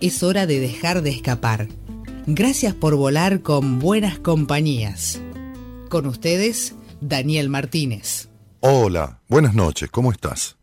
Es 0.00 0.22
hora 0.22 0.46
de 0.46 0.60
dejar 0.60 1.00
de 1.00 1.10
escapar. 1.10 1.68
Gracias 2.26 2.74
por 2.74 2.96
volar 2.96 3.40
con 3.40 3.78
buenas 3.78 4.18
compañías. 4.18 5.22
Con 5.88 6.06
ustedes, 6.06 6.74
Daniel 7.00 7.48
Martínez. 7.48 8.28
Hola, 8.60 9.20
buenas 9.28 9.54
noches, 9.54 9.90
¿cómo 9.90 10.12
estás? 10.12 10.56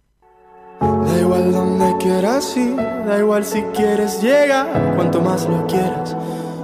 Da 0.79 1.19
igual 1.19 1.51
donde 1.51 1.97
quieras 1.97 2.55
ir, 2.57 2.75
da 2.75 3.17
igual 3.17 3.43
si 3.43 3.61
quieres 3.75 4.21
llegar, 4.21 4.95
cuanto 4.95 5.21
más 5.21 5.47
lo 5.47 5.65
quieras, 5.65 6.15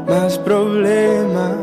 más 0.10 0.38
problemas. 0.40 1.56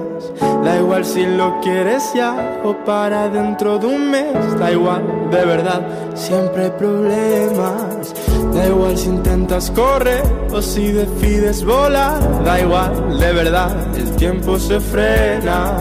Da 0.64 0.76
igual 0.76 1.04
si 1.04 1.24
lo 1.26 1.60
quieres 1.60 2.02
ya 2.14 2.60
o 2.64 2.74
para 2.84 3.28
dentro 3.28 3.78
de 3.78 3.86
un 3.86 4.10
mes, 4.10 4.58
da 4.58 4.72
igual, 4.72 5.02
de 5.30 5.44
verdad, 5.44 5.86
siempre 6.14 6.64
hay 6.64 6.70
problemas. 6.70 8.14
Da 8.54 8.66
igual 8.66 8.96
si 8.96 9.08
intentas 9.08 9.70
correr 9.70 10.22
o 10.52 10.62
si 10.62 10.92
decides 10.92 11.64
volar, 11.64 12.20
da 12.44 12.60
igual, 12.60 13.18
de 13.18 13.32
verdad, 13.32 13.76
el 13.96 14.10
tiempo 14.16 14.58
se 14.58 14.80
frena. 14.80 15.78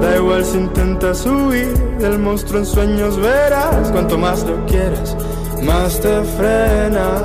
Da 0.00 0.16
igual 0.16 0.44
si 0.44 0.58
intentas 0.58 1.24
huir 1.26 1.74
del 1.98 2.18
monstruo 2.18 2.60
en 2.60 2.66
sueños, 2.66 3.16
verás, 3.18 3.90
cuanto 3.90 4.18
más 4.18 4.44
lo 4.44 4.64
quieras, 4.66 5.16
más 5.62 6.00
te 6.00 6.22
frenas. 6.22 7.22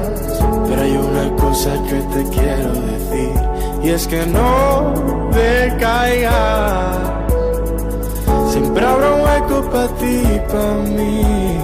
Pero 0.68 0.82
hay 0.82 0.98
una 0.98 1.36
cosa 1.36 1.72
que 1.84 2.00
te 2.14 2.30
quiero 2.30 2.72
decir, 2.74 3.55
y 3.86 3.90
es 3.92 4.08
que 4.08 4.26
no 4.26 5.30
decaigas. 5.32 6.98
Siempre 8.50 8.84
habrá 8.84 9.12
un 9.12 9.22
hueco 9.22 9.70
para 9.70 9.88
ti 10.00 10.24
y 10.36 10.40
para 10.52 10.74
mí. 10.96 11.58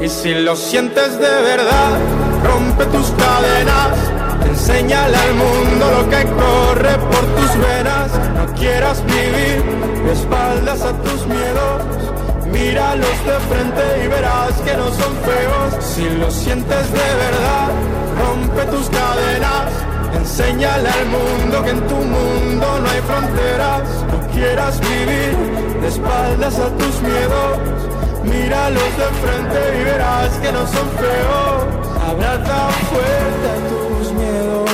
Y 0.00 0.08
si 0.08 0.34
lo 0.34 0.54
sientes 0.54 1.18
de 1.18 1.42
verdad, 1.50 1.98
rompe 2.44 2.84
tus 2.86 3.10
cadenas. 3.22 3.98
Enséñale 4.48 5.16
al 5.16 5.34
mundo 5.34 5.84
lo 5.98 6.10
que 6.10 6.22
corre 6.42 6.94
por 7.10 7.24
tus 7.36 7.52
venas. 7.66 8.10
No 8.36 8.54
quieras 8.54 9.04
vivir 9.06 9.64
de 10.04 10.12
espaldas 10.12 10.82
a 10.82 10.92
tus 11.02 11.26
miedos. 11.26 12.11
Míralos 12.52 13.18
de 13.24 13.38
frente 13.48 14.04
y 14.04 14.08
verás 14.08 14.52
que 14.64 14.76
no 14.76 14.86
son 14.92 15.12
feos. 15.26 15.84
Si 15.84 16.08
lo 16.20 16.30
sientes 16.30 16.92
de 16.92 17.08
verdad, 17.24 17.68
rompe 18.20 18.62
tus 18.70 18.88
cadenas. 18.90 19.72
Enséñale 20.14 20.88
al 20.88 21.06
mundo 21.06 21.64
que 21.64 21.70
en 21.70 21.86
tu 21.88 21.96
mundo 21.96 22.66
no 22.80 22.90
hay 22.90 23.00
fronteras. 23.00 23.82
No 24.10 24.28
quieras 24.32 24.80
vivir 24.80 25.36
de 25.80 25.88
espaldas 25.88 26.58
a 26.58 26.68
tus 26.76 27.00
miedos. 27.02 27.58
Míralos 28.24 28.96
de 29.00 29.08
frente 29.22 29.80
y 29.80 29.84
verás 29.84 30.30
que 30.42 30.52
no 30.52 30.66
son 30.66 30.88
feos. 31.02 31.82
Abraza 32.08 32.68
fuerte 32.90 33.46
a 33.54 33.58
tus 33.70 34.12
miedos. 34.12 34.70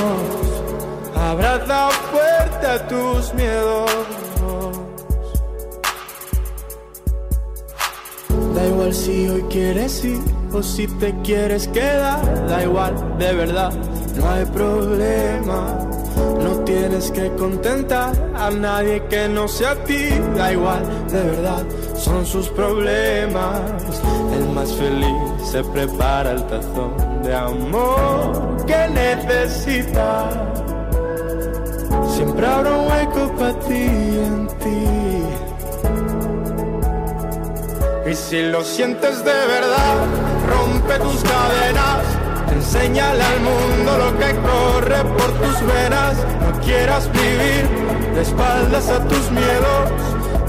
Abraza 1.31 1.89
fuerte 2.11 2.67
a 2.67 2.87
tus 2.87 3.33
miedos. 3.33 4.08
Igual 8.79 8.93
si 8.93 9.27
hoy 9.27 9.41
quieres 9.49 10.05
ir 10.05 10.21
o 10.53 10.63
si 10.63 10.87
te 10.87 11.13
quieres 11.21 11.67
quedar. 11.67 12.21
Da 12.47 12.63
igual, 12.63 13.17
de 13.17 13.33
verdad, 13.33 13.73
no 14.15 14.29
hay 14.29 14.45
problema. 14.45 15.77
No 16.41 16.63
tienes 16.63 17.11
que 17.11 17.29
contentar 17.33 18.13
a 18.35 18.49
nadie 18.49 19.03
que 19.09 19.27
no 19.27 19.49
sea 19.49 19.75
ti. 19.83 20.07
Da 20.33 20.53
igual, 20.53 20.81
de 21.09 21.23
verdad, 21.23 21.63
son 21.93 22.25
sus 22.25 22.47
problemas. 22.47 23.59
El 24.33 24.47
más 24.53 24.71
feliz 24.71 25.49
se 25.51 25.61
prepara 25.61 26.31
el 26.31 26.43
tazón 26.47 27.21
de 27.21 27.35
amor 27.35 28.65
que 28.65 28.87
necesita. 28.87 30.29
Siempre 32.15 32.47
habrá 32.47 32.77
un 32.77 32.87
hueco 32.87 33.33
para 33.37 33.59
ti 33.59 33.73
en 33.73 34.47
ti. 34.59 34.98
Y 38.09 38.15
si 38.15 38.41
lo 38.41 38.63
sientes 38.63 39.23
de 39.23 39.31
verdad, 39.31 39.97
rompe 40.49 40.97
tus 40.97 41.21
cadenas. 41.21 42.01
Enséñale 42.51 43.21
al 43.21 43.39
mundo 43.41 43.97
lo 43.99 44.17
que 44.17 44.35
corre 44.35 45.03
por 45.03 45.31
tus 45.33 45.61
venas. 45.67 46.15
No 46.41 46.59
quieras 46.61 47.07
vivir 47.11 47.69
de 48.15 48.21
espaldas 48.21 48.89
a 48.89 49.07
tus 49.07 49.29
miedos. 49.29 49.91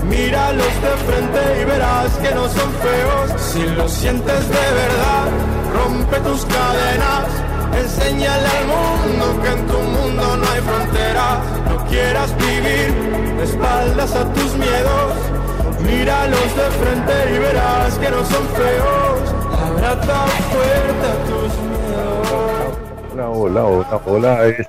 Míralos 0.04 0.74
de 0.80 0.96
frente 1.06 1.60
y 1.60 1.64
verás 1.66 2.10
que 2.22 2.34
no 2.34 2.48
son 2.48 2.72
feos. 2.80 3.42
Si 3.42 3.62
lo 3.76 3.86
sientes 3.88 4.48
de 4.48 4.66
verdad, 4.82 5.28
rompe 5.74 6.16
tus 6.20 6.46
cadenas. 6.46 7.28
Enséñale 7.76 8.46
al 8.46 8.66
mundo 8.68 9.42
que 9.42 9.48
en 9.50 9.66
tu 9.66 9.78
mundo 9.78 10.36
no 10.38 10.50
hay 10.50 10.60
fronteras. 10.62 11.38
No 11.68 11.84
quieras 11.90 12.34
vivir 12.38 12.94
de 13.36 13.44
espaldas 13.44 14.14
a 14.14 14.24
tus 14.32 14.54
miedos. 14.54 15.39
Míralos 15.84 16.56
de 16.56 16.70
frente 16.78 17.34
y 17.34 17.38
verás 17.38 17.98
que 17.98 18.10
no 18.10 18.24
son 18.24 18.46
feos. 18.48 19.34
Abraza 19.60 20.26
fuerte 20.50 21.06
a 21.06 21.24
tus 21.26 21.52
miedos. 21.68 23.12
Hola, 23.12 23.28
hola, 23.30 23.64
hola, 23.64 24.00
hola. 24.06 24.46
Es, 24.46 24.68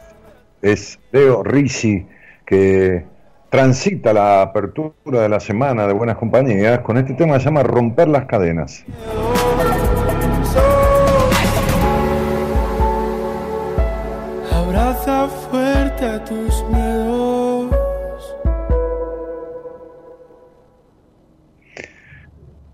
es 0.61 0.99
Leo 1.11 1.43
Risi 1.43 2.07
que 2.45 3.05
transita 3.49 4.13
la 4.13 4.41
apertura 4.41 5.21
de 5.21 5.29
la 5.29 5.39
semana 5.39 5.85
de 5.85 5.93
Buenas 5.93 6.17
Compañías 6.17 6.79
con 6.79 6.97
este 6.97 7.13
tema 7.13 7.33
que 7.33 7.39
se 7.39 7.45
llama 7.45 7.63
Romper 7.63 8.07
las 8.07 8.25
Cadenas. 8.25 8.85
Abraza 8.87 9.40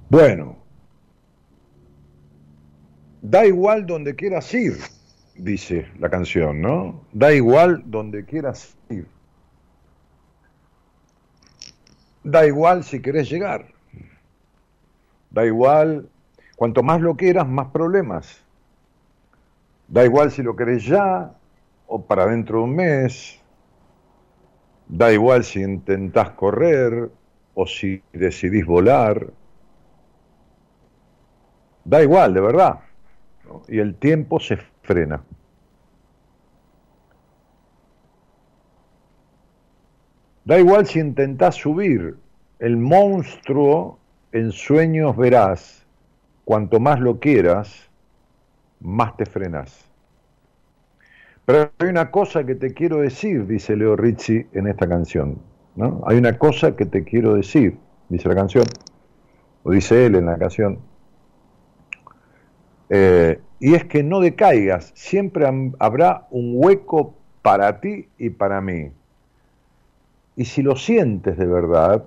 Bueno, 0.10 0.56
da 3.22 3.46
igual 3.46 3.86
donde 3.86 4.16
quieras 4.16 4.54
ir, 4.54 4.78
dice 5.36 5.92
la 6.00 6.10
canción, 6.10 6.62
¿no? 6.62 7.02
Da 7.12 7.34
igual 7.34 7.84
donde 7.86 8.24
quieras 8.24 8.78
ir. 8.90 9.06
Da 12.24 12.48
igual 12.48 12.86
si 12.86 13.02
querés 13.02 13.30
llegar. 13.30 13.68
Da 15.30 15.46
igual, 15.46 16.10
cuanto 16.56 16.84
más 16.84 17.02
lo 17.02 17.18
quieras, 17.18 17.46
más 17.46 17.68
problemas. 17.68 18.42
Da 19.90 20.06
igual 20.06 20.32
si 20.32 20.42
lo 20.42 20.56
querés 20.56 20.86
ya 20.86 21.34
o 21.86 22.02
para 22.02 22.28
dentro 22.28 22.60
de 22.60 22.64
un 22.64 22.76
mes. 22.76 23.42
Da 24.88 25.12
igual 25.12 25.44
si 25.44 25.62
intentás 25.62 26.30
correr 26.30 27.10
o 27.56 27.68
si 27.68 28.02
decidís 28.14 28.66
volar. 28.66 29.28
Da 31.88 32.04
igual, 32.04 32.34
de 32.34 32.42
verdad. 32.42 32.80
Y 33.70 33.80
el 33.80 33.96
tiempo 33.96 34.42
se 34.42 34.58
frena. 34.82 35.24
Da 40.44 40.60
igual 40.60 40.86
si 40.86 41.00
intentás 41.00 41.56
subir, 41.56 42.18
el 42.60 42.76
monstruo 42.76 44.00
en 44.34 44.52
sueños 44.52 45.16
verás, 45.16 45.86
cuanto 46.44 46.82
más 46.82 47.00
lo 47.00 47.20
quieras, 47.20 47.90
más 48.82 49.16
te 49.16 49.26
frenas. 49.26 49.86
Pero 51.46 51.72
hay 51.80 51.88
una 51.88 52.12
cosa 52.12 52.46
que 52.46 52.56
te 52.56 52.74
quiero 52.74 52.98
decir, 52.98 53.48
dice 53.48 53.78
Leo 53.78 53.96
Rizzi 53.96 54.46
en 54.52 54.68
esta 54.68 54.90
canción. 54.90 55.38
¿no? 55.78 56.04
Hay 56.06 56.18
una 56.18 56.38
cosa 56.38 56.76
que 56.76 56.86
te 56.86 57.06
quiero 57.06 57.36
decir, 57.36 57.78
dice 58.10 58.28
la 58.28 58.36
canción, 58.36 58.66
o 59.64 59.72
dice 59.72 60.06
él 60.06 60.16
en 60.16 60.26
la 60.26 60.38
canción. 60.38 60.80
Eh, 62.90 63.40
y 63.60 63.74
es 63.74 63.86
que 63.86 64.04
no 64.04 64.20
decaigas, 64.20 64.92
siempre 64.96 65.46
habrá 65.80 66.28
un 66.30 66.54
hueco 66.56 67.16
para 67.42 67.80
ti 67.82 68.08
y 68.18 68.30
para 68.30 68.62
mí. 68.62 68.92
Y 70.36 70.46
si 70.46 70.62
lo 70.62 70.76
sientes 70.76 71.38
de 71.38 71.48
verdad, 71.48 72.06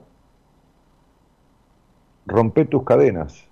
rompe 2.27 2.65
tus 2.65 2.85
cadenas, 2.85 3.45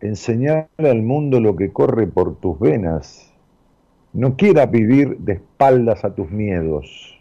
enseñale 0.00 0.68
al 0.78 1.02
mundo 1.02 1.40
lo 1.40 1.56
que 1.56 1.72
corre 1.72 2.06
por 2.06 2.36
tus 2.36 2.58
venas, 2.58 3.32
No 4.12 4.36
quieras 4.36 4.70
vivir 4.70 5.18
de 5.18 5.34
espaldas 5.34 6.02
a 6.04 6.14
tus 6.14 6.30
miedos. 6.30 7.18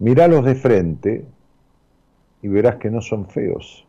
Míralos 0.00 0.44
de 0.44 0.56
frente 0.56 1.24
y 2.42 2.48
verás 2.48 2.76
que 2.76 2.90
no 2.90 3.00
son 3.00 3.28
feos. 3.28 3.86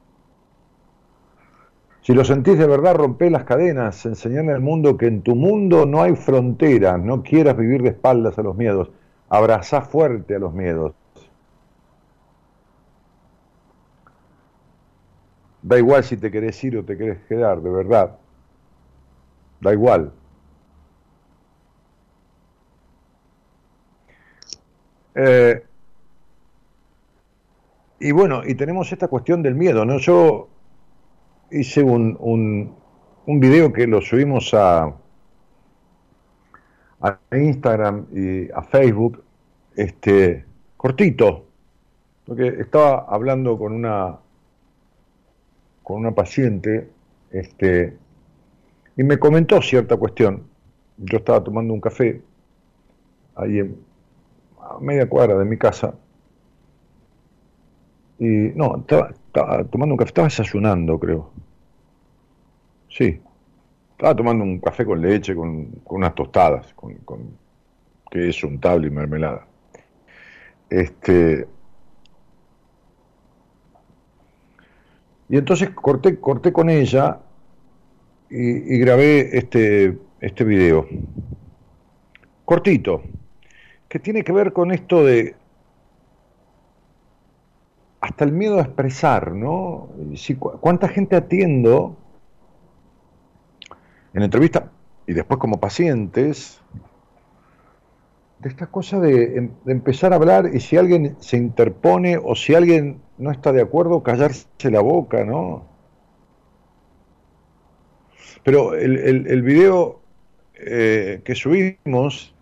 Si 2.05 2.13
lo 2.13 2.23
sentís 2.23 2.59
de 2.59 2.67
verdad, 2.67 2.93
rompe 2.93 3.31
las 3.31 3.45
cadenas, 3.45 4.05
enseñarle 4.05 4.53
al 4.53 4.61
mundo 4.61 4.95
que 4.95 5.07
en 5.07 5.23
tu 5.23 5.35
mundo 5.35 5.87
no 5.87 6.03
hay 6.03 6.15
fronteras, 6.15 6.99
no 6.99 7.23
quieras 7.23 7.57
vivir 7.57 7.81
de 7.81 7.89
espaldas 7.89 8.37
a 8.37 8.43
los 8.43 8.55
miedos, 8.55 8.91
abrazá 9.27 9.81
fuerte 9.81 10.35
a 10.35 10.39
los 10.39 10.53
miedos. 10.53 10.93
Da 15.63 15.79
igual 15.79 16.03
si 16.03 16.15
te 16.17 16.29
querés 16.29 16.63
ir 16.63 16.77
o 16.77 16.85
te 16.85 16.95
querés 16.95 17.23
quedar, 17.27 17.59
de 17.59 17.71
verdad. 17.71 18.19
Da 19.61 19.73
igual. 19.73 20.11
Eh, 25.15 25.65
y 27.99 28.11
bueno, 28.11 28.43
y 28.45 28.53
tenemos 28.53 28.91
esta 28.91 29.07
cuestión 29.07 29.41
del 29.41 29.55
miedo, 29.55 29.85
¿no? 29.85 29.97
Yo 29.97 30.49
hice 31.51 31.83
un, 31.83 32.17
un, 32.19 32.75
un 33.25 33.39
video 33.39 33.71
que 33.71 33.87
lo 33.87 34.01
subimos 34.01 34.53
a, 34.53 34.93
a 37.01 37.19
Instagram 37.31 38.07
y 38.13 38.51
a 38.51 38.61
Facebook, 38.61 39.23
este, 39.75 40.45
cortito, 40.77 41.45
porque 42.25 42.47
estaba 42.59 43.05
hablando 43.07 43.57
con 43.57 43.73
una 43.73 44.19
con 45.83 45.97
una 45.97 46.15
paciente, 46.15 46.89
este, 47.29 47.95
y 48.97 49.03
me 49.03 49.19
comentó 49.19 49.61
cierta 49.61 49.95
cuestión. 49.97 50.47
Yo 50.97 51.19
estaba 51.19 51.43
tomando 51.43 51.75
un 51.75 51.79
café 51.79 52.23
ahí 53.35 53.59
en, 53.59 53.77
a 54.59 54.79
media 54.79 55.07
cuadra 55.07 55.37
de 55.37 55.45
mi 55.45 55.57
casa. 55.57 55.93
Y 58.17 58.25
no, 58.25 58.77
estaba, 58.77 59.11
tomando 59.69 59.93
un 59.93 59.97
café, 59.97 60.09
estaba 60.09 60.27
desayunando, 60.27 60.99
creo. 60.99 61.31
Sí, 62.89 63.19
estaba 63.91 64.15
tomando 64.15 64.43
un 64.43 64.59
café 64.59 64.85
con 64.85 65.01
leche, 65.01 65.35
con, 65.35 65.81
unas 65.85 66.15
tostadas, 66.15 66.73
con, 66.73 66.95
con 67.05 67.37
queso, 68.09 68.47
un 68.47 68.59
tablo 68.59 68.87
y 68.87 68.89
mermelada. 68.89 69.45
Este, 70.69 71.47
y 75.29 75.37
entonces 75.37 75.69
corté, 75.71 76.19
corté 76.19 76.53
con 76.53 76.69
ella 76.69 77.19
y, 78.29 78.77
grabé 78.79 79.37
este, 79.37 79.97
este 80.21 80.43
video. 80.43 80.87
Cortito, 82.45 83.03
que 83.89 83.99
tiene 83.99 84.23
que 84.23 84.31
ver 84.31 84.53
con 84.53 84.71
esto 84.71 85.03
de 85.03 85.35
hasta 88.05 88.23
el 88.23 88.31
miedo 88.31 88.59
a 88.59 88.61
expresar, 88.61 89.31
¿no? 89.31 89.89
¿Cuánta 90.61 90.87
gente 90.87 91.15
atiendo 91.15 91.97
en 94.13 94.21
entrevista 94.21 94.71
y 95.07 95.13
después 95.13 95.39
como 95.39 95.59
pacientes 95.59 96.61
de 98.39 98.49
esta 98.49 98.67
cosa 98.67 98.99
de, 98.99 99.37
em, 99.37 99.49
de, 99.63 99.71
empezar 99.71 100.13
a 100.13 100.17
hablar 100.17 100.51
y 100.53 100.59
si 100.59 100.77
alguien 100.77 101.15
se 101.19 101.37
interpone 101.37 102.19
o 102.23 102.35
si 102.35 102.53
alguien 102.53 103.01
no 103.17 103.31
está 103.31 103.51
de 103.51 103.63
acuerdo, 103.63 104.03
callarse 104.03 104.69
la 104.69 104.81
boca, 104.81 105.23
¿no? 105.25 105.65
Pero 108.43 108.75
el, 108.75 109.25
el, 109.25 109.41
video 109.41 110.01
eh, 110.53 111.21
que 111.23 111.33
subimos 111.33 112.35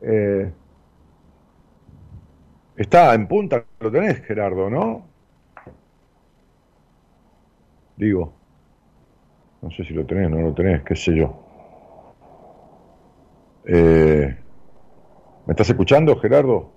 eh, 0.00 0.50
está 2.76 3.14
en 3.14 3.26
punta, 3.26 3.64
lo 3.80 3.90
tenés, 3.90 4.24
Gerardo, 4.24 4.70
¿no? 4.70 5.06
Digo, 7.96 8.32
no 9.62 9.70
sé 9.70 9.84
si 9.84 9.94
lo 9.94 10.04
tenés 10.04 10.30
no 10.30 10.40
lo 10.40 10.54
tenés, 10.54 10.82
qué 10.82 10.94
sé 10.94 11.14
yo. 11.16 11.42
Eh, 13.64 14.36
¿Me 15.46 15.52
estás 15.52 15.70
escuchando, 15.70 16.16
Gerardo? 16.18 16.72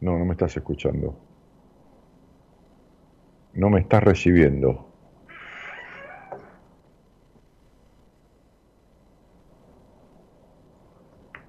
No, 0.00 0.18
no 0.18 0.24
me 0.24 0.32
estás 0.32 0.56
escuchando. 0.56 1.14
No 3.54 3.70
me 3.70 3.80
estás 3.80 4.02
recibiendo. 4.04 4.86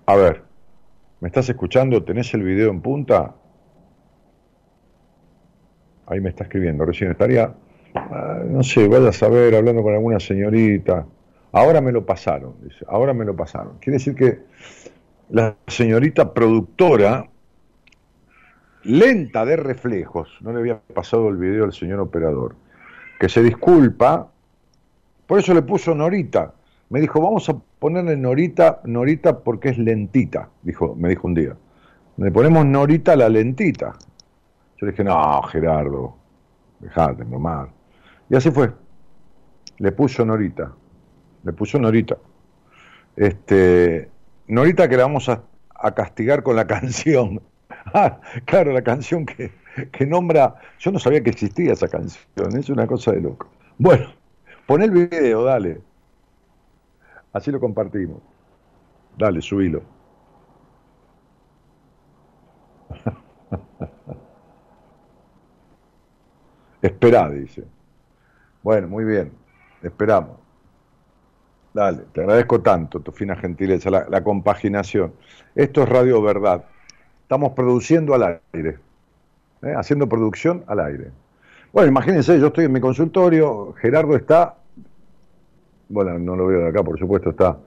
A 0.05 0.15
ver, 0.15 0.46
¿me 1.19 1.27
estás 1.27 1.49
escuchando? 1.49 2.03
¿Tenés 2.03 2.33
el 2.33 2.43
video 2.43 2.69
en 2.69 2.81
punta? 2.81 3.35
Ahí 6.07 6.21
me 6.21 6.29
está 6.29 6.43
escribiendo. 6.43 6.85
Recién 6.85 7.11
estaría, 7.11 7.53
ah, 7.95 8.41
no 8.45 8.63
sé, 8.63 8.87
vaya 8.87 9.09
a 9.09 9.13
saber, 9.13 9.55
hablando 9.55 9.83
con 9.83 9.93
alguna 9.93 10.19
señorita. 10.19 11.05
Ahora 11.51 11.81
me 11.81 11.91
lo 11.91 12.05
pasaron, 12.05 12.55
dice. 12.63 12.85
Ahora 12.87 13.13
me 13.13 13.25
lo 13.25 13.35
pasaron. 13.35 13.77
Quiere 13.79 13.97
decir 13.97 14.15
que 14.15 14.39
la 15.29 15.55
señorita 15.67 16.33
productora, 16.33 17.27
lenta 18.83 19.45
de 19.45 19.57
reflejos, 19.57 20.29
no 20.41 20.53
le 20.53 20.59
había 20.59 20.79
pasado 20.79 21.27
el 21.29 21.37
video 21.37 21.65
al 21.65 21.73
señor 21.73 21.99
operador, 21.99 22.55
que 23.19 23.27
se 23.27 23.43
disculpa, 23.43 24.31
por 25.25 25.39
eso 25.39 25.53
le 25.53 25.61
puso 25.61 25.93
Norita. 25.93 26.53
Me 26.89 27.01
dijo, 27.01 27.19
vamos 27.19 27.49
a 27.49 27.57
ponerle 27.79 28.17
Norita, 28.17 28.81
Norita 28.85 29.39
porque 29.39 29.69
es 29.69 29.77
lentita, 29.77 30.49
dijo, 30.61 30.95
me 30.95 31.09
dijo 31.09 31.27
un 31.27 31.33
día. 31.33 31.55
Le 32.17 32.31
ponemos 32.31 32.65
Norita 32.65 33.15
la 33.15 33.29
lentita. 33.29 33.93
Yo 34.77 34.85
le 34.85 34.91
dije, 34.91 35.03
no, 35.03 35.41
Gerardo, 35.43 36.15
dejate 36.79 37.25
nomás. 37.25 37.69
Y 38.29 38.35
así 38.35 38.51
fue. 38.51 38.71
Le 39.77 39.91
puso 39.91 40.25
Norita. 40.25 40.71
Le 41.43 41.53
puso 41.53 41.79
Norita. 41.79 42.17
Este, 43.15 44.09
Norita 44.47 44.87
que 44.87 44.97
la 44.97 45.03
vamos 45.03 45.29
a, 45.29 45.43
castigar 45.93 46.43
con 46.43 46.55
la 46.55 46.65
canción. 46.67 47.41
Ah, 47.93 48.19
claro, 48.45 48.73
la 48.73 48.81
canción 48.81 49.25
que, 49.25 49.51
que 49.91 50.05
nombra. 50.05 50.55
Yo 50.79 50.91
no 50.91 50.99
sabía 50.99 51.21
que 51.21 51.29
existía 51.29 51.73
esa 51.73 51.87
canción, 51.87 52.57
es 52.57 52.69
una 52.69 52.87
cosa 52.87 53.11
de 53.11 53.21
loco. 53.21 53.47
Bueno, 53.77 54.07
pon 54.65 54.81
el 54.81 54.91
video, 54.91 55.43
dale. 55.43 55.81
Así 57.37 57.51
lo 57.51 57.59
compartimos. 57.59 58.17
Dale, 59.15 59.43
subilo. 59.43 59.83
Esperá, 66.81 67.29
dice. 67.29 67.63
Bueno, 68.63 68.87
muy 68.87 69.05
bien. 69.05 69.31
Esperamos. 69.83 70.39
Dale, 71.75 72.05
te 72.11 72.21
agradezco 72.21 72.59
tanto 72.61 73.01
tu 73.01 73.11
fina 73.11 73.35
gentileza, 73.35 73.91
la, 73.91 74.23
compaginación. 74.23 75.13
Esto 75.53 75.83
es 75.83 75.89
Radio 75.89 76.23
Verdad. 76.23 76.65
Estamos 77.21 77.51
produciendo 77.51 78.15
al 78.15 78.41
aire. 78.51 78.79
¿eh? 79.61 79.75
Haciendo 79.77 80.09
producción 80.09 80.63
al 80.65 80.79
aire. 80.79 81.11
Bueno, 81.71 81.89
imagínense, 81.89 82.39
yo 82.39 82.47
estoy 82.47 82.65
en 82.65 82.71
mi 82.71 82.79
consultorio, 82.79 83.73
Gerardo 83.73 84.15
está 84.15 84.55
bueno, 85.89 86.17
no 86.19 86.35
lo 86.35 86.47
veo 86.47 86.61
de 86.61 86.67
acá, 86.69 86.83
por 86.83 86.99
supuesto, 86.99 87.29
está, 87.31 87.57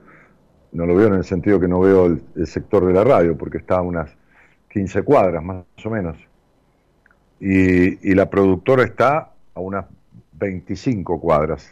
no 0.71 0.85
lo 0.85 0.95
veo 0.95 1.07
en 1.07 1.15
el 1.15 1.23
sentido 1.23 1.59
que 1.59 1.67
no 1.67 1.79
veo 1.79 2.05
el, 2.05 2.47
sector 2.47 2.85
de 2.85 2.93
la 2.93 3.03
radio, 3.03 3.37
porque 3.37 3.57
está 3.57 3.77
a 3.77 3.81
unas 3.81 4.09
15 4.69 5.03
cuadras 5.03 5.43
más 5.43 5.63
o 5.83 5.89
menos. 5.89 6.17
Y, 7.39 8.13
la 8.13 8.29
productora 8.29 8.83
está 8.83 9.31
a 9.55 9.59
unas 9.59 9.85
25 10.33 11.19
cuadras. 11.19 11.69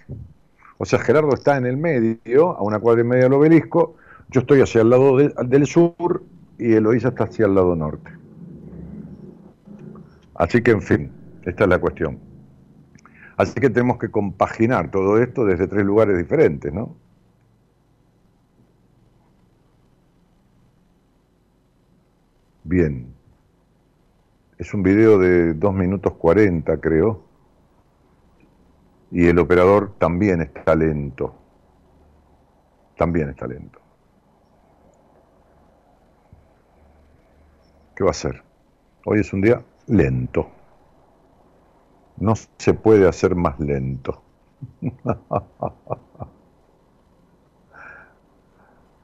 O 0.77 0.86
sea, 0.86 1.00
Gerardo 1.00 1.34
está 1.34 1.58
en 1.58 1.65
el 1.65 1.77
medio, 1.77 2.51
a 2.51 2.63
una 2.63 2.79
cuadra 2.79 3.01
y 3.01 3.06
media 3.06 3.24
del 3.25 3.34
obelisco, 3.34 3.96
yo 4.29 4.41
estoy 4.41 4.62
hacia 4.62 4.82
el 4.82 4.89
lado 4.89 5.18
del 5.18 5.65
sur 5.65 6.24
y 6.58 6.74
Eloísa 6.74 7.10
está 7.10 7.24
hacia 7.25 7.46
el 7.46 7.56
lado 7.56 7.75
norte. 7.75 8.12
Así 10.36 10.62
que, 10.62 10.72
en 10.72 10.82
fin, 10.82 11.12
esta 11.46 11.63
es 11.63 11.70
la 11.70 11.79
cuestión. 11.79 12.28
Así 13.39 13.53
que 13.53 13.69
tenemos 13.69 13.98
que 13.98 14.12
compaginar 14.12 14.91
todo 14.91 15.17
esto 15.17 15.46
desde 15.46 15.65
tres 15.65 15.86
lugares 15.86 16.17
diferentes, 16.17 16.74
¿no? 16.74 16.93
Bien. 22.65 23.13
Es 24.58 24.74
un 24.74 24.84
video 24.84 25.17
de 25.17 25.53
2 25.53 25.74
minutos 25.74 26.15
40, 26.15 26.81
creo. 26.81 27.24
Y 29.10 29.27
el 29.27 29.39
operador 29.39 29.93
también 29.98 30.41
está 30.41 30.75
lento. 30.75 31.34
También 32.98 33.29
está 33.29 33.48
lento. 33.48 33.79
¿Qué 37.96 38.03
va 38.03 38.10
a 38.10 38.12
hacer? 38.12 38.43
Hoy 39.05 39.22
es 39.22 39.31
un 39.31 39.39
día 39.39 39.63
lento 39.88 40.58
no 42.19 42.33
se 42.57 42.73
puede 42.73 43.07
hacer 43.07 43.35
más 43.35 43.59
lento. 43.59 44.21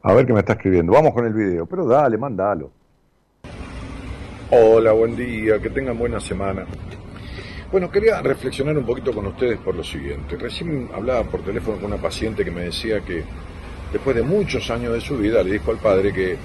A 0.04 0.14
ver 0.14 0.26
qué 0.26 0.34
me 0.34 0.40
está 0.40 0.54
escribiendo. 0.54 0.94
Vamos 0.94 1.14
con 1.14 1.26
el 1.26 1.34
video, 1.34 1.66
pero 1.66 1.86
dale, 1.86 2.18
mandalo. 2.18 2.72
Hola, 4.52 4.92
buen 4.92 5.16
día, 5.16 5.60
que 5.60 5.72
tengan 5.72 5.98
buena 5.98 6.20
semana. 6.20 6.66
Bueno, 7.72 7.90
quería 7.90 8.22
reflexionar 8.22 8.78
un 8.78 8.86
poquito 8.86 9.12
con 9.12 9.26
ustedes 9.26 9.58
por 9.58 9.74
lo 9.74 9.84
siguiente. 9.84 10.38
Recién 10.38 10.90
hablaba 10.94 11.24
por 11.24 11.42
teléfono 11.42 11.78
con 11.78 11.92
una 11.92 12.02
paciente 12.02 12.46
que 12.46 12.52
me 12.52 12.66
decía 12.66 13.02
que 13.02 13.24
después 13.92 14.16
de 14.16 14.22
muchos 14.22 14.70
años 14.70 14.94
de 14.94 15.02
su 15.02 15.18
vida 15.18 15.42
le 15.42 15.54
dijo 15.54 15.72
al 15.72 15.78
padre 15.78 16.14
que, 16.14 16.38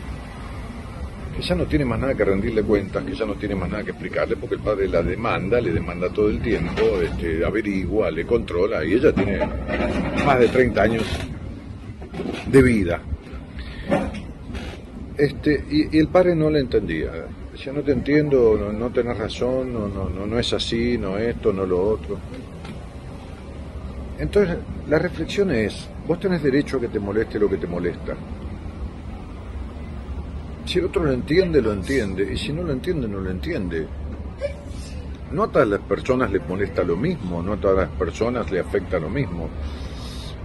que 1.41 1.47
ya 1.47 1.55
no 1.55 1.65
tiene 1.65 1.87
más 1.87 1.99
nada 1.99 2.15
que 2.15 2.25
rendirle 2.25 2.63
cuentas, 2.63 3.03
que 3.03 3.15
ya 3.15 3.25
no 3.25 3.35
tiene 3.35 3.55
más 3.55 3.71
nada 3.71 3.83
que 3.83 3.93
explicarle, 3.93 4.37
porque 4.37 4.57
el 4.57 4.61
padre 4.61 4.89
la 4.89 5.03
demanda, 5.03 5.59
le 5.59 5.73
demanda 5.73 6.11
todo 6.11 6.29
el 6.29 6.41
tiempo, 6.41 6.83
este, 7.03 7.43
averigua, 7.45 8.11
le 8.11 8.27
controla, 8.27 8.85
y 8.85 8.93
ella 8.93 9.11
tiene 9.13 9.39
más 10.27 10.39
de 10.39 10.49
30 10.49 10.83
años 10.83 11.05
de 12.47 12.63
vida. 12.63 13.01
Este, 15.17 15.65
y, 15.71 15.97
el 15.99 16.09
padre 16.09 16.35
no 16.35 16.49
le 16.51 16.61
entendía 16.61 17.11
Decía, 17.53 17.73
no 17.73 17.83
te 17.83 17.93
entiendo, 17.93 18.57
no, 18.59 18.73
no 18.73 18.91
tenés 18.91 19.19
razón, 19.19 19.73
no, 19.73 19.89
no, 19.89 20.09
no, 20.09 20.27
no 20.27 20.39
es 20.39 20.53
así, 20.53 20.97
no 20.99 21.19
esto, 21.19 21.53
no 21.53 21.67
lo 21.67 21.83
otro. 21.89 22.19
Entonces, 24.19 24.59
la 24.89 24.99
reflexión 24.99 25.51
es, 25.51 25.89
vos 26.07 26.21
tenés 26.21 26.43
derecho 26.43 26.77
a 26.77 26.81
que 26.81 26.89
te 26.89 27.01
moleste 27.01 27.39
lo 27.39 27.49
que 27.49 27.57
te 27.57 27.67
molesta. 27.67 28.15
Si 30.65 30.79
el 30.79 30.85
otro 30.85 31.05
lo 31.05 31.13
entiende, 31.13 31.61
lo 31.61 31.73
entiende, 31.73 32.33
y 32.33 32.37
si 32.37 32.53
no 32.53 32.63
lo 32.63 32.73
entiende, 32.73 33.09
no 33.09 33.21
lo 33.21 33.31
entiende. 33.31 33.87
No 35.33 35.45
a 35.45 35.49
todas 35.49 35.69
las 35.69 35.81
personas 35.81 36.31
les 36.31 36.47
molesta 36.49 36.83
lo 36.83 36.97
mismo, 36.97 37.43
no 37.43 37.55
a 37.55 37.57
todas 37.57 37.89
las 37.89 37.99
personas 37.99 38.51
le 38.51 38.61
afecta 38.61 38.99
lo 38.99 39.09
mismo. 39.09 39.49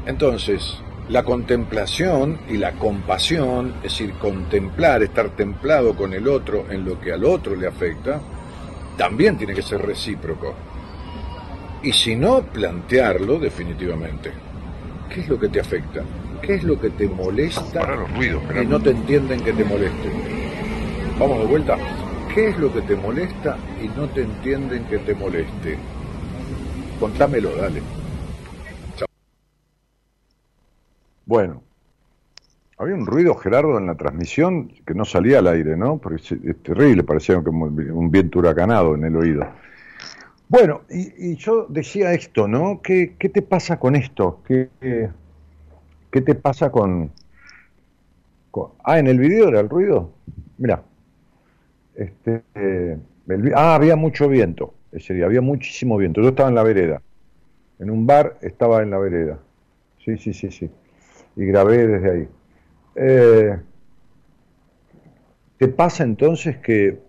Entonces, 0.05 0.77
la 1.10 1.24
contemplación 1.24 2.39
y 2.50 2.57
la 2.57 2.74
compasión, 2.74 3.75
es 3.77 3.84
decir, 3.84 4.13
contemplar, 4.15 5.03
estar 5.03 5.29
templado 5.36 5.95
con 5.95 6.13
el 6.13 6.27
otro 6.27 6.65
en 6.69 6.86
lo 6.86 7.00
que 7.00 7.12
al 7.12 7.25
otro 7.25 7.55
le 7.55 7.67
afecta, 7.67 8.19
también 8.98 9.38
tiene 9.38 9.53
que 9.53 9.62
ser 9.62 9.81
recíproco. 9.81 10.55
Y 11.84 11.91
si 11.91 12.15
no, 12.15 12.41
plantearlo 12.41 13.38
definitivamente. 13.38 14.31
¿Qué 15.10 15.22
es 15.22 15.29
lo 15.29 15.39
que 15.39 15.50
te 15.50 15.60
afecta? 15.60 16.01
¿Qué 16.46 16.54
es 16.54 16.64
lo 16.64 16.80
que 16.80 16.92
te 16.92 17.08
molesta 17.08 17.82
y 18.62 18.68
no 18.68 18.80
te 18.80 18.92
entienden 18.92 19.44
que 19.44 19.52
te 19.52 19.64
moleste? 19.64 20.12
Vamos 21.20 21.40
de 21.40 21.46
vuelta. 21.46 21.75
¿Qué 22.36 22.50
es 22.50 22.60
lo 22.60 22.72
que 22.72 22.82
te 22.84 22.96
molesta 22.96 23.58
y 23.82 23.88
no 23.88 24.08
te 24.10 24.22
entienden 24.22 24.86
que 24.86 25.00
te 25.00 25.16
moleste? 25.16 25.75
Contámelo, 27.00 27.56
dale. 27.56 27.82
Bueno, 31.25 31.64
había 32.78 32.94
un 32.94 33.08
ruido, 33.08 33.34
Gerardo, 33.34 33.80
en 33.80 33.88
la 33.88 33.96
transmisión 33.96 34.68
que 34.86 34.94
no 34.94 35.04
salía 35.04 35.40
al 35.40 35.48
aire, 35.48 35.75
¿no? 35.75 35.98
Porque 35.98 36.22
es, 36.22 36.62
terrible, 36.62 37.02
parecía 37.02 37.42
como 37.42 37.66
un 37.66 38.12
viento 38.12 38.38
huracanado 38.38 38.94
en 38.94 39.06
el 39.06 39.16
oído. 39.16 39.48
Bueno, 40.48 40.82
y, 40.92 41.38
yo 41.38 41.66
decía 41.70 42.14
esto, 42.14 42.48
¿no? 42.48 42.82
¿Qué, 42.84 43.16
¿Qué, 43.18 43.30
te 43.30 43.42
pasa 43.42 43.80
con 43.80 43.96
esto? 43.96 44.44
¿Qué, 44.46 44.70
qué 44.80 45.10
te 46.12 46.36
pasa 46.36 46.72
con, 46.72 47.12
Ah, 48.84 49.00
en 49.00 49.08
el 49.08 49.20
video 49.20 49.50
era 49.50 49.60
el 49.60 49.70
ruido. 49.70 50.14
Mira. 50.58 50.82
Este, 51.94 52.44
ah, 53.54 53.76
había 53.76 53.96
mucho 53.96 54.30
viento 54.30 54.74
ese 54.92 55.14
día, 55.14 55.26
había 55.26 55.42
muchísimo 55.42 55.98
viento. 55.98 56.22
Yo 56.22 56.30
estaba 56.30 56.50
en 56.50 56.56
la 56.56 56.64
vereda. 56.64 57.02
En 57.80 57.90
un 57.90 58.08
bar 58.08 58.38
estaba 58.42 58.82
en 58.82 58.92
la 58.92 58.98
vereda. 58.98 59.40
Sí, 60.04 60.18
sí, 60.18 60.34
sí, 60.34 60.52
sí 60.52 60.70
y 61.36 61.46
grabé 61.46 61.88
desde 61.88 62.12
ahí. 62.12 62.28
Eh, 62.96 63.58
¿Te 65.58 65.68
pasa 65.68 66.04
entonces 66.04 66.58
que 66.58 67.00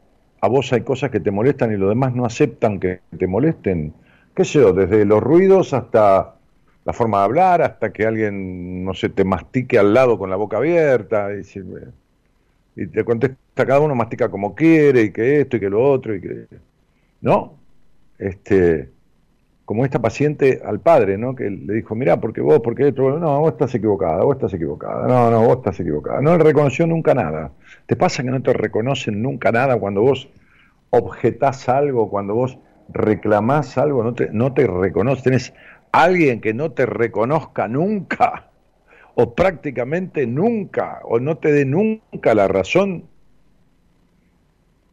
a 0.41 0.49
vos 0.49 0.73
hay 0.73 0.83
cosas 0.83 1.11
que 1.11 1.21
te 1.21 1.31
molestan 1.31 1.73
y 1.73 1.76
los 1.76 1.88
demás 1.88 2.15
no 2.15 2.25
aceptan 2.25 2.81
que 2.81 3.00
te 3.17 3.26
molesten? 3.26 3.95
¿Qué 4.35 4.45
sé 4.45 4.61
yo? 4.61 4.73
Desde 4.73 5.05
los 5.05 5.23
ruidos 5.23 5.73
hasta 5.75 6.36
la 6.87 6.93
forma 6.93 7.19
de 7.19 7.25
hablar, 7.25 7.62
hasta 7.62 7.93
que 7.93 8.07
alguien, 8.07 8.85
no 8.85 8.95
sé, 8.95 9.09
te 9.09 9.25
mastique 9.25 9.76
al 9.76 9.93
lado 9.93 10.19
con 10.19 10.31
la 10.31 10.37
boca 10.37 10.59
abierta 10.59 11.31
y, 11.35 12.87
te 12.87 13.05
contesta, 13.05 13.66
cada 13.66 13.81
uno 13.81 13.97
mastica 13.97 14.28
como 14.28 14.55
quiere 14.55 15.02
y 15.02 15.11
que 15.11 15.40
esto 15.40 15.57
y 15.57 15.61
que 15.61 15.69
lo 15.69 15.83
otro 15.83 16.14
y 16.14 16.21
que... 16.21 16.47
¿No? 17.21 17.55
Este, 18.19 18.90
como 19.64 19.85
esta 19.85 20.00
paciente 20.00 20.62
al 20.64 20.78
padre, 20.78 21.19
¿no? 21.19 21.35
Que 21.35 21.50
le 21.50 21.75
dijo, 21.75 21.97
mira, 21.97 22.21
porque 22.21 22.40
vos, 22.40 22.61
porque 22.61 22.88
esto, 22.88 23.19
no, 23.19 23.40
vos 23.40 23.52
estás 23.52 23.75
equivocada, 23.75 24.23
vos 24.23 24.37
estás 24.37 24.55
equivocada, 24.55 25.09
no, 25.09 25.28
no, 25.28 25.45
vos 25.45 25.57
estás 25.57 25.81
equivocada. 25.81 26.21
No 26.21 26.38
le 26.38 26.45
reconoció 26.45 26.87
nunca 26.87 27.14
nada. 27.14 27.50
¿Te 27.87 27.97
pasa 27.97 28.23
que 28.23 28.31
no 28.31 28.40
te 28.43 28.52
reconocen 28.52 29.21
nunca 29.21 29.50
nada 29.50 29.76
cuando 29.76 30.02
vos 30.02 30.28
objetás 30.90 31.69
algo, 31.69 32.09
cuando 32.09 32.37
vos 32.37 32.59
reclamás 32.90 33.76
algo, 33.76 34.05
no 34.05 34.14
te, 34.14 34.31
no 34.31 34.55
te 34.55 34.69
reconoce? 34.69 35.23
¿Tenés 35.23 35.52
alguien 35.93 36.40
que 36.40 36.55
no 36.55 36.73
te 36.73 36.87
reconozca 36.87 37.69
nunca? 37.69 38.50
O 39.14 39.35
prácticamente 39.35 40.26
nunca, 40.26 41.00
o 41.05 41.19
no 41.19 41.38
te 41.38 41.50
dé 41.50 41.64
nunca 41.64 42.35
la 42.35 42.49
razón. 42.49 43.05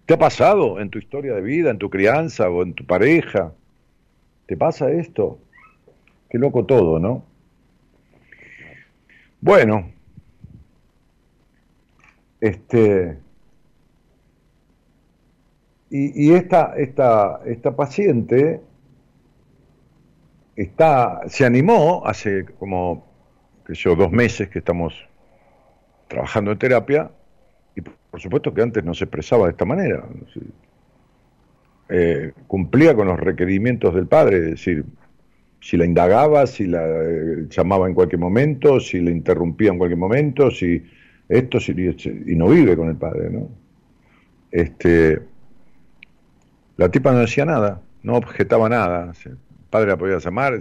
¿Te 0.06 0.14
ha 0.14 0.18
pasado 0.18 0.80
en 0.80 0.90
tu 0.90 1.00
historia 1.00 1.34
de 1.34 1.42
vida, 1.42 1.72
en 1.72 1.78
tu 1.78 1.90
crianza 1.90 2.50
o 2.50 2.64
en 2.64 2.74
tu 2.74 2.86
pareja? 2.86 3.54
¿Te 4.46 4.58
pasa 4.58 4.92
esto? 4.92 5.40
Qué 6.30 6.38
loco 6.38 6.66
todo, 6.66 7.00
¿no? 7.00 7.24
Bueno, 9.40 9.92
este, 12.40 13.18
y, 15.90 16.28
y 16.28 16.34
esta, 16.34 16.74
esta, 16.76 17.42
esta 17.46 17.76
paciente 17.76 18.62
está, 20.56 21.22
se 21.28 21.46
animó 21.46 22.04
hace 22.06 22.46
como, 22.60 23.06
yo, 23.70 23.96
dos 23.96 24.12
meses 24.12 24.50
que 24.50 24.60
estamos 24.60 24.94
trabajando 26.08 26.52
en 26.52 26.60
terapia, 26.60 27.12
y 27.76 27.82
por 27.82 28.20
supuesto 28.20 28.54
que 28.54 28.62
antes 28.62 28.84
no 28.84 28.94
se 28.94 29.06
expresaba 29.06 29.46
de 29.46 29.52
esta 29.52 29.66
manera. 29.66 30.04
Eh, 31.90 32.32
cumplía 32.48 32.96
con 32.96 33.08
los 33.08 33.20
requerimientos 33.20 33.94
del 33.94 34.08
padre, 34.08 34.38
es 34.38 34.44
decir, 34.52 34.86
si 35.60 35.78
la 35.78 35.86
indagaba, 35.86 36.46
si 36.46 36.66
la 36.68 36.84
eh, 36.86 37.48
llamaba 37.50 37.88
en 37.88 37.94
cualquier 37.94 38.20
momento, 38.20 38.80
si 38.80 39.00
la 39.00 39.12
interrumpía 39.12 39.72
en 39.72 39.78
cualquier 39.78 40.00
momento, 40.00 40.52
si 40.52 40.84
esto, 41.30 41.60
si, 41.60 41.72
y 41.72 42.36
no 42.36 42.50
vive 42.50 42.76
con 42.76 42.90
el 42.90 42.96
padre, 42.96 43.30
¿no? 43.30 43.50
Este, 44.52 45.20
la 46.78 46.90
tipa 46.90 47.12
no 47.12 47.20
decía 47.20 47.46
nada, 47.46 47.82
no 48.04 48.18
objetaba 48.18 48.70
nada, 48.70 49.14
padre 49.74 49.90
la 49.90 49.98
podía 49.98 50.20
llamar, 50.20 50.60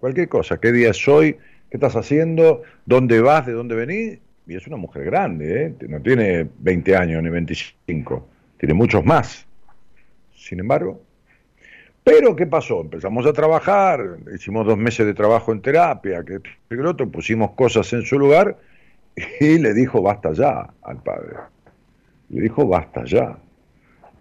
cualquier 0.00 0.28
cosa, 0.28 0.58
qué 0.58 0.70
día 0.72 0.90
es 0.90 1.08
hoy, 1.08 1.34
qué 1.68 1.76
estás 1.76 1.96
haciendo, 1.96 2.62
dónde 2.86 3.20
vas, 3.20 3.46
de 3.46 3.52
dónde 3.52 3.74
venís, 3.74 4.18
y 4.46 4.56
es 4.56 4.66
una 4.66 4.76
mujer 4.76 5.04
grande, 5.04 5.66
¿eh? 5.66 5.74
no 5.88 6.00
tiene 6.00 6.48
20 6.58 6.96
años 6.96 7.22
ni 7.22 7.30
25, 7.30 8.28
tiene 8.58 8.74
muchos 8.74 9.04
más 9.04 9.46
sin 10.42 10.60
embargo. 10.60 11.00
Pero, 12.04 12.34
¿qué 12.34 12.46
pasó? 12.46 12.80
Empezamos 12.80 13.26
a 13.26 13.32
trabajar, 13.32 14.18
hicimos 14.34 14.66
dos 14.66 14.76
meses 14.76 15.06
de 15.06 15.14
trabajo 15.14 15.52
en 15.52 15.62
terapia, 15.62 16.24
que 16.24 16.40
el 16.70 16.86
otro, 16.86 17.08
pusimos 17.08 17.52
cosas 17.52 17.92
en 17.92 18.02
su 18.02 18.18
lugar 18.18 18.58
y 19.40 19.58
le 19.58 19.72
dijo 19.72 20.02
basta 20.02 20.32
ya 20.32 20.68
al 20.82 21.02
padre. 21.02 21.36
Le 22.28 22.42
dijo 22.42 22.66
basta 22.66 23.04
ya. 23.04 23.38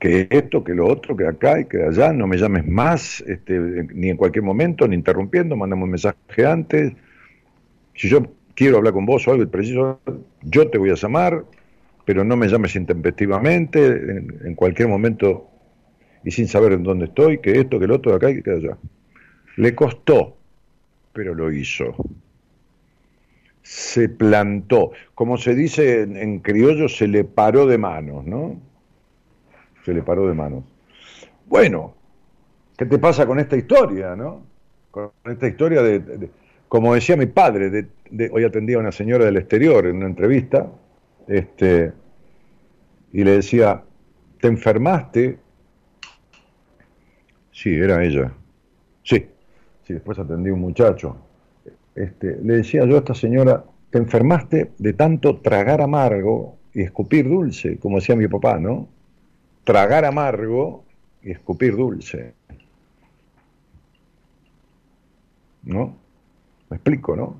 Que 0.01 0.27
esto, 0.29 0.63
que 0.63 0.73
lo 0.73 0.87
otro, 0.87 1.15
que 1.15 1.27
acá 1.27 1.61
y 1.61 1.65
que 1.65 1.83
allá, 1.83 2.11
no 2.11 2.27
me 2.27 2.37
llames 2.37 2.67
más, 2.67 3.23
este, 3.27 3.57
ni 3.93 4.09
en 4.09 4.17
cualquier 4.17 4.43
momento, 4.43 4.87
ni 4.87 4.95
interrumpiendo, 4.95 5.55
mandamos 5.55 5.85
un 5.85 5.91
mensaje 5.91 6.45
antes. 6.45 6.91
Si 7.95 8.09
yo 8.09 8.23
quiero 8.55 8.77
hablar 8.77 8.93
con 8.93 9.05
vos 9.05 9.27
o 9.27 9.31
algo 9.31 9.47
preciso, 9.49 10.01
yo 10.41 10.69
te 10.69 10.77
voy 10.77 10.89
a 10.89 10.95
llamar, 10.95 11.45
pero 12.03 12.23
no 12.23 12.35
me 12.35 12.47
llames 12.47 12.75
intempestivamente, 12.75 13.85
en 14.43 14.55
cualquier 14.55 14.89
momento 14.89 15.51
y 16.23 16.31
sin 16.31 16.47
saber 16.47 16.73
en 16.73 16.83
dónde 16.83 17.05
estoy, 17.05 17.39
que 17.39 17.59
esto, 17.59 17.79
que 17.79 17.85
el 17.85 17.91
otro, 17.91 18.11
de 18.11 18.17
acá 18.17 18.29
y 18.29 18.41
que 18.41 18.51
allá. 18.51 18.77
Le 19.57 19.75
costó, 19.75 20.37
pero 21.13 21.33
lo 21.33 21.51
hizo. 21.51 21.95
Se 23.63 24.09
plantó. 24.09 24.91
Como 25.15 25.37
se 25.37 25.55
dice 25.55 26.01
en, 26.01 26.39
criollo, 26.39 26.89
se 26.89 27.07
le 27.07 27.23
paró 27.23 27.65
de 27.65 27.77
manos, 27.77 28.25
¿no? 28.25 28.59
Se 29.85 29.93
le 29.93 30.03
paró 30.03 30.27
de 30.27 30.33
manos. 30.33 30.63
Bueno, 31.45 31.93
¿qué 32.77 32.85
te 32.85 32.97
pasa 32.99 33.25
con 33.25 33.39
esta 33.39 33.55
historia, 33.55 34.15
no? 34.15 34.43
Con 34.91 35.11
esta 35.25 35.47
historia 35.47 35.81
de, 35.81 36.29
como 36.67 36.93
decía 36.93 37.15
mi 37.15 37.25
padre, 37.27 37.69
de, 37.69 38.29
hoy 38.31 38.43
atendía 38.43 38.77
a 38.77 38.79
una 38.79 38.91
señora 38.91 39.25
del 39.25 39.37
exterior 39.37 39.85
en 39.85 39.97
una 39.97 40.07
entrevista, 40.07 40.67
este, 41.27 41.93
y 43.13 43.23
le 43.23 43.31
decía, 43.31 43.83
te 44.39 44.47
enfermaste 44.47 45.39
Sí, 47.61 47.75
era 47.75 48.03
ella. 48.03 48.33
Sí, 49.03 49.23
sí, 49.83 49.93
después 49.93 50.17
atendí 50.17 50.49
a 50.49 50.53
un 50.53 50.61
muchacho. 50.61 51.15
Este, 51.93 52.37
le 52.41 52.55
decía 52.57 52.85
yo 52.85 52.95
a 52.95 52.99
esta 52.99 53.13
señora, 53.13 53.63
te 53.91 53.99
enfermaste 53.99 54.71
de 54.79 54.93
tanto 54.93 55.41
tragar 55.41 55.81
amargo 55.81 56.57
y 56.73 56.81
escupir 56.81 57.29
dulce, 57.29 57.77
como 57.77 57.97
decía 57.97 58.15
mi 58.15 58.27
papá, 58.27 58.57
¿no? 58.57 58.87
Tragar 59.63 60.05
amargo 60.05 60.83
y 61.21 61.31
escupir 61.31 61.75
dulce. 61.75 62.33
¿No? 65.63 65.95
Me 66.69 66.77
explico, 66.77 67.15
¿no? 67.15 67.35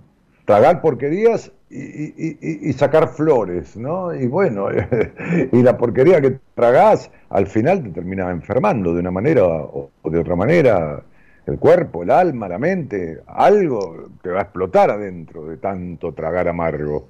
Tragar 0.45 0.81
porquerías 0.81 1.51
y, 1.69 2.73
sacar 2.73 3.09
flores, 3.09 3.77
¿no? 3.77 4.13
Y 4.13 4.27
bueno, 4.27 4.67
y 5.51 5.63
la 5.63 5.77
porquería 5.77 6.19
que 6.19 6.39
tragás 6.53 7.09
al 7.29 7.47
final 7.47 7.83
te 7.83 7.89
termina 7.89 8.29
enfermando 8.29 8.93
de 8.93 8.99
una 8.99 9.11
manera 9.11 9.43
o 9.45 9.89
de 10.03 10.19
otra 10.19 10.35
manera 10.35 11.03
el 11.45 11.57
cuerpo, 11.57 12.03
el 12.03 12.11
alma, 12.11 12.47
la 12.47 12.59
mente, 12.59 13.21
algo 13.27 14.09
te 14.21 14.29
va 14.29 14.39
a 14.39 14.43
explotar 14.43 14.91
adentro 14.91 15.45
de 15.45 15.57
tanto 15.57 16.13
tragar 16.13 16.47
amargo, 16.47 17.07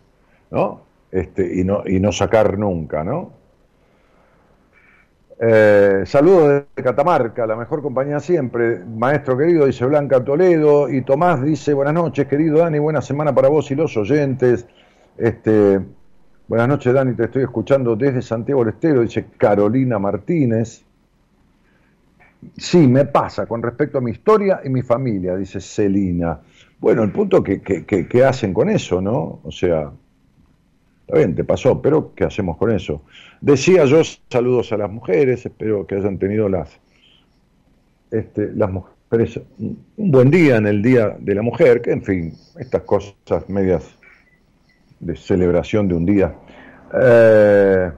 ¿no? 0.52 0.82
Este, 1.12 1.60
y 1.60 1.64
no, 1.64 1.84
y 1.86 2.00
no 2.00 2.12
sacar 2.12 2.58
nunca, 2.58 3.04
¿no? 3.04 3.32
Eh, 5.44 6.04
saludos 6.06 6.66
de 6.76 6.84
Catamarca, 6.84 7.48
la 7.48 7.56
mejor 7.56 7.82
compañía 7.82 8.20
siempre. 8.20 8.86
Maestro 8.86 9.36
querido, 9.36 9.66
dice 9.66 9.86
Blanca 9.86 10.24
Toledo. 10.24 10.88
Y 10.88 11.02
Tomás 11.02 11.44
dice, 11.44 11.74
buenas 11.74 11.96
noches, 11.96 12.28
querido 12.28 12.60
Dani, 12.60 12.78
buena 12.78 13.02
semana 13.02 13.34
para 13.34 13.50
vos 13.50 13.72
y 13.72 13.76
los 13.76 13.98
oyentes. 13.98 14.68
Este, 15.18 15.80
buenas 16.48 16.68
noches, 16.68 16.94
Dani, 16.94 17.16
te 17.16 17.24
estoy 17.24 17.42
escuchando 17.42 17.96
desde 17.96 18.22
Santiago 18.22 18.64
del 18.64 18.76
Estero, 18.76 19.02
dice 19.02 19.26
Carolina 19.36 19.98
Martínez. 19.98 20.84
Sí, 22.56 22.88
me 22.88 23.06
pasa 23.06 23.48
con 23.48 23.64
respecto 23.64 23.98
a 23.98 24.02
mi 24.02 24.12
historia 24.12 24.62
y 24.64 24.70
mi 24.70 24.84
familia, 24.84 25.36
dice 25.36 25.60
Celina. 25.60 26.40
Bueno, 26.80 27.02
el 27.02 27.12
punto 27.12 27.44
que, 27.44 27.62
que, 27.62 28.24
hacen 28.24 28.54
con 28.54 28.70
eso, 28.70 29.02
¿no? 29.02 29.40
O 29.44 29.52
sea, 29.52 29.92
está 31.12 31.18
bien, 31.18 31.36
te 31.36 31.44
pasó, 31.44 31.82
pero 31.82 32.14
¿qué 32.16 32.24
hacemos 32.24 32.56
con 32.56 32.72
eso? 32.72 33.02
Decía 33.42 33.84
yo, 33.84 34.02
saludos 34.30 34.72
a 34.72 34.78
las 34.78 34.90
mujeres, 34.90 35.46
espero 35.46 35.86
que 35.86 35.96
hayan 35.96 36.18
tenido 36.18 36.48
las, 36.48 36.80
este, 38.12 38.50
las 38.54 38.72
mujeres 38.72 39.42
un 39.58 39.78
buen 39.98 40.32
día 40.32 40.56
en 40.56 40.68
el 40.68 40.82
Día 40.82 41.18
de 41.20 41.36
la 41.36 41.42
Mujer, 41.42 41.82
que 41.82 41.92
en 41.92 42.02
fin, 42.02 42.34
estas 42.58 42.84
cosas 42.84 43.50
medias 43.50 43.84
de 45.02 45.18
celebración 45.18 45.90
de 45.90 45.96
un 45.96 46.06
día. 46.06 46.34
Eh, 46.94 47.92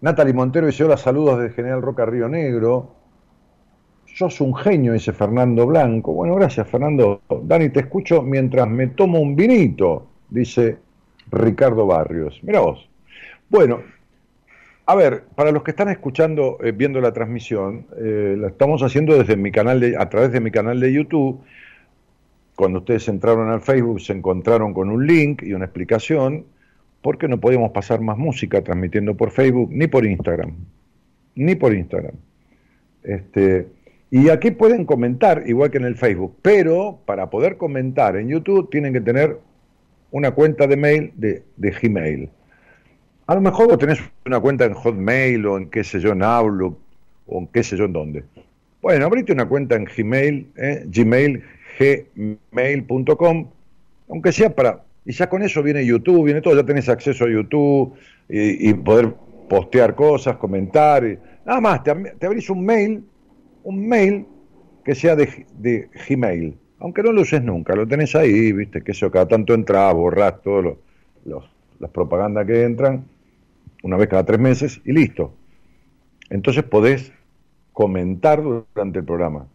Natalie 0.00 0.34
Montero 0.34 0.66
dice, 0.66 0.82
hola, 0.82 0.96
saludos 0.96 1.38
desde 1.38 1.54
General 1.54 1.80
Roca 1.80 2.06
Río 2.06 2.28
Negro. 2.28 2.90
Sos 4.16 4.40
un 4.40 4.52
genio, 4.56 4.94
dice 4.94 5.12
Fernando 5.12 5.64
Blanco. 5.64 6.12
Bueno, 6.12 6.34
gracias, 6.34 6.66
Fernando. 6.68 7.20
Dani, 7.44 7.68
te 7.68 7.80
escucho 7.80 8.22
mientras 8.22 8.68
me 8.68 8.88
tomo 8.88 9.20
un 9.20 9.36
vinito, 9.36 10.08
dice 10.30 10.78
Ricardo 11.30 11.86
Barrios. 11.86 12.40
Mira 12.42 12.60
vos. 12.60 12.88
Bueno, 13.48 13.82
a 14.86 14.94
ver, 14.94 15.24
para 15.34 15.50
los 15.50 15.62
que 15.62 15.72
están 15.72 15.88
escuchando, 15.88 16.58
eh, 16.62 16.72
viendo 16.72 17.00
la 17.00 17.12
transmisión, 17.12 17.86
eh, 17.96 18.36
la 18.38 18.48
estamos 18.48 18.82
haciendo 18.82 19.18
desde 19.18 19.36
mi 19.36 19.50
canal 19.50 19.80
de, 19.80 19.96
a 19.96 20.08
través 20.08 20.30
de 20.32 20.40
mi 20.40 20.50
canal 20.50 20.78
de 20.78 20.92
YouTube. 20.92 21.40
Cuando 22.54 22.78
ustedes 22.78 23.08
entraron 23.08 23.50
al 23.50 23.60
Facebook 23.60 24.00
se 24.00 24.12
encontraron 24.12 24.72
con 24.72 24.88
un 24.88 25.06
link 25.06 25.42
y 25.42 25.52
una 25.52 25.66
explicación 25.66 26.46
porque 27.02 27.28
no 27.28 27.38
podíamos 27.38 27.72
pasar 27.72 28.00
más 28.00 28.16
música 28.16 28.62
transmitiendo 28.62 29.16
por 29.16 29.30
Facebook 29.30 29.70
ni 29.72 29.86
por 29.86 30.06
Instagram. 30.06 30.54
Ni 31.34 31.54
por 31.54 31.74
Instagram. 31.74 32.14
Este, 33.02 33.66
y 34.10 34.28
aquí 34.28 34.52
pueden 34.52 34.84
comentar, 34.84 35.44
igual 35.46 35.70
que 35.70 35.78
en 35.78 35.84
el 35.84 35.96
Facebook, 35.96 36.36
pero 36.42 37.00
para 37.06 37.28
poder 37.28 37.56
comentar 37.56 38.16
en 38.16 38.28
YouTube 38.28 38.70
tienen 38.70 38.92
que 38.92 39.00
tener 39.00 39.38
una 40.16 40.30
cuenta 40.30 40.66
de 40.66 40.76
mail 40.76 41.12
de, 41.16 41.42
Gmail. 41.58 42.30
A 43.26 43.34
lo 43.34 43.40
mejor 43.40 43.68
vos 43.68 43.78
tenés 43.78 43.98
una 44.24 44.40
cuenta 44.40 44.64
en 44.64 44.72
Hotmail 44.72 45.44
o 45.46 45.58
en 45.58 45.68
qué 45.68 45.84
sé 45.84 46.00
yo, 46.00 46.12
en 46.12 46.22
Outlook 46.22 46.78
o 47.26 47.40
en 47.40 47.46
qué 47.48 47.62
sé 47.62 47.76
yo 47.76 47.84
en 47.84 47.92
dónde. 47.92 48.24
Bueno, 48.80 49.04
abrite 49.04 49.32
una 49.32 49.46
cuenta 49.46 49.76
en 49.76 49.84
Gmail, 49.84 50.52
eh, 50.56 50.84
gmail, 50.86 51.42
gmail.com, 52.50 53.50
aunque 54.08 54.32
sea 54.32 54.54
para 54.54 54.86
y 55.04 55.12
ya 55.12 55.28
con 55.28 55.42
eso 55.42 55.62
viene 55.62 55.84
YouTube, 55.84 56.24
viene 56.24 56.40
todo, 56.40 56.56
ya 56.56 56.64
tenés 56.64 56.88
acceso 56.88 57.24
a 57.24 57.30
YouTube 57.30 57.94
y, 58.28 58.72
poder 58.74 59.14
postear 59.48 59.94
cosas, 59.94 60.36
comentar. 60.36 61.04
nada 61.44 61.60
más, 61.60 61.82
te, 61.84 61.90
abrís 62.26 62.50
un 62.50 62.64
mail, 62.64 63.04
un 63.62 63.86
mail 63.86 64.26
que 64.84 64.94
sea 64.94 65.14
de, 65.14 65.88
Gmail, 66.08 66.56
aunque 66.78 67.02
no 67.02 67.12
lo 67.12 67.22
uses 67.22 67.42
nunca, 67.42 67.74
lo 67.74 67.86
tenés 67.86 68.14
ahí, 68.14 68.52
viste, 68.52 68.82
que 68.82 68.92
eso 68.92 69.10
cada 69.10 69.26
tanto 69.26 69.54
entra, 69.54 69.92
borrás 69.92 70.40
todas 70.42 70.76
las 71.78 71.90
propagandas 71.90 72.46
que 72.46 72.64
entran, 72.64 73.04
una 73.82 73.96
vez 73.96 74.08
cada 74.08 74.24
tres 74.24 74.40
meses, 74.40 74.80
y 74.84 74.92
listo. 74.92 75.32
Entonces 76.30 76.64
podés 76.64 77.12
comentar 77.72 78.42
durante 78.42 78.98
el 78.98 79.04
programa. 79.04 79.46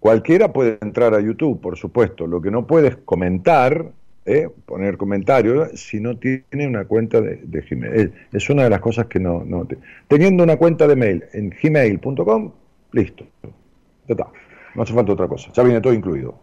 Cualquiera 0.00 0.52
puede 0.52 0.78
entrar 0.80 1.14
a 1.14 1.20
YouTube, 1.20 1.60
por 1.60 1.76
supuesto. 1.76 2.26
Lo 2.26 2.40
que 2.40 2.50
no 2.50 2.66
puedes 2.66 2.96
comentar 2.96 3.92
¿eh? 4.26 4.48
poner 4.66 4.96
comentarios 4.96 5.70
si 5.80 6.00
no 6.00 6.18
tiene 6.18 6.66
una 6.66 6.84
cuenta 6.84 7.20
de, 7.20 7.38
Gmail. 7.68 8.12
Es 8.32 8.50
una 8.50 8.64
de 8.64 8.70
las 8.70 8.80
cosas 8.80 9.06
que 9.06 9.18
no... 9.18 9.44
no 9.44 9.66
teniendo 10.08 10.42
una 10.42 10.56
cuenta 10.56 10.86
de 10.86 10.96
mail 10.96 11.24
en 11.32 11.50
gmail.com, 11.50 12.52
listo. 12.92 13.24
Ya 13.42 13.50
está. 14.14 14.26
No 14.76 14.82
hace 14.82 14.92
falta 14.92 15.12
otra 15.12 15.26
cosa. 15.26 15.50
Ya 15.54 15.62
viene 15.62 15.80
todo 15.80 15.94
incluido. 15.94 16.34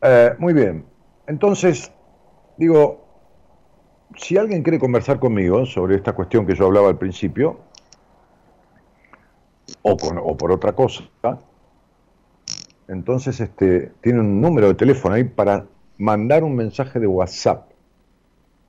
Eh, 0.00 0.34
muy 0.38 0.52
bien. 0.52 0.84
Entonces, 1.26 1.92
digo, 2.56 3.04
si 4.16 4.36
alguien 4.36 4.62
quiere 4.62 4.78
conversar 4.78 5.18
conmigo 5.18 5.66
sobre 5.66 5.96
esta 5.96 6.12
cuestión 6.12 6.46
que 6.46 6.54
yo 6.54 6.66
hablaba 6.66 6.88
al 6.88 6.96
principio, 6.96 7.58
o, 9.82 9.92
o 9.92 10.36
por 10.36 10.52
otra 10.52 10.72
cosa, 10.72 11.02
entonces 12.86 13.40
este, 13.40 13.92
tiene 14.00 14.20
un 14.20 14.40
número 14.40 14.68
de 14.68 14.74
teléfono 14.74 15.16
ahí 15.16 15.24
para 15.24 15.66
mandar 15.98 16.44
un 16.44 16.54
mensaje 16.54 17.00
de 17.00 17.08
WhatsApp. 17.08 17.72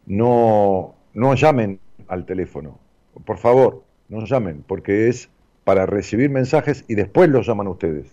No, 0.07 0.95
no 1.13 1.35
llamen 1.35 1.79
al 2.07 2.25
teléfono. 2.25 2.79
Por 3.23 3.37
favor, 3.37 3.83
no 4.07 4.25
llamen, 4.25 4.63
porque 4.67 5.09
es 5.09 5.29
para 5.69 5.85
recibir 5.85 6.31
mensajes 6.31 6.83
y 6.87 6.95
después 6.95 7.29
los 7.29 7.45
llaman 7.45 7.67
ustedes. 7.67 8.07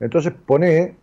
Entonces 0.00 0.34
pone, 0.34 0.96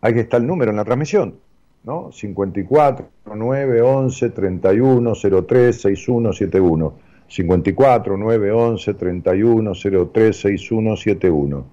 ahí 0.00 0.18
está 0.18 0.38
el 0.38 0.44
número 0.48 0.72
en 0.72 0.76
la 0.76 0.84
transmisión, 0.84 1.36
¿no? 1.84 2.10
54 2.10 3.08
9 3.32 3.80
11 3.80 4.30
31 4.30 5.12
03 5.46 5.80
61 5.80 6.32
71. 6.32 6.94
54 7.28 8.16
9 8.16 8.50
11 8.50 8.94
31 8.94 9.72
03 10.12 10.36
61 10.36 10.96
71. 10.96 11.64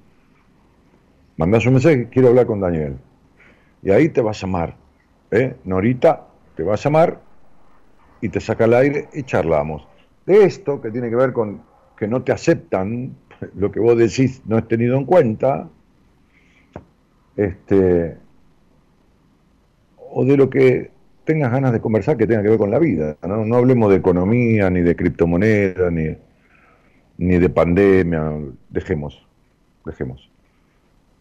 Mandás 1.37 1.65
un 1.65 1.73
mensaje, 1.73 2.07
quiero 2.11 2.27
hablar 2.27 2.45
con 2.45 2.59
Daniel 2.59 2.95
y 3.81 3.89
ahí 3.89 4.09
te 4.09 4.21
va 4.21 4.29
a 4.29 4.35
llamar. 4.35 4.75
¿eh? 5.31 5.55
Norita 5.63 6.27
te 6.55 6.61
va 6.61 6.73
a 6.73 6.77
llamar 6.77 7.19
y 8.21 8.29
te 8.29 8.39
saca 8.39 8.65
al 8.65 8.75
aire 8.75 9.09
y 9.13 9.23
charlamos. 9.23 9.87
De 10.27 10.43
esto, 10.43 10.79
que 10.79 10.91
tiene 10.91 11.09
que 11.09 11.15
ver 11.15 11.33
con 11.33 11.73
que 11.97 12.07
no 12.07 12.23
te 12.23 12.31
aceptan 12.31 13.15
lo 13.55 13.71
que 13.71 13.79
vos 13.79 13.97
decís 13.97 14.41
no 14.45 14.57
es 14.57 14.67
tenido 14.67 14.97
en 14.97 15.05
cuenta, 15.05 15.67
este, 17.35 18.17
o 19.97 20.25
de 20.25 20.37
lo 20.37 20.49
que 20.49 20.91
tengas 21.25 21.51
ganas 21.51 21.73
de 21.73 21.81
conversar 21.81 22.17
que 22.17 22.27
tenga 22.27 22.43
que 22.43 22.49
ver 22.49 22.57
con 22.57 22.71
la 22.71 22.79
vida. 22.79 23.17
No, 23.27 23.45
no 23.45 23.55
hablemos 23.55 23.89
de 23.89 23.97
economía, 23.97 24.69
ni 24.69 24.81
de 24.81 24.95
criptomonedas, 24.95 25.91
ni, 25.91 26.15
ni 27.17 27.37
de 27.37 27.49
pandemia, 27.49 28.31
dejemos, 28.69 29.25
dejemos. 29.85 30.29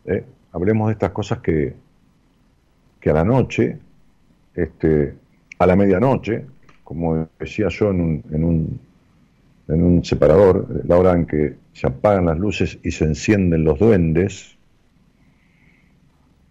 ¿eh? 0.05 0.25
Hablemos 0.53 0.89
de 0.89 0.93
estas 0.93 1.11
cosas 1.11 1.39
que, 1.41 1.75
que 3.01 3.11
a 3.11 3.15
la 3.15 3.25
noche, 3.25 3.79
este, 4.55 5.15
a 5.59 5.67
la 5.67 5.75
medianoche, 5.75 6.45
como 6.85 7.29
decía 7.39 7.69
yo 7.69 7.91
en 7.91 8.01
un, 8.01 8.25
en 8.31 8.45
un, 8.45 8.81
en 9.68 9.83
un 9.83 10.05
separador, 10.05 10.83
la 10.87 10.96
hora 10.98 11.12
en 11.12 11.27
que 11.27 11.57
se 11.72 11.87
apagan 11.87 12.27
las 12.27 12.38
luces 12.38 12.79
y 12.83 12.90
se 12.90 13.05
encienden 13.05 13.64
los 13.64 13.79
duendes, 13.79 14.57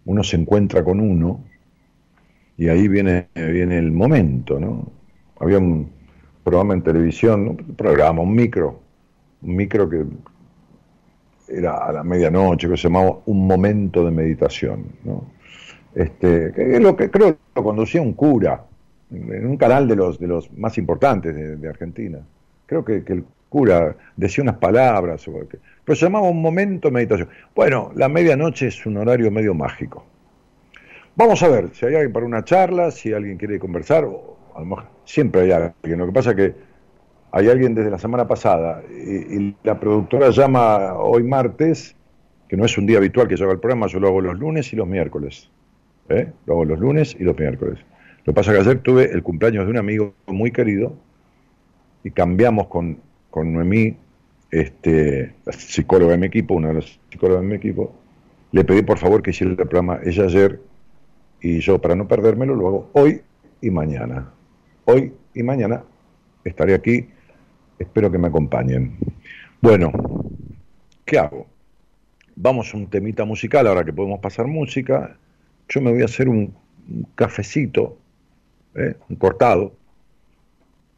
uno 0.04 0.22
se 0.22 0.36
encuentra 0.36 0.84
con 0.84 1.00
uno 1.00 1.44
y 2.56 2.68
ahí 2.68 2.88
viene, 2.88 3.28
viene 3.34 3.78
el 3.78 3.92
momento, 3.92 4.60
¿no? 4.60 4.92
Había 5.40 5.58
un 5.58 5.90
programa 6.42 6.74
en 6.74 6.82
televisión, 6.82 7.48
un 7.48 7.56
programa, 7.74 8.22
un 8.22 8.34
micro, 8.34 8.80
un 9.42 9.56
micro 9.56 9.88
que 9.88 10.04
era 11.48 11.86
a 11.86 11.92
la 11.92 12.04
medianoche, 12.04 12.68
que 12.68 12.76
se 12.76 12.84
llamaba 12.84 13.18
Un 13.26 13.46
Momento 13.46 14.04
de 14.04 14.10
Meditación, 14.10 14.86
¿no? 15.04 15.34
este, 15.94 16.52
que 16.52 16.76
es 16.76 16.80
lo 16.80 16.96
que 16.96 17.10
creo 17.10 17.34
que 17.34 17.38
lo 17.54 17.62
conducía 17.62 18.02
un 18.02 18.14
cura, 18.14 18.64
en 19.10 19.46
un 19.46 19.56
canal 19.56 19.86
de 19.86 19.96
los, 19.96 20.18
de 20.18 20.26
los 20.26 20.52
más 20.56 20.76
importantes 20.78 21.60
de, 21.60 21.68
Argentina. 21.68 22.18
Creo 22.66 22.84
que, 22.84 23.02
el 23.06 23.24
cura 23.48 23.96
decía 24.16 24.42
unas 24.42 24.56
palabras, 24.56 25.24
pero 25.84 25.96
se 25.96 26.06
llamaba 26.06 26.28
un 26.28 26.42
momento 26.42 26.88
de 26.88 26.94
meditación. 26.94 27.28
Bueno, 27.54 27.92
la 27.94 28.08
medianoche 28.08 28.68
es 28.68 28.84
un 28.86 28.96
horario 28.96 29.30
medio 29.30 29.54
mágico. 29.54 30.04
Vamos 31.16 31.42
a 31.44 31.48
ver 31.48 31.68
si 31.72 31.86
hay 31.86 31.94
alguien 31.94 32.12
para 32.12 32.26
una 32.26 32.42
charla, 32.42 32.90
si 32.90 33.12
alguien 33.12 33.38
quiere 33.38 33.58
conversar, 33.60 34.04
o 34.04 34.36
a 34.56 34.60
lo 34.60 34.66
mejor 34.66 34.86
siempre 35.04 35.42
hay 35.42 35.50
alguien. 35.52 35.98
Lo 35.98 36.06
que 36.06 36.12
pasa 36.12 36.30
es 36.30 36.36
que 36.36 36.54
hay 37.30 37.48
alguien 37.48 37.74
desde 37.74 37.90
la 37.90 37.98
semana 37.98 38.26
pasada 38.26 38.82
y, 38.90 39.54
la 39.62 39.78
productora 39.78 40.30
llama 40.30 40.94
hoy 40.94 41.22
martes, 41.22 41.94
que 42.48 42.56
no 42.56 42.64
es 42.64 42.76
un 42.76 42.86
día 42.86 42.98
habitual 42.98 43.28
que 43.28 43.36
yo 43.36 43.44
haga 43.44 43.54
el 43.54 43.60
programa, 43.60 43.86
yo 43.86 44.00
lo 44.00 44.08
hago 44.08 44.20
los 44.20 44.38
lunes 44.38 44.72
y 44.72 44.76
los 44.76 44.88
miércoles. 44.88 45.50
¿eh? 46.08 46.32
Lo 46.46 46.54
hago 46.54 46.64
los 46.64 46.80
lunes 46.80 47.16
y 47.18 47.22
los 47.22 47.38
miércoles. 47.38 47.78
Lo 48.24 48.32
que 48.32 48.36
pasa 48.36 48.52
es 48.52 48.58
que 48.58 48.70
ayer 48.70 48.82
tuve 48.82 49.12
el 49.12 49.22
cumpleaños 49.22 49.66
de 49.66 49.70
un 49.70 49.78
amigo 49.78 50.14
muy 50.26 50.50
querido 50.50 50.96
y 52.04 52.10
cambiamos 52.10 52.68
con, 52.68 52.98
con 53.30 53.52
Noemí, 53.52 53.96
este, 54.50 55.34
psicóloga 55.50 56.12
de 56.12 56.18
mi 56.18 56.26
equipo, 56.26 56.54
una 56.54 56.68
de 56.68 56.74
las 56.74 57.00
psicólogas 57.10 57.42
de 57.42 57.48
mi 57.48 57.56
equipo, 57.56 57.92
le 58.52 58.64
pedí 58.64 58.82
por 58.82 58.98
favor 58.98 59.22
que 59.22 59.30
hiciera 59.30 59.50
el 59.50 59.56
programa 59.56 59.98
ella 60.04 60.24
ayer 60.24 60.60
y 61.40 61.60
yo, 61.60 61.80
para 61.80 61.94
no 61.96 62.06
perdérmelo, 62.06 62.54
lo 62.54 62.68
hago 62.68 62.90
hoy 62.92 63.20
y 63.60 63.70
mañana. 63.70 64.32
Hoy 64.84 65.12
y 65.34 65.42
mañana 65.42 65.82
estaré 66.44 66.74
aquí. 66.74 67.08
Espero 67.78 68.10
que 68.10 68.18
me 68.18 68.28
acompañen. 68.28 68.96
Bueno, 69.60 69.92
¿qué 71.04 71.18
hago? 71.18 71.46
Vamos 72.36 72.72
a 72.72 72.76
un 72.76 72.86
temita 72.86 73.24
musical, 73.24 73.66
ahora 73.66 73.84
que 73.84 73.92
podemos 73.92 74.20
pasar 74.20 74.46
música. 74.46 75.18
Yo 75.68 75.80
me 75.80 75.90
voy 75.90 76.02
a 76.02 76.06
hacer 76.06 76.28
un, 76.28 76.54
cafecito, 77.14 77.98
¿eh? 78.74 78.94
un 79.08 79.16
cortado, 79.16 79.74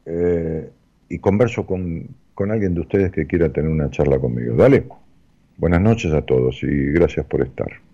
eh, 0.05 0.69
y 1.09 1.19
converso 1.19 1.65
con, 1.65 2.07
con 2.33 2.51
alguien 2.51 2.73
de 2.73 2.81
ustedes 2.81 3.11
que 3.11 3.27
quiera 3.27 3.49
tener 3.49 3.69
una 3.69 3.89
charla 3.89 4.19
conmigo. 4.19 4.55
Dale. 4.55 4.85
Buenas 5.57 5.81
noches 5.81 6.13
a 6.13 6.21
todos 6.21 6.61
y 6.61 6.91
gracias 6.91 7.25
por 7.25 7.41
estar. 7.41 7.86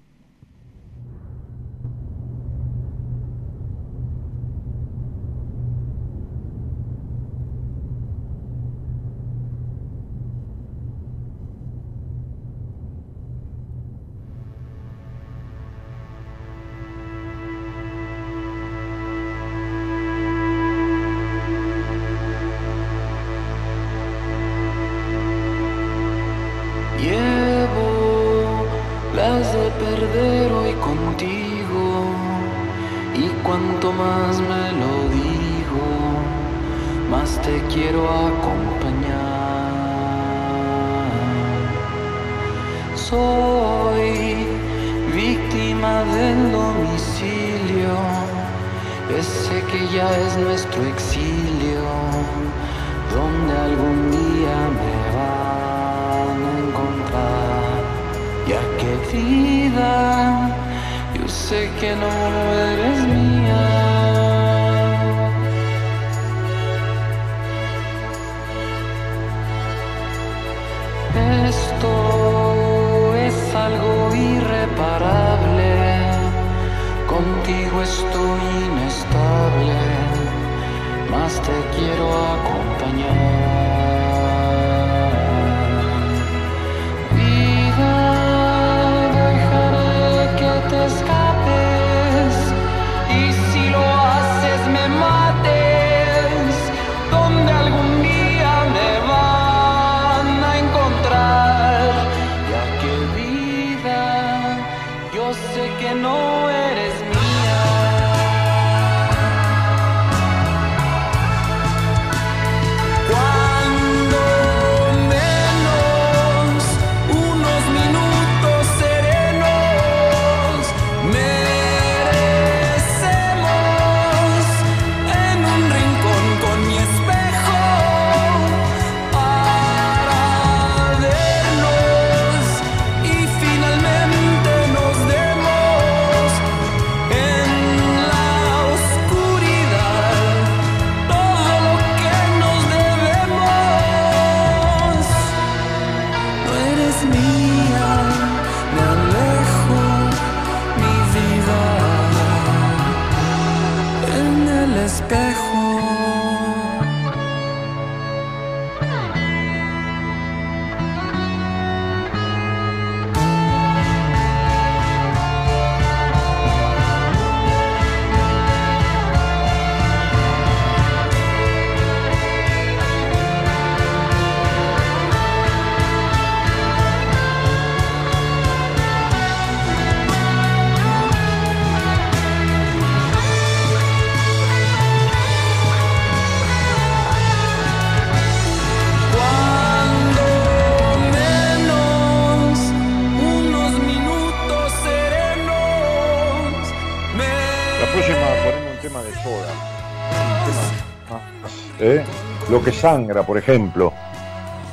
Que 202.64 202.72
sangra, 202.72 203.24
por 203.24 203.38
ejemplo. 203.38 203.92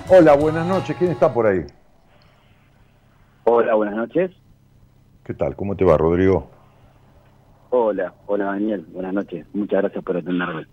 Hola, 0.09 0.35
buenas 0.35 0.67
noches. 0.67 0.97
¿Quién 0.97 1.11
está 1.11 1.33
por 1.33 1.47
ahí? 1.47 1.65
Hola, 3.45 3.75
buenas 3.75 3.97
noches. 3.97 4.31
¿Qué 5.25 5.35
tal? 5.35 5.57
¿Cómo 5.57 5.77
te 5.77 5.85
va, 5.85 5.97
Rodrigo? 5.97 6.49
Hola, 7.71 8.13
hola 8.27 8.47
Daniel, 8.47 8.85
buenas 8.93 9.15
noches. 9.15 9.47
Muchas 9.53 9.83
gracias 9.83 10.03
por 10.03 10.17
atenderme. 10.17 10.67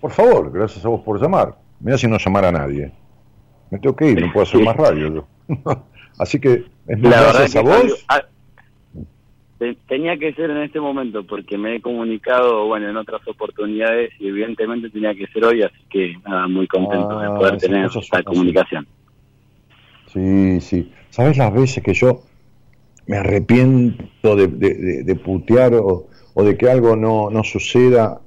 Por 0.00 0.12
favor, 0.12 0.52
gracias 0.52 0.84
a 0.84 0.88
vos 0.88 1.00
por 1.00 1.20
llamar. 1.20 1.56
Mira 1.80 1.98
si 1.98 2.06
no 2.06 2.18
llamar 2.18 2.44
a 2.44 2.52
nadie. 2.52 2.92
Me 3.70 3.78
tengo 3.78 3.96
que 3.96 4.10
ir, 4.10 4.20
no 4.20 4.32
puedo 4.32 4.44
hacer 4.44 4.62
más 4.62 4.76
radio 4.76 5.26
Así 6.18 6.38
que 6.38 6.66
es 6.86 6.98
más 6.98 7.34
gracias 7.34 7.56
a 7.56 7.62
vos. 7.62 8.06
Tenía 9.88 10.16
que 10.16 10.32
ser 10.34 10.50
en 10.50 10.58
este 10.58 10.80
momento 10.80 11.24
porque 11.24 11.58
me 11.58 11.76
he 11.76 11.80
comunicado, 11.80 12.66
bueno, 12.66 12.88
en 12.88 12.96
otras 12.96 13.26
oportunidades 13.26 14.12
y 14.18 14.28
evidentemente 14.28 14.90
tenía 14.90 15.14
que 15.14 15.26
ser 15.28 15.44
hoy, 15.44 15.62
así 15.62 15.78
que 15.90 16.16
nada, 16.26 16.48
muy 16.48 16.66
contento 16.66 17.18
de 17.18 17.26
ah, 17.26 17.34
poder 17.36 17.58
tener 17.58 17.86
esta 17.86 18.22
comunicación. 18.22 18.86
Sí, 20.06 20.60
sí. 20.60 20.92
¿Sabes 21.10 21.36
las 21.36 21.52
veces 21.52 21.82
que 21.82 21.94
yo 21.94 22.22
me 23.06 23.16
arrepiento 23.18 24.36
de, 24.36 24.48
de, 25.04 25.14
putear 25.16 25.74
o, 25.74 26.06
de 26.36 26.56
que 26.56 26.70
algo 26.70 26.96
no, 26.96 27.30
no 27.30 27.44
suceda. 27.44 28.20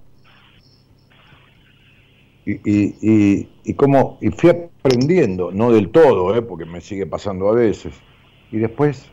Y, 2.46 2.54
y, 2.64 3.50
y, 3.66 3.74
como, 3.74 4.18
y 4.22 4.30
fui 4.30 4.52
aprendiendo, 4.52 5.52
no 5.52 5.72
del 5.72 5.90
todo, 5.90 6.34
¿eh? 6.36 6.42
porque 6.42 6.66
me 6.66 6.80
sigue 6.80 7.06
pasando 7.06 7.50
a 7.50 7.56
veces. 7.56 7.94
Y 8.52 8.58
después 8.58 9.12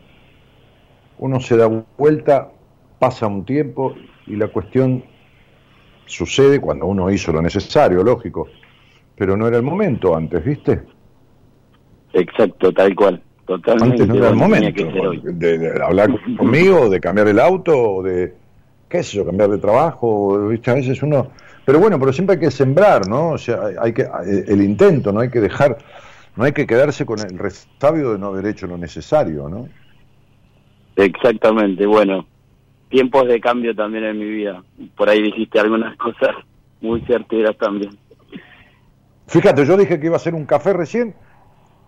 uno 1.19 1.39
se 1.39 1.57
da 1.57 1.67
vuelta, 1.97 2.49
pasa 2.99 3.27
un 3.27 3.45
tiempo 3.45 3.95
y 4.27 4.35
la 4.35 4.47
cuestión 4.47 5.03
sucede 6.05 6.59
cuando 6.59 6.85
uno 6.85 7.09
hizo 7.11 7.31
lo 7.31 7.41
necesario, 7.41 8.03
lógico, 8.03 8.47
pero 9.15 9.35
no 9.35 9.47
era 9.47 9.57
el 9.57 9.63
momento 9.63 10.15
antes, 10.15 10.43
¿viste? 10.43 10.81
Exacto, 12.13 12.71
tal 12.71 12.95
cual. 12.95 13.21
Totalmente. 13.45 14.01
Antes 14.01 14.07
no 14.07 14.15
era 14.15 14.29
el 14.29 14.35
momento 14.35 14.83
de, 15.23 15.79
hablar 15.83 16.09
conmigo, 16.37 16.89
de 16.89 16.99
cambiar 16.99 17.27
el 17.27 17.39
auto, 17.39 18.01
de, 18.01 18.33
qué 18.89 19.03
sé 19.03 19.17
yo, 19.17 19.25
cambiar 19.25 19.49
de 19.49 19.59
trabajo, 19.59 20.47
¿viste? 20.47 20.71
A 20.71 20.75
veces 20.75 21.01
uno... 21.03 21.29
Pero 21.63 21.79
bueno, 21.79 21.99
pero 21.99 22.13
siempre 22.13 22.35
hay 22.35 22.39
que 22.39 22.51
sembrar, 22.51 23.07
¿no? 23.07 23.31
O 23.31 23.37
sea, 23.37 23.59
hay 23.79 23.91
que 23.93 24.07
el 24.47 24.61
intento, 24.61 25.11
no 25.11 25.19
hay 25.19 25.29
que 25.29 25.41
dejar, 25.41 25.77
no 26.35 26.43
hay 26.43 26.51
que 26.51 26.67
quedarse 26.67 27.05
con 27.05 27.19
el 27.19 27.37
restabio 27.39 28.13
de 28.13 28.19
no 28.19 28.27
haber 28.27 28.45
hecho 28.47 28.67
lo 28.67 28.77
necesario, 28.77 29.49
¿no? 29.49 29.67
Exactamente, 30.95 31.85
bueno, 31.85 32.25
tiempos 32.89 33.27
de 33.27 33.39
cambio 33.41 33.75
también 33.75 34.05
en 34.05 34.19
mi 34.19 34.25
vida. 34.25 34.63
Por 34.95 35.09
ahí 35.09 35.21
dijiste 35.21 35.59
algunas 35.59 35.95
cosas 35.97 36.35
muy 36.81 37.01
certeras 37.01 37.57
también. 37.57 37.97
Fíjate, 39.27 39.65
yo 39.65 39.75
dije 39.75 39.99
que 39.99 40.05
iba 40.05 40.15
a 40.15 40.17
hacer 40.17 40.35
un 40.35 40.45
café 40.45 40.73
recién 40.73 41.15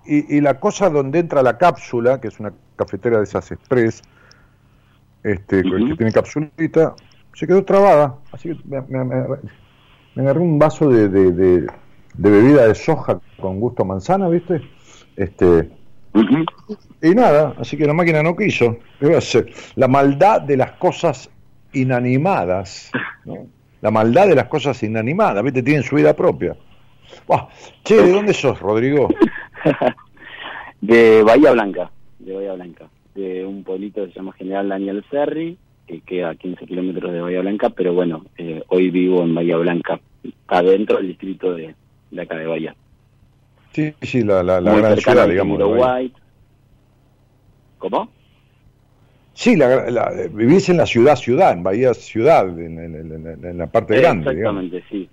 y, 0.07 0.39
la 0.39 0.59
cosa 0.59 0.89
donde 0.89 1.19
entra 1.19 1.43
la 1.43 1.57
cápsula, 1.57 2.21
que 2.21 2.29
es 2.29 2.39
una 2.39 2.53
cafetera 2.77 3.17
de 3.17 3.25
esas 3.25 3.51
express, 3.51 4.01
este, 5.23 5.61
que 5.61 5.95
tiene 5.97 6.11
capsulita, 6.13 6.95
se 7.33 7.45
quedó 7.45 7.63
trabada. 7.65 8.15
Así 8.31 8.49
que 8.49 8.57
me, 8.65 9.03
me, 9.03 10.21
agarré 10.21 10.39
un 10.39 10.57
vaso 10.57 10.89
de, 10.89 11.09
de, 11.09 11.67
bebida 12.15 12.67
de 12.67 12.75
soja 12.75 13.19
con 13.39 13.59
gusto 13.59 13.83
a 13.83 13.85
manzana, 13.85 14.29
¿viste? 14.29 14.61
Este, 15.17 15.69
Y 17.01 17.09
nada, 17.13 17.53
así 17.57 17.77
que 17.77 17.85
la 17.85 17.93
máquina 17.93 18.23
no 18.23 18.35
quiso. 18.35 18.77
La 19.75 19.87
maldad 19.87 20.41
de 20.41 20.57
las 20.57 20.71
cosas 20.73 21.29
inanimadas, 21.73 22.91
la 23.81 23.91
maldad 23.91 24.27
de 24.27 24.35
las 24.35 24.47
cosas 24.47 24.81
inanimadas, 24.83 25.43
¿viste? 25.43 25.63
Tienen 25.63 25.83
su 25.83 25.95
vida 25.95 26.15
propia. 26.15 26.55
Che, 27.83 27.95
¿de 27.95 28.11
dónde 28.11 28.33
sos, 28.33 28.59
Rodrigo? 28.59 29.09
de 30.81 31.23
Bahía 31.23 31.51
Blanca, 31.51 31.91
de 32.19 32.33
Bahía 32.33 32.53
Blanca, 32.53 32.87
de 33.15 33.45
un 33.45 33.63
pueblito 33.63 34.05
que 34.05 34.11
se 34.11 34.15
llama 34.15 34.33
General 34.33 34.67
Daniel 34.69 35.05
Serri, 35.09 35.57
que 35.85 36.01
queda 36.01 36.31
a 36.31 36.35
15 36.35 36.65
kilómetros 36.65 37.13
de 37.13 37.21
Bahía 37.21 37.41
Blanca, 37.41 37.69
pero 37.69 37.93
bueno, 37.93 38.25
eh, 38.37 38.63
hoy 38.67 38.89
vivo 38.89 39.23
en 39.23 39.35
Bahía 39.35 39.57
Blanca, 39.57 39.99
adentro 40.47 40.97
del 40.97 41.07
distrito 41.07 41.53
de, 41.53 41.75
de 42.11 42.21
acá 42.21 42.35
de 42.35 42.47
Bahía. 42.47 42.75
Sí, 43.77 43.93
sí, 44.01 44.23
la, 44.23 44.41
la, 44.41 44.59
la 44.59 44.75
gran 44.75 44.97
ciudad, 44.97 45.29
digamos. 45.29 45.61
¿Cómo? 47.77 48.09
Sí, 49.33 49.55
la, 49.55 50.11
vivís 50.31 50.67
en 50.69 50.77
la 50.77 50.87
ciudad, 50.87 51.15
ciudad, 51.15 51.53
en 51.53 51.61
Bahía 51.61 51.93
Ciudad, 51.93 52.59
en, 52.59 53.55
la 53.55 53.67
parte 53.67 53.99
grande. 53.99 54.31
Exactamente, 54.31 54.83
sí. 54.89 55.07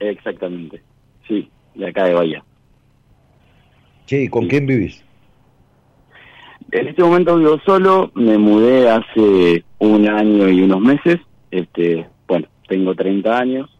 Exactamente, 0.00 0.82
sí, 1.26 1.50
de 1.76 1.88
acá 1.88 2.04
de 2.04 2.12
Bahía. 2.12 2.44
¿y 4.10 4.28
con 4.28 4.48
quién 4.48 4.66
vivís? 4.66 5.02
En 6.72 6.88
este 6.88 7.02
momento 7.02 7.38
vivo 7.38 7.58
solo, 7.64 8.12
me 8.14 8.36
mudé 8.36 8.90
hace 8.90 9.64
un 9.78 10.06
año 10.06 10.46
y 10.46 10.60
unos 10.60 10.82
meses, 10.82 11.16
este, 11.50 12.06
bueno, 12.26 12.48
tengo 12.68 12.94
30 12.94 13.38
años, 13.38 13.70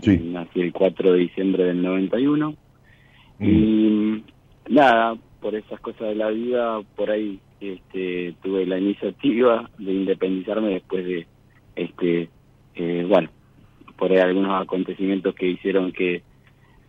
sí. 0.00 0.30
nací 0.32 0.60
el 0.60 0.72
4 0.72 1.14
de 1.14 1.18
diciembre 1.18 1.64
del 1.64 1.82
91, 1.82 2.50
mm. 2.50 2.61
Y 3.42 4.24
nada, 4.68 5.16
por 5.40 5.54
esas 5.54 5.80
cosas 5.80 6.08
de 6.08 6.14
la 6.14 6.28
vida, 6.28 6.80
por 6.96 7.10
ahí 7.10 7.40
este, 7.60 8.34
tuve 8.42 8.66
la 8.66 8.78
iniciativa 8.78 9.68
de 9.78 9.92
independizarme 9.92 10.70
después 10.70 11.04
de, 11.04 11.26
este, 11.76 12.28
eh, 12.74 13.04
bueno, 13.08 13.28
por 13.96 14.12
ahí 14.12 14.18
algunos 14.18 14.60
acontecimientos 14.60 15.34
que 15.34 15.48
hicieron 15.48 15.92
que 15.92 16.16
eh, 16.16 16.22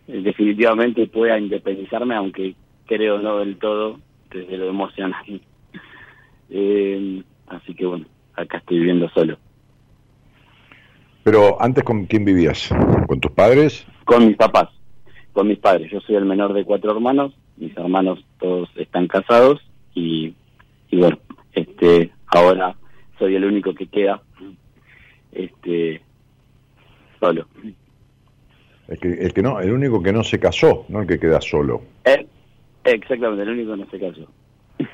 definitivamente 0.06 1.06
pueda 1.06 1.38
independizarme, 1.38 2.14
aunque 2.14 2.54
creo 2.86 3.18
no 3.18 3.38
del 3.38 3.56
todo, 3.58 4.00
desde 4.30 4.56
lo 4.56 4.68
emocional. 4.68 5.24
Eh, 6.50 7.22
así 7.48 7.74
que 7.74 7.86
bueno, 7.86 8.04
acá 8.36 8.58
estoy 8.58 8.78
viviendo 8.78 9.08
solo. 9.08 9.38
Pero 11.24 11.60
antes, 11.60 11.82
¿con 11.82 12.04
quién 12.04 12.24
vivías? 12.24 12.68
¿Con 13.08 13.18
tus 13.18 13.32
padres? 13.32 13.84
Con 14.04 14.28
mis 14.28 14.36
papás, 14.36 14.68
con 15.34 15.48
mis 15.48 15.58
padres. 15.58 15.90
Yo 15.92 16.00
soy 16.00 16.16
el 16.16 16.24
menor 16.24 16.54
de 16.54 16.64
cuatro 16.64 16.92
hermanos, 16.92 17.34
mis 17.58 17.76
hermanos 17.76 18.24
todos 18.38 18.70
están 18.76 19.06
casados 19.06 19.60
y, 19.94 20.34
y 20.90 20.96
bueno, 20.96 21.18
este, 21.52 22.10
ahora 22.26 22.74
soy 23.18 23.34
el 23.34 23.44
único 23.44 23.74
que 23.74 23.86
queda, 23.86 24.22
este, 25.32 26.00
solo. 27.20 27.46
El 28.88 28.98
que, 28.98 29.08
el 29.08 29.32
que 29.34 29.42
no, 29.42 29.60
el 29.60 29.72
único 29.72 30.02
que 30.02 30.12
no 30.12 30.24
se 30.24 30.38
casó, 30.38 30.86
no 30.88 31.02
el 31.02 31.06
que 31.06 31.18
queda 31.18 31.40
solo. 31.40 31.82
Eh, 32.04 32.26
Exactamente, 32.84 33.42
el 33.42 33.48
único 33.48 33.74
en 33.74 33.80
este 33.80 33.98
caso. 33.98 34.28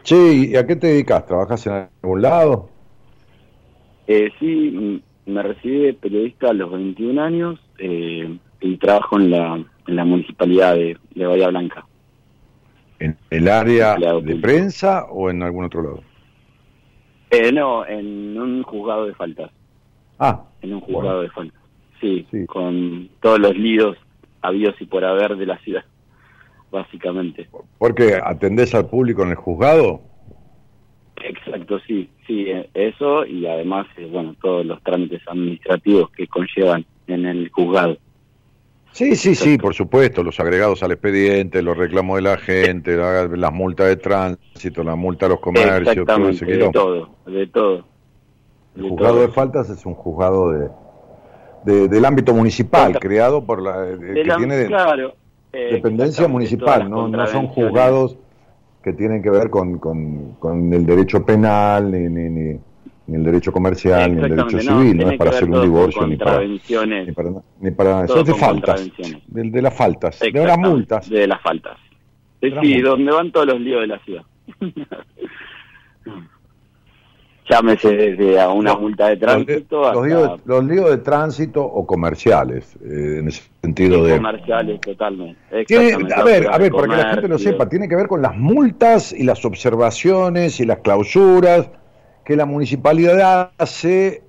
Sí, 0.02 0.50
¿y 0.52 0.56
a 0.56 0.66
qué 0.66 0.76
te 0.76 0.88
dedicas? 0.88 1.26
¿Trabajas 1.26 1.66
en 1.66 1.88
algún 2.02 2.22
lado? 2.22 2.68
Eh, 4.06 4.30
sí, 4.38 5.02
me 5.26 5.42
recibí 5.42 5.80
de 5.80 5.94
periodista 5.94 6.50
a 6.50 6.52
los 6.52 6.70
21 6.70 7.20
años 7.20 7.60
eh, 7.78 8.38
y 8.60 8.76
trabajo 8.76 9.18
en 9.18 9.30
la, 9.30 9.64
en 9.90 9.96
la 9.96 10.04
municipalidad 10.04 10.74
de, 10.74 10.96
Bahía 11.14 11.48
Blanca. 11.48 11.86
¿En 12.98 13.16
el 13.30 13.48
área 13.48 13.96
de 13.96 14.36
prensa 14.36 15.04
o 15.10 15.30
en 15.30 15.42
algún 15.42 15.64
otro 15.64 15.82
lado? 15.82 16.02
Eh, 17.30 17.52
no, 17.52 17.86
en 17.86 18.38
un 18.38 18.62
juzgado 18.62 19.06
de 19.06 19.14
faltas. 19.14 19.50
Ah. 20.18 20.44
En 20.62 20.74
un 20.74 20.80
juzgado 20.80 21.22
de 21.22 21.30
faltas. 21.30 21.60
Sí, 22.00 22.26
sí, 22.30 22.46
con 22.46 23.08
todos 23.20 23.38
los 23.38 23.56
líos 23.56 23.96
habidos 24.42 24.74
y 24.80 24.86
por 24.86 25.04
haber 25.04 25.36
de 25.36 25.46
la 25.46 25.58
ciudad 25.58 25.84
básicamente. 26.70 27.48
¿Porque 27.78 28.18
atendés 28.22 28.74
al 28.74 28.88
público 28.88 29.22
en 29.22 29.30
el 29.30 29.34
juzgado? 29.34 30.02
Exacto, 31.22 31.80
sí, 31.86 32.08
sí, 32.26 32.46
eh, 32.48 32.70
eso 32.74 33.26
y 33.26 33.46
además, 33.46 33.86
eh, 33.96 34.08
bueno, 34.10 34.34
todos 34.40 34.64
los 34.64 34.82
trámites 34.82 35.20
administrativos 35.26 36.10
que 36.10 36.26
conllevan 36.26 36.86
en 37.08 37.26
el 37.26 37.50
juzgado. 37.50 37.98
Sí, 38.92 39.16
sí, 39.16 39.34
sí, 39.34 39.56
por 39.56 39.74
supuesto, 39.74 40.22
los 40.22 40.38
agregados 40.40 40.82
al 40.82 40.92
expediente, 40.92 41.62
los 41.62 41.76
reclamos 41.76 42.16
de 42.16 42.22
la 42.22 42.36
gente, 42.36 42.96
las 42.96 43.52
multas 43.52 43.88
de 43.88 43.96
tránsito, 43.96 44.82
la 44.82 44.96
multa 44.96 45.26
a 45.26 45.28
los 45.30 45.40
comercios, 45.40 46.06
todo 46.06 46.28
ese 46.28 46.44
de 46.44 46.68
todo, 46.70 47.08
de 47.26 47.46
todo. 47.46 47.84
El 48.76 48.88
juzgado 48.88 49.20
de 49.20 49.28
faltas 49.28 49.70
es 49.70 49.84
un 49.86 49.94
juzgado 49.94 50.50
de, 51.64 51.88
del 51.88 52.04
ámbito 52.04 52.34
municipal, 52.34 52.98
creado 52.98 53.44
por 53.44 53.62
la... 53.62 53.88
Eh, 53.88 53.98
que 54.14 54.34
tiene 54.36 54.66
claro, 54.66 55.14
dependencia 55.52 56.28
municipal, 56.28 56.88
¿no? 56.88 57.08
no 57.08 57.26
son 57.26 57.48
juzgados 57.48 58.16
que 58.82 58.92
tienen 58.92 59.22
que 59.22 59.30
ver 59.30 59.50
con, 59.50 59.78
con, 59.78 60.72
el 60.72 60.86
derecho 60.86 61.24
penal, 61.24 61.90
ni, 61.90 62.08
ni, 62.08 62.30
ni, 62.30 62.60
el 63.14 63.24
derecho 63.24 63.52
comercial, 63.52 64.14
ni 64.14 64.22
el 64.22 64.36
derecho 64.36 64.60
civil, 64.60 64.96
no, 64.96 65.10
es 65.10 65.18
para 65.18 65.30
hacer 65.30 65.44
un 65.44 65.62
divorcio, 65.62 66.06
ni 66.06 66.16
para, 66.16 66.40
ni 66.44 66.58
para, 67.12 67.30
ni 67.60 67.70
para 67.70 68.06
son 68.06 68.24
de 68.24 68.34
faltas, 68.34 68.90
de, 69.26 69.50
de, 69.50 69.62
las 69.62 69.74
faltas, 69.74 70.20
de 70.20 70.30
las 70.32 70.58
multas. 70.58 71.08
De 71.08 71.26
las 71.26 71.40
faltas. 71.40 71.76
Sí, 72.40 72.80
donde 72.80 73.12
van 73.12 73.32
todos 73.32 73.46
los 73.46 73.60
líos 73.60 73.82
de 73.82 73.86
la 73.86 73.98
ciudad. 74.00 74.22
llámese 77.50 77.96
desde 77.96 78.40
a 78.40 78.50
una 78.50 78.74
multa 78.74 79.08
de 79.08 79.16
tránsito 79.16 79.92
los, 79.92 80.64
líos, 80.64 80.90
de 80.90 80.98
tránsito 80.98 81.64
o 81.64 81.84
comerciales 81.84 82.76
eh, 82.76 83.18
en 83.18 83.28
ese 83.28 83.42
sentido 83.60 84.04
de 84.04 84.16
comerciales 84.16 84.80
totalmente 84.80 85.38
a 86.14 86.22
ver 86.22 86.48
a 86.48 86.58
ver 86.58 86.72
para 86.72 86.86
que 86.86 87.02
la 87.02 87.10
gente 87.10 87.28
lo 87.28 87.38
sepa 87.38 87.68
tiene 87.68 87.88
que 87.88 87.96
ver 87.96 88.06
con 88.06 88.22
las 88.22 88.36
multas 88.36 89.12
y 89.12 89.24
las 89.24 89.44
observaciones 89.44 90.60
y 90.60 90.64
las 90.64 90.78
clausuras 90.78 91.70
que 92.30 92.36
la 92.36 92.46
municipalidad 92.46 93.50
hace 93.58 94.22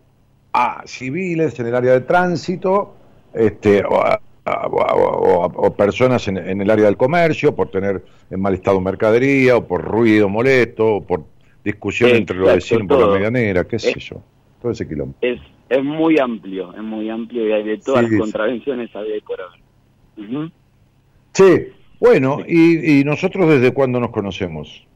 a 0.53 0.81
civiles 0.87 1.59
en 1.59 1.67
el 1.67 1.75
área 1.75 1.91
de 1.91 2.01
tránsito 2.01 2.95
este 3.31 3.83
o, 3.87 5.73
personas 5.77 6.27
en, 6.27 6.37
en, 6.37 6.61
el 6.61 6.71
área 6.71 6.85
del 6.85 6.97
comercio 6.97 7.55
por 7.55 7.69
tener 7.69 8.03
en 8.31 8.41
mal 8.41 8.55
estado 8.55 8.81
mercadería 8.81 9.55
o 9.55 9.67
por 9.67 9.83
ruido 9.83 10.27
molesto 10.29 10.95
o 10.95 11.03
por 11.05 11.25
discusión 11.63 12.09
entre 12.09 12.37
los 12.37 12.51
vecinos 12.55 12.87
por 12.87 13.01
la 13.01 13.13
medianera, 13.13 13.65
qué 13.65 13.77
sé 13.77 13.99
yo, 13.99 14.19
todo 14.59 14.71
ese 14.71 14.87
quilombo. 14.87 15.13
Es, 15.21 15.39
es 15.69 15.83
muy 15.83 16.17
amplio, 16.17 16.73
es 16.73 16.81
muy 16.81 17.07
amplio 17.07 17.49
y 17.49 17.51
hay 17.51 17.63
de 17.63 17.77
todas 17.77 18.09
las 18.09 18.19
contravenciones 18.19 18.95
había 18.95 19.21
por 19.21 19.39
haber. 19.39 20.49
Sí, 21.33 21.67
bueno, 21.99 22.39
Y, 22.47 22.99
¿y 22.99 23.03
nosotros 23.03 23.47
desde 23.47 23.71
cuándo 23.71 23.99
nos 23.99 24.09
conocemos? 24.09 24.87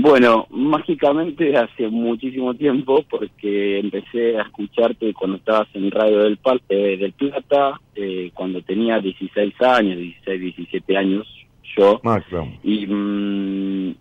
Bueno, 0.00 0.46
mágicamente 0.50 1.56
hace 1.56 1.88
muchísimo 1.88 2.54
tiempo, 2.54 3.04
porque 3.10 3.80
empecé 3.80 4.38
a 4.38 4.42
escucharte 4.42 5.12
cuando 5.12 5.38
estabas 5.38 5.66
en 5.74 5.90
Radio 5.90 6.20
del, 6.20 6.38
eh, 6.68 6.96
del 6.96 7.12
Plata, 7.12 7.80
eh, 7.96 8.30
cuando 8.32 8.62
tenía 8.62 9.00
16 9.00 9.60
años, 9.60 9.98
16, 9.98 10.40
17 10.40 10.96
años 10.96 11.26
yo. 11.76 12.00
Ah, 12.04 12.20
y, 12.62 12.86
mm, 12.86 13.94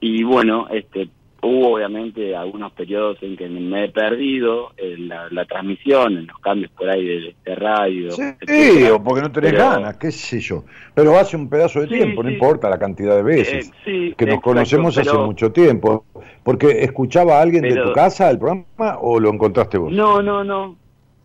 y 0.00 0.22
bueno, 0.24 0.68
este 0.70 1.08
Hubo 1.44 1.74
obviamente 1.74 2.34
algunos 2.34 2.72
periodos 2.72 3.18
en 3.22 3.36
que 3.36 3.48
me 3.48 3.84
he 3.84 3.88
perdido 3.90 4.72
en 4.78 5.08
la, 5.08 5.44
transmisión, 5.44 6.16
en 6.16 6.26
los 6.26 6.38
cambios 6.38 6.70
por 6.72 6.88
ahí 6.88 7.34
de, 7.44 7.54
radio. 7.54 8.10
Sí, 8.12 8.84
o 8.90 9.02
porque 9.02 9.20
no 9.20 9.30
tenés 9.30 9.52
ganas, 9.52 9.96
qué 9.98 10.10
sé 10.10 10.40
yo. 10.40 10.64
Pero 10.94 11.18
hace 11.18 11.36
un 11.36 11.50
pedazo 11.50 11.80
de 11.80 11.88
tiempo, 11.88 12.22
no 12.22 12.30
importa 12.30 12.70
la 12.70 12.78
cantidad 12.78 13.14
de 13.14 13.22
veces. 13.22 13.70
Eh, 13.84 14.14
que 14.16 14.26
nos 14.26 14.40
conocemos 14.40 14.96
hace 14.96 15.12
mucho 15.18 15.52
tiempo. 15.52 16.06
Porque 16.42 16.82
escuchaba 16.82 17.38
a 17.38 17.42
alguien 17.42 17.62
de 17.62 17.76
tu 17.76 17.92
casa 17.92 18.30
el 18.30 18.38
programa 18.38 18.98
o 19.00 19.20
lo 19.20 19.30
encontraste 19.30 19.76
vos? 19.76 19.92
No, 19.92 20.22
no, 20.22 20.44
no. 20.44 20.76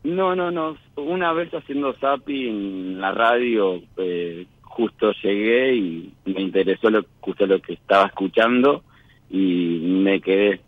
No, 0.04 0.36
no, 0.36 0.52
no. 0.52 0.76
Una 0.96 1.34
vez 1.34 1.54
haciendo 1.54 1.94
zapping 1.94 2.48
en 2.48 3.02
la 3.02 3.12
radio, 3.12 3.82
eh, 3.98 4.46
justo 4.64 5.12
llegué 5.24 5.76
y 5.76 6.14
me 6.26 6.42
interesó 6.42 6.90
lo, 6.90 7.06
justo 7.22 7.46
lo 7.46 7.62
que 7.62 7.74
estaba 7.74 8.08
escuchando 8.08 8.84
y 9.30 9.80
me 10.04 10.22
quedé 10.22 10.62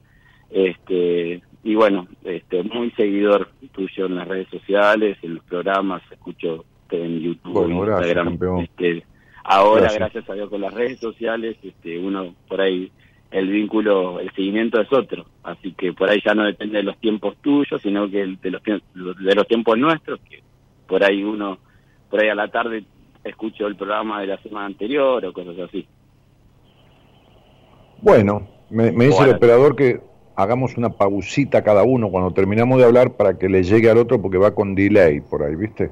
este 0.50 1.42
y 1.64 1.76
bueno 1.76 2.08
este 2.24 2.64
muy 2.64 2.92
seguidor 2.92 3.50
tuyo 3.72 4.06
en 4.06 4.16
las 4.16 4.28
redes 4.28 4.48
sociales 4.50 5.18
en 5.22 5.36
los 5.36 5.44
programas 5.46 6.02
escucho 6.12 6.66
en 6.90 7.20
YouTube 7.20 7.66
en 7.66 7.78
Instagram 7.78 8.40
este, 8.62 9.06
ahora 9.44 9.92
gracias. 9.94 10.30
a 10.30 10.34
Dios 10.34 10.50
con 10.50 10.62
las 10.62 10.74
redes 10.74 11.00
sociales 11.00 11.58
este 11.64 11.98
uno 11.98 12.36
por 12.48 12.62
ahí 12.62 12.92
el 13.32 13.48
vínculo 13.48 14.20
el 14.20 14.32
seguimiento 14.32 14.82
es 14.82 14.92
otro 14.92 15.26
así 15.44 15.72
que 15.74 15.94
por 15.94 16.10
ahí 16.10 16.22
ya 16.24 16.36
no 16.36 16.44
depende 16.44 16.78
de 16.78 16.84
los 16.84 16.98
tiempos 16.98 17.38
tuyos 17.42 17.82
sino 17.82 18.10
que 18.10 18.26
de 18.26 18.52
los 18.52 18.62
de 18.64 19.36
los 19.36 19.48
tiempos 19.48 19.78
nuestros 19.78 20.20
que 20.30 20.44
por 20.88 21.04
ahí 21.04 21.24
uno 21.24 21.60
por 22.10 22.22
ahí 22.22 22.30
a 22.30 22.36
la 22.36 22.50
tarde 22.50 22.84
escucho 23.24 23.68
el 23.68 23.76
programa 23.76 24.20
de 24.22 24.28
la 24.28 24.38
semana 24.42 24.66
anterior 24.66 25.24
o 25.26 25.34
cosas 25.34 25.58
así 25.60 25.88
bueno, 28.02 28.48
me, 28.70 28.92
dice 28.92 29.24
el 29.24 29.36
operador 29.36 29.76
que 29.76 30.02
hagamos 30.36 30.78
una 30.78 30.90
pausita 30.90 31.64
cada 31.64 31.84
uno 31.84 32.10
cuando 32.10 32.32
terminamos 32.32 32.80
de 32.80 32.86
hablar 32.86 33.16
para 33.16 33.38
que 33.38 33.50
le 33.50 33.64
llegue 33.64 33.90
al 33.90 33.98
otro 33.98 34.22
porque 34.22 34.38
va 34.38 34.56
con 34.56 34.76
delay 34.76 35.22
por 35.22 35.44
ahí, 35.44 35.56
¿viste? 35.56 35.92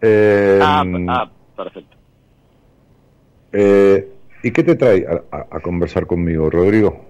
Eh, 0.00 0.58
ah, 0.62 0.84
ah, 1.08 1.30
perfecto. 1.56 1.96
Eh, 3.52 4.08
¿Y 4.42 4.50
qué 4.52 4.62
te 4.62 4.76
trae 4.76 5.06
a, 5.30 5.60
conversar 5.60 6.06
conmigo, 6.06 6.48
Rodrigo? 6.48 7.04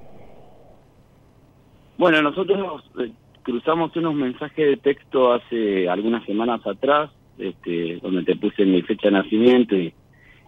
Bueno, 1.97 2.23
nosotros 2.23 2.83
eh, 2.99 3.13
cruzamos 3.43 3.95
unos 3.97 4.15
mensajes 4.15 4.67
de 4.67 4.77
texto 4.79 5.33
hace 5.33 5.89
algunas 5.89 6.25
semanas 6.25 6.61
atrás, 6.67 7.11
este, 7.39 8.01
donde 8.03 8.25
te 8.25 8.37
puse 8.37 8.65
mi 8.65 8.83
fecha 8.83 9.09
de 9.09 9.13
nacimiento 9.13 9.77
y 9.77 9.95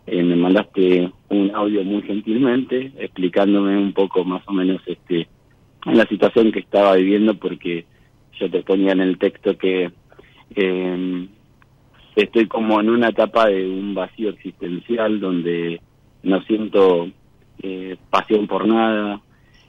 eh, 0.06 0.22
me 0.22 0.36
mandaste 0.36 1.10
un 1.28 1.54
audio 1.54 1.84
muy 1.84 2.02
gentilmente 2.02 2.92
explicándome 2.98 3.76
un 3.76 3.92
poco 3.92 4.24
más 4.24 4.42
o 4.46 4.52
menos 4.52 4.80
este 4.86 5.28
la 5.84 6.06
situación 6.06 6.52
que 6.52 6.60
estaba 6.60 6.94
viviendo 6.94 7.34
porque 7.34 7.86
yo 8.38 8.50
te 8.50 8.62
ponía 8.62 8.92
en 8.92 9.00
el 9.00 9.18
texto 9.18 9.56
que 9.56 9.90
eh, 10.54 11.28
estoy 12.16 12.46
como 12.46 12.80
en 12.80 12.90
una 12.90 13.08
etapa 13.08 13.46
de 13.46 13.68
un 13.68 13.94
vacío 13.94 14.30
existencial 14.30 15.20
donde 15.20 15.80
no 16.22 16.42
siento 16.42 17.08
eh, 17.62 17.96
pasión 18.10 18.46
por 18.46 18.66
nada. 18.66 19.20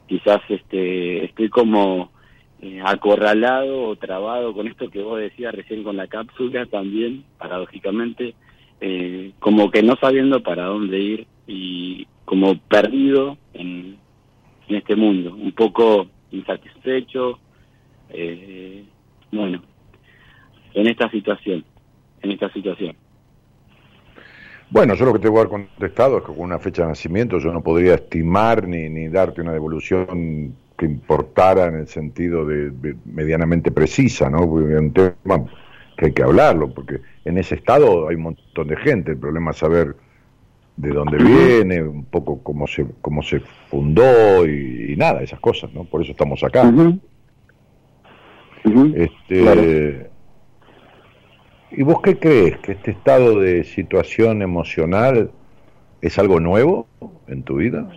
Quizás 0.08 0.42
este 0.50 1.26
estoy 1.26 1.50
como 1.50 2.12
eh, 2.62 2.82
acorralado 2.84 3.84
o 3.84 3.96
trabado 3.96 4.54
con 4.54 4.68
esto 4.68 4.90
que 4.90 5.02
vos 5.02 5.20
decías 5.20 5.54
recién 5.54 5.84
con 5.84 5.98
la 5.98 6.08
cápsula 6.08 6.66
también 6.66 7.24
paradójicamente 7.38 8.36
eh, 8.82 9.32
como 9.40 9.72
que 9.72 9.84
no 9.84 9.96
sabiendo 9.98 10.42
para 10.44 10.66
dónde 10.66 11.00
ir 11.00 11.28
y 11.48 12.08
como 12.26 12.58
perdido 12.58 13.38
en, 13.54 13.98
este 14.68 14.96
mundo, 14.96 15.36
un 15.36 15.52
poco 15.52 16.08
insatisfecho, 16.32 17.38
eh, 18.10 18.84
bueno, 19.32 19.62
en 20.74 20.88
esta 20.88 21.12
situación, 21.12 21.64
en 22.22 22.32
esta 22.32 22.52
situación. 22.52 22.96
Bueno, 24.70 24.96
yo 24.96 25.06
lo 25.06 25.14
que 25.14 25.20
te 25.20 25.30
voy 25.30 25.38
a 25.38 25.42
haber 25.42 25.52
contestado 25.52 26.18
es 26.18 26.24
que 26.24 26.34
con 26.34 26.40
una 26.40 26.58
fecha 26.58 26.82
de 26.82 26.88
nacimiento 26.88 27.38
yo 27.38 27.54
no 27.54 27.62
podría 27.62 27.94
estimar 27.94 28.68
ni, 28.68 28.90
ni 28.90 29.08
darte 29.08 29.42
una 29.42 29.54
devolución 29.54 30.56
que 30.78 30.86
importara 30.86 31.68
en 31.68 31.76
el 31.76 31.88
sentido 31.88 32.46
de, 32.46 32.96
medianamente 33.06 33.72
precisa, 33.72 34.30
¿no? 34.30 34.50
Porque 34.50 34.76
un 34.76 34.92
tema 34.92 35.46
que 35.98 36.08
hay 36.08 36.14
que 36.14 36.24
hablarlo, 36.24 36.74
porque 36.74 37.02
en 37.26 37.38
ese 37.38 37.56
estado 37.56 38.08
hay 38.08 38.16
un 38.16 38.24
montón 38.24 38.68
de 38.68 38.78
gente, 38.78 39.12
el 39.12 39.18
problema 39.18 39.52
es 39.52 39.58
saber 39.58 39.96
de 40.76 40.90
dónde 40.90 41.18
viene, 41.18 41.84
un 41.84 42.06
poco 42.06 42.42
cómo 42.42 42.66
se, 42.68 42.86
cómo 43.02 43.22
se 43.22 43.42
fundó 43.70 44.46
y, 44.48 44.96
nada, 44.98 45.22
esas 45.22 45.40
cosas, 45.40 45.72
¿no? 45.74 45.84
Por 45.84 46.02
eso 46.02 46.12
estamos 46.12 46.44
acá. 46.44 46.72
este, 48.96 50.10
¿Y 51.72 51.84
vos 51.84 52.02
qué 52.02 52.18
crees? 52.18 52.58
¿Que 52.60 52.74
este 52.74 52.92
estado 52.92 53.40
de 53.40 53.64
situación 53.64 54.42
emocional 54.42 55.32
es 56.02 56.20
algo 56.20 56.40
nuevo 56.40 56.88
en 57.28 57.44
tu 57.44 57.56
vida? 57.58 57.88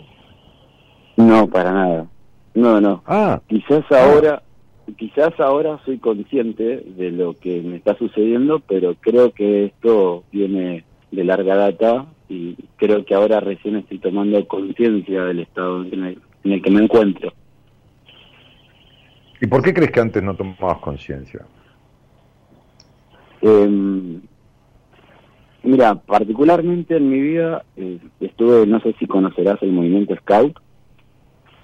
No, 1.17 1.47
para 1.49 1.73
nada. 1.73 2.07
No, 2.55 2.81
no. 2.81 3.03
Ah. 3.07 3.41
Quizás 3.47 3.85
ahora, 3.91 4.43
quizás 4.95 5.39
ahora 5.41 5.81
soy 5.85 5.99
consciente 5.99 6.83
de 6.97 7.11
lo 7.11 7.35
que 7.35 7.61
me 7.63 7.77
está 7.77 7.97
sucediendo, 7.97 8.61
pero 8.61 8.95
creo 8.95 9.33
que 9.33 9.67
esto 9.67 10.25
viene 10.31 10.85
de 11.11 11.25
larga 11.25 11.57
data 11.57 12.07
y 12.29 12.57
creo 12.77 13.05
que 13.05 13.15
ahora 13.15 13.41
recién 13.41 13.77
estoy 13.77 13.99
tomando 13.99 14.47
conciencia 14.47 15.25
del 15.25 15.41
estado 15.41 15.85
en 15.85 16.19
el, 16.45 16.63
que 16.63 16.71
me 16.71 16.83
encuentro. 16.83 17.33
¿Y 19.41 19.47
por 19.47 19.63
qué 19.63 19.75
crees 19.75 19.91
que 19.91 20.01
antes 20.01 20.23
no 20.23 20.35
tomabas 20.35 20.79
conciencia? 20.79 21.45
Em, 23.43 24.21
mira, 25.63 25.95
particularmente 25.95 26.97
en 26.97 27.11
mi 27.11 27.21
vida 27.21 27.65
eh, 27.77 27.99
estuve, 28.21 28.67
no 28.67 28.81
sé 28.81 28.95
si 28.99 29.07
conocerás 29.07 29.63
el 29.63 29.73
movimiento 29.73 30.17
Scout. 30.17 30.59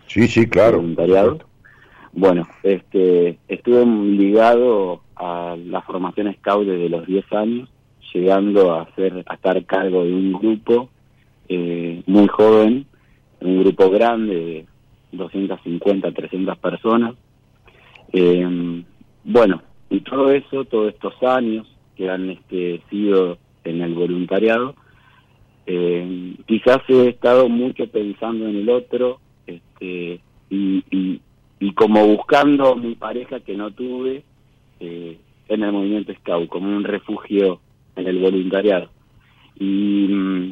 Sí, 0.07 0.29
sí, 0.29 0.47
claro. 0.47 0.77
Voluntariado. 0.77 1.52
Bueno, 2.13 2.47
este, 2.63 3.39
estuve 3.49 3.87
ligado 3.87 5.01
a 5.17 5.57
la 5.57 5.81
formación 5.81 6.33
Scout 6.35 6.67
desde 6.67 6.91
los 6.91 7.07
10 7.07 7.33
años, 7.33 7.71
llegando 8.13 8.73
a, 8.73 8.83
hacer, 8.83 9.25
a 9.27 9.35
estar 9.35 9.65
cargo 9.65 10.05
de 10.05 10.13
un 10.13 10.33
grupo 10.35 10.91
eh, 11.49 12.03
muy 12.07 12.29
joven, 12.29 12.87
un 13.41 13.63
grupo 13.63 13.89
grande 13.89 14.35
de 14.35 14.67
250, 15.13 16.13
300 16.13 16.59
personas. 16.59 17.15
Eh, 18.13 18.85
bueno, 19.25 19.63
y 19.89 20.01
todo 20.01 20.31
eso, 20.33 20.67
todos 20.67 20.93
estos 20.93 21.15
años 21.23 21.67
que 21.97 22.11
han 22.11 22.29
este, 22.29 22.83
sido 22.91 23.39
en 23.65 23.81
el 23.81 23.95
voluntariado, 23.95 24.75
eh, 25.65 26.37
quizás 26.47 26.81
he 26.89 27.09
estado 27.09 27.49
mucho 27.49 27.87
pensando 27.87 28.49
en 28.49 28.57
el 28.57 28.69
otro 28.69 29.21
este, 29.47 30.21
y 30.51 30.85
y 30.91 31.21
como 31.71 32.07
buscando 32.07 32.75
mi 32.75 32.97
pareja 32.97 33.41
que 33.41 33.57
no 33.57 33.71
tuve 33.71 34.25
eh, 34.81 35.19
en 35.49 35.63
el 35.63 35.73
movimiento 35.73 36.13
Scout, 36.15 36.49
como 36.49 36.69
un 36.69 36.85
refugio 36.85 37.61
en 37.97 38.07
el 38.07 38.19
voluntariado. 38.19 38.91
Y, 39.59 40.09
mm, 40.09 40.51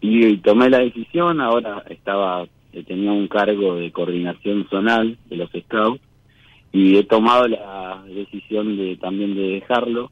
y, 0.00 0.36
tomé 0.38 0.68
la 0.70 0.78
decisión, 0.78 1.40
ahora 1.40 1.84
estaba 1.88 2.46
eh, 2.72 2.84
tenía 2.84 3.12
un 3.12 3.28
cargo 3.28 3.76
de 3.76 3.90
coordinación 3.90 4.66
zonal 4.68 5.18
de 5.28 5.36
los 5.36 5.50
Scouts 5.50 6.00
y 6.72 6.96
he 6.96 7.04
tomado 7.04 7.48
la 7.48 8.02
decisión 8.06 8.76
de 8.76 8.96
también 8.96 9.34
de 9.34 9.42
dejarlo 9.54 10.10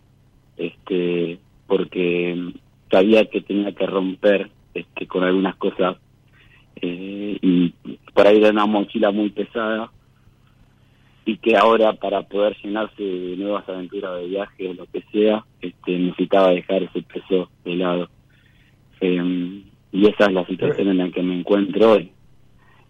este 0.56 1.38
porque 1.68 2.34
mm, 2.36 2.52
sabía 2.90 3.26
que 3.26 3.42
tenía 3.42 3.72
que 3.72 3.86
romper 3.86 4.50
este 4.74 5.06
con 5.06 5.22
algunas 5.22 5.54
cosas 5.56 5.98
eh, 6.80 7.38
y 7.40 7.72
por 8.12 8.26
ahí 8.26 8.38
era 8.38 8.50
una 8.50 8.66
mochila 8.66 9.12
muy 9.12 9.30
pesada 9.30 9.90
y 11.28 11.36
que 11.36 11.58
ahora 11.58 11.92
para 11.92 12.22
poder 12.22 12.56
llenarse 12.62 13.02
de 13.02 13.36
nuevas 13.36 13.68
aventuras 13.68 14.18
de 14.18 14.28
viaje 14.28 14.66
o 14.66 14.72
lo 14.72 14.86
que 14.86 15.04
sea, 15.12 15.44
este, 15.60 15.98
necesitaba 15.98 16.52
dejar 16.52 16.84
ese 16.84 17.02
peso 17.02 17.50
de 17.66 17.74
lado. 17.74 18.08
Em, 18.98 19.62
y 19.92 20.08
esa 20.08 20.24
es 20.24 20.32
la 20.32 20.46
situación 20.46 20.88
en 20.88 20.96
la 20.96 21.10
que 21.10 21.22
me 21.22 21.38
encuentro 21.38 21.92
hoy. 21.92 22.12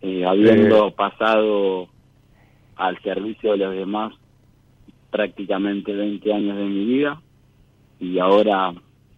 Eh, 0.02 0.24
habiendo 0.24 0.86
eh. 0.86 0.94
pasado 0.96 1.88
al 2.76 3.02
servicio 3.02 3.50
de 3.50 3.58
los 3.58 3.74
demás 3.74 4.14
prácticamente 5.10 5.92
20 5.92 6.32
años 6.32 6.56
de 6.58 6.64
mi 6.64 6.84
vida 6.84 7.20
y 7.98 8.20
ahora 8.20 8.72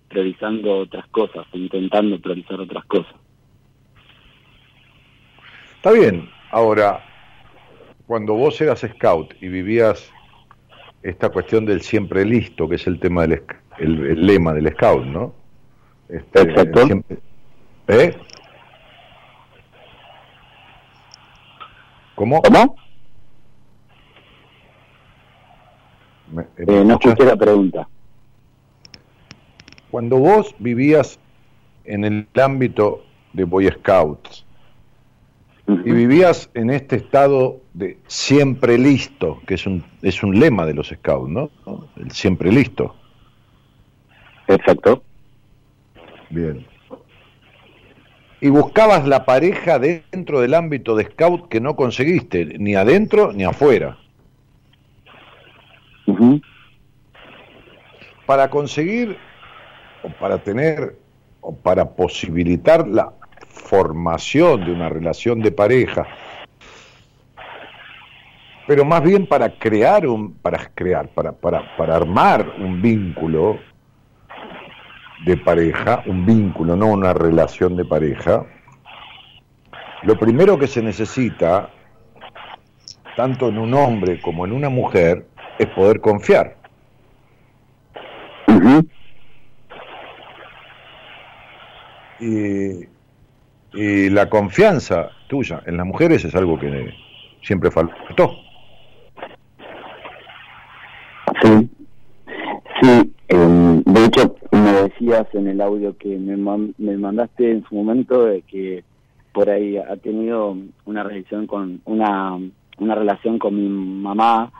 priorizando 0.08 0.78
otras 0.78 1.06
cosas, 1.08 1.46
intentando 1.52 2.18
priorizar 2.18 2.58
otras 2.58 2.86
cosas. 2.86 3.14
Está 5.76 5.92
bien, 5.92 6.26
ahora, 6.50 7.09
cuando 8.10 8.34
vos 8.34 8.60
eras 8.60 8.80
scout 8.80 9.34
y 9.40 9.46
vivías 9.46 10.10
esta 11.00 11.28
cuestión 11.28 11.64
del 11.64 11.80
siempre 11.80 12.24
listo, 12.24 12.68
que 12.68 12.74
es 12.74 12.88
el 12.88 12.98
tema 12.98 13.22
del 13.22 13.44
el, 13.78 14.26
lema 14.26 14.52
del 14.52 14.68
scout, 14.72 15.04
¿no? 15.04 15.32
Este, 16.08 16.40
Exacto. 16.40 16.88
¿Eh? 17.86 18.12
¿Cómo? 22.16 22.42
¿Cómo? 22.42 22.74
eh, 26.56 26.84
no 26.84 26.94
escuché 26.94 27.24
la 27.24 27.36
pregunta. 27.36 27.88
Cuando 29.92 30.18
vos 30.18 30.52
vivías 30.58 31.20
en 31.84 32.04
el 32.04 32.26
ámbito 32.42 33.04
de 33.34 33.44
Boy 33.44 33.68
Scouts 33.68 34.44
y 35.84 35.92
vivías 35.92 36.50
en 36.54 36.70
este 36.70 36.96
estado 36.96 37.60
de 37.74 37.98
siempre 38.06 38.78
listo, 38.78 39.40
que 39.46 39.54
es 39.54 39.66
un, 39.66 39.84
es 40.02 40.22
un 40.22 40.38
lema 40.38 40.66
de 40.66 40.74
los 40.74 40.88
Scouts, 40.88 41.30
¿no? 41.30 41.50
El 41.96 42.10
siempre 42.10 42.50
listo. 42.50 42.94
Exacto. 44.48 45.02
Bien. 46.30 46.66
Y 48.40 48.48
buscabas 48.48 49.06
la 49.06 49.24
pareja 49.26 49.78
dentro 49.78 50.40
del 50.40 50.54
ámbito 50.54 50.96
de 50.96 51.04
Scout 51.04 51.48
que 51.48 51.60
no 51.60 51.76
conseguiste, 51.76 52.58
ni 52.58 52.74
adentro 52.74 53.32
ni 53.32 53.44
afuera. 53.44 53.98
Para 58.26 58.48
conseguir 58.48 59.16
o 60.02 60.08
para 60.08 60.38
tener 60.38 60.96
o 61.40 61.54
para 61.54 61.90
posibilitar 61.90 62.88
la 62.88 63.12
formación 63.50 64.64
de 64.64 64.72
una 64.72 64.88
relación 64.88 65.40
de 65.40 65.52
pareja, 65.52 66.06
pero 68.66 68.84
más 68.84 69.02
bien 69.02 69.26
para 69.26 69.50
crear 69.58 70.06
un, 70.06 70.34
para 70.34 70.70
crear, 70.74 71.08
para, 71.08 71.32
para, 71.32 71.76
para 71.76 71.96
armar 71.96 72.54
un 72.58 72.80
vínculo 72.80 73.58
de 75.24 75.36
pareja, 75.36 76.02
un 76.06 76.24
vínculo, 76.24 76.76
no 76.76 76.86
una 76.86 77.12
relación 77.12 77.76
de 77.76 77.84
pareja, 77.84 78.46
lo 80.02 80.18
primero 80.18 80.58
que 80.58 80.66
se 80.66 80.82
necesita, 80.82 81.70
tanto 83.16 83.48
en 83.48 83.58
un 83.58 83.74
hombre 83.74 84.20
como 84.20 84.46
en 84.46 84.52
una 84.52 84.68
mujer, 84.68 85.26
es 85.58 85.66
poder 85.68 86.00
confiar. 86.00 86.56
y, 92.20 92.86
y, 93.72 94.10
la 94.10 94.28
confianza 94.28 95.10
tuya 95.28 95.62
en 95.66 95.76
las 95.76 95.86
mujeres 95.86 96.24
es 96.24 96.34
algo 96.34 96.58
que 96.58 96.92
siempre 97.42 97.70
faltó. 97.70 98.36
Sí, 101.42 101.70
sí. 102.82 103.12
de 103.28 104.04
hecho, 104.04 104.36
me 104.50 104.72
decías 104.72 105.26
en 105.34 105.48
el 105.48 105.60
audio 105.60 105.96
que 105.96 106.18
me, 106.18 106.36
me 106.78 106.96
mandaste 106.96 107.50
en 107.50 107.64
su 107.64 107.74
momento 107.74 108.24
de 108.24 108.42
que 108.42 108.84
por 109.32 109.48
ahí 109.48 109.76
ha 109.76 109.96
tenido 109.96 110.56
una 110.84 111.02
relación 111.02 111.46
con 111.46 111.80
una, 111.84 112.38
una 112.78 112.94
relación 112.94 113.38
con 113.38 113.56
mi 113.56 113.68
mamá 113.68 114.52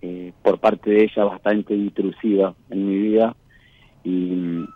eh, 0.00 0.32
por 0.42 0.58
parte 0.58 0.90
de 0.90 1.04
ella 1.04 1.24
bastante 1.24 1.74
intrusiva 1.74 2.54
en 2.70 2.88
mi 2.88 2.96
vida 2.96 3.36
y 4.02 4.66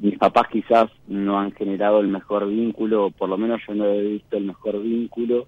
mis 0.00 0.18
papás 0.18 0.48
quizás 0.48 0.90
no 1.08 1.38
han 1.38 1.52
generado 1.52 2.00
el 2.00 2.08
mejor 2.08 2.48
vínculo, 2.48 3.06
o 3.06 3.10
por 3.10 3.28
lo 3.28 3.36
menos 3.36 3.60
yo 3.66 3.74
no 3.74 3.84
he 3.84 4.02
visto 4.02 4.36
el 4.36 4.44
mejor 4.44 4.82
vínculo 4.82 5.46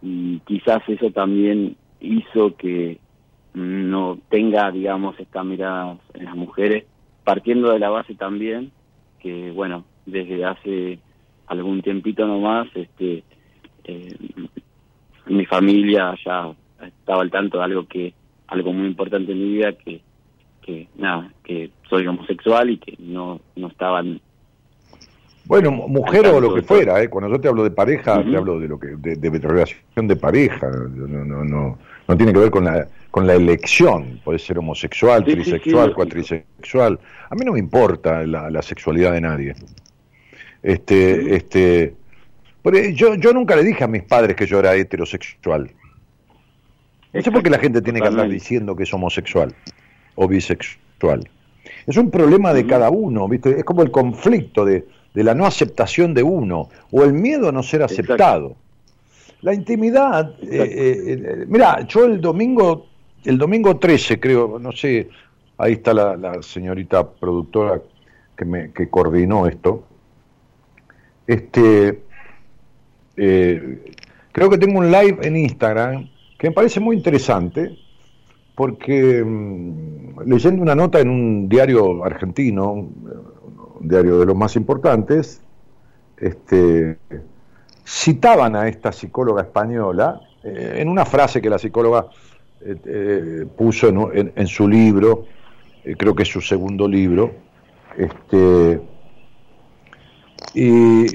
y 0.00 0.38
quizás 0.40 0.82
eso 0.88 1.10
también 1.10 1.76
hizo 2.00 2.56
que 2.56 2.98
no 3.54 4.18
tenga, 4.28 4.70
digamos, 4.70 5.18
esta 5.18 5.42
mirada 5.42 5.96
en 6.14 6.24
las 6.24 6.36
mujeres, 6.36 6.84
partiendo 7.24 7.72
de 7.72 7.78
la 7.78 7.90
base 7.90 8.14
también 8.14 8.70
que, 9.20 9.50
bueno, 9.50 9.84
desde 10.06 10.44
hace 10.44 10.98
algún 11.46 11.82
tiempito 11.82 12.26
nomás, 12.26 12.68
este, 12.74 13.24
eh, 13.84 14.16
mi 15.26 15.46
familia 15.46 16.14
ya 16.24 16.52
estaba 16.84 17.22
al 17.22 17.30
tanto 17.30 17.58
de 17.58 17.64
algo 17.64 17.86
que 17.86 18.14
algo 18.46 18.72
muy 18.72 18.86
importante 18.86 19.32
en 19.32 19.38
mi 19.38 19.54
vida 19.54 19.72
que 19.72 20.02
que 20.64 20.88
nada 20.96 21.30
que 21.44 21.70
soy 21.88 22.06
homosexual 22.06 22.70
y 22.70 22.78
que 22.78 22.94
no 22.98 23.40
no 23.56 23.68
estaban 23.68 24.20
bueno 25.44 25.70
mujer 25.70 26.26
o 26.26 26.40
lo 26.40 26.54
que 26.54 26.62
fuera 26.62 27.02
¿eh? 27.02 27.08
cuando 27.08 27.30
yo 27.30 27.40
te 27.40 27.48
hablo 27.48 27.64
de 27.64 27.70
pareja 27.70 28.22
te 28.22 28.36
hablo 28.36 28.58
de 28.58 28.68
lo 28.68 28.78
que 28.78 28.96
de, 28.96 29.16
de, 29.16 29.38
relación 29.38 30.08
de 30.08 30.16
pareja 30.16 30.70
no 30.70 31.24
no 31.24 31.44
no 31.44 31.78
no 32.06 32.16
tiene 32.16 32.32
que 32.32 32.38
ver 32.38 32.50
con 32.50 32.64
la 32.64 32.88
con 33.10 33.26
la 33.26 33.34
elección. 33.34 34.20
Puede 34.24 34.40
ser 34.40 34.58
homosexual 34.58 35.24
trisexual 35.24 35.94
cuatrisexual. 35.94 36.98
A 37.30 37.34
mí 37.36 37.44
no 37.44 37.52
me 37.52 37.60
importa 37.60 38.26
la, 38.26 38.50
la 38.50 38.60
sexualidad 38.60 39.12
de 39.12 39.20
nadie. 39.20 39.54
Este 40.62 41.36
este 41.36 41.94
yo 42.94 43.14
yo 43.14 43.32
nunca 43.32 43.54
le 43.56 43.62
dije 43.62 43.84
a 43.84 43.86
mis 43.86 44.02
padres 44.02 44.34
que 44.36 44.46
yo 44.46 44.58
era 44.58 44.74
heterosexual. 44.74 45.70
No 47.12 47.22
sé 47.22 47.30
por 47.30 47.42
qué 47.42 47.50
la 47.50 47.58
gente 47.58 47.80
tiene 47.80 48.00
que 48.00 48.08
andar 48.08 48.28
diciendo 48.28 48.74
que 48.74 48.82
es 48.82 48.92
homosexual 48.92 49.54
o 50.14 50.28
bisexual. 50.28 51.28
Es 51.86 51.96
un 51.96 52.10
problema 52.10 52.52
de 52.52 52.66
cada 52.66 52.90
uno, 52.90 53.28
¿viste? 53.28 53.58
Es 53.58 53.64
como 53.64 53.82
el 53.82 53.90
conflicto 53.90 54.64
de, 54.64 54.86
de 55.14 55.24
la 55.24 55.34
no 55.34 55.46
aceptación 55.46 56.12
de 56.12 56.22
uno 56.22 56.68
o 56.90 57.04
el 57.04 57.12
miedo 57.12 57.48
a 57.48 57.52
no 57.52 57.62
ser 57.62 57.82
aceptado. 57.82 58.56
La 59.42 59.54
intimidad, 59.54 60.34
eh, 60.42 60.48
eh, 60.50 60.96
eh, 61.06 61.44
mira, 61.46 61.86
yo 61.86 62.04
el 62.06 62.20
domingo, 62.20 62.86
el 63.24 63.38
domingo 63.38 63.76
13 63.76 64.18
creo, 64.18 64.58
no 64.58 64.72
sé, 64.72 65.08
ahí 65.58 65.74
está 65.74 65.94
la, 65.94 66.16
la 66.16 66.42
señorita 66.42 67.08
productora 67.08 67.80
que 68.36 68.44
me 68.44 68.72
que 68.72 68.88
coordinó 68.88 69.46
esto. 69.46 69.84
Este, 71.26 72.00
creo 73.14 74.50
que 74.50 74.58
tengo 74.58 74.78
un 74.78 74.90
live 74.90 75.18
en 75.22 75.36
Instagram 75.36 76.08
que 76.38 76.48
me 76.48 76.54
parece 76.54 76.80
muy 76.80 76.96
interesante, 76.96 77.78
porque 78.54 79.22
mm, 79.24 80.20
leyendo 80.26 80.62
una 80.62 80.74
nota 80.74 81.00
en 81.00 81.08
un 81.08 81.48
diario 81.48 82.04
argentino, 82.04 82.72
un 82.72 83.88
diario 83.88 84.18
de 84.18 84.26
los 84.26 84.36
más 84.36 84.56
importantes, 84.56 85.42
este, 86.16 86.98
citaban 87.84 88.56
a 88.56 88.68
esta 88.68 88.92
psicóloga 88.92 89.42
española 89.42 90.20
eh, 90.42 90.76
en 90.78 90.88
una 90.88 91.04
frase 91.04 91.42
que 91.42 91.50
la 91.50 91.58
psicóloga 91.58 92.06
eh, 92.60 92.76
eh, 92.84 93.46
puso 93.56 94.12
en, 94.12 94.46
su 94.46 94.68
libro, 94.68 95.26
creo 95.98 96.14
que 96.14 96.22
es 96.22 96.28
su 96.28 96.40
segundo 96.40 96.88
libro, 96.88 97.32
este, 97.98 98.80
y 100.54 101.06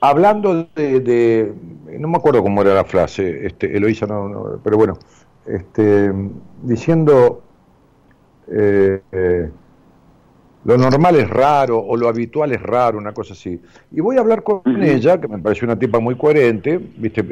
hablando 0.00 0.68
de, 0.74 1.52
no 1.98 2.08
me 2.08 2.16
acuerdo 2.16 2.42
cómo 2.42 2.60
era 2.62 2.74
la 2.74 2.84
frase, 2.84 3.46
este, 3.46 3.76
Eloisa, 3.76 4.06
no, 4.06 4.60
pero 4.62 4.76
bueno, 4.76 4.98
este, 5.46 6.12
diciendo 6.62 7.42
eh, 8.48 9.00
eh, 9.12 9.50
lo 10.64 10.76
normal 10.76 11.16
es 11.16 11.28
raro 11.28 11.78
o 11.78 11.96
lo 11.96 12.08
habitual 12.08 12.52
es 12.52 12.62
raro, 12.62 12.98
una 12.98 13.12
cosa 13.12 13.32
así. 13.32 13.60
Y 13.90 14.00
voy 14.00 14.16
a 14.16 14.20
hablar 14.20 14.42
con 14.42 14.62
ella, 14.82 15.20
que 15.20 15.28
me 15.28 15.38
pareció 15.38 15.66
una 15.66 15.78
tipa 15.78 16.00
muy 16.00 16.16
coherente, 16.16 16.78
viste, 16.78 17.22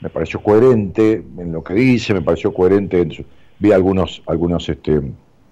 me 0.00 0.10
pareció 0.10 0.42
coherente 0.42 1.22
en 1.38 1.52
lo 1.52 1.62
que 1.62 1.74
dice, 1.74 2.14
me 2.14 2.22
pareció 2.22 2.52
coherente 2.52 3.00
en 3.00 3.26
vi 3.58 3.72
algunos, 3.72 4.22
algunos 4.26 4.68
este, 4.68 5.00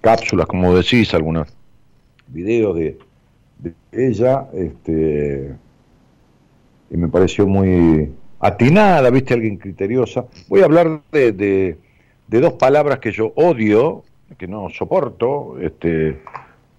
cápsulas, 0.00 0.46
como 0.46 0.74
decís, 0.74 1.12
algunos 1.14 1.48
videos 2.26 2.76
de, 2.76 2.98
de 3.58 3.74
ella, 3.92 4.48
este 4.54 5.54
y 6.90 6.96
me 6.96 7.08
pareció 7.08 7.46
muy 7.46 8.10
atinada, 8.40 9.10
viste, 9.10 9.34
alguien 9.34 9.56
criteriosa. 9.56 10.26
Voy 10.48 10.60
a 10.60 10.64
hablar 10.64 11.00
de, 11.12 11.32
de, 11.32 12.40
dos 12.40 12.54
palabras 12.54 12.98
que 12.98 13.12
yo 13.12 13.32
odio, 13.36 14.04
que 14.36 14.46
no 14.46 14.68
soporto, 14.70 15.58
este, 15.60 16.20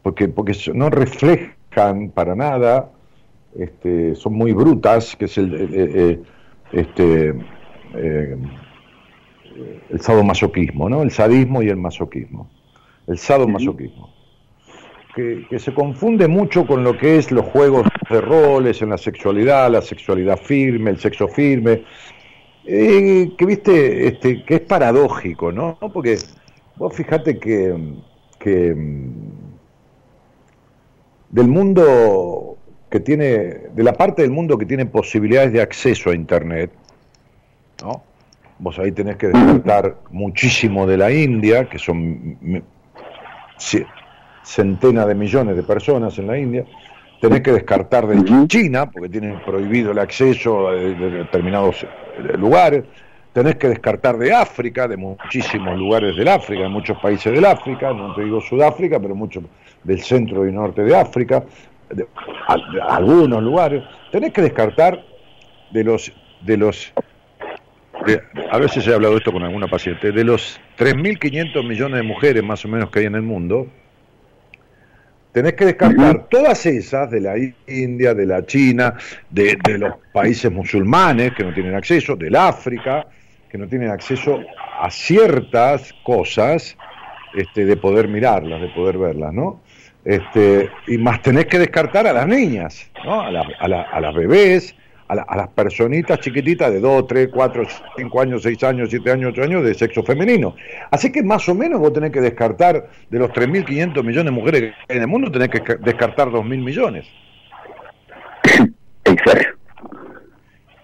porque, 0.01 0.27
porque 0.27 0.55
no 0.73 0.89
reflejan 0.89 2.09
para 2.11 2.35
nada, 2.35 2.91
este, 3.57 4.15
son 4.15 4.33
muy 4.33 4.53
brutas, 4.53 5.15
que 5.15 5.25
es 5.25 5.37
el, 5.37 6.23
este, 6.71 7.33
eh, 7.95 8.37
el 9.89 10.01
sadomasoquismo, 10.01 10.89
¿no? 10.89 11.01
El 11.01 11.11
sadismo 11.11 11.61
y 11.61 11.69
el 11.69 11.77
masoquismo. 11.77 12.49
El 13.07 13.17
sadomasoquismo 13.17 14.18
que, 15.13 15.59
se 15.59 15.73
confunde 15.73 16.27
mucho 16.27 16.65
con 16.65 16.83
lo 16.83 16.97
que 16.97 17.17
es 17.17 17.31
los 17.31 17.45
juegos 17.45 17.87
de 18.09 18.21
roles 18.21 18.81
en 18.81 18.89
la 18.89 18.97
sexualidad, 18.97 19.71
la 19.71 19.81
sexualidad 19.81 20.37
firme, 20.37 20.91
el 20.91 20.99
sexo 20.99 21.27
firme, 21.27 21.83
eh, 22.65 23.31
que 23.37 23.45
viste, 23.45 24.07
este, 24.07 24.43
que 24.43 24.55
es 24.55 24.61
paradójico, 24.61 25.51
¿no? 25.51 25.77
Porque 25.93 26.17
vos 26.75 26.95
fíjate 26.95 27.39
que, 27.39 27.75
que 28.37 28.75
mm, 28.75 29.31
del 31.31 31.47
mundo 31.47 32.57
que 32.89 32.99
tiene, 32.99 33.25
de 33.73 33.83
la 33.83 33.93
parte 33.93 34.21
del 34.21 34.31
mundo 34.31 34.57
que 34.57 34.65
tiene 34.65 34.85
posibilidades 34.85 35.53
de 35.53 35.61
acceso 35.61 36.09
a 36.09 36.15
Internet, 36.15 36.71
¿no? 37.83 38.03
Vos 38.59 38.77
ahí 38.77 38.91
tenés 38.91 39.15
que 39.15 39.27
despertar 39.27 39.95
muchísimo 40.11 40.85
de 40.85 40.97
la 40.97 41.11
India, 41.11 41.69
que 41.69 41.79
son 41.79 42.37
centenas 44.49 45.07
de 45.07 45.15
millones 45.15 45.55
de 45.55 45.63
personas 45.63 46.17
en 46.17 46.27
la 46.27 46.37
India, 46.37 46.65
tenés 47.21 47.41
que 47.41 47.51
descartar 47.51 48.07
de 48.07 48.47
China, 48.47 48.89
porque 48.89 49.09
tienen 49.09 49.39
prohibido 49.41 49.91
el 49.91 49.99
acceso 49.99 50.71
de, 50.71 50.95
determinados 50.95 51.83
eh, 51.83 52.37
lugares, 52.37 52.83
tenés 53.31 53.55
que 53.55 53.67
descartar 53.67 54.17
de 54.17 54.33
África, 54.33 54.87
de 54.87 54.97
muchísimos 54.97 55.77
lugares 55.77 56.15
del 56.15 56.27
África, 56.27 56.63
de 56.63 56.69
muchos 56.69 56.97
países 56.99 57.31
del 57.31 57.45
África, 57.45 57.93
no 57.93 58.15
te 58.15 58.23
digo 58.23 58.41
Sudáfrica, 58.41 58.99
pero 58.99 59.13
muchos 59.13 59.43
del 59.83 60.01
centro 60.01 60.47
y 60.47 60.51
norte 60.51 60.83
de 60.83 60.95
África, 60.97 61.43
de, 61.89 62.07
algunos 62.87 63.43
lugares, 63.43 63.83
tenés 64.11 64.33
que 64.33 64.41
descartar 64.41 64.99
de 65.71 65.83
los 65.83 66.11
de 66.41 66.57
los 66.57 66.91
a 68.49 68.57
veces 68.57 68.87
he 68.87 68.93
hablado 68.93 69.17
esto 69.17 69.31
con 69.31 69.43
alguna 69.43 69.67
paciente, 69.67 70.11
de 70.11 70.23
los 70.23 70.59
3.500 70.77 71.67
millones 71.67 71.97
de 71.97 72.03
mujeres 72.03 72.43
más 72.43 72.63
o 72.65 72.67
menos 72.69 72.89
que 72.89 72.99
hay 72.99 73.05
en 73.05 73.15
el 73.15 73.21
mundo, 73.21 73.67
tenés 75.31 75.53
que 75.53 75.65
descartar 75.65 76.27
todas 76.29 76.65
esas 76.65 77.11
de 77.11 77.21
la 77.21 77.35
India, 77.67 78.13
de 78.13 78.25
la 78.25 78.45
China, 78.45 78.95
de, 79.29 79.57
los 79.77 79.95
países 80.11 80.51
musulmanes 80.51 81.33
que 81.33 81.43
no 81.43 81.53
tienen 81.53 81.75
acceso, 81.75 82.15
del 82.15 82.35
África, 82.35 83.07
que 83.49 83.57
no 83.57 83.67
tienen 83.67 83.89
acceso 83.89 84.39
a 84.79 84.89
ciertas 84.89 85.93
cosas 86.03 86.77
este, 87.33 87.65
de 87.65 87.77
poder 87.77 88.07
mirarlas, 88.07 88.61
de 88.61 88.69
poder 88.69 88.97
verlas, 88.97 89.33
¿no? 89.33 89.61
Este, 90.05 90.69
y 90.87 90.97
más 90.97 91.21
tenés 91.21 91.45
que 91.45 91.59
descartar 91.59 92.07
a 92.07 92.13
las 92.13 92.27
niñas, 92.27 92.89
¿no? 93.03 93.21
a, 93.21 93.27
a 93.27 93.99
las 94.01 94.15
bebés, 94.15 94.75
a, 95.09 95.35
las 95.35 95.47
personitas 95.49 96.19
chiquititas 96.19 96.71
de 96.71 96.79
2, 96.79 97.07
3, 97.07 97.29
4, 97.33 97.63
5 97.97 98.21
años, 98.21 98.43
6 98.43 98.63
años, 98.63 98.89
7 98.91 99.11
años, 99.11 99.31
8 99.31 99.43
años 99.43 99.63
de 99.63 99.73
sexo 99.73 100.03
femenino. 100.03 100.55
Así 100.91 101.11
que 101.11 101.23
más 101.23 101.49
o 101.49 101.55
menos 101.55 101.79
vos 101.79 101.91
tenés 101.91 102.11
que 102.11 102.21
descartar 102.21 102.89
de 103.09 103.19
los 103.19 103.31
3.500 103.31 104.03
millones 104.03 104.25
de 104.25 104.31
mujeres 104.31 104.61
que 104.61 104.67
hay 104.93 104.97
en 104.97 105.01
el 105.01 105.07
mundo, 105.07 105.31
tenés 105.31 105.49
que 105.49 105.75
descartar 105.77 106.29
2.000 106.29 106.63
millones. 106.63 107.07
Exacto. 109.03 109.57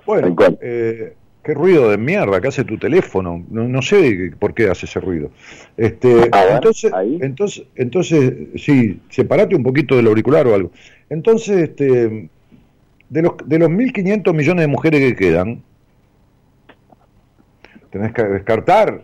Bueno, 0.08 0.36
eh, 0.62 1.14
qué 1.44 1.54
ruido 1.54 1.90
de 1.90 1.98
mierda 1.98 2.42
que 2.42 2.48
hace 2.48 2.64
tu 2.64 2.78
teléfono. 2.78 3.44
No, 3.50 3.82
sé 3.82 4.32
por 4.40 4.54
qué 4.54 4.70
hace 4.70 4.86
ese 4.86 5.00
ruido. 5.00 5.32
Este, 5.78 6.30
entonces, 6.52 6.92
entonces, 7.22 7.64
entonces, 7.76 8.34
sí, 8.56 9.00
separate 9.10 9.56
un 9.56 9.64
poquito 9.64 9.96
del 9.96 10.08
auricular 10.08 10.48
o 10.48 10.54
algo. 10.54 10.72
Entonces, 11.10 11.70
este, 11.70 12.30
de 13.10 13.22
los, 13.22 13.34
de 13.46 13.60
los 13.60 13.70
1.500 13.70 14.34
millones 14.34 14.64
de 14.64 14.68
mujeres 14.68 15.02
que 15.02 15.16
quedan, 15.16 15.64
tenés 17.92 18.14
que 18.14 18.24
descartar 18.24 19.02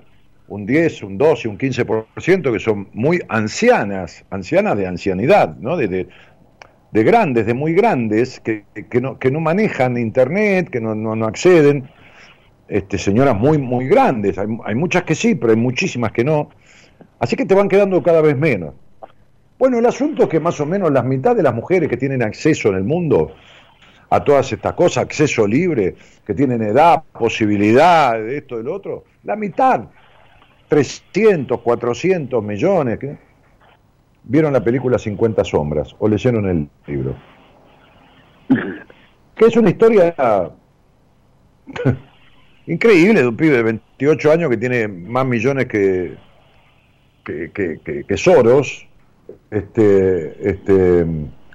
un 0.47 0.65
10, 0.65 1.03
un 1.03 1.17
12, 1.17 1.47
un 1.47 1.57
15% 1.57 2.51
que 2.51 2.59
son 2.59 2.89
muy 2.93 3.21
ancianas, 3.29 4.25
ancianas 4.29 4.77
de 4.77 4.85
ancianidad, 4.85 5.55
¿no? 5.57 5.77
De, 5.77 5.87
de, 5.87 7.03
grandes, 7.03 7.45
de 7.45 7.53
muy 7.53 7.73
grandes, 7.73 8.41
que, 8.41 8.65
que, 8.89 8.99
no, 8.99 9.17
que 9.17 9.31
no 9.31 9.39
manejan 9.39 9.97
internet, 9.97 10.69
que 10.69 10.81
no, 10.81 10.93
no, 10.93 11.25
acceden, 11.25 11.89
este, 12.67 12.97
señoras 12.97 13.37
muy, 13.37 13.57
muy 13.57 13.87
grandes, 13.87 14.37
hay, 14.37 14.47
hay 14.65 14.75
muchas 14.75 15.03
que 15.03 15.15
sí, 15.15 15.35
pero 15.35 15.53
hay 15.53 15.57
muchísimas 15.57 16.11
que 16.11 16.25
no, 16.25 16.49
así 17.19 17.37
que 17.37 17.45
te 17.45 17.55
van 17.55 17.69
quedando 17.69 18.03
cada 18.03 18.21
vez 18.21 18.37
menos. 18.37 18.73
Bueno, 19.57 19.79
el 19.79 19.85
asunto 19.85 20.23
es 20.23 20.29
que 20.29 20.41
más 20.41 20.59
o 20.59 20.65
menos 20.65 20.91
la 20.91 21.03
mitad 21.03 21.33
de 21.33 21.43
las 21.43 21.53
mujeres 21.53 21.87
que 21.87 21.95
tienen 21.95 22.23
acceso 22.23 22.69
en 22.69 22.75
el 22.75 22.83
mundo 22.83 23.31
a 24.11 24.23
todas 24.23 24.51
estas 24.51 24.73
cosas, 24.73 25.05
acceso 25.05 25.47
libre, 25.47 25.95
que 26.25 26.33
tienen 26.33 26.61
edad, 26.61 27.01
posibilidad 27.17 28.13
de 28.13 28.39
esto, 28.39 28.57
del 28.57 28.67
otro, 28.67 29.05
la 29.23 29.37
mitad, 29.37 29.85
300, 30.67 31.61
400 31.61 32.43
millones. 32.43 32.99
¿Vieron 34.23 34.51
la 34.51 34.61
película 34.61 34.99
50 34.99 35.45
sombras 35.45 35.95
o 35.97 36.09
leyeron 36.09 36.47
el 36.49 36.69
libro? 36.87 37.15
Que 39.33 39.45
es 39.45 39.55
una 39.55 39.69
historia 39.69 40.13
increíble 42.67 43.21
de 43.21 43.27
un 43.27 43.37
pibe 43.37 43.57
de 43.57 43.63
28 43.63 44.31
años 44.31 44.49
que 44.49 44.57
tiene 44.57 44.89
más 44.89 45.25
millones 45.25 45.67
que, 45.67 46.17
que, 47.23 47.49
que, 48.05 48.17
Soros, 48.17 48.85
este, 49.49 50.49
este, 50.49 51.05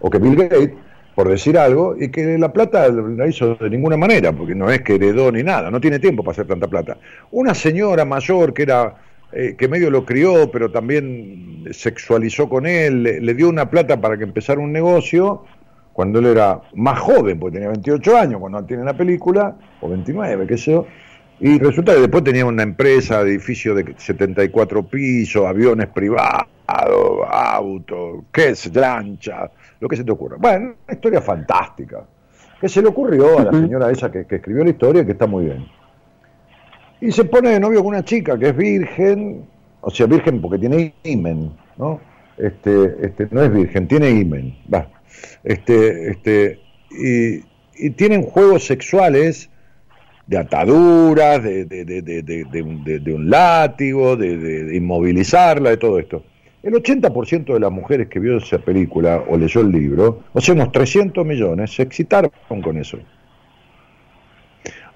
o 0.00 0.09
que 0.09 0.18
Bill 0.18 0.36
Gates, 0.36 0.86
por 1.17 1.31
decir 1.31 1.57
algo, 1.57 1.97
y 1.99 2.11
que 2.11 2.37
la 2.37 2.53
plata 2.53 2.91
la 2.91 3.27
hizo 3.27 3.55
de 3.55 3.71
ninguna 3.71 3.97
manera, 3.97 4.33
porque 4.33 4.55
no 4.55 4.71
es 4.71 4.83
que 4.83 4.97
heredó 4.97 5.33
ni 5.33 5.43
nada, 5.43 5.71
no 5.71 5.81
tiene 5.81 5.99
tiempo 5.99 6.23
para 6.23 6.33
hacer 6.33 6.47
tanta 6.47 6.69
plata. 6.69 6.99
Una 7.31 7.55
señora 7.55 8.05
mayor 8.05 8.53
que 8.53 8.64
era 8.64 8.97
eh, 9.33 9.57
que 9.57 9.67
medio 9.67 9.91
lo 9.91 10.05
crió, 10.05 10.51
pero 10.51 10.71
también 10.71 11.64
sexualizó 11.71 12.51
con 12.51 12.67
él, 12.67 13.03
le, 13.03 13.35
dio 13.35 13.49
una 13.49 13.71
plata 13.71 13.99
para 13.99 14.19
que 14.19 14.25
empezara 14.25 14.61
un 14.61 14.73
negocio 14.73 15.47
cuando 15.95 16.19
él 16.19 16.27
era 16.27 16.61
más 16.75 16.99
joven, 16.99 17.39
porque 17.39 17.55
tenía 17.55 17.71
28 17.71 18.14
años 18.19 18.39
cuando 18.39 18.62
tiene 18.67 18.85
la 18.85 18.95
película, 18.95 19.57
o 19.81 19.89
29, 19.89 20.47
qué 20.47 20.59
sé 20.59 20.73
yo, 20.73 20.87
y 21.41 21.59
resulta 21.59 21.95
que 21.95 22.01
después 22.01 22.25
tenía 22.25 22.45
una 22.45 22.62
empresa, 22.62 23.23
edificio 23.23 23.75
de 23.75 23.95
74 23.97 24.83
pisos, 24.83 25.47
aviones 25.47 25.87
privados, 25.87 26.47
autos, 26.67 28.25
qué 28.33 28.51
es, 28.51 28.75
lancha, 28.75 29.51
lo 29.81 29.89
que 29.89 29.97
se 29.97 30.05
te 30.05 30.12
ocurra. 30.12 30.37
Bueno, 30.39 30.74
una 30.85 30.95
historia 30.95 31.20
fantástica, 31.20 32.05
que 32.61 32.68
se 32.68 32.83
le 32.83 32.89
ocurrió 32.89 33.39
a 33.39 33.45
la 33.45 33.53
señora 33.53 33.91
esa 33.91 34.11
que, 34.11 34.27
escribió 34.29 34.64
la 34.64 34.70
historia 34.70 35.03
y 35.03 35.07
que 35.07 35.12
está 35.12 35.27
muy 35.27 35.47
bien. 35.47 35.66
Y 37.01 37.12
se 37.12 37.24
pone 37.24 37.51
de 37.51 37.61
novio 37.61 37.81
con 37.81 37.89
una 37.89 38.05
chica 38.05 38.39
que 38.39 38.49
es 38.49 38.57
virgen, 38.57 39.45
o 39.81 39.91
sea, 39.91 40.07
virgen 40.07 40.41
porque 40.41 40.59
tiene 40.59 40.95
imen, 41.05 41.53
¿no? 41.77 42.01
Este, 42.39 42.97
este, 43.03 43.29
no 43.31 43.43
es 43.43 43.53
virgen, 43.53 43.87
tiene 43.87 44.11
imen, 44.11 44.57
va. 44.72 44.89
Este, 45.45 46.11
este, 46.11 46.61
y, 46.91 47.45
y 47.77 47.91
tienen 47.91 48.22
juegos 48.22 48.66
sexuales 48.66 49.51
de 50.27 50.39
ataduras, 50.39 51.43
de, 51.43 51.64
de, 51.64 51.85
de, 51.85 53.01
de 53.01 53.14
un 53.14 53.31
látigo, 53.31 54.16
de, 54.16 54.74
inmovilizarla, 54.74 55.70
de 55.70 55.77
todo 55.77 55.99
esto. 55.99 56.24
El 56.67 56.73
80% 56.75 57.55
de 57.55 57.61
las 57.61 57.71
mujeres 57.71 58.09
que 58.09 58.19
vio 58.19 58.39
esa 58.39 58.59
película 58.59 59.23
o 59.29 59.37
leyó 59.37 59.61
el 59.61 59.71
libro, 59.71 60.25
o 60.33 60.41
sea, 60.41 60.53
unos 60.53 60.73
300 60.73 61.25
millones, 61.25 61.73
se 61.73 61.83
excitaron 61.83 62.33
con 62.61 62.77
eso. 62.77 62.99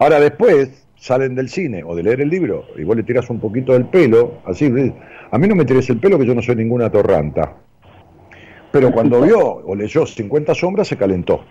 Ahora 0.01 0.19
después 0.19 0.85
salen 0.97 1.37
del 1.37 1.49
cine 1.49 1.85
o 1.85 1.95
de 1.95 2.03
leer 2.03 2.23
el 2.23 2.29
libro 2.29 2.65
y 2.77 2.83
vos 2.83 2.97
le 2.97 3.05
tiras 3.05 3.31
un 3.31 3.39
poquito 3.39 3.73
del 3.73 3.85
pelo, 3.85 4.41
así, 4.47 4.67
a 5.31 5.39
mí 5.39 5.47
no 5.47 5.55
me 5.55 5.65
tires 5.65 5.89
el 5.91 6.01
pelo 6.01 6.19
que 6.19 6.27
yo 6.27 6.35
no 6.35 6.43
soy 6.43 6.57
ninguna 6.57 6.91
torranta. 6.91 7.55
Pero 8.73 8.91
cuando 8.91 9.21
vio 9.21 9.39
o 9.39 9.73
leyó 9.77 10.05
50 10.05 10.53
sombras 10.57 10.89
se 10.89 10.97
calentó. 10.97 11.45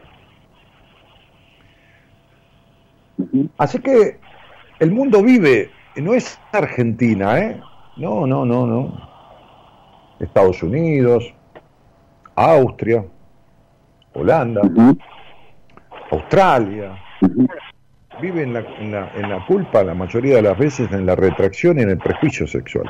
Así 3.58 3.80
que 3.80 4.18
el 4.80 4.92
mundo 4.92 5.24
vive, 5.24 5.72
no 5.96 6.14
es 6.14 6.38
Argentina, 6.52 7.40
¿eh? 7.40 7.62
No, 7.96 8.28
no, 8.28 8.44
no, 8.44 8.68
no. 8.68 9.09
Estados 10.20 10.62
Unidos, 10.64 11.34
Austria, 12.36 13.06
Holanda, 14.14 14.62
Australia. 16.12 16.98
Vive 18.22 18.44
en 18.44 18.54
la, 18.54 18.60
en, 18.60 18.92
la, 18.92 19.12
en 19.16 19.30
la 19.30 19.46
culpa 19.46 19.84
la 19.84 19.94
mayoría 19.94 20.36
de 20.38 20.42
las 20.42 20.58
veces 20.58 20.92
en 20.92 21.06
la 21.06 21.16
retracción 21.16 21.80
y 21.80 21.84
en 21.84 21.90
el 21.92 21.98
prejuicio 21.98 22.48
sexual. 22.48 22.86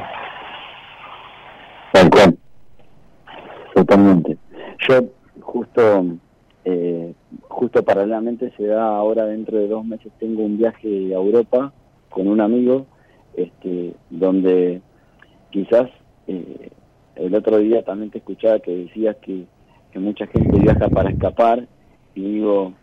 Tal 1.91 2.09
Totalmente. 3.75 4.37
Yo 4.87 5.05
justo 5.41 6.05
eh, 6.65 7.13
justo 7.47 7.83
paralelamente 7.83 8.51
se 8.57 8.67
da 8.67 8.87
ahora 8.87 9.25
dentro 9.25 9.57
de 9.57 9.67
dos 9.67 9.85
meses 9.85 10.11
tengo 10.19 10.43
un 10.43 10.57
viaje 10.57 11.13
a 11.13 11.17
Europa 11.17 11.71
con 12.09 12.27
un 12.27 12.41
amigo 12.41 12.85
este 13.35 13.93
donde 14.09 14.81
quizás 15.49 15.89
eh, 16.27 16.69
el 17.19 17.35
otro 17.35 17.57
día 17.57 17.83
también 17.83 18.11
te 18.11 18.19
escuchaba 18.19 18.59
que 18.59 18.75
decías 18.75 19.15
que, 19.17 19.45
que 19.91 19.99
mucha 19.99 20.27
gente 20.27 20.59
viaja 20.59 20.89
para 20.89 21.09
escapar. 21.09 21.67
Y 22.15 22.21
digo 22.21 22.73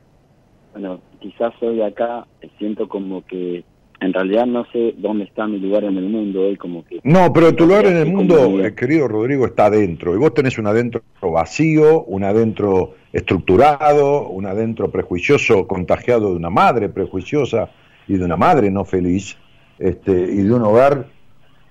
bueno 0.77 1.01
quizás 1.21 1.55
hoy 1.63 1.81
acá 1.81 2.27
siento 2.59 2.87
como 2.87 3.25
que 3.25 3.65
en 3.99 4.13
realidad 4.13 4.45
no 4.45 4.67
sé 4.73 4.95
dónde 4.99 5.25
está 5.25 5.47
mi 5.47 5.59
lugar 5.59 5.85
en 5.85 5.97
el 5.97 6.05
mundo 6.05 6.43
hoy 6.43 6.57
como 6.57 6.85
que 6.85 7.01
no 7.03 7.33
pero 7.33 7.55
tu 7.55 7.65
lugar 7.65 7.87
en 7.87 7.97
el 7.97 8.13
mundo 8.13 8.61
eh, 8.63 8.75
querido 8.75 9.09
Rodrigo 9.09 9.47
está 9.47 9.67
adentro. 9.67 10.15
Y 10.15 10.19
vos 10.19 10.35
tenés 10.35 10.59
un 10.59 10.67
adentro 10.67 11.03
vacío 11.23 12.03
un 12.05 12.25
adentro 12.25 12.95
estructurado 13.13 14.29
un 14.29 14.45
adentro 14.45 14.91
prejuicioso 14.91 15.67
contagiado 15.67 16.31
de 16.31 16.37
una 16.37 16.51
madre 16.51 16.91
prejuiciosa 16.91 17.71
y 18.07 18.19
de 18.19 18.25
una 18.27 18.37
madre 18.37 18.71
no 18.71 18.85
feliz 18.85 19.39
este 19.79 20.13
y 20.13 20.43
de 20.43 20.53
un 20.53 20.63
hogar 20.63 21.07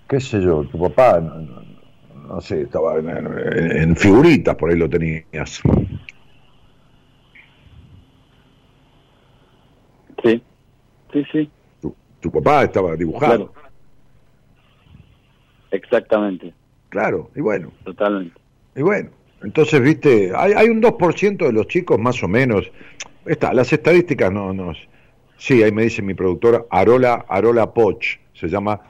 qué 0.10 0.20
sé 0.20 0.42
yo 0.42 0.64
tu 0.64 0.80
papá 0.80 1.20
no, 1.20 1.65
Ah, 2.26 2.36
no 2.36 2.42
sé, 2.42 2.64
estaba 2.64 2.98
en, 2.98 3.96
figuritas, 3.96 4.56
por 4.56 4.72
ahí 4.72 4.78
lo 4.78 4.90
tenías. 4.90 5.62
Sí, 10.24 10.44
sí, 11.14 11.26
sí. 11.32 11.50
Tu, 11.82 11.96
tu 12.20 12.32
papá 12.32 12.64
estaba 12.64 12.96
dibujado. 12.96 13.52
Claro. 13.52 13.66
Exactamente. 15.72 16.54
Claro, 16.90 17.30
y 17.36 17.42
bueno. 17.42 17.72
Totalmente. 17.84 18.40
Y 18.76 18.82
bueno, 18.82 19.10
entonces, 19.44 19.82
viste, 19.82 20.32
hay, 20.36 20.54
hay 20.54 20.70
un 20.70 20.82
2% 20.82 21.38
de 21.38 21.54
los 21.54 21.68
chicos 21.68 22.00
más 22.00 22.24
o 22.24 22.28
menos. 22.28 22.72
Está, 23.26 23.54
las 23.54 23.72
estadísticas 23.72 24.32
no 24.32 24.54
nos... 24.54 24.78
Sí, 25.38 25.62
ahí 25.62 25.72
me 25.72 25.84
dice 25.84 26.02
mi 26.02 26.14
productora, 26.14 26.66
Arola, 26.70 27.26
Arola 27.28 27.74
Poch, 27.74 28.18
se 28.34 28.48
llama 28.48 28.82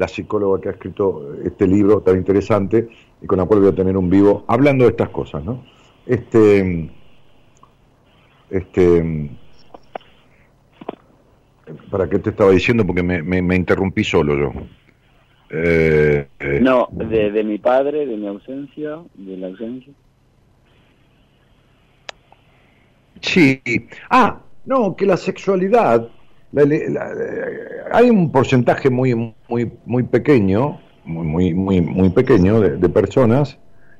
la 0.00 0.08
psicóloga 0.08 0.62
que 0.62 0.68
ha 0.70 0.72
escrito 0.72 1.34
este 1.44 1.66
libro 1.66 2.00
tan 2.00 2.16
interesante 2.16 2.88
y 3.20 3.26
con 3.26 3.36
la 3.36 3.44
cual 3.44 3.60
voy 3.60 3.68
a 3.68 3.74
tener 3.74 3.98
un 3.98 4.08
vivo 4.08 4.46
hablando 4.48 4.84
de 4.84 4.92
estas 4.92 5.10
cosas, 5.10 5.44
¿no? 5.44 5.62
Este, 6.06 6.90
este, 8.48 9.30
¿para 11.90 12.08
qué 12.08 12.18
te 12.18 12.30
estaba 12.30 12.50
diciendo? 12.50 12.86
Porque 12.86 13.02
me, 13.02 13.22
me, 13.22 13.54
interrumpí 13.54 14.02
solo 14.02 14.38
yo. 14.38 14.52
Eh, 15.50 16.26
eh, 16.38 16.58
no, 16.62 16.88
de, 16.92 17.30
de 17.30 17.44
mi 17.44 17.58
padre, 17.58 18.06
de 18.06 18.16
mi 18.16 18.26
ausencia, 18.26 19.00
de 19.12 19.36
la 19.36 19.48
ausencia. 19.48 19.92
Sí. 23.20 23.60
Ah, 24.08 24.40
no, 24.64 24.96
que 24.96 25.04
la 25.04 25.18
sexualidad, 25.18 26.08
hay 27.92 28.10
un 28.10 28.32
porcentaje 28.32 28.90
muy, 28.90 29.34
muy, 29.48 29.72
muy 29.86 30.02
pequeño, 30.02 30.80
muy, 31.04 31.54
muy, 31.54 31.80
muy 31.80 32.10
pequeño 32.10 32.60
de, 32.60 32.88
personas 32.88 33.58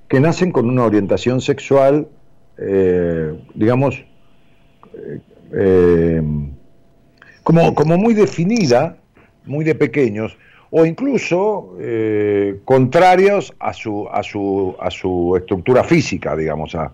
que 0.08 0.20
nacen 0.20 0.50
con 0.50 0.68
una 0.68 0.84
orientación 0.84 1.40
sexual, 1.40 2.08
eh, 2.58 3.38
digamos, 3.54 4.04
eh, 4.94 5.20
eh, 5.52 6.22
como, 7.44 7.74
como 7.74 7.96
muy 7.96 8.14
definida, 8.14 8.96
muy 9.44 9.64
de 9.64 9.74
pequeños, 9.74 10.36
o 10.72 10.84
incluso 10.84 11.74
contrarios 12.64 13.52
a 13.58 13.72
su, 13.72 14.08
a, 14.08 14.22
su, 14.22 14.76
a 14.80 14.90
su 14.90 15.36
estructura 15.36 15.82
física, 15.82 16.36
digamos, 16.36 16.76
a, 16.76 16.92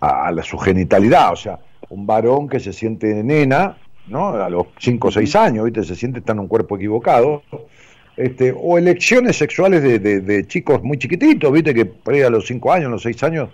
a, 0.00 0.42
su 0.42 0.58
genitalidad, 0.58 1.32
o 1.32 1.36
sea, 1.36 1.58
un 1.88 2.04
varón 2.06 2.48
que 2.48 2.58
se 2.58 2.72
siente 2.72 3.22
nena, 3.22 3.76
¿no? 4.08 4.28
A 4.28 4.48
los 4.48 4.68
5 4.78 5.08
o 5.08 5.10
6 5.10 5.36
años, 5.36 5.64
¿viste? 5.64 5.84
Se 5.84 5.94
siente 5.94 6.22
en 6.30 6.38
un 6.38 6.48
cuerpo 6.48 6.76
equivocado. 6.76 7.42
Este, 8.16 8.54
o 8.56 8.78
elecciones 8.78 9.36
sexuales 9.36 9.82
de, 9.82 10.46
chicos 10.46 10.82
muy 10.82 10.98
chiquititos, 10.98 11.52
¿viste? 11.52 11.74
Que 11.74 11.84
por 11.84 12.14
ahí 12.14 12.22
a 12.22 12.30
los 12.30 12.46
5 12.46 12.72
años, 12.72 12.86
a 12.86 12.90
los 12.90 13.02
6 13.02 13.22
años, 13.24 13.50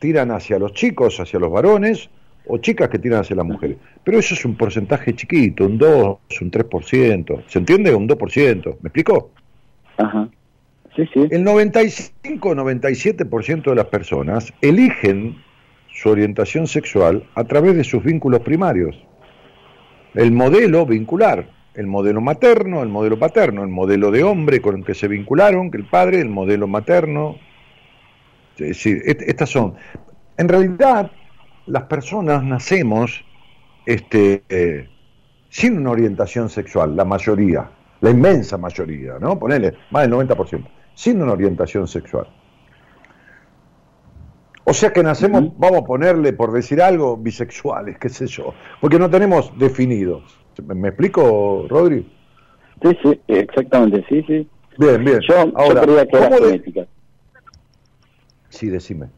tiran 0.00 0.32
hacia 0.32 0.58
los 0.58 0.72
chicos, 0.72 1.20
hacia 1.20 1.38
los 1.38 1.52
varones, 1.52 2.10
o 2.46 2.58
chicas 2.58 2.88
que 2.88 2.98
tiran 2.98 3.20
hacia 3.20 3.36
las 3.36 3.46
mujeres. 3.46 3.76
Pero 4.02 4.18
eso 4.18 4.34
es 4.34 4.44
un 4.44 4.56
porcentaje 4.56 5.14
chiquito, 5.14 5.64
un 5.64 5.78
2, 5.78 6.18
un 6.40 6.50
3%. 6.50 7.44
¿Se 7.46 7.58
entiende? 7.58 7.94
Un 7.94 8.08
2%. 8.08 8.76
¿Me 8.80 8.88
explico? 8.88 9.30
Ajá. 9.96 10.28
Sí, 10.96 11.08
sí. 11.12 11.28
El 11.30 11.44
95-97% 11.44 13.64
de 13.64 13.74
las 13.74 13.86
personas 13.86 14.52
eligen 14.60 15.36
su 15.92 16.10
orientación 16.10 16.66
sexual 16.66 17.24
a 17.34 17.44
través 17.44 17.76
de 17.76 17.84
sus 17.84 18.02
vínculos 18.02 18.40
primarios. 18.40 18.96
El 20.14 20.30
modelo 20.30 20.86
vincular, 20.86 21.48
el 21.74 21.86
modelo 21.88 22.20
materno, 22.20 22.82
el 22.82 22.88
modelo 22.88 23.18
paterno, 23.18 23.62
el 23.62 23.68
modelo 23.68 24.10
de 24.10 24.22
hombre 24.22 24.60
con 24.60 24.76
el 24.76 24.84
que 24.84 24.94
se 24.94 25.08
vincularon, 25.08 25.70
que 25.70 25.78
el 25.78 25.86
padre, 25.86 26.20
el 26.20 26.28
modelo 26.28 26.68
materno. 26.68 27.36
Es 28.56 28.68
decir, 28.68 29.02
estas 29.04 29.50
son. 29.50 29.74
En 30.36 30.48
realidad, 30.48 31.10
las 31.66 31.84
personas 31.84 32.44
nacemos 32.44 33.24
este, 33.86 34.44
eh, 34.48 34.88
sin 35.48 35.78
una 35.78 35.90
orientación 35.90 36.48
sexual, 36.48 36.96
la 36.96 37.04
mayoría, 37.04 37.68
la 38.00 38.10
inmensa 38.10 38.56
mayoría, 38.56 39.18
¿no? 39.20 39.38
Ponele, 39.38 39.74
más 39.90 40.02
del 40.08 40.12
90%, 40.12 40.64
sin 40.94 41.20
una 41.20 41.32
orientación 41.32 41.88
sexual. 41.88 42.28
O 44.64 44.72
sea 44.72 44.92
que 44.92 45.02
nacemos, 45.02 45.56
vamos 45.58 45.82
a 45.82 45.84
ponerle, 45.84 46.32
por 46.32 46.50
decir 46.52 46.80
algo, 46.80 47.16
bisexuales, 47.18 47.98
qué 47.98 48.08
sé 48.08 48.26
yo, 48.26 48.54
porque 48.80 48.98
no 48.98 49.10
tenemos 49.10 49.56
definidos. 49.58 50.22
¿Me, 50.62 50.88
explico, 50.88 51.66
Rodri? 51.68 52.10
Sí, 52.82 52.98
sí, 53.02 53.20
exactamente, 53.28 54.04
sí, 54.08 54.22
sí. 54.26 54.48
Bien, 54.78 55.04
bien. 55.04 55.20
Yo, 55.28 55.52
Ahora, 55.54 55.82
creía 55.82 56.06
que 56.06 56.16
era 56.16 56.38
genética. 56.38 56.86
Sí, 58.48 58.68
decime. 58.68 59.08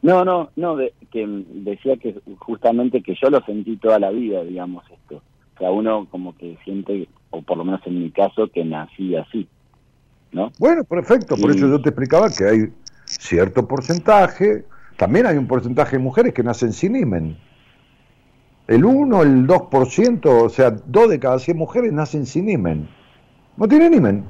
No, 0.00 0.24
no, 0.24 0.50
no, 0.56 0.76
que 1.10 1.44
decía 1.48 1.96
que 1.96 2.20
justamente 2.38 3.02
que 3.02 3.14
yo 3.20 3.30
lo 3.30 3.40
sentí 3.44 3.76
toda 3.76 3.98
la 3.98 4.10
vida, 4.10 4.42
digamos, 4.42 4.84
esto. 4.90 5.22
O 5.54 5.58
sea, 5.58 5.70
uno 5.70 6.08
como 6.10 6.36
que 6.36 6.56
siente, 6.64 7.08
o 7.30 7.42
por 7.42 7.58
lo 7.58 7.64
menos 7.64 7.80
en 7.86 8.02
mi 8.02 8.10
caso, 8.10 8.48
que 8.48 8.64
nací 8.64 9.14
así, 9.14 9.46
¿no? 10.32 10.50
Bueno, 10.58 10.82
perfecto, 10.82 11.36
por 11.36 11.50
eso 11.50 11.68
yo 11.68 11.80
te 11.80 11.90
explicaba 11.90 12.28
que 12.30 12.44
hay 12.44 12.72
cierto 13.18 13.66
porcentaje, 13.66 14.64
también 14.96 15.26
hay 15.26 15.36
un 15.36 15.46
porcentaje 15.46 15.96
de 15.96 16.02
mujeres 16.02 16.32
que 16.32 16.42
nacen 16.42 16.72
sin 16.72 16.96
imen. 16.96 17.36
El 18.68 18.84
1, 18.84 19.22
el 19.22 19.46
2%, 19.46 20.26
o 20.26 20.48
sea, 20.48 20.70
2 20.70 21.10
de 21.10 21.18
cada 21.18 21.38
100 21.38 21.56
mujeres 21.56 21.92
nacen 21.92 22.26
sin 22.26 22.48
imen. 22.48 22.88
No 23.56 23.68
tienen 23.68 23.94
imen. 23.94 24.24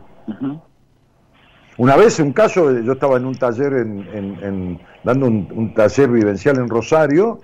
Una 1.76 1.96
vez, 1.96 2.18
un 2.20 2.32
caso, 2.32 2.80
yo 2.80 2.92
estaba 2.92 3.16
en 3.16 3.26
un 3.26 3.34
taller, 3.34 3.72
en, 3.74 4.80
dando 5.04 5.26
un, 5.26 5.74
taller 5.74 6.10
vivencial 6.10 6.58
en 6.58 6.68
Rosario, 6.68 7.40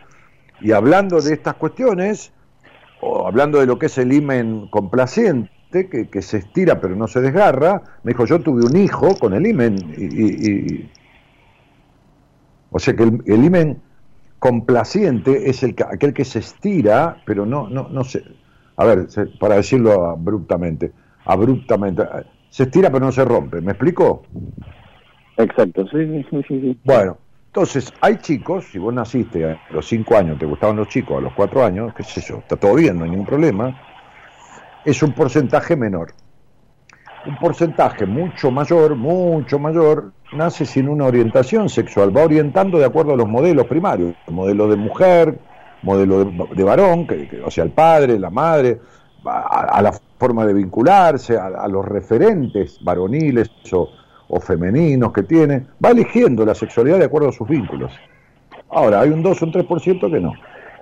y 0.60 0.72
hablando 0.72 1.20
de 1.20 1.34
estas 1.34 1.54
cuestiones, 1.54 2.32
o 3.00 3.26
hablando 3.26 3.60
de 3.60 3.66
lo 3.66 3.78
que 3.78 3.86
es 3.86 3.98
el 3.98 4.12
imen 4.12 4.68
complaciente, 4.68 5.50
que, 5.70 6.08
que, 6.08 6.22
se 6.22 6.38
estira 6.38 6.80
pero 6.80 6.96
no 6.96 7.06
se 7.06 7.20
desgarra, 7.20 7.82
me 8.02 8.12
dijo, 8.12 8.24
yo 8.24 8.40
tuve 8.40 8.64
un 8.64 8.76
hijo 8.76 9.14
con 9.16 9.34
el 9.34 9.46
imen 9.46 9.76
y, 9.96 10.88
o 12.70 12.78
sea 12.78 12.94
que 12.94 13.02
el, 13.02 13.22
el 13.26 13.44
imen 13.44 13.80
complaciente 14.38 15.50
es 15.50 15.62
el 15.62 15.74
aquel 15.90 16.14
que 16.14 16.24
se 16.24 16.40
estira, 16.40 17.22
pero 17.24 17.44
no, 17.44 17.68
no, 17.68 17.88
no 17.88 18.04
se, 18.04 18.22
a 18.76 18.84
ver, 18.84 19.08
para 19.38 19.56
decirlo 19.56 20.06
abruptamente, 20.06 20.92
abruptamente, 21.24 22.04
se 22.48 22.64
estira 22.64 22.90
pero 22.90 23.06
no 23.06 23.12
se 23.12 23.24
rompe, 23.24 23.60
¿me 23.60 23.72
explico? 23.72 24.22
Exacto, 25.36 25.86
sí, 25.88 26.24
sí, 26.30 26.42
sí, 26.48 26.60
sí. 26.60 26.80
Bueno, 26.84 27.18
entonces 27.46 27.92
hay 28.00 28.16
chicos, 28.18 28.66
si 28.70 28.78
vos 28.78 28.94
naciste 28.94 29.44
a 29.44 29.60
los 29.70 29.86
5 29.88 30.16
años, 30.16 30.38
te 30.38 30.46
gustaban 30.46 30.76
los 30.76 30.88
chicos 30.88 31.18
a 31.18 31.20
los 31.20 31.32
4 31.32 31.64
años, 31.64 31.92
qué 31.94 32.04
sé 32.04 32.20
yo, 32.20 32.38
está 32.38 32.56
todo 32.56 32.74
bien, 32.74 32.98
no 32.98 33.04
hay 33.04 33.10
ningún 33.10 33.26
problema, 33.26 33.76
es 34.84 35.02
un 35.02 35.12
porcentaje 35.12 35.76
menor. 35.76 36.14
Un 37.26 37.36
porcentaje 37.36 38.06
mucho 38.06 38.50
mayor, 38.50 38.94
mucho 38.94 39.58
mayor, 39.58 40.12
nace 40.32 40.66
sin 40.66 40.88
una 40.88 41.06
orientación 41.06 41.68
sexual, 41.68 42.16
va 42.16 42.24
orientando 42.24 42.78
de 42.78 42.84
acuerdo 42.84 43.14
a 43.14 43.16
los 43.16 43.28
modelos 43.28 43.66
primarios, 43.66 44.14
modelo 44.28 44.68
de 44.68 44.76
mujer, 44.76 45.38
modelo 45.82 46.24
de, 46.24 46.64
varón, 46.64 47.06
que, 47.06 47.40
o 47.44 47.50
sea, 47.50 47.64
el 47.64 47.70
padre, 47.70 48.18
la 48.18 48.30
madre, 48.30 48.80
a, 49.24 49.80
la 49.82 49.92
forma 50.18 50.44
de 50.46 50.54
vincularse, 50.54 51.36
a, 51.36 51.66
los 51.68 51.84
referentes 51.84 52.78
varoniles 52.82 53.50
o, 53.72 53.88
o, 54.28 54.40
femeninos 54.40 55.12
que 55.12 55.22
tiene, 55.22 55.66
va 55.84 55.90
eligiendo 55.90 56.44
la 56.44 56.54
sexualidad 56.54 56.98
de 56.98 57.04
acuerdo 57.04 57.28
a 57.28 57.32
sus 57.32 57.48
vínculos. 57.48 57.92
Ahora, 58.70 59.00
hay 59.00 59.10
un 59.10 59.22
2 59.22 59.42
o 59.42 59.46
un 59.46 59.52
3% 59.52 60.10
que 60.10 60.20
no. 60.20 60.32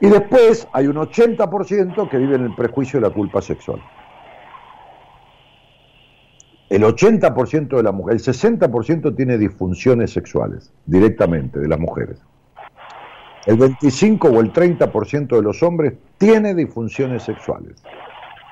Y 0.00 0.08
después 0.08 0.68
hay 0.72 0.86
un 0.86 0.96
80% 0.96 2.08
que 2.08 2.18
vive 2.18 2.36
en 2.36 2.44
el 2.44 2.54
prejuicio 2.54 3.00
de 3.00 3.08
la 3.08 3.14
culpa 3.14 3.40
sexual 3.40 3.80
el 6.68 6.82
80% 6.82 7.76
de 7.76 7.82
las 7.82 7.94
mujeres, 7.94 8.26
el 8.26 8.34
60% 8.34 9.16
tiene 9.16 9.38
disfunciones 9.38 10.10
sexuales 10.10 10.72
directamente 10.84 11.60
de 11.60 11.68
las 11.68 11.78
mujeres. 11.78 12.18
El 13.46 13.56
25 13.56 14.28
o 14.28 14.40
el 14.40 14.52
30% 14.52 15.36
de 15.36 15.42
los 15.42 15.62
hombres 15.62 15.94
tiene 16.18 16.54
disfunciones 16.54 17.22
sexuales. 17.22 17.76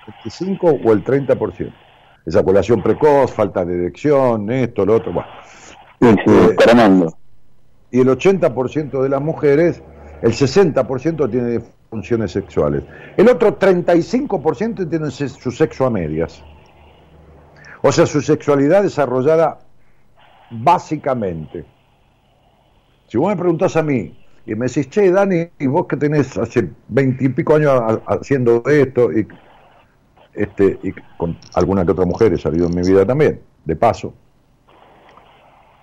El 0.06 0.14
25 0.22 0.66
o 0.84 0.92
el 0.92 1.04
30%. 1.04 1.72
Eyaculación 2.26 2.82
precoz, 2.82 3.32
falta 3.32 3.64
de 3.64 3.74
erección, 3.74 4.50
esto, 4.50 4.86
lo 4.86 4.94
otro. 4.94 5.12
Bueno. 5.12 5.28
Este, 6.00 6.56
y 7.90 8.00
el 8.00 8.08
80% 8.08 9.02
de 9.02 9.08
las 9.08 9.20
mujeres, 9.20 9.82
el 10.22 10.32
60% 10.32 11.30
tiene 11.30 11.58
disfunciones 11.58 12.32
sexuales. 12.32 12.84
El 13.16 13.28
otro 13.28 13.58
35% 13.58 14.88
tiene 14.88 15.10
su 15.10 15.50
sexo 15.50 15.86
a 15.86 15.90
medias. 15.90 16.42
O 17.86 17.92
sea, 17.92 18.06
su 18.06 18.22
sexualidad 18.22 18.82
desarrollada 18.82 19.58
básicamente. 20.50 21.66
Si 23.08 23.18
vos 23.18 23.28
me 23.28 23.36
preguntás 23.36 23.76
a 23.76 23.82
mí 23.82 24.18
y 24.46 24.54
me 24.54 24.68
decís, 24.68 24.88
che, 24.88 25.10
Dani, 25.10 25.48
y 25.58 25.66
vos 25.66 25.86
que 25.86 25.98
tenés 25.98 26.34
hace 26.38 26.70
veintipico 26.88 27.56
años 27.56 28.00
haciendo 28.06 28.62
esto, 28.64 29.12
y, 29.12 29.28
este, 30.32 30.78
y 30.82 30.92
con 31.18 31.36
alguna 31.52 31.84
que 31.84 31.90
otra 31.90 32.06
mujer 32.06 32.32
he 32.32 32.38
salido 32.38 32.68
en 32.68 32.74
mi 32.74 32.80
vida 32.80 33.04
también, 33.04 33.42
de 33.66 33.76
paso, 33.76 34.14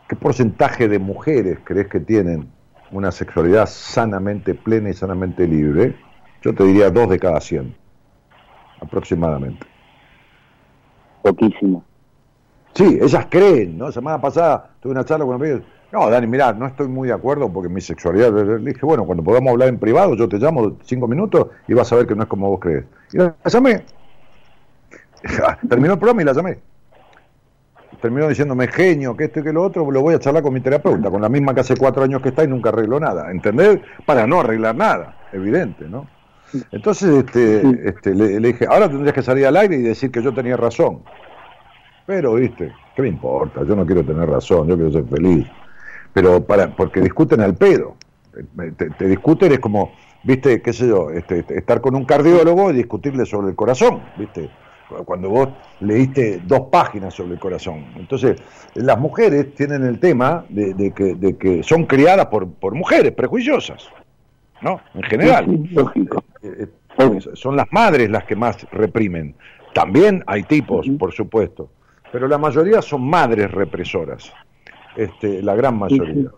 ¿qué 0.09 0.15
porcentaje 0.15 0.87
de 0.87 0.97
mujeres 0.97 1.59
crees 1.63 1.87
que 1.87 1.99
tienen 1.99 2.49
una 2.89 3.11
sexualidad 3.11 3.67
sanamente 3.67 4.55
plena 4.55 4.89
y 4.89 4.93
sanamente 4.93 5.47
libre? 5.47 5.95
Yo 6.41 6.55
te 6.55 6.63
diría 6.63 6.89
dos 6.89 7.09
de 7.09 7.19
cada 7.19 7.39
100, 7.39 7.75
aproximadamente. 8.81 9.67
Poquísimo. 11.21 11.85
Sí, 12.74 12.99
ellas 13.01 13.28
creen, 13.30 13.78
¿no? 13.78 13.91
Semana 13.91 14.19
pasada 14.19 14.69
tuve 14.80 14.93
una 14.93 15.03
charla 15.03 15.26
con 15.26 15.36
amigos. 15.36 15.61
No, 15.91 16.09
Dani, 16.09 16.26
mirá, 16.26 16.53
no 16.53 16.67
estoy 16.67 16.88
muy 16.88 17.09
de 17.09 17.13
acuerdo 17.13 17.51
porque 17.51 17.67
mi 17.67 17.82
sexualidad. 17.82 18.32
Le 18.32 18.72
dije, 18.72 18.86
bueno, 18.86 19.05
cuando 19.05 19.24
podamos 19.24 19.51
hablar 19.51 19.67
en 19.67 19.78
privado, 19.78 20.15
yo 20.15 20.30
te 20.30 20.38
llamo 20.38 20.78
cinco 20.84 21.07
minutos 21.07 21.47
y 21.67 21.74
vas 21.74 21.91
a 21.91 21.97
ver 21.97 22.07
que 22.07 22.15
no 22.15 22.24
es 22.24 22.30
como 22.30 22.49
vos 22.49 22.59
crees. 22.61 22.86
Y 23.11 23.17
la 23.17 23.36
llamé. 23.45 23.84
Terminó 25.69 25.93
el 25.93 25.99
programa 25.99 26.22
y 26.22 26.26
la 26.26 26.34
llamé. 26.34 26.59
Terminó 28.01 28.30
diciéndome 28.30 28.67
genio, 28.67 29.15
que 29.15 29.26
esto 29.26 29.41
y 29.41 29.43
que 29.43 29.53
lo 29.53 29.63
otro, 29.63 29.91
lo 29.91 30.01
voy 30.01 30.15
a 30.15 30.19
charlar 30.19 30.41
con 30.41 30.53
mi 30.53 30.61
terapeuta, 30.61 31.11
con 31.11 31.22
la 31.22 31.30
misma 31.30 31.53
que 31.53 31.59
hace 31.59 31.76
cuatro 31.76 32.03
años 32.03 32.22
que 32.22 32.30
está 32.30 32.43
y 32.45 32.47
nunca 32.47 32.69
arregló 32.69 32.99
nada. 32.99 33.30
¿Entendés? 33.30 33.80
Para 34.05 34.26
no 34.26 34.39
arreglar 34.39 34.76
nada, 34.76 35.17
evidente, 35.34 35.88
¿no? 35.89 36.07
Entonces 36.72 37.09
este, 37.09 37.89
este, 37.89 38.15
le, 38.15 38.39
dije, 38.39 38.65
ahora 38.65 38.89
tendrías 38.89 39.13
que 39.13 39.22
salir 39.22 39.45
al 39.45 39.55
aire 39.57 39.76
y 39.76 39.82
decir 39.82 40.11
que 40.11 40.24
yo 40.24 40.34
tenía 40.34 40.57
razón. 40.57 41.01
Pero, 42.05 42.35
viste, 42.35 42.71
¿qué 42.95 43.01
me 43.01 43.09
importa? 43.09 43.63
Yo 43.63 43.75
no 43.75 43.85
quiero 43.85 44.03
tener 44.03 44.29
razón, 44.29 44.67
yo 44.67 44.75
quiero 44.75 44.91
ser 44.91 45.05
feliz. 45.05 45.47
Pero 46.13 46.43
para, 46.43 46.75
porque 46.75 46.99
discuten 47.01 47.41
al 47.41 47.55
pedo. 47.55 47.95
Te, 48.97 49.07
discuten 49.07 49.51
es 49.51 49.59
como, 49.59 49.91
viste, 50.23 50.61
qué 50.61 50.73
sé 50.73 50.87
yo, 50.87 51.09
este, 51.11 51.39
este, 51.39 51.57
estar 51.57 51.81
con 51.81 51.95
un 51.95 52.05
cardiólogo 52.05 52.71
y 52.71 52.75
discutirle 52.75 53.25
sobre 53.25 53.49
el 53.49 53.55
corazón, 53.55 54.01
viste. 54.17 54.49
Cuando 55.05 55.29
vos 55.29 55.49
leíste 55.79 56.41
dos 56.45 56.63
páginas 56.69 57.13
sobre 57.13 57.35
el 57.35 57.39
corazón. 57.39 57.85
Entonces, 57.95 58.41
las 58.73 58.99
mujeres 58.99 59.55
tienen 59.55 59.85
el 59.85 60.01
tema 60.01 60.43
de, 60.49 60.91
que, 60.93 61.15
de 61.15 61.37
que 61.37 61.63
son 61.63 61.85
criadas 61.85 62.25
por, 62.25 62.51
por 62.51 62.75
mujeres 62.75 63.13
prejuiciosas. 63.13 63.89
¿no? 64.61 64.79
En 64.93 65.03
general. 65.03 65.45
Eh, 66.43 66.67
eh, 66.97 67.19
son 67.33 67.55
las 67.55 67.67
madres 67.71 68.09
las 68.09 68.23
que 68.25 68.35
más 68.35 68.69
reprimen. 68.71 69.35
También 69.73 70.23
hay 70.27 70.43
tipos, 70.43 70.87
por 70.99 71.13
supuesto, 71.13 71.69
pero 72.12 72.28
la 72.28 72.38
mayoría 72.38 72.82
son 72.82 73.09
madres 73.09 73.49
represoras, 73.51 74.34
este, 74.95 75.41
la 75.41 75.55
gran 75.55 75.78
mayoría. 75.78 76.32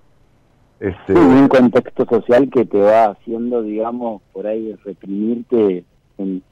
Este... 0.80 1.14
un 1.14 1.48
contexto 1.48 2.06
social 2.06 2.50
que 2.50 2.66
te 2.66 2.80
va 2.80 3.12
haciendo, 3.12 3.64
digamos, 3.64 4.22
por 4.34 4.46
ahí 4.46 4.76
reprimirte 4.84 5.86
en, 6.18 6.44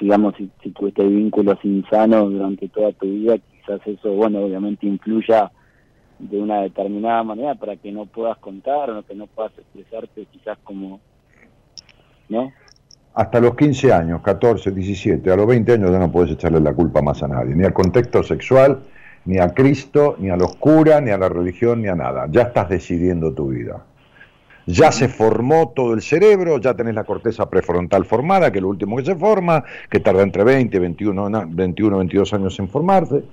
digamos, 0.00 0.34
si, 0.36 0.50
si 0.62 0.70
tuviste 0.70 1.04
vínculos 1.04 1.58
insanos 1.64 2.32
durante 2.32 2.68
toda 2.68 2.92
tu 2.92 3.06
vida, 3.06 3.38
quizás 3.38 3.80
eso, 3.86 4.12
bueno, 4.12 4.40
obviamente 4.40 4.86
influya 4.86 5.50
de 6.18 6.38
una 6.38 6.62
determinada 6.62 7.22
manera 7.22 7.54
para 7.54 7.76
que 7.76 7.92
no 7.92 8.06
puedas 8.06 8.38
contar 8.38 8.90
o 8.90 9.04
que 9.04 9.14
no 9.14 9.26
puedas 9.26 9.52
expresarte 9.58 10.26
quizás 10.26 10.58
como, 10.64 11.00
¿no? 12.28 12.52
Hasta 13.16 13.40
los 13.40 13.56
15 13.56 13.92
años, 13.92 14.22
14, 14.22 14.70
17, 14.70 15.30
a 15.30 15.36
los 15.36 15.46
20 15.46 15.72
años 15.72 15.90
ya 15.90 15.98
no 15.98 16.12
puedes 16.12 16.32
echarle 16.32 16.60
la 16.60 16.72
culpa 16.72 17.02
más 17.02 17.22
a 17.22 17.28
nadie, 17.28 17.54
ni 17.54 17.64
al 17.64 17.72
contexto 17.72 18.22
sexual, 18.22 18.78
ni 19.24 19.38
a 19.38 19.52
Cristo, 19.52 20.16
ni 20.18 20.30
a 20.30 20.36
los 20.36 20.54
curas, 20.56 21.02
ni 21.02 21.10
a 21.10 21.18
la 21.18 21.28
religión, 21.28 21.82
ni 21.82 21.88
a 21.88 21.94
nada. 21.94 22.26
Ya 22.30 22.42
estás 22.42 22.68
decidiendo 22.68 23.32
tu 23.32 23.48
vida. 23.48 23.84
Ya 24.66 24.92
se 24.92 25.08
formó 25.08 25.72
todo 25.74 25.94
el 25.94 26.02
cerebro, 26.02 26.58
ya 26.58 26.74
tenés 26.74 26.94
la 26.94 27.04
corteza 27.04 27.48
prefrontal 27.50 28.04
formada, 28.04 28.52
que 28.52 28.58
es 28.58 28.62
lo 28.62 28.68
último 28.68 28.96
que 28.96 29.04
se 29.04 29.16
forma, 29.16 29.64
que 29.90 30.00
tarda 30.00 30.22
entre 30.22 30.44
20, 30.44 30.78
21, 30.78 31.30
21 31.48 31.98
22 31.98 32.34
años 32.34 32.58
en 32.58 32.68
formarse 32.68 33.24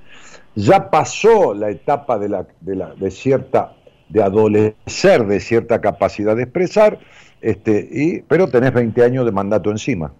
ya 0.55 0.89
pasó 0.89 1.53
la 1.53 1.69
etapa 1.69 2.19
de, 2.19 2.29
la, 2.29 2.45
de, 2.61 2.75
la, 2.75 2.93
de 2.95 3.11
cierta 3.11 3.73
de 4.09 4.21
adolecer 4.21 5.25
de 5.25 5.39
cierta 5.39 5.81
capacidad 5.81 6.35
de 6.35 6.43
expresar, 6.43 6.99
este, 7.43 7.89
y, 7.91 8.21
pero 8.21 8.47
tenés 8.47 8.73
20 8.73 9.03
años 9.03 9.25
de 9.25 9.31
mandato 9.33 9.69
encima. 9.69 10.13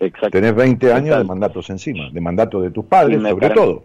Exacto. 0.00 0.30
Tenés 0.30 0.54
20 0.54 0.90
años 0.90 1.18
de 1.18 1.24
mandatos 1.24 1.68
encima, 1.68 2.08
de 2.10 2.20
mandato 2.20 2.62
de 2.62 2.70
tus 2.70 2.86
padres, 2.86 3.20
sobre 3.20 3.50
todo. 3.50 3.84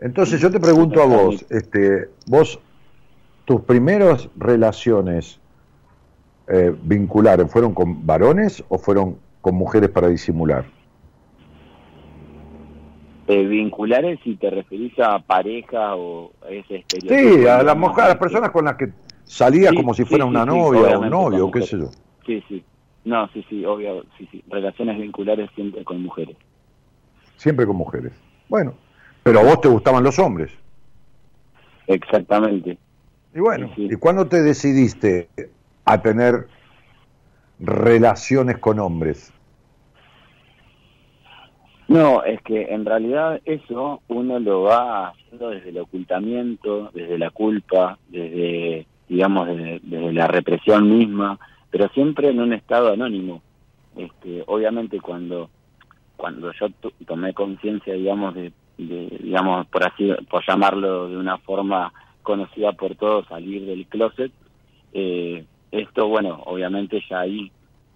Entonces 0.00 0.40
yo 0.40 0.50
te 0.50 0.58
pregunto 0.58 1.02
a 1.02 1.04
vos, 1.04 1.44
este, 1.50 2.08
vos, 2.26 2.58
tus 3.44 3.60
primeras 3.62 4.30
relaciones 4.34 5.38
eh, 6.48 6.74
vinculares, 6.84 7.50
¿fueron 7.50 7.74
con 7.74 8.06
varones 8.06 8.64
o 8.70 8.78
fueron 8.78 9.18
con 9.42 9.56
mujeres 9.56 9.90
para 9.90 10.08
disimular? 10.08 10.64
Eh, 13.26 13.44
vinculares 13.44 14.18
si 14.24 14.36
te 14.36 14.48
referís 14.48 14.98
a 15.00 15.18
pareja 15.18 15.96
o 15.96 16.32
ese. 16.48 16.82
Sí, 16.88 17.46
a 17.46 17.62
las 17.62 17.76
mujeres, 17.76 18.04
a 18.04 18.08
las 18.08 18.16
personas 18.16 18.50
con 18.50 18.64
las 18.64 18.76
que 18.76 18.90
salía 19.30 19.72
como 19.72 19.94
si 19.94 20.04
fuera 20.04 20.24
una 20.24 20.44
novia 20.44 20.98
o 20.98 21.02
un 21.02 21.10
novio, 21.10 21.50
qué 21.52 21.62
sé 21.62 21.78
yo. 21.78 21.90
Sí, 22.26 22.42
sí. 22.48 22.64
No, 23.04 23.28
sí, 23.28 23.44
sí, 23.48 23.64
obvio, 23.64 24.04
sí, 24.18 24.28
sí. 24.30 24.42
Relaciones 24.48 24.98
vinculares 24.98 25.48
siempre 25.54 25.84
con 25.84 26.02
mujeres. 26.02 26.36
Siempre 27.36 27.64
con 27.64 27.76
mujeres. 27.76 28.12
Bueno, 28.48 28.74
pero 29.22 29.40
a 29.40 29.44
vos 29.44 29.60
te 29.60 29.68
gustaban 29.68 30.02
los 30.02 30.18
hombres. 30.18 30.50
Exactamente. 31.86 32.76
Y 33.34 33.40
bueno, 33.40 33.70
¿y 33.76 33.94
cuándo 33.96 34.26
te 34.26 34.42
decidiste 34.42 35.28
a 35.84 36.02
tener 36.02 36.48
relaciones 37.60 38.58
con 38.58 38.80
hombres? 38.80 39.32
No, 41.86 42.24
es 42.24 42.40
que 42.42 42.62
en 42.62 42.84
realidad 42.84 43.40
eso 43.44 44.02
uno 44.08 44.38
lo 44.40 44.62
va 44.62 45.08
haciendo 45.08 45.50
desde 45.50 45.70
el 45.70 45.78
ocultamiento, 45.78 46.90
desde 46.92 47.18
la 47.18 47.30
culpa, 47.30 47.98
desde, 48.08 48.86
digamos, 49.10 49.48
desde, 49.48 50.12
la 50.12 50.28
represión 50.28 50.96
misma, 50.96 51.38
pero 51.68 51.88
siempre 51.88 52.30
en 52.30 52.40
un 52.40 52.52
estado 52.52 52.92
anónimo. 52.92 53.42
Este, 53.96 54.44
obviamente 54.46 55.00
cuando 55.00 55.50
cuando 56.16 56.52
yo 56.52 56.68
tomé 57.06 57.32
conciencia, 57.32 57.94
digamos, 57.94 58.34
de, 58.34 58.52
digamos, 58.76 59.66
por 59.68 59.84
así, 59.86 60.12
por 60.30 60.46
llamarlo 60.46 61.08
de 61.08 61.16
una 61.16 61.38
forma 61.38 61.92
conocida 62.22 62.72
por 62.72 62.94
todos, 62.94 63.26
salir 63.26 63.64
del 63.64 63.86
closet, 63.86 64.30
eh, 64.92 65.44
esto, 65.72 66.08
bueno, 66.08 66.42
obviamente 66.44 67.02
ya 67.08 67.20
ahí 67.20 67.50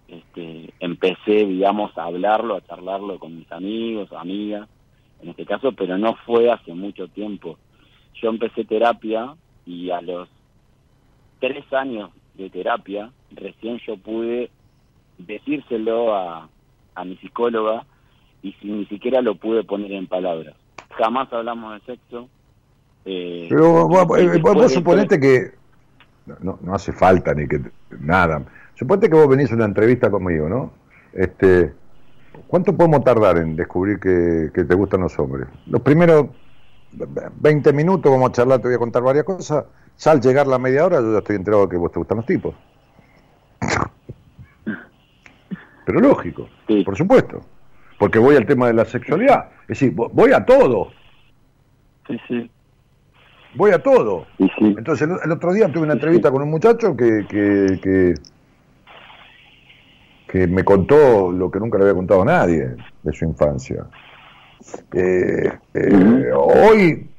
este, 0.07 0.73
empecé, 0.79 1.45
digamos, 1.45 1.95
a 1.97 2.05
hablarlo, 2.05 2.55
a 2.55 2.65
charlarlo 2.65 3.19
con 3.19 3.37
mis 3.37 3.51
amigos 3.51 4.11
amigas, 4.11 4.67
en 5.21 5.29
este 5.29 5.45
caso, 5.45 5.71
pero 5.73 5.97
no 5.97 6.15
fue 6.25 6.51
hace 6.51 6.73
mucho 6.73 7.07
tiempo. 7.07 7.59
Yo 8.21 8.29
empecé 8.29 8.65
terapia 8.65 9.35
y 9.67 9.91
a 9.91 10.01
los 10.01 10.27
tres 11.39 11.71
años 11.73 12.11
de 12.35 12.49
terapia, 12.49 13.11
recién 13.31 13.79
yo 13.85 13.97
pude 13.97 14.49
decírselo 15.17 16.15
a, 16.15 16.49
a 16.95 17.05
mi 17.05 17.17
psicóloga 17.17 17.85
y 18.41 18.53
si, 18.53 18.67
ni 18.67 18.85
siquiera 18.85 19.21
lo 19.21 19.35
pude 19.35 19.63
poner 19.63 19.91
en 19.91 20.07
palabras. 20.07 20.55
Jamás 20.91 21.31
hablamos 21.33 21.73
de 21.73 21.93
sexo. 21.93 22.29
Eh, 23.05 23.47
pero 23.49 23.87
vos, 23.87 24.73
suponete 24.73 25.19
que 25.19 25.51
no, 26.41 26.57
no 26.61 26.73
hace 26.73 26.91
falta 26.91 27.33
ni 27.35 27.47
que 27.47 27.59
nada 27.99 28.43
Suponte 28.73 29.09
que 29.09 29.15
vos 29.15 29.29
venís 29.29 29.51
a 29.51 29.55
una 29.55 29.65
entrevista 29.65 30.11
conmigo, 30.11 30.49
¿no? 30.49 30.73
Este, 31.13 31.71
¿Cuánto 32.47 32.75
podemos 32.75 33.03
tardar 33.03 33.37
en 33.37 33.55
descubrir 33.55 33.99
que, 33.99 34.63
te 34.63 34.75
gustan 34.75 35.01
los 35.01 35.17
hombres? 35.17 35.47
Los 35.67 35.81
primeros 35.81 36.27
20 36.91 37.73
minutos 37.73 38.11
vamos 38.11 38.29
a 38.29 38.33
charlar, 38.33 38.59
te 38.59 38.67
voy 38.67 38.75
a 38.75 38.79
contar 38.79 39.01
varias 39.01 39.25
cosas. 39.25 39.65
Ya 39.97 40.11
al 40.11 40.21
llegar 40.21 40.47
la 40.47 40.59
media 40.59 40.85
hora 40.85 40.99
yo 40.99 41.13
ya 41.13 41.19
estoy 41.19 41.35
enterado 41.37 41.63
de 41.63 41.69
que 41.69 41.77
vos 41.77 41.91
te 41.91 41.99
gustan 41.99 42.17
los 42.17 42.25
tipos. 42.25 42.55
Pero 45.85 45.99
lógico, 45.99 46.49
por 46.83 46.97
supuesto. 46.97 47.41
Porque 47.99 48.19
voy 48.19 48.35
al 48.35 48.45
tema 48.45 48.67
de 48.67 48.73
la 48.73 48.85
sexualidad. 48.85 49.51
Es 49.63 49.79
decir, 49.79 49.93
voy 49.93 50.33
a 50.33 50.43
todo. 50.43 50.91
Sí, 52.07 52.19
sí. 52.27 52.51
Voy 53.55 53.71
a 53.71 53.81
todo. 53.81 54.25
Entonces, 54.59 55.07
el, 55.23 55.31
otro 55.31 55.53
día 55.53 55.71
tuve 55.71 55.83
una 55.83 55.93
entrevista 55.93 56.29
con 56.29 56.41
un 56.41 56.49
muchacho 56.49 56.95
que, 56.97 57.25
que 57.29 58.15
que 60.35 60.47
me 60.47 60.65
contó 60.65 61.31
lo 61.31 61.49
que 61.49 61.59
nunca 61.59 61.77
le 61.77 61.85
había 61.85 61.95
contado 61.95 62.23
a 62.23 62.25
nadie 62.25 62.75
de 63.03 63.13
su 63.13 63.23
infancia. 63.23 63.85
Eh, 64.93 65.49
eh, 65.73 66.31
hoy, 66.33 67.09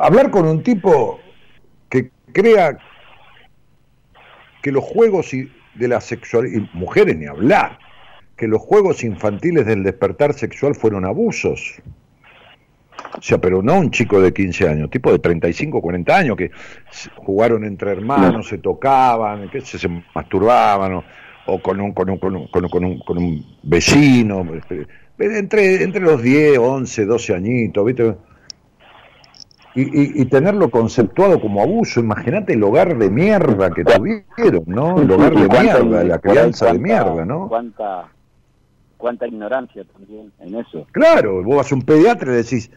hablar 0.00 0.30
con 0.30 0.46
un 0.46 0.62
tipo 0.62 1.20
que 1.88 2.10
crea 2.32 2.78
que 4.62 4.72
los 4.72 4.84
juegos 4.84 5.30
de 5.74 5.88
la 5.88 6.00
sexualidad, 6.00 6.62
mujeres 6.72 7.16
ni 7.16 7.26
hablar, 7.26 7.78
que 8.36 8.48
los 8.48 8.60
juegos 8.60 9.04
infantiles 9.04 9.66
del 9.66 9.82
despertar 9.82 10.34
sexual 10.34 10.74
fueron 10.74 11.04
abusos. 11.04 11.80
O 13.18 13.22
sea, 13.22 13.38
pero 13.38 13.62
no 13.62 13.78
un 13.78 13.90
chico 13.90 14.20
de 14.20 14.32
15 14.32 14.68
años, 14.68 14.90
tipo 14.90 15.10
de 15.10 15.18
35, 15.18 15.80
40 15.80 16.16
años 16.16 16.36
que 16.36 16.50
jugaron 17.16 17.64
entre 17.64 17.92
hermanos, 17.92 18.48
se 18.48 18.58
tocaban, 18.58 19.48
que 19.50 19.60
se, 19.60 19.88
masturbaban 20.14 21.02
o, 21.46 21.62
con, 21.62 21.80
un, 21.80 21.92
con, 21.92 22.10
un, 22.10 22.18
con, 22.18 22.36
un, 22.36 22.48
con, 22.48 22.84
un, 22.84 22.98
con 23.00 23.18
un 23.18 23.44
vecino, 23.62 24.46
este, 24.54 24.86
entre, 25.18 25.82
entre 25.82 26.00
los 26.00 26.22
10, 26.22 26.58
11, 26.58 27.06
12 27.06 27.34
añitos, 27.34 27.84
¿viste? 27.84 28.14
Y, 29.74 30.24
tenerlo 30.26 30.70
conceptuado 30.70 31.40
como 31.40 31.62
abuso. 31.62 32.00
Imagínate 32.00 32.54
el 32.54 32.62
hogar 32.62 32.98
de 32.98 33.10
mierda 33.10 33.70
que 33.70 33.84
tuvieron, 33.84 34.64
¿no? 34.66 35.00
El 35.00 35.10
hogar 35.10 35.34
de 35.34 35.48
mierda, 35.48 36.04
la 36.04 36.18
crianza 36.18 36.72
de 36.72 36.78
mierda, 36.78 37.24
¿no? 37.24 37.48
Cuánta, 37.48 38.08
cuánta 38.96 39.26
ignorancia 39.26 39.84
también 39.84 40.32
en 40.40 40.56
eso. 40.56 40.86
Claro, 40.92 41.42
vos 41.42 41.56
vas 41.56 41.72
a 41.72 41.74
un 41.74 41.82
pediatra 41.82 42.32
y 42.32 42.36
decís, 42.36 42.70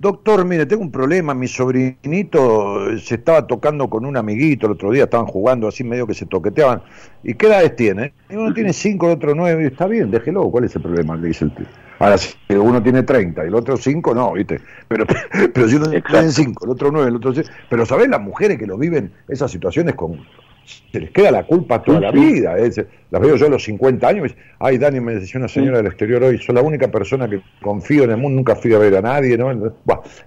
doctor, 0.00 0.46
mire, 0.46 0.64
tengo 0.64 0.82
un 0.82 0.90
problema, 0.90 1.34
mi 1.34 1.46
sobrinito 1.46 2.96
se 2.98 3.16
estaba 3.16 3.46
tocando 3.46 3.90
con 3.90 4.06
un 4.06 4.16
amiguito, 4.16 4.66
el 4.66 4.72
otro 4.72 4.90
día 4.90 5.04
estaban 5.04 5.26
jugando 5.26 5.68
así 5.68 5.84
medio 5.84 6.06
que 6.06 6.14
se 6.14 6.24
toqueteaban. 6.24 6.82
¿Y 7.22 7.34
qué 7.34 7.46
edades 7.46 7.76
tiene? 7.76 8.14
Y 8.30 8.36
uno 8.36 8.54
tiene 8.54 8.72
cinco, 8.72 9.06
el 9.06 9.12
otro 9.12 9.34
nueve, 9.34 9.66
está 9.66 9.86
bien, 9.86 10.10
déjelo, 10.10 10.50
¿cuál 10.50 10.64
es 10.64 10.74
el 10.74 10.82
problema? 10.82 11.16
Le 11.16 11.28
dice 11.28 11.44
el 11.44 11.54
tío. 11.54 11.66
Ahora, 11.98 12.16
si 12.16 12.34
uno 12.48 12.82
tiene 12.82 13.02
30 13.02 13.44
y 13.44 13.48
el 13.48 13.54
otro 13.54 13.76
5, 13.76 14.14
no, 14.14 14.32
¿viste? 14.32 14.58
Pero, 14.88 15.04
pero 15.52 15.68
si 15.68 15.76
uno 15.76 15.90
tiene 15.90 16.30
5, 16.30 16.64
el 16.64 16.70
otro 16.70 16.90
9, 16.90 17.08
el 17.10 17.16
otro 17.16 17.34
6. 17.34 17.52
Pero 17.68 17.84
¿sabés 17.84 18.08
las 18.08 18.22
mujeres 18.22 18.58
que 18.58 18.66
lo 18.66 18.78
viven 18.78 19.12
esas 19.28 19.50
situaciones 19.50 19.94
con. 19.96 20.18
Se 20.64 21.00
les 21.00 21.10
queda 21.10 21.30
la 21.30 21.44
culpa 21.44 21.82
toda 21.82 22.00
la 22.00 22.10
vida. 22.10 22.54
las 22.56 23.20
veo 23.20 23.36
yo 23.36 23.46
a 23.46 23.50
los 23.50 23.64
50 23.64 24.06
años. 24.06 24.34
Ay, 24.58 24.78
Dani, 24.78 25.00
me 25.00 25.14
decía 25.14 25.38
una 25.38 25.48
señora 25.48 25.78
del 25.78 25.86
exterior 25.86 26.22
hoy, 26.22 26.38
soy 26.38 26.54
la 26.54 26.62
única 26.62 26.88
persona 26.88 27.28
que 27.28 27.40
confío 27.60 28.04
en 28.04 28.10
el 28.10 28.16
mundo, 28.16 28.36
nunca 28.36 28.54
fui 28.56 28.72
a 28.74 28.78
ver 28.78 28.96
a 28.96 29.02
nadie, 29.02 29.36
¿no? 29.36 29.50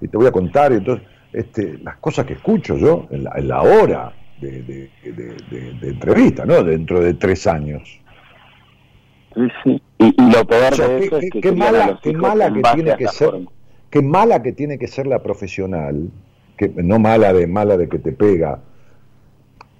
y 0.02 0.08
te 0.08 0.18
voy 0.18 0.28
a 0.28 0.32
contar, 0.32 0.72
y 0.72 0.76
entonces, 0.76 1.08
este, 1.32 1.78
las 1.84 1.98
cosas 1.98 2.26
que 2.26 2.34
escucho 2.34 2.78
yo 2.78 3.08
en 3.10 3.24
la, 3.24 3.62
hora 3.62 4.14
de, 4.40 4.62
de, 4.62 4.90
de 5.04 5.90
entrevista, 5.90 6.46
¿no? 6.46 6.64
Dentro 6.64 7.00
de 7.00 7.14
tres 7.14 7.48
años. 7.48 8.04
Y, 9.66 9.82
lo 10.32 10.46
peor 10.46 10.76
de 10.76 11.06
eso 11.06 11.18
es 11.18 11.30
que 11.32 11.42
qué 11.42 11.52
mala, 11.52 12.00
qué 12.02 12.14
mala 12.14 12.54
que 12.54 12.62
tiene 12.74 12.98
que 12.98 13.08
ser, 13.08 13.32
qué 13.90 14.02
mala 14.02 14.44
que 14.44 14.52
tiene 14.52 14.78
que 14.78 14.88
ser 14.88 15.08
la 15.08 15.24
profesional, 15.24 16.10
que 16.58 16.70
no 16.70 17.00
mala 17.00 17.34
de 17.34 17.48
mala 17.48 17.78
de 17.78 17.90
que 17.90 18.00
te 18.00 18.12
pega. 18.12 18.60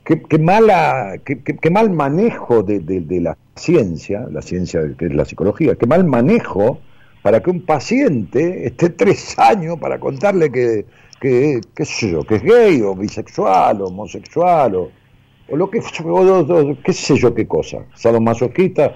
Qué, 0.06 0.22
qué 0.22 0.38
mala, 0.38 1.16
qué, 1.24 1.42
qué, 1.42 1.70
mal 1.70 1.90
manejo 1.90 2.62
de, 2.62 2.80
de, 2.80 3.22
la 3.22 3.38
ciencia, 3.56 4.28
la 4.30 4.42
ciencia 4.42 4.82
que 4.98 5.06
es 5.06 5.14
la 5.14 5.24
psicología, 5.24 5.76
qué 5.76 5.86
mal 5.86 6.04
manejo 6.04 6.80
para 7.22 7.42
que 7.42 7.50
un 7.50 7.66
paciente 7.66 8.68
esté 8.68 8.90
tres 8.90 9.40
años 9.40 9.80
para 9.80 10.00
contarle 10.00 10.52
que, 10.52 10.86
que 11.22 11.62
qué 11.74 11.86
sé 11.86 12.12
yo, 12.12 12.24
que 12.24 12.36
es 12.36 12.44
gay 12.44 12.82
o 12.82 12.96
bisexual 12.96 13.82
o 13.82 13.86
homosexual 13.86 14.76
o, 14.76 14.92
o 15.50 15.56
lo 15.56 15.70
que 15.70 15.80
o, 15.80 16.78
qué 16.84 16.92
sé 16.92 17.16
yo 17.16 17.34
qué 17.34 17.48
cosa, 17.48 17.86
sadomasoquista 17.96 18.96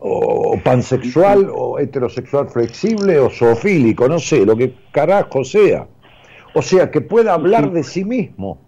o 0.00 0.58
pansexual 0.62 1.50
o 1.52 1.78
heterosexual 1.78 2.48
flexible 2.48 3.18
o 3.18 3.28
zoofílico, 3.28 4.08
no 4.08 4.18
sé, 4.18 4.46
lo 4.46 4.56
que 4.56 4.74
carajo 4.92 5.44
sea. 5.44 5.86
O 6.54 6.62
sea, 6.62 6.90
que 6.90 7.00
pueda 7.00 7.34
hablar 7.34 7.72
de 7.72 7.82
sí 7.82 8.04
mismo, 8.04 8.58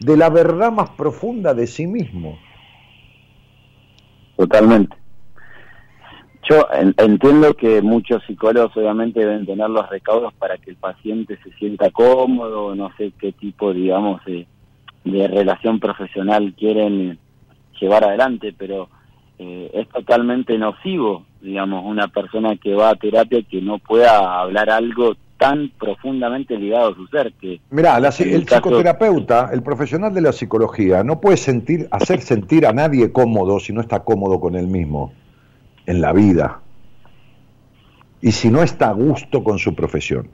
de 0.00 0.16
la 0.16 0.30
verdad 0.30 0.72
más 0.72 0.90
profunda 0.90 1.54
de 1.54 1.66
sí 1.66 1.86
mismo. 1.86 2.38
Totalmente. 4.36 4.96
Yo 6.48 6.66
entiendo 6.96 7.54
que 7.54 7.82
muchos 7.82 8.24
psicólogos 8.26 8.76
obviamente 8.76 9.20
deben 9.20 9.46
tener 9.46 9.68
los 9.68 9.88
recaudos 9.88 10.32
para 10.34 10.56
que 10.56 10.70
el 10.70 10.76
paciente 10.76 11.38
se 11.44 11.52
sienta 11.52 11.90
cómodo, 11.90 12.74
no 12.74 12.90
sé 12.96 13.12
qué 13.20 13.32
tipo, 13.32 13.72
digamos, 13.72 14.22
de 14.24 15.28
relación 15.28 15.78
profesional 15.78 16.54
quieren 16.58 17.18
llevar 17.78 18.04
adelante, 18.04 18.54
pero 18.56 18.88
eh, 19.38 19.70
es 19.74 19.88
totalmente 19.90 20.58
nocivo, 20.58 21.24
digamos, 21.40 21.84
una 21.84 22.08
persona 22.08 22.56
que 22.56 22.74
va 22.74 22.90
a 22.90 22.96
terapia 22.96 23.42
que 23.42 23.60
no 23.60 23.78
pueda 23.78 24.40
hablar 24.40 24.70
algo 24.70 25.14
tan 25.40 25.72
profundamente 25.80 26.54
ligado 26.54 26.92
a 26.92 26.94
su 26.94 27.06
ser 27.06 27.32
que 27.40 27.62
mira 27.70 27.96
el 27.96 28.44
psicoterapeuta 28.44 29.48
el 29.50 29.62
profesional 29.62 30.12
de 30.12 30.20
la 30.20 30.32
psicología 30.32 31.02
no 31.02 31.18
puede 31.18 31.38
sentir 31.38 31.88
hacer 31.90 32.20
sentir 32.20 32.66
a 32.66 32.74
nadie 32.74 33.10
cómodo 33.10 33.58
si 33.58 33.72
no 33.72 33.80
está 33.80 34.00
cómodo 34.00 34.38
con 34.38 34.54
él 34.54 34.66
mismo 34.66 35.14
en 35.86 36.02
la 36.02 36.12
vida. 36.12 36.60
Y 38.20 38.32
si 38.32 38.50
no 38.50 38.62
está 38.62 38.90
a 38.90 38.92
gusto 38.92 39.42
con 39.42 39.58
su 39.58 39.74
profesión. 39.74 40.28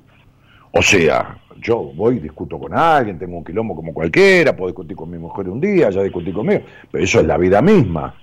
O 0.73 0.83
sea 0.83 1.39
yo 1.59 1.93
voy 1.95 2.17
y 2.17 2.21
discuto 2.21 2.59
con 2.59 2.75
alguien 2.75 3.19
tengo 3.19 3.39
un 3.39 3.45
quilombo 3.45 3.75
como 3.75 3.95
cualquiera 3.95 4.55
puedo 4.55 4.69
discutir 4.69 4.97
con 4.97 5.11
mi 5.11 5.19
mujer 5.19 5.49
un 5.49 5.59
día 5.59 5.89
ya 5.89 6.03
discutí 6.03 6.31
conmigo 6.31 6.61
pero 6.91 7.03
eso 7.03 7.21
es 7.21 7.27
la 7.27 7.39
vida 7.39 7.63
misma 7.63 8.15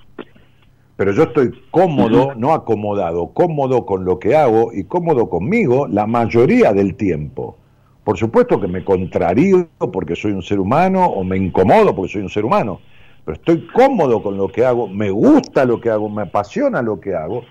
pero 0.96 1.12
yo 1.12 1.24
estoy 1.24 1.52
cómodo, 1.72 2.36
no 2.36 2.54
acomodado, 2.54 3.34
cómodo 3.34 3.86
con 3.86 4.06
lo 4.06 4.20
que 4.20 4.36
hago 4.36 4.72
y 4.74 4.84
cómodo 4.84 5.30
conmigo 5.30 5.88
la 5.88 6.06
mayoría 6.06 6.72
del 6.74 6.96
tiempo. 6.96 7.58
Por 8.04 8.18
supuesto 8.18 8.60
que 8.60 8.68
me 8.68 8.84
contrarío 8.84 9.70
porque 9.92 10.16
soy 10.16 10.34
un 10.34 10.44
ser 10.44 10.60
humano 10.60 11.06
o 11.06 11.24
me 11.24 11.38
incomodo 11.38 11.96
porque 11.96 12.12
soy 12.12 12.22
un 12.22 12.30
ser 12.30 12.46
humano, 12.46 12.80
pero 13.26 13.36
estoy 13.36 13.66
cómodo 13.68 14.22
con 14.22 14.38
lo 14.38 14.50
que 14.50 14.66
hago, 14.66 14.88
me 14.88 15.10
gusta 15.10 15.66
lo 15.66 15.82
que 15.82 15.90
hago, 15.90 16.10
me 16.10 16.24
apasiona 16.24 16.82
lo 16.82 17.00
que 17.00 17.16
hago, 17.16 17.44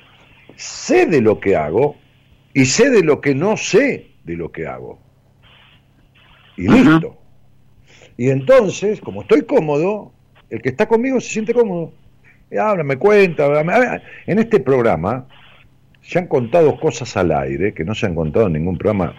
sé 0.54 1.06
de 1.06 1.20
lo 1.20 1.40
que 1.40 1.56
hago 1.56 1.96
y 2.54 2.66
sé 2.66 2.90
de 2.90 3.02
lo 3.02 3.20
que 3.20 3.34
no 3.34 3.56
sé 3.56 4.12
de 4.24 4.36
lo 4.36 4.52
que 4.52 4.66
hago. 4.66 4.98
Y 6.56 6.68
listo. 6.68 7.16
Y 8.16 8.28
entonces, 8.28 9.00
como 9.00 9.22
estoy 9.22 9.42
cómodo, 9.42 10.12
el 10.50 10.60
que 10.60 10.68
está 10.68 10.86
conmigo 10.86 11.18
se 11.18 11.30
siente 11.30 11.54
cómodo 11.54 11.92
habla, 12.58 12.84
me 12.84 12.96
cuenta. 12.96 13.46
En 14.26 14.38
este 14.38 14.60
programa 14.60 15.26
se 16.00 16.18
han 16.18 16.26
contado 16.26 16.78
cosas 16.78 17.16
al 17.16 17.32
aire 17.32 17.72
que 17.72 17.84
no 17.84 17.94
se 17.94 18.06
han 18.06 18.14
contado 18.14 18.46
en 18.46 18.54
ningún 18.54 18.76
programa 18.76 19.14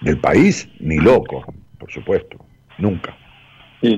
del 0.00 0.18
país, 0.18 0.68
ni 0.80 0.98
loco, 0.98 1.44
por 1.78 1.90
supuesto, 1.90 2.36
nunca. 2.78 3.16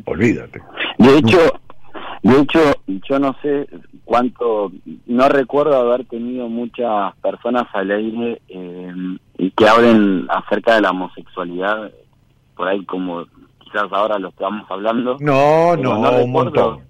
Olvídate. 0.05 0.61
De 0.99 1.19
hecho, 1.19 1.39
de 2.23 2.41
hecho, 2.41 2.61
yo 3.09 3.19
no 3.19 3.37
sé 3.41 3.69
cuánto, 4.05 4.73
no 5.07 5.29
recuerdo 5.29 5.77
haber 5.77 6.07
tenido 6.07 6.49
muchas 6.49 7.15
personas 7.23 7.65
al 7.73 7.91
aire 7.91 8.41
eh, 8.49 8.93
y 9.39 9.51
que 9.53 9.69
hablen 9.69 10.27
acerca 10.29 10.75
de 10.75 10.81
la 10.81 10.91
homosexualidad, 10.91 11.91
por 12.57 12.67
ahí 12.67 12.85
como 12.85 13.25
quizás 13.61 13.85
ahora 13.93 14.19
lo 14.19 14.31
estamos 14.31 14.69
hablando. 14.71 15.17
No, 15.21 15.77
no, 15.77 16.01
no 16.01 16.25
un 16.25 16.33
montón. 16.33 16.81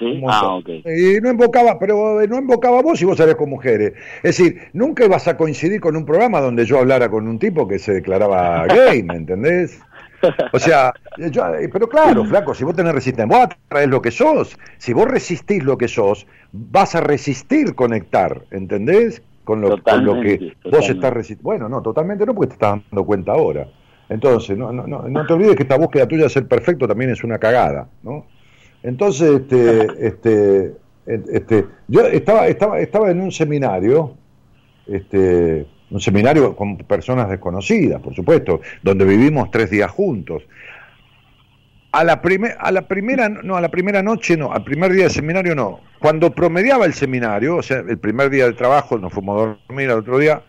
Ah, 0.00 0.60
y 0.84 1.20
no 1.20 1.30
invocaba, 1.30 1.78
pero 1.78 2.20
no 2.26 2.38
invocaba 2.38 2.82
vos 2.82 3.00
y 3.02 3.04
vos 3.04 3.16
salés 3.16 3.34
con 3.34 3.50
mujeres. 3.50 3.94
Es 4.22 4.36
decir, 4.36 4.60
nunca 4.72 5.04
ibas 5.04 5.26
a 5.28 5.36
coincidir 5.36 5.80
con 5.80 5.96
un 5.96 6.04
programa 6.04 6.40
donde 6.40 6.64
yo 6.64 6.78
hablara 6.78 7.08
con 7.08 7.26
un 7.26 7.38
tipo 7.38 7.66
que 7.66 7.78
se 7.78 7.94
declaraba 7.94 8.66
gay, 8.68 9.02
¿me 9.02 9.16
entendés? 9.16 9.80
O 10.52 10.58
sea, 10.58 10.92
pero 11.72 11.88
claro, 11.88 12.24
flaco, 12.24 12.54
si 12.54 12.64
vos 12.64 12.74
tenés 12.74 12.92
resistencia, 12.92 13.36
vos 13.36 13.44
atraes 13.44 13.88
lo 13.88 14.02
que 14.02 14.10
sos. 14.10 14.56
Si 14.78 14.92
vos 14.92 15.06
resistís 15.06 15.62
lo 15.62 15.78
que 15.78 15.88
sos, 15.88 16.26
vas 16.52 16.94
a 16.94 17.00
resistir 17.00 17.74
conectar, 17.74 18.42
¿entendés? 18.50 19.22
Con 19.44 19.60
lo, 19.60 19.76
lo 19.76 20.20
que 20.20 20.54
vos 20.70 20.88
estás 20.88 21.12
resistiendo. 21.12 21.44
Bueno, 21.44 21.68
no, 21.68 21.80
totalmente 21.82 22.26
no, 22.26 22.34
porque 22.34 22.48
te 22.48 22.54
estás 22.54 22.80
dando 22.90 23.04
cuenta 23.04 23.32
ahora. 23.32 23.68
Entonces, 24.08 24.56
no, 24.56 24.72
no, 24.72 24.86
no, 24.86 25.02
no 25.08 25.26
te 25.26 25.32
olvides 25.32 25.56
que 25.56 25.62
esta 25.62 25.76
búsqueda 25.76 26.06
tuya 26.06 26.24
de 26.24 26.30
ser 26.30 26.46
perfecto 26.46 26.88
también 26.88 27.10
es 27.10 27.22
una 27.24 27.38
cagada, 27.38 27.88
¿no? 28.02 28.26
Entonces, 28.82 29.40
este, 29.40 30.06
este, 30.06 30.74
este, 31.06 31.66
yo 31.88 32.02
estaba, 32.06 32.46
estaba, 32.46 32.80
estaba 32.80 33.10
en 33.10 33.20
un 33.20 33.32
seminario, 33.32 34.14
este, 34.86 35.66
un 35.90 36.00
seminario 36.00 36.54
con 36.54 36.76
personas 36.78 37.30
desconocidas, 37.30 38.00
por 38.00 38.14
supuesto, 38.14 38.60
donde 38.82 39.04
vivimos 39.04 39.50
tres 39.50 39.70
días 39.70 39.90
juntos. 39.90 40.42
A 41.90 42.04
la, 42.04 42.20
a 42.58 42.70
la 42.70 42.86
primera, 42.86 43.28
no, 43.30 43.56
a 43.56 43.60
la 43.62 43.70
primera 43.70 44.02
noche 44.02 44.36
no, 44.36 44.52
al 44.52 44.62
primer 44.62 44.92
día 44.92 45.04
del 45.04 45.10
seminario 45.10 45.54
no. 45.54 45.80
Cuando 45.98 46.34
promediaba 46.34 46.84
el 46.84 46.92
seminario, 46.92 47.56
o 47.56 47.62
sea, 47.62 47.78
el 47.78 47.98
primer 47.98 48.28
día 48.28 48.44
del 48.44 48.56
trabajo, 48.56 48.98
nos 48.98 49.12
fuimos 49.12 49.36
a 49.40 49.56
dormir 49.66 49.90
al 49.90 50.00
otro 50.00 50.18
día, 50.18 50.42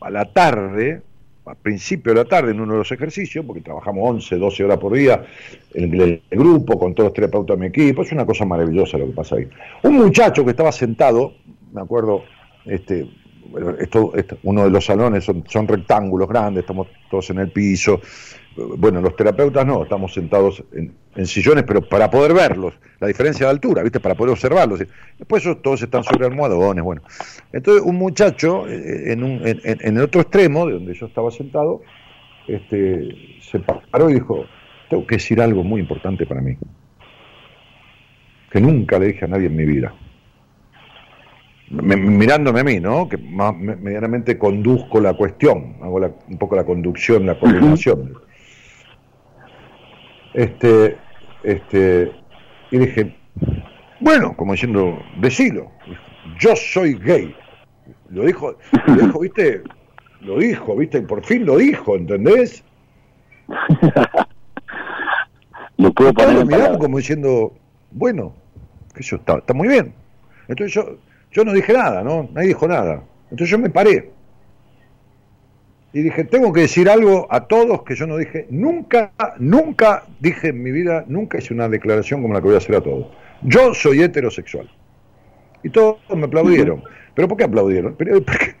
a 0.00 0.10
la 0.10 0.32
tarde, 0.32 1.02
a 1.46 1.54
principio 1.54 2.12
de 2.12 2.20
la 2.20 2.24
tarde 2.24 2.52
en 2.52 2.60
uno 2.60 2.74
de 2.74 2.78
los 2.78 2.92
ejercicios, 2.92 3.44
porque 3.44 3.62
trabajamos 3.62 4.08
11, 4.10 4.36
12 4.36 4.64
horas 4.64 4.78
por 4.78 4.92
día 4.92 5.24
en 5.74 6.00
el, 6.00 6.22
grupo 6.30 6.78
con 6.78 6.94
todos 6.94 7.08
los 7.08 7.14
terapeutas 7.14 7.56
de 7.56 7.60
mi 7.60 7.66
equipo, 7.68 8.02
es 8.02 8.12
una 8.12 8.26
cosa 8.26 8.44
maravillosa 8.44 8.98
lo 8.98 9.06
que 9.06 9.12
pasa 9.12 9.36
ahí. 9.36 9.48
Un 9.82 9.96
muchacho 9.96 10.44
que 10.44 10.50
estaba 10.50 10.72
sentado, 10.72 11.34
me 11.72 11.80
acuerdo, 11.80 12.24
este, 12.64 13.08
uno 14.42 14.64
de 14.64 14.70
los 14.70 14.84
salones 14.84 15.24
son, 15.24 15.44
son 15.48 15.66
rectángulos 15.66 16.28
grandes, 16.28 16.62
estamos 16.62 16.88
todos 17.10 17.30
en 17.30 17.38
el 17.38 17.50
piso, 17.50 18.00
bueno, 18.56 19.00
los 19.00 19.16
terapeutas 19.16 19.64
no, 19.66 19.82
estamos 19.82 20.12
sentados 20.12 20.62
en, 20.72 20.92
sillones, 21.26 21.64
pero 21.64 21.86
para 21.88 22.10
poder 22.10 22.32
verlos, 22.32 22.74
la 22.98 23.08
diferencia 23.08 23.46
de 23.46 23.50
altura, 23.50 23.82
¿viste? 23.82 24.00
Para 24.00 24.14
poder 24.14 24.32
observarlos. 24.32 24.80
Después 25.18 25.44
todos 25.62 25.82
están 25.82 26.04
sobre 26.04 26.26
almohadones, 26.26 26.82
bueno. 26.84 27.02
Entonces 27.52 27.82
un 27.84 27.96
muchacho 27.96 28.68
eh, 28.68 29.12
en, 29.12 29.22
un, 29.22 29.46
en, 29.46 29.60
en, 29.64 29.96
el 29.96 30.04
otro 30.04 30.20
extremo, 30.20 30.66
de 30.66 30.74
donde 30.74 30.94
yo 30.94 31.06
estaba 31.06 31.30
sentado, 31.30 31.82
este, 32.46 33.08
se 33.40 33.60
paró 33.60 34.10
y 34.10 34.14
dijo, 34.14 34.44
tengo 34.88 35.06
que 35.06 35.16
decir 35.16 35.40
algo 35.40 35.62
muy 35.62 35.80
importante 35.80 36.26
para 36.26 36.40
mí, 36.40 36.56
que 38.50 38.60
nunca 38.60 38.98
le 38.98 39.08
dije 39.08 39.24
a 39.24 39.28
nadie 39.28 39.46
en 39.46 39.56
mi 39.56 39.64
vida. 39.64 39.94
mirándome 41.70 42.60
a 42.60 42.64
mí, 42.64 42.80
¿no? 42.80 43.08
Que 43.08 43.18
más 43.18 43.56
medianamente 43.56 44.36
conduzco 44.38 45.00
la 45.00 45.14
cuestión, 45.14 45.76
hago 45.82 46.00
un 46.28 46.38
poco 46.38 46.56
la 46.56 46.64
conducción, 46.64 47.26
la 47.26 47.38
coordinación. 47.38 48.14
Este, 50.34 50.96
este, 51.42 52.12
y 52.70 52.78
dije, 52.78 53.16
bueno, 54.00 54.36
como 54.36 54.52
diciendo, 54.52 54.98
decilo, 55.18 55.70
yo 56.38 56.54
soy 56.56 56.94
gay. 56.94 57.34
Lo 58.08 58.24
dijo, 58.24 58.56
lo 58.86 58.94
dijo, 58.94 59.20
viste, 59.22 59.62
lo 60.20 60.38
dijo, 60.38 60.76
viste, 60.76 60.98
y 60.98 61.02
por 61.02 61.24
fin 61.24 61.44
lo 61.46 61.56
dijo, 61.58 61.96
¿entendés? 61.96 62.64
lo 65.76 65.92
puedo 65.92 66.12
poner 66.14 66.78
como 66.78 66.98
diciendo, 66.98 67.54
bueno, 67.90 68.34
que 68.94 69.00
eso 69.00 69.16
está, 69.16 69.38
está 69.38 69.54
muy 69.54 69.68
bien. 69.68 69.94
Entonces 70.48 70.74
yo, 70.74 70.96
yo 71.32 71.44
no 71.44 71.52
dije 71.52 71.72
nada, 71.72 72.02
¿no? 72.02 72.28
Nadie 72.32 72.48
dijo 72.48 72.68
nada. 72.68 73.02
Entonces 73.24 73.48
yo 73.48 73.58
me 73.58 73.70
paré. 73.70 74.10
Y 75.92 76.02
dije, 76.02 76.24
tengo 76.24 76.52
que 76.52 76.62
decir 76.62 76.88
algo 76.88 77.26
a 77.30 77.48
todos 77.48 77.82
que 77.82 77.96
yo 77.96 78.06
no 78.06 78.16
dije, 78.16 78.46
nunca, 78.50 79.12
nunca 79.38 80.04
dije 80.20 80.48
en 80.48 80.62
mi 80.62 80.70
vida, 80.70 81.04
nunca 81.08 81.38
hice 81.38 81.52
una 81.52 81.68
declaración 81.68 82.22
como 82.22 82.32
la 82.32 82.40
que 82.40 82.46
voy 82.46 82.54
a 82.54 82.58
hacer 82.58 82.76
a 82.76 82.80
todos. 82.80 83.08
Yo 83.42 83.74
soy 83.74 84.02
heterosexual. 84.02 84.70
Y 85.62 85.70
todos 85.70 85.98
me 86.14 86.26
aplaudieron. 86.26 86.82
¿Pero 87.14 87.26
por 87.26 87.36
qué 87.36 87.44
aplaudieron? 87.44 87.96
Porque, 87.96 88.54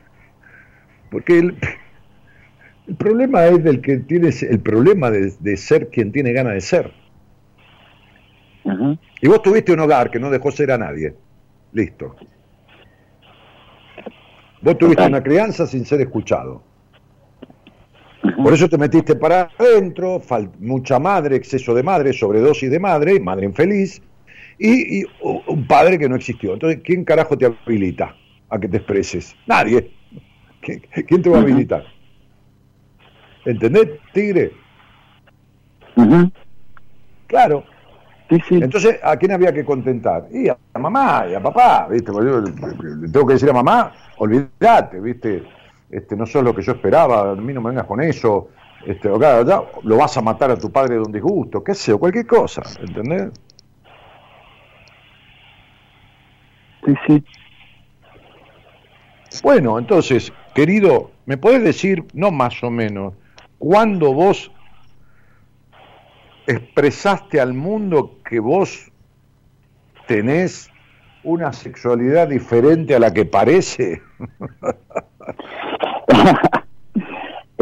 el, 1.38 1.56
el, 2.88 2.94
problema 2.96 3.46
es 3.46 3.62
del 3.62 3.80
que 3.80 3.98
tiene 3.98 4.30
el 4.48 4.60
problema 4.60 5.10
de, 5.10 5.56
ser 5.56 5.88
quien 5.88 6.10
tiene 6.10 6.32
ganas 6.32 6.54
de 6.54 6.60
ser. 6.60 6.92
Y 9.20 9.28
vos 9.28 9.42
tuviste 9.42 9.72
un 9.72 9.80
hogar 9.80 10.10
que 10.10 10.18
no 10.18 10.30
dejó 10.30 10.50
ser 10.50 10.72
a 10.72 10.78
nadie. 10.78 11.14
Listo. 11.72 12.16
Vos 14.62 14.78
tuviste 14.78 15.06
una 15.06 15.22
crianza 15.22 15.66
sin 15.66 15.86
ser 15.86 16.00
escuchado. 16.00 16.69
Por 18.20 18.52
eso 18.52 18.68
te 18.68 18.76
metiste 18.76 19.16
para 19.16 19.50
adentro, 19.58 20.20
mucha 20.58 20.98
madre, 20.98 21.36
exceso 21.36 21.74
de 21.74 21.82
madre, 21.82 22.12
sobredosis 22.12 22.70
de 22.70 22.78
madre, 22.78 23.18
madre 23.18 23.46
infeliz, 23.46 24.02
y, 24.58 25.04
un 25.22 25.66
padre 25.66 25.98
que 25.98 26.08
no 26.08 26.16
existió. 26.16 26.52
Entonces, 26.52 26.80
¿quién 26.84 27.04
carajo 27.04 27.36
te 27.36 27.46
habilita 27.46 28.14
a 28.50 28.58
que 28.58 28.68
te 28.68 28.76
expreses? 28.76 29.34
Nadie. 29.46 29.90
¿Quién 30.60 31.22
te 31.22 31.30
va 31.30 31.38
a 31.38 31.40
habilitar? 31.40 31.84
¿Entendés, 33.46 33.88
tigre? 34.12 34.52
Claro. 37.26 37.64
Entonces, 38.28 38.98
¿a 39.02 39.16
quién 39.16 39.32
había 39.32 39.52
que 39.52 39.64
contentar? 39.64 40.28
Y 40.30 40.48
a 40.48 40.56
mamá 40.78 41.26
y 41.28 41.34
a 41.34 41.40
papá, 41.40 41.88
¿viste? 41.90 42.12
le 42.12 43.08
tengo 43.08 43.26
que 43.26 43.32
decir 43.32 43.50
a 43.50 43.54
mamá, 43.54 43.92
olvídate, 44.18 45.00
¿viste? 45.00 45.42
Este, 45.90 46.14
no 46.14 46.24
sos 46.24 46.44
lo 46.44 46.54
que 46.54 46.62
yo 46.62 46.72
esperaba, 46.72 47.32
a 47.32 47.34
mí 47.34 47.52
no 47.52 47.60
me 47.60 47.70
vengas 47.70 47.86
con 47.86 48.00
eso, 48.00 48.50
este, 48.86 49.08
o 49.08 49.18
lo 49.18 49.96
vas 49.96 50.16
a 50.16 50.22
matar 50.22 50.50
a 50.50 50.56
tu 50.56 50.70
padre 50.70 50.94
de 50.94 51.00
un 51.00 51.12
disgusto, 51.12 51.64
qué 51.64 51.74
sé, 51.74 51.92
o 51.92 51.98
cualquier 51.98 52.26
cosa, 52.26 52.62
¿entendés? 52.80 53.30
Sí, 56.84 56.94
sí. 57.06 57.24
Bueno, 59.42 59.78
entonces, 59.78 60.32
querido, 60.54 61.10
¿me 61.26 61.36
podés 61.36 61.62
decir, 61.62 62.04
no 62.14 62.30
más 62.30 62.62
o 62.62 62.70
menos, 62.70 63.14
cuándo 63.58 64.14
vos 64.14 64.50
expresaste 66.46 67.40
al 67.40 67.52
mundo 67.52 68.18
que 68.24 68.40
vos 68.40 68.90
tenés 70.06 70.70
una 71.22 71.52
sexualidad 71.52 72.28
diferente 72.28 72.94
a 72.94 72.98
la 72.98 73.12
que 73.12 73.24
parece? 73.24 74.02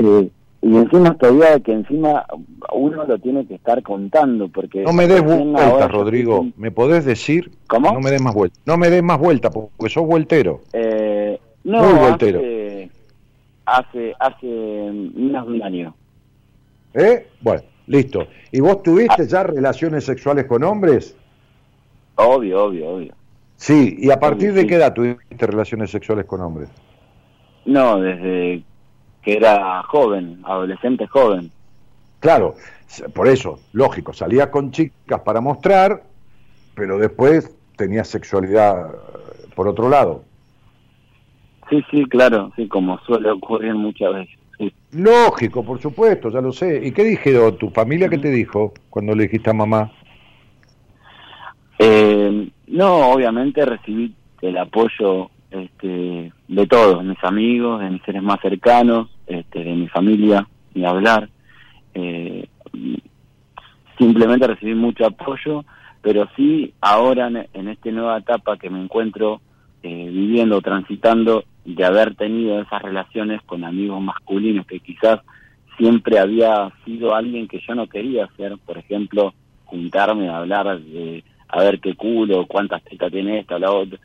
Eh, 0.00 0.30
y 0.62 0.76
encima 0.76 1.14
todavía 1.16 1.60
que 1.60 1.72
encima 1.72 2.24
uno 2.72 3.04
lo 3.04 3.18
tiene 3.18 3.46
que 3.46 3.54
estar 3.54 3.82
contando 3.82 4.48
porque 4.48 4.82
no 4.82 4.92
me 4.92 5.06
des 5.06 5.22
vuelta 5.22 5.88
Rodrigo. 5.88 6.46
me 6.56 6.70
podés 6.70 7.04
decir 7.04 7.50
cómo 7.66 7.92
no 7.92 8.00
me 8.00 8.10
des 8.10 8.20
más 8.20 8.34
vuelta 8.34 8.58
no 8.66 8.76
me 8.76 8.90
des 8.90 9.02
más 9.02 9.18
vuelta 9.18 9.50
porque 9.50 9.88
sos 9.88 10.06
vueltero. 10.06 10.60
Eh, 10.72 11.40
no 11.64 11.80
Hace, 11.80 12.90
hace 13.66 14.14
hace 14.18 14.46
menos 14.46 15.46
de 15.46 15.52
un 15.52 15.62
año. 15.62 15.94
Eh 16.94 17.26
bueno 17.40 17.62
listo. 17.86 18.26
Y 18.52 18.60
vos 18.60 18.82
tuviste 18.82 19.26
ya 19.26 19.44
relaciones 19.44 20.04
sexuales 20.04 20.46
con 20.46 20.62
hombres 20.64 21.16
obvio 22.16 22.64
obvio 22.64 22.88
obvio. 22.90 23.14
Sí 23.56 23.96
y 23.98 24.10
a 24.10 24.18
partir 24.18 24.52
de 24.52 24.66
qué 24.66 24.74
edad 24.76 24.92
tuviste 24.92 25.46
relaciones 25.46 25.90
sexuales 25.90 26.24
con 26.24 26.40
hombres 26.40 26.68
no, 27.68 28.00
desde 28.00 28.62
que 29.22 29.34
era 29.34 29.82
joven, 29.82 30.40
adolescente 30.44 31.06
joven. 31.06 31.50
Claro, 32.20 32.56
por 33.14 33.28
eso, 33.28 33.60
lógico, 33.72 34.12
salía 34.12 34.50
con 34.50 34.70
chicas 34.70 35.20
para 35.20 35.40
mostrar, 35.40 36.02
pero 36.74 36.98
después 36.98 37.54
tenía 37.76 38.04
sexualidad 38.04 38.90
eh, 38.90 39.48
por 39.54 39.68
otro 39.68 39.88
lado. 39.88 40.24
Sí, 41.68 41.84
sí, 41.90 42.04
claro, 42.06 42.50
sí, 42.56 42.66
como 42.66 42.98
suele 43.00 43.30
ocurrir 43.30 43.74
muchas 43.74 44.14
veces. 44.14 44.38
Lógico, 44.92 45.62
por 45.62 45.78
supuesto, 45.78 46.30
ya 46.30 46.40
lo 46.40 46.50
sé. 46.50 46.80
¿Y 46.82 46.92
qué 46.92 47.04
dijeron 47.04 47.58
tu 47.58 47.68
familia? 47.68 48.08
¿Qué 48.08 48.16
te 48.16 48.30
dijo 48.30 48.72
cuando 48.88 49.14
le 49.14 49.24
dijiste 49.24 49.50
a 49.50 49.52
mamá? 49.52 49.92
Eh, 51.78 52.50
no, 52.66 53.10
obviamente 53.10 53.64
recibí 53.66 54.14
el 54.40 54.56
apoyo 54.56 55.30
este, 55.50 56.32
de 56.48 56.66
todos, 56.66 57.04
mis 57.04 57.22
amigos, 57.22 57.80
de 57.80 57.90
mis 57.90 58.02
seres 58.02 58.22
más 58.22 58.40
cercanos, 58.40 59.08
este, 59.26 59.64
de 59.64 59.74
mi 59.74 59.88
familia, 59.88 60.46
ni 60.74 60.84
hablar. 60.84 61.28
Eh, 61.94 62.48
simplemente 63.98 64.46
recibí 64.46 64.74
mucho 64.74 65.06
apoyo, 65.06 65.64
pero 66.02 66.28
sí 66.36 66.72
ahora 66.80 67.28
en, 67.28 67.68
esta 67.68 67.90
nueva 67.90 68.18
etapa 68.18 68.56
que 68.56 68.70
me 68.70 68.82
encuentro 68.82 69.40
eh, 69.82 70.10
viviendo, 70.10 70.60
transitando, 70.60 71.44
de 71.64 71.84
haber 71.84 72.14
tenido 72.14 72.60
esas 72.62 72.80
relaciones 72.80 73.42
con 73.42 73.64
amigos 73.64 74.00
masculinos 74.00 74.66
que 74.66 74.80
quizás 74.80 75.20
siempre 75.76 76.18
había 76.18 76.72
sido 76.84 77.14
alguien 77.14 77.46
que 77.46 77.60
yo 77.66 77.74
no 77.74 77.86
quería 77.86 78.24
hacer, 78.24 78.56
por 78.64 78.78
ejemplo, 78.78 79.34
juntarme 79.64 80.28
a 80.28 80.38
hablar 80.38 80.80
de 80.80 81.22
a 81.48 81.60
ver 81.60 81.80
qué 81.80 81.94
culo, 81.94 82.46
cuántas 82.46 82.82
tetas 82.84 83.10
tiene 83.10 83.40
esta, 83.40 83.58
la 83.58 83.70
otra, 83.70 83.98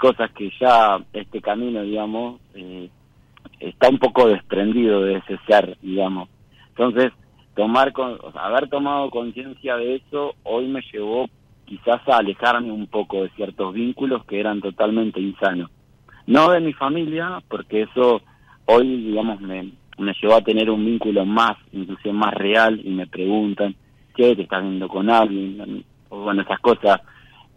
cosas 0.00 0.30
que 0.32 0.50
ya 0.58 0.98
este 1.12 1.42
camino, 1.42 1.82
digamos, 1.82 2.40
eh, 2.54 2.88
está 3.60 3.90
un 3.90 3.98
poco 3.98 4.28
desprendido 4.28 5.02
de 5.02 5.18
ese 5.18 5.38
ser, 5.46 5.76
digamos. 5.82 6.30
Entonces, 6.70 7.12
tomar 7.54 7.92
con, 7.92 8.18
haber 8.34 8.70
tomado 8.70 9.10
conciencia 9.10 9.76
de 9.76 9.96
eso 9.96 10.34
hoy 10.42 10.68
me 10.68 10.80
llevó 10.90 11.28
quizás 11.66 12.00
a 12.08 12.16
alejarme 12.16 12.72
un 12.72 12.86
poco 12.86 13.22
de 13.22 13.28
ciertos 13.36 13.74
vínculos 13.74 14.24
que 14.24 14.40
eran 14.40 14.62
totalmente 14.62 15.20
insanos. 15.20 15.70
No 16.26 16.50
de 16.50 16.60
mi 16.60 16.72
familia, 16.72 17.42
porque 17.46 17.82
eso 17.82 18.22
hoy, 18.64 19.04
digamos, 19.04 19.38
me, 19.42 19.70
me 19.98 20.14
llevó 20.14 20.36
a 20.36 20.42
tener 20.42 20.70
un 20.70 20.82
vínculo 20.82 21.26
más, 21.26 21.58
incluso 21.72 22.10
más 22.14 22.32
real, 22.32 22.80
y 22.82 22.88
me 22.88 23.06
preguntan, 23.06 23.76
¿qué 24.16 24.34
te 24.34 24.42
estás 24.42 24.62
viendo 24.62 24.88
con 24.88 25.10
alguien? 25.10 25.84
O 26.08 26.22
bueno, 26.22 26.40
esas 26.40 26.60
cosas 26.60 27.02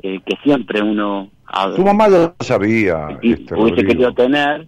eh, 0.02 0.20
que 0.26 0.36
siempre 0.44 0.82
uno 0.82 1.30
tu 1.76 1.84
mamá 1.84 2.08
lo 2.08 2.36
sabía. 2.40 3.18
Y, 3.22 3.34
este, 3.34 3.56
hubiese 3.56 3.86
querido 3.86 4.14
tener. 4.14 4.68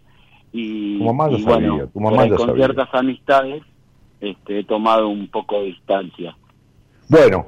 Y, 0.52 1.00
tu 1.00 1.06
mamá 1.06 1.28
lo 1.30 1.40
sabía. 1.40 1.88
tu 1.88 2.00
mamá 2.00 2.28
con 2.30 2.56
ciertas 2.56 2.90
amistades 2.94 3.64
este, 4.22 4.60
he 4.60 4.64
tomado 4.64 5.10
un 5.10 5.28
poco 5.28 5.60
de 5.60 5.66
distancia. 5.66 6.36
Bueno, 7.10 7.48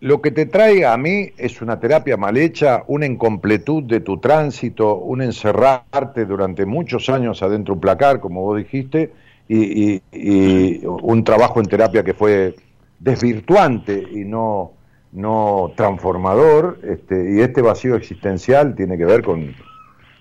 lo 0.00 0.20
que 0.20 0.30
te 0.30 0.46
traiga 0.46 0.92
a 0.92 0.96
mí 0.96 1.30
es 1.36 1.62
una 1.62 1.80
terapia 1.80 2.16
mal 2.16 2.36
hecha, 2.36 2.84
una 2.86 3.06
incompletud 3.06 3.84
de 3.84 4.00
tu 4.00 4.18
tránsito, 4.18 4.96
un 4.96 5.22
encerrarte 5.22 6.26
durante 6.26 6.66
muchos 6.66 7.08
años 7.08 7.42
adentro 7.42 7.74
de 7.74 7.76
un 7.76 7.80
placar, 7.80 8.20
como 8.20 8.42
vos 8.42 8.58
dijiste, 8.58 9.12
y, 9.48 10.00
y 10.12 10.86
un 10.86 11.24
trabajo 11.24 11.60
en 11.60 11.66
terapia 11.66 12.02
que 12.02 12.14
fue 12.14 12.54
desvirtuante 12.98 14.06
y 14.12 14.24
no 14.24 14.72
no 15.14 15.72
transformador, 15.76 16.80
este, 16.82 17.36
y 17.36 17.40
este 17.40 17.62
vacío 17.62 17.94
existencial 17.94 18.74
tiene 18.74 18.98
que 18.98 19.04
ver 19.04 19.22
con, 19.22 19.54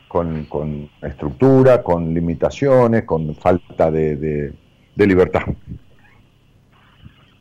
con, 0.08 0.90
estructura, 1.02 1.82
con 1.82 2.14
limitaciones, 2.14 3.04
con 3.04 3.36
falta 3.36 3.90
de, 3.90 4.54
libertad. 4.96 5.42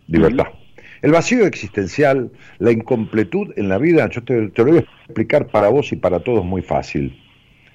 Libertad. 0.09 0.46
El 1.03 1.12
vacío 1.12 1.46
existencial, 1.46 2.30
la 2.59 2.72
incompletud 2.72 3.53
en 3.57 3.68
la 3.68 3.76
vida, 3.76 4.09
yo 4.09 4.22
te, 4.24 4.48
te, 4.48 4.64
lo 4.64 4.70
voy 4.70 4.78
a 4.78 5.05
explicar 5.05 5.48
para 5.48 5.68
vos 5.68 5.92
y 5.92 5.96
para 5.96 6.20
todos 6.20 6.44
muy 6.44 6.62
fácil. 6.62 7.20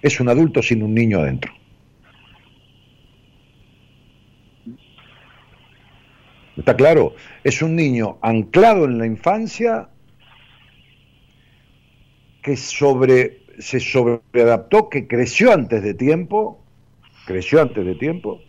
Es 0.01 0.19
un 0.19 0.29
adulto 0.29 0.63
sin 0.63 0.81
un 0.81 0.95
niño 0.95 1.19
adentro. 1.19 1.51
¿Está 6.57 6.75
claro? 6.75 7.13
Es 7.43 7.61
un 7.61 7.75
niño 7.75 8.17
anclado 8.21 8.85
en 8.85 8.97
la 8.97 9.05
infancia 9.05 9.89
que 12.41 12.57
sobre 12.57 13.41
se 13.59 13.79
sobreadaptó, 13.79 14.89
que 14.89 15.07
creció 15.07 15.51
antes 15.51 15.83
de 15.83 15.93
tiempo, 15.93 16.63
creció 17.25 17.61
antes 17.61 17.85
de 17.85 17.95
tiempo. 17.95 18.41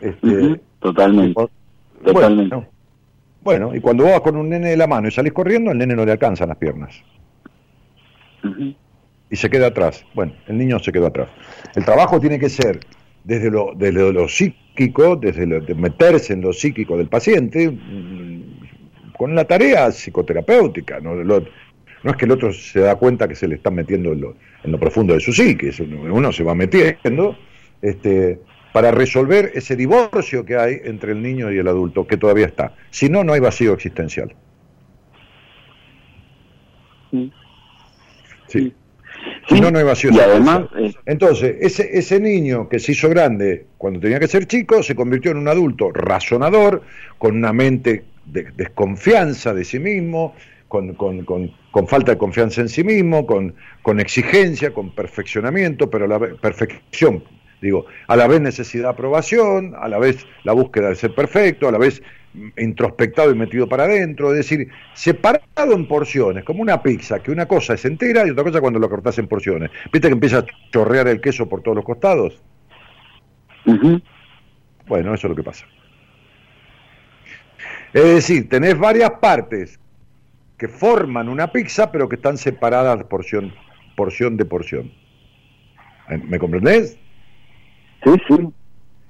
Este, 0.00 0.60
totalmente. 0.80 1.48
totalmente. 2.04 2.68
Bueno, 3.42 3.74
y 3.74 3.80
cuando 3.80 4.04
vas 4.04 4.20
con 4.20 4.36
un 4.36 4.48
nene 4.48 4.70
de 4.70 4.76
la 4.76 4.86
mano 4.86 5.08
y 5.08 5.10
salís 5.10 5.32
corriendo, 5.32 5.70
el 5.70 5.78
nene 5.78 5.96
no 5.96 6.04
le 6.04 6.12
alcanzan 6.12 6.48
las 6.48 6.58
piernas. 6.58 7.02
Y 9.30 9.36
se 9.36 9.50
queda 9.50 9.68
atrás. 9.68 10.04
Bueno, 10.14 10.32
el 10.46 10.58
niño 10.58 10.78
se 10.78 10.92
quedó 10.92 11.06
atrás. 11.06 11.28
El 11.74 11.84
trabajo 11.84 12.20
tiene 12.20 12.38
que 12.38 12.48
ser 12.48 12.80
desde 13.24 13.50
lo, 13.50 13.72
desde 13.74 14.12
lo 14.12 14.28
psíquico, 14.28 14.67
desde 15.20 15.46
lo, 15.46 15.60
de 15.60 15.74
meterse 15.74 16.32
en 16.32 16.40
lo 16.40 16.52
psíquico 16.52 16.96
del 16.96 17.08
paciente, 17.08 17.70
mm, 17.70 19.12
con 19.16 19.34
la 19.34 19.44
tarea 19.44 19.90
psicoterapéutica. 19.90 21.00
¿no? 21.00 21.14
no 21.14 21.42
es 22.04 22.16
que 22.16 22.24
el 22.24 22.30
otro 22.30 22.52
se 22.52 22.80
da 22.80 22.94
cuenta 22.96 23.26
que 23.26 23.34
se 23.34 23.48
le 23.48 23.56
está 23.56 23.70
metiendo 23.70 24.12
en 24.12 24.20
lo, 24.20 24.36
en 24.62 24.72
lo 24.72 24.78
profundo 24.78 25.14
de 25.14 25.20
su 25.20 25.32
psique, 25.32 25.72
uno 25.80 26.32
se 26.32 26.44
va 26.44 26.54
metiendo 26.54 27.36
este, 27.82 28.40
para 28.72 28.90
resolver 28.90 29.50
ese 29.54 29.76
divorcio 29.76 30.44
que 30.44 30.56
hay 30.56 30.76
entre 30.84 31.12
el 31.12 31.22
niño 31.22 31.50
y 31.50 31.58
el 31.58 31.68
adulto, 31.68 32.06
que 32.06 32.16
todavía 32.16 32.46
está. 32.46 32.74
Si 32.90 33.08
no, 33.08 33.24
no 33.24 33.32
hay 33.32 33.40
vacío 33.40 33.72
existencial. 33.72 34.34
Sí. 38.46 38.74
Si 39.48 39.60
no, 39.60 39.70
no 39.70 39.78
hay 39.78 39.84
vacío 39.84 40.10
existencial. 40.10 40.68
Eh, 40.78 40.92
Entonces, 41.06 41.56
ese, 41.60 41.88
ese 41.96 42.20
niño 42.20 42.68
que 42.68 42.78
se 42.78 42.92
hizo 42.92 43.08
grande 43.08 43.66
cuando 43.78 44.00
tenía 44.00 44.20
que 44.20 44.28
ser 44.28 44.46
chico, 44.46 44.82
se 44.82 44.94
convirtió 44.94 45.30
en 45.30 45.38
un 45.38 45.48
adulto 45.48 45.90
razonador, 45.90 46.82
con 47.16 47.36
una 47.36 47.52
mente 47.52 48.04
de 48.26 48.48
desconfianza 48.56 49.54
de 49.54 49.64
sí 49.64 49.78
mismo, 49.78 50.34
con, 50.68 50.94
con, 50.94 51.24
con, 51.24 51.50
con, 51.70 51.88
falta 51.88 52.12
de 52.12 52.18
confianza 52.18 52.60
en 52.60 52.68
sí 52.68 52.84
mismo, 52.84 53.26
con, 53.26 53.54
con 53.82 54.00
exigencia, 54.00 54.72
con 54.74 54.94
perfeccionamiento, 54.94 55.88
pero 55.88 56.06
la 56.06 56.18
perfección 56.18 57.24
Digo, 57.60 57.86
a 58.06 58.16
la 58.16 58.26
vez 58.26 58.40
necesidad 58.40 58.84
de 58.84 58.90
aprobación, 58.90 59.74
a 59.76 59.88
la 59.88 59.98
vez 59.98 60.26
la 60.44 60.52
búsqueda 60.52 60.90
de 60.90 60.94
ser 60.94 61.14
perfecto, 61.14 61.68
a 61.68 61.72
la 61.72 61.78
vez 61.78 62.02
introspectado 62.56 63.32
y 63.32 63.34
metido 63.34 63.68
para 63.68 63.84
adentro, 63.84 64.30
es 64.30 64.36
decir, 64.36 64.68
separado 64.94 65.72
en 65.72 65.88
porciones, 65.88 66.44
como 66.44 66.62
una 66.62 66.82
pizza, 66.82 67.20
que 67.20 67.30
una 67.30 67.46
cosa 67.46 67.74
es 67.74 67.84
entera 67.84 68.26
y 68.26 68.30
otra 68.30 68.44
cosa 68.44 68.60
cuando 68.60 68.78
lo 68.78 68.88
cortás 68.88 69.18
en 69.18 69.26
porciones. 69.26 69.70
¿Viste 69.92 70.08
que 70.08 70.14
empieza 70.14 70.38
a 70.38 70.46
chorrear 70.70 71.08
el 71.08 71.20
queso 71.20 71.48
por 71.48 71.62
todos 71.62 71.76
los 71.76 71.84
costados? 71.84 72.40
Bueno, 74.86 75.14
eso 75.14 75.26
es 75.26 75.30
lo 75.30 75.36
que 75.36 75.42
pasa. 75.42 75.66
Es 77.92 78.04
decir, 78.04 78.48
tenés 78.48 78.78
varias 78.78 79.10
partes 79.12 79.80
que 80.56 80.68
forman 80.68 81.28
una 81.28 81.50
pizza, 81.50 81.90
pero 81.90 82.08
que 82.08 82.16
están 82.16 82.36
separadas 82.36 83.02
porción, 83.04 83.52
porción 83.96 84.36
de 84.36 84.44
porción. 84.44 84.92
¿Me 86.28 86.38
comprendés? 86.38 86.98
Sí, 88.14 88.22
sí. 88.28 88.48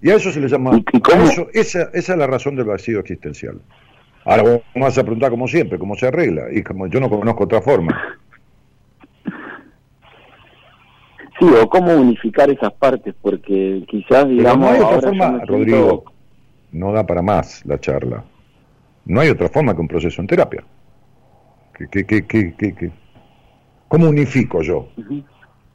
Y 0.01 0.11
a 0.11 0.17
eso 0.17 0.31
se 0.31 0.41
le 0.41 0.49
llama. 0.49 0.81
Eso, 1.25 1.49
esa, 1.53 1.91
esa 1.93 2.13
es 2.13 2.19
la 2.19 2.27
razón 2.27 2.57
del 2.57 2.67
vacío 2.67 3.01
existencial. 3.01 3.61
Ahora 4.25 4.43
vos 4.43 4.61
me 4.75 4.83
vas 4.83 4.99
a 4.99 5.03
preguntar 5.03 5.31
como 5.31 5.49
siempre, 5.49 5.79
cómo 5.79 5.95
se 5.97 6.07
arregla. 6.07 6.53
Y 6.53 6.63
como 6.63 6.87
yo 6.87 7.01
no 7.01 7.09
conozco 7.09 7.45
otra 7.45 7.61
forma. 7.63 8.19
Sí, 11.39 11.47
o 11.47 11.69
cómo 11.69 11.95
unificar 11.95 12.51
esas 12.51 12.73
partes, 12.73 13.15
porque 13.23 13.85
quizás, 13.89 14.29
digamos. 14.29 14.59
no 14.59 14.75
hay 14.75 14.81
otra 14.81 15.01
forma, 15.01 15.45
Rodrigo, 15.47 16.05
no 16.73 16.93
da 16.93 17.07
para 17.07 17.23
más 17.23 17.65
la 17.65 17.79
charla. 17.79 18.25
No 19.05 19.21
hay 19.21 19.31
otra 19.31 19.49
forma 19.49 19.75
que 19.75 19.81
un 19.81 19.89
proceso 19.89 20.21
en 20.21 20.27
terapia. 20.27 20.65
¿Qué, 21.73 22.05
qué, 22.05 22.27
qué, 22.27 22.55
qué, 22.57 22.91
¿Cómo 23.87 24.09
unifico 24.09 24.63
yo? 24.63 24.89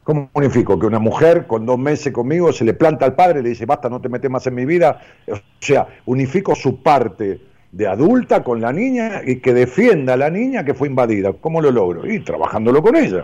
¿Cómo 0.04 0.30
unifico? 0.34 0.78
Que 0.78 0.86
una 0.86 1.00
mujer 1.00 1.48
con 1.48 1.66
dos 1.66 1.80
meses 1.80 2.12
conmigo 2.12 2.52
se 2.52 2.66
le 2.66 2.74
planta 2.74 3.06
al 3.06 3.16
padre 3.16 3.40
y 3.40 3.44
le 3.44 3.50
dice, 3.50 3.66
basta, 3.66 3.90
no 3.90 4.02
te 4.02 4.10
metes 4.10 4.30
más 4.30 4.46
en 4.48 4.56
mi 4.56 4.66
vida. 4.66 5.00
O 5.32 5.38
sea, 5.60 5.88
unifico 6.06 6.56
su 6.56 6.84
parte 6.84 7.40
de 7.72 7.88
adulta 7.88 8.44
con 8.44 8.60
la 8.60 8.74
niña 8.74 9.22
y 9.26 9.38
que 9.38 9.54
defienda 9.54 10.14
a 10.14 10.18
la 10.18 10.30
niña 10.30 10.66
que 10.66 10.74
fue 10.74 10.90
invadida. 10.90 11.32
¿Cómo 11.34 11.62
lo 11.62 11.72
logro? 11.72 12.12
Y 12.12 12.20
trabajándolo 12.20 12.84
con 12.84 12.96
ella. 12.98 13.24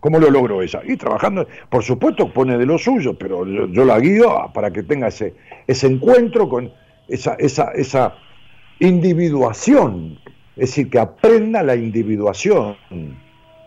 ¿Cómo 0.00 0.18
lo 0.18 0.30
logro 0.30 0.62
ella? 0.62 0.80
Y 0.84 0.96
trabajando, 0.96 1.46
por 1.68 1.84
supuesto, 1.84 2.32
pone 2.32 2.58
de 2.58 2.66
lo 2.66 2.78
suyo, 2.78 3.16
pero 3.16 3.46
yo, 3.46 3.84
la 3.84 4.00
guío 4.00 4.50
para 4.52 4.72
que 4.72 4.82
tenga 4.82 5.08
ese, 5.08 5.34
ese 5.66 5.86
encuentro 5.86 6.48
con 6.48 6.72
esa, 7.06 7.34
esa, 7.34 7.70
esa 7.72 8.14
individuación. 8.80 10.18
Es 10.56 10.70
decir, 10.70 10.90
que 10.90 10.98
aprenda 10.98 11.62
la 11.62 11.76
individuación 11.76 12.76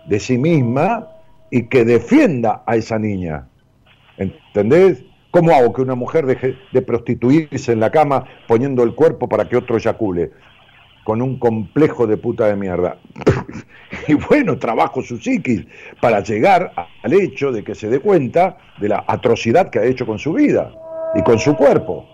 de 0.07 0.19
sí 0.19 0.37
misma 0.37 1.07
y 1.53 1.67
que 1.67 1.85
defienda 1.85 2.63
a 2.65 2.77
esa 2.77 2.97
niña. 2.97 3.47
¿Entendés? 4.17 5.03
¿Cómo 5.29 5.51
hago 5.51 5.71
que 5.71 5.83
una 5.83 5.93
mujer 5.93 6.25
deje 6.25 6.55
de 6.71 6.81
prostituirse 6.81 7.73
en 7.73 7.79
la 7.79 7.91
cama 7.91 8.25
poniendo 8.47 8.81
el 8.81 8.95
cuerpo 8.95 9.29
para 9.29 9.47
que 9.47 9.57
otro 9.57 9.77
eyacule? 9.77 10.31
Con 11.03 11.21
un 11.21 11.37
complejo 11.37 12.07
de 12.07 12.17
puta 12.17 12.47
de 12.47 12.55
mierda. 12.55 12.97
y 14.07 14.15
bueno, 14.15 14.57
trabajo 14.57 15.03
su 15.03 15.19
psiquis 15.19 15.67
para 16.01 16.21
llegar 16.21 16.73
al 17.03 17.13
hecho 17.13 17.51
de 17.51 17.63
que 17.63 17.75
se 17.75 17.87
dé 17.87 17.99
cuenta 17.99 18.57
de 18.79 18.89
la 18.89 19.03
atrocidad 19.07 19.69
que 19.69 19.77
ha 19.77 19.83
hecho 19.83 20.07
con 20.07 20.17
su 20.17 20.33
vida 20.33 20.71
y 21.13 21.21
con 21.21 21.37
su 21.37 21.55
cuerpo. 21.55 22.09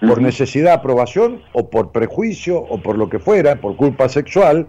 Por 0.00 0.20
necesidad 0.20 0.70
de 0.70 0.76
aprobación 0.78 1.42
o 1.52 1.70
por 1.70 1.92
prejuicio 1.92 2.58
o 2.58 2.82
por 2.82 2.98
lo 2.98 3.08
que 3.08 3.20
fuera, 3.20 3.60
por 3.60 3.76
culpa 3.76 4.08
sexual, 4.08 4.66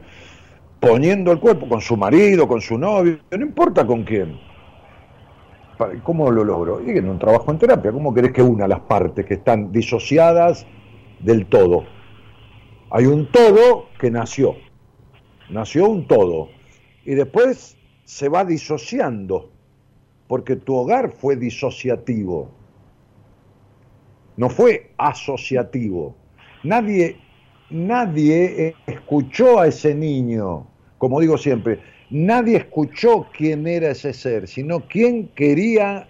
poniendo 0.80 1.32
el 1.32 1.40
cuerpo 1.40 1.68
con 1.68 1.82
su 1.82 1.98
marido, 1.98 2.48
con 2.48 2.62
su 2.62 2.78
novio, 2.78 3.20
no 3.32 3.46
importa 3.46 3.86
con 3.86 4.04
quién. 4.04 4.40
¿Cómo 6.04 6.30
lo 6.30 6.44
logro? 6.44 6.82
Y 6.86 6.98
en 6.98 7.10
un 7.10 7.20
trabajo 7.20 7.52
en 7.52 7.58
terapia, 7.58 7.92
¿cómo 7.92 8.14
querés 8.14 8.34
que 8.34 8.42
una 8.42 8.68
las 8.68 8.82
partes 8.82 9.26
que 9.26 9.36
están 9.36 9.72
disociadas 9.72 10.66
del 11.20 11.46
todo? 11.46 11.86
Hay 12.92 13.06
un 13.06 13.32
todo 13.32 13.88
que 13.98 14.12
nació, 14.12 14.56
nació 15.50 15.88
un 15.90 16.08
todo, 16.08 16.50
y 17.06 17.16
después 17.16 17.78
se 18.04 18.28
va 18.28 18.44
disociando, 18.44 19.52
porque 20.28 20.56
tu 20.58 20.76
hogar 20.76 21.12
fue 21.12 21.36
disociativo, 21.36 22.50
no 24.36 24.50
fue 24.50 24.92
asociativo. 24.98 26.16
Nadie 26.64 27.18
nadie 27.70 28.76
escuchó 28.88 29.59
a 29.59 29.67
ese 29.67 29.93
niño, 29.93 30.67
como 30.97 31.20
digo 31.20 31.38
siempre, 31.38 31.80
nadie 32.09 32.57
escuchó 32.57 33.28
quién 33.36 33.67
era 33.67 33.91
ese 33.91 34.13
ser, 34.13 34.47
sino 34.47 34.82
quién 34.82 35.30
quería 35.30 36.08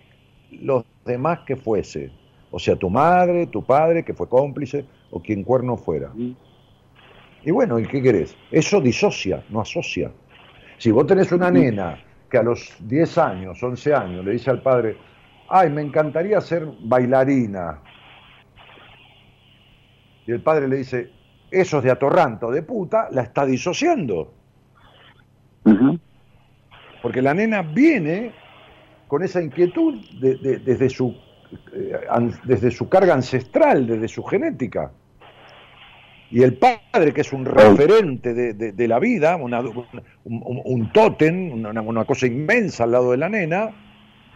los 0.52 0.86
demás 1.06 1.40
que 1.46 1.56
fuese. 1.56 2.12
O 2.52 2.60
sea, 2.60 2.76
tu 2.76 2.90
madre, 2.90 3.48
tu 3.48 3.64
padre, 3.64 4.04
que 4.04 4.14
fue 4.14 4.28
cómplice, 4.28 4.86
o 5.12 5.22
quien 5.22 5.44
cuerno 5.44 5.78
fuera. 5.78 6.12
Y 6.16 7.52
bueno, 7.52 7.80
¿y 7.80 7.86
qué 7.88 8.02
querés? 8.02 8.36
Eso 8.52 8.82
disocia, 8.82 9.44
no 9.50 9.62
asocia. 9.62 10.12
Si 10.78 10.92
vos 10.92 11.06
tenés 11.06 11.32
una 11.32 11.52
nena 11.52 12.00
que 12.30 12.38
a 12.38 12.44
los 12.44 12.76
10 12.88 13.18
años, 13.18 13.62
11 13.62 13.94
años, 13.94 14.26
le 14.26 14.32
dice 14.32 14.50
al 14.50 14.62
padre, 14.62 14.98
ay, 15.50 15.70
me 15.70 15.82
encantaría 15.82 16.40
ser 16.42 16.68
bailarina. 16.82 17.82
Y 20.26 20.32
el 20.32 20.42
padre 20.42 20.68
le 20.68 20.78
dice, 20.78 21.10
esos 21.52 21.84
de 21.84 21.92
atorranto 21.92 22.52
de 22.52 22.64
puta, 22.64 23.08
la 23.12 23.24
está 23.24 23.46
disociando. 23.46 24.34
Porque 27.02 27.22
la 27.22 27.34
nena 27.34 27.62
viene 27.62 28.34
con 29.08 29.24
esa 29.24 29.42
inquietud 29.42 30.00
desde, 30.20 30.90
su, 30.90 31.16
eh, 31.74 32.00
desde 32.44 32.72
su 32.72 32.90
carga 32.90 33.14
ancestral, 33.14 33.88
desde 33.88 34.08
su 34.08 34.24
genética. 34.24 34.92
Y 36.32 36.44
el 36.44 36.58
padre, 36.58 37.12
que 37.12 37.22
es 37.22 37.34
un 37.34 37.44
referente 37.44 38.34
de, 38.34 38.88
la 38.88 39.00
vida, 39.00 39.36
un, 39.36 39.54
un, 40.24 40.92
tótem, 40.92 41.52
una, 41.52 41.82
una, 41.82 42.06
cosa 42.06 42.28
inmensa 42.28 42.84
al 42.84 42.92
lado 42.92 43.12
de 43.12 43.18
la 43.18 43.30
nena, 43.30 43.72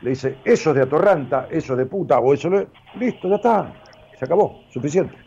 le 0.02 0.10
dice, 0.10 0.38
eso 0.44 0.72
es 0.72 0.76
de 0.76 0.82
atorranta, 0.82 1.48
eso 1.52 1.74
es 1.74 1.78
de 1.78 1.86
puta, 1.86 2.18
o 2.20 2.34
eso 2.34 2.52
es... 2.60 2.68
Listo, 3.00 3.30
ya 3.30 3.36
está, 3.36 3.74
se 4.18 4.26
acabó, 4.26 4.64
suficiente. 4.72 5.23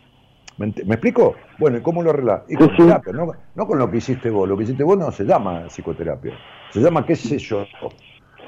¿Me, 0.57 0.69
explico? 0.69 1.35
Bueno, 1.59 1.77
¿y 1.77 1.81
cómo 1.81 2.01
lo 2.01 2.09
arreglás? 2.09 2.41
Y 2.49 2.55
con 2.55 2.75
terapia, 2.75 3.13
no, 3.13 3.31
no, 3.53 3.67
con 3.67 3.77
lo 3.77 3.89
que 3.91 3.97
hiciste 3.97 4.29
vos. 4.31 4.49
Lo 4.49 4.57
que 4.57 4.63
hiciste 4.63 4.83
vos 4.83 4.97
no 4.97 5.11
se 5.11 5.23
llama 5.23 5.67
psicoterapia. 5.69 6.33
Se 6.71 6.79
llama, 6.79 7.05
qué 7.05 7.15
sé 7.15 7.37
yo, 7.37 7.65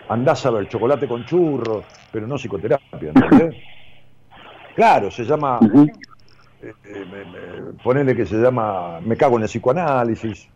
andás 0.07 0.45
a 0.45 0.51
ver 0.51 0.67
chocolate 0.67 1.07
con 1.07 1.23
churros, 1.25 1.85
pero 2.11 2.25
no 2.25 2.35
psicoterapia, 2.37 3.11
¿entendés? 3.13 3.55
Claro, 4.75 5.11
se 5.11 5.23
llama, 5.23 5.59
eh, 6.63 6.73
eh, 6.85 7.03
ponele 7.83 8.15
que 8.15 8.25
se 8.25 8.37
llama, 8.37 8.99
me 9.01 9.15
cago 9.15 9.37
en 9.37 9.43
el 9.43 9.49
psicoanálisis, 9.49 10.49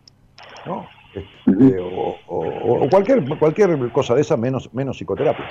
¿no? 0.66 0.86
Este, 1.14 1.78
o, 1.78 2.16
o, 2.26 2.88
cualquier, 2.90 3.38
cualquier 3.38 3.92
cosa 3.92 4.14
de 4.14 4.22
esa 4.22 4.36
menos, 4.36 4.72
menos 4.74 4.96
psicoterapia. 4.96 5.46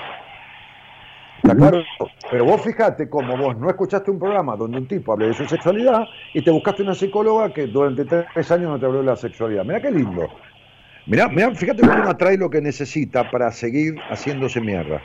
¿Está 1.44 1.58
claro? 1.58 1.84
Pero 2.32 2.46
vos 2.46 2.62
fijate 2.62 3.10
cómo 3.10 3.36
vos 3.36 3.58
no 3.58 3.70
escuchaste 3.70 4.10
un 4.10 4.18
programa 4.18 4.56
donde 4.56 4.78
un 4.78 4.88
tipo 4.88 5.12
hable 5.12 5.28
de 5.28 5.34
su 5.34 5.46
sexualidad 5.46 6.06
y 6.34 6.42
te 6.42 6.50
buscaste 6.50 6.84
una 6.84 6.96
psicóloga 6.96 7.54
que 7.54 7.68
durante 7.68 8.06
tres 8.06 8.52
años 8.52 8.70
no 8.70 8.80
te 8.80 8.86
habló 8.86 9.00
de 9.00 9.06
la 9.06 9.18
sexualidad. 9.18 9.66
Mira 9.66 9.82
qué 9.82 9.92
lindo. 9.92 10.30
Mirá, 11.06 11.28
mirá, 11.28 11.54
fíjate 11.54 11.82
cómo 11.82 11.96
uno 11.96 12.10
atrae 12.10 12.38
lo 12.38 12.50
que 12.50 12.62
necesita 12.62 13.30
para 13.30 13.52
seguir 13.52 13.96
haciéndose 14.10 14.62
mierda. 14.62 15.02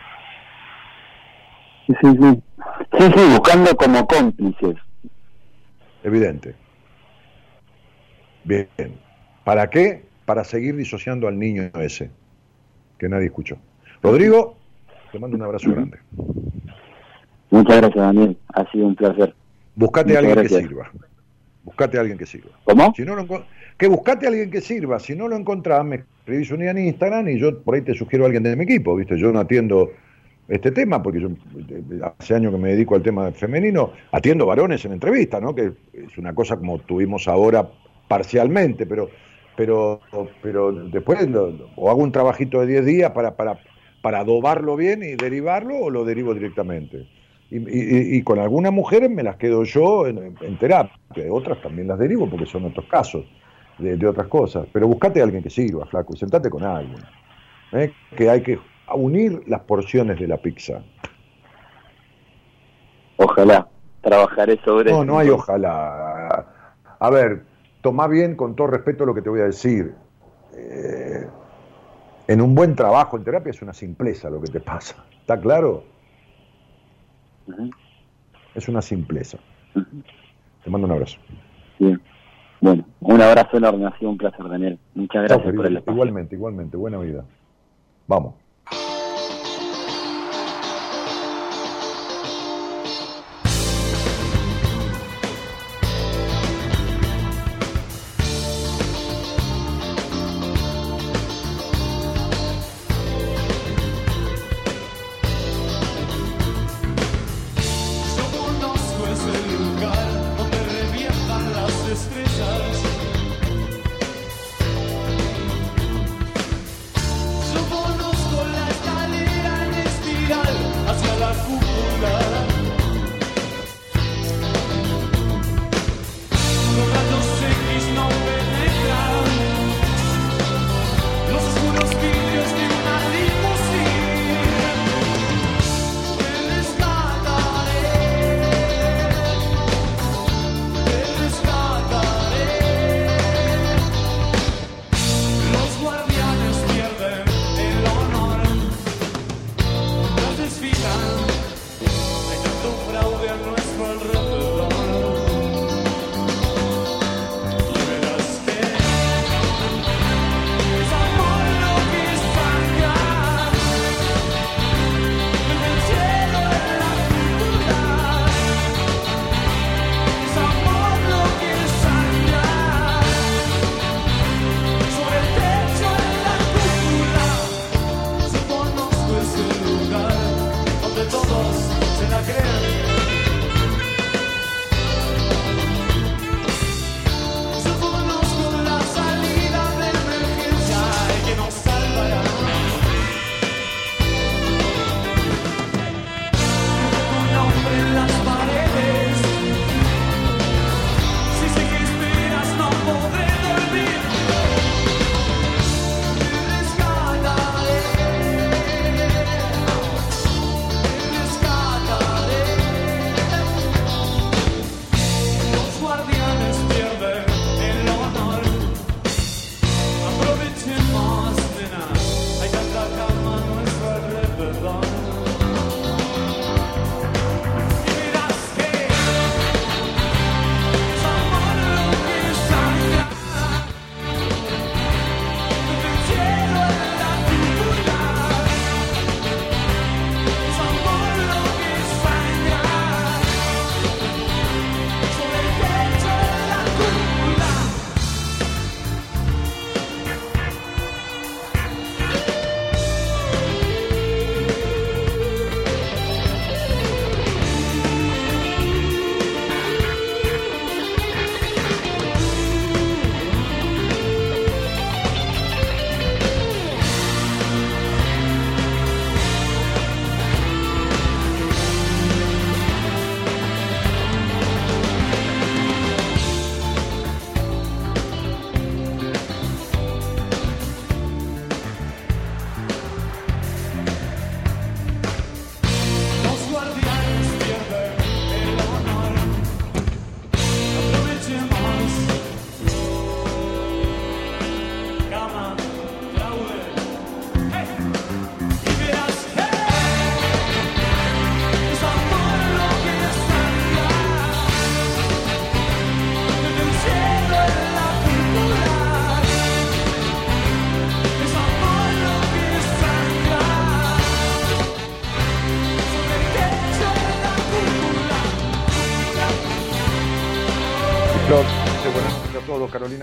Sí, 1.89 1.95
sí, 2.01 2.09
sí. 2.21 2.43
Sí, 2.99 3.13
sí, 3.17 3.31
buscando 3.31 3.77
como 3.77 4.07
cómplices. 4.07 4.77
Evidente. 6.05 6.55
Bien. 8.45 8.69
¿Para 9.43 9.69
qué? 9.71 10.05
Para 10.25 10.45
seguir 10.45 10.77
disociando 10.77 11.27
al 11.27 11.37
niño 11.37 11.65
ese, 11.75 12.13
que 12.97 13.09
nadie 13.09 13.27
escuchó. 13.27 13.57
Rodrigo, 14.03 14.58
te 15.13 15.19
mando 15.19 15.37
un 15.37 15.43
abrazo 15.43 15.71
grande. 15.71 15.99
Muchas 17.51 17.77
gracias, 17.79 18.05
Daniel. 18.05 18.37
Ha 18.55 18.71
sido 18.71 18.87
un 18.87 18.95
placer. 18.95 19.35
Buscate 19.75 20.17
a 20.17 20.19
alguien 20.19 20.43
que 20.43 20.49
sirva. 20.49 20.91
Buscate 21.65 21.97
a 21.97 22.01
alguien 22.01 22.19
que 22.19 22.27
sirva. 22.27 22.51
¿Cómo? 22.65 22.93
Si 22.95 23.05
no 23.05 23.15
lo 23.15 23.27
que 23.77 23.87
buscate 23.87 24.27
a 24.27 24.31
alguien 24.31 24.51
que 24.51 24.61
sirva. 24.61 24.99
Si 24.99 25.15
no 25.15 25.29
lo 25.29 25.37
encontrás, 25.37 25.85
me 25.85 25.97
escribís 25.97 26.51
un 26.51 26.61
día 26.61 26.73
en 26.73 26.79
Instagram 26.79 27.29
y 27.29 27.39
yo 27.39 27.63
por 27.63 27.75
ahí 27.75 27.83
te 27.83 27.95
sugiero 27.95 28.25
a 28.25 28.27
alguien 28.27 28.43
de 28.43 28.57
mi 28.57 28.65
equipo, 28.65 28.97
¿viste? 28.97 29.17
Yo 29.17 29.33
no 29.33 29.41
atiendo 29.41 29.91
este 30.49 30.73
tema 30.73 31.03
porque 31.03 31.21
yo 31.21 31.29
hace 32.19 32.35
años 32.35 32.53
que 32.53 32.59
me 32.59 32.71
dedico 32.71 32.95
al 32.95 33.03
tema 33.03 33.31
femenino, 33.33 33.93
atiendo 34.13 34.47
varones 34.47 34.85
en 34.85 34.93
entrevista, 34.93 35.41
¿no? 35.41 35.55
Que 35.55 35.73
es 35.93 36.19
una 36.19 36.35
cosa 36.35 36.57
como 36.57 36.79
tuvimos 36.79 37.29
ahora 37.29 37.69
parcialmente, 38.09 38.87
pero 38.87 39.11
pero 39.57 40.01
pero 40.43 40.73
después 40.73 41.19
o 41.77 41.91
hago 41.91 42.03
un 42.03 42.13
trabajito 42.13 42.61
de 42.61 42.67
10 42.67 42.87
días 42.87 43.11
para, 43.13 43.37
para, 43.37 43.59
para 44.09 44.21
adobarlo 44.21 44.75
bien 44.75 45.03
y 45.03 45.17
derivarlo 45.17 45.77
o 45.77 45.91
lo 45.91 46.03
derivo 46.03 46.33
directamente. 46.33 47.07
Y, 47.51 48.23
con 48.23 48.39
algunas 48.39 48.73
mujeres 48.73 49.11
me 49.11 49.23
las 49.23 49.37
quedo 49.37 49.65
yo 49.65 50.07
en, 50.07 50.35
terapia, 50.59 50.97
otras 51.31 51.61
también 51.61 51.89
las 51.89 51.99
derivo 51.99 52.27
porque 52.27 52.47
son 52.47 52.65
otros 52.65 52.87
casos 52.87 53.27
de, 53.77 54.07
otras 54.07 54.29
cosas. 54.29 54.67
Pero 54.73 54.89
buscate 54.89 55.21
a 55.21 55.25
alguien 55.25 55.43
que 55.43 55.51
sirva, 55.51 55.85
flaco, 55.85 56.15
y 56.15 56.17
sentate 56.17 56.49
con 56.49 56.65
alguien. 56.65 57.03
¿eh? 57.73 57.93
Que 58.17 58.31
hay 58.31 58.41
que 58.41 58.59
unir 58.95 59.43
las 59.47 59.61
porciones 59.61 60.19
de 60.19 60.27
la 60.27 60.39
pizza. 60.39 60.83
Ojalá, 63.19 63.69
trabajaré 64.01 64.59
sobre 64.65 64.91
No, 64.91 65.05
no 65.05 65.19
hay 65.19 65.29
ojalá. 65.29 66.47
A 66.99 67.11
ver, 67.11 67.43
toma 67.83 68.09
bien 68.09 68.37
con 68.37 68.57
todo 68.57 68.69
respeto 68.69 69.05
lo 69.05 69.15
que 69.15 69.21
te 69.21 69.29
voy 69.29 69.41
a 69.41 69.45
decir. 69.45 69.95
Eh, 70.55 71.27
en 72.29 72.43
un 72.43 72.55
buen 72.55 72.77
trabajo 72.77 73.17
en 73.17 73.25
terapia 73.25 73.51
es 73.51 73.63
una 73.63 73.73
simpleza 73.73 74.31
lo 74.31 74.41
que 74.41 74.53
te 74.53 74.61
pasa. 74.61 75.05
¿Está 75.19 75.41
claro? 75.41 75.83
Es 78.55 78.69
una 78.69 78.83
simpleza. 78.83 79.39
Te 80.63 80.71
mando 80.71 80.87
un 80.87 80.93
abrazo. 80.93 81.19
Bien. 81.79 82.01
Bueno, 82.61 82.85
un 83.01 83.23
abrazo 83.23 83.57
enorme, 83.57 83.87
ha 83.87 83.99
sido 83.99 84.11
un 84.11 84.19
placer, 84.19 84.47
Daniel. 84.47 84.79
Muchas 84.95 85.25
gracias 85.25 85.55
por 85.55 85.67
el 85.67 85.77
espacio. 85.77 85.93
Igualmente, 85.93 86.35
igualmente. 86.35 86.77
Buena 86.77 86.99
vida. 86.99 87.25
Vamos. 88.07 88.35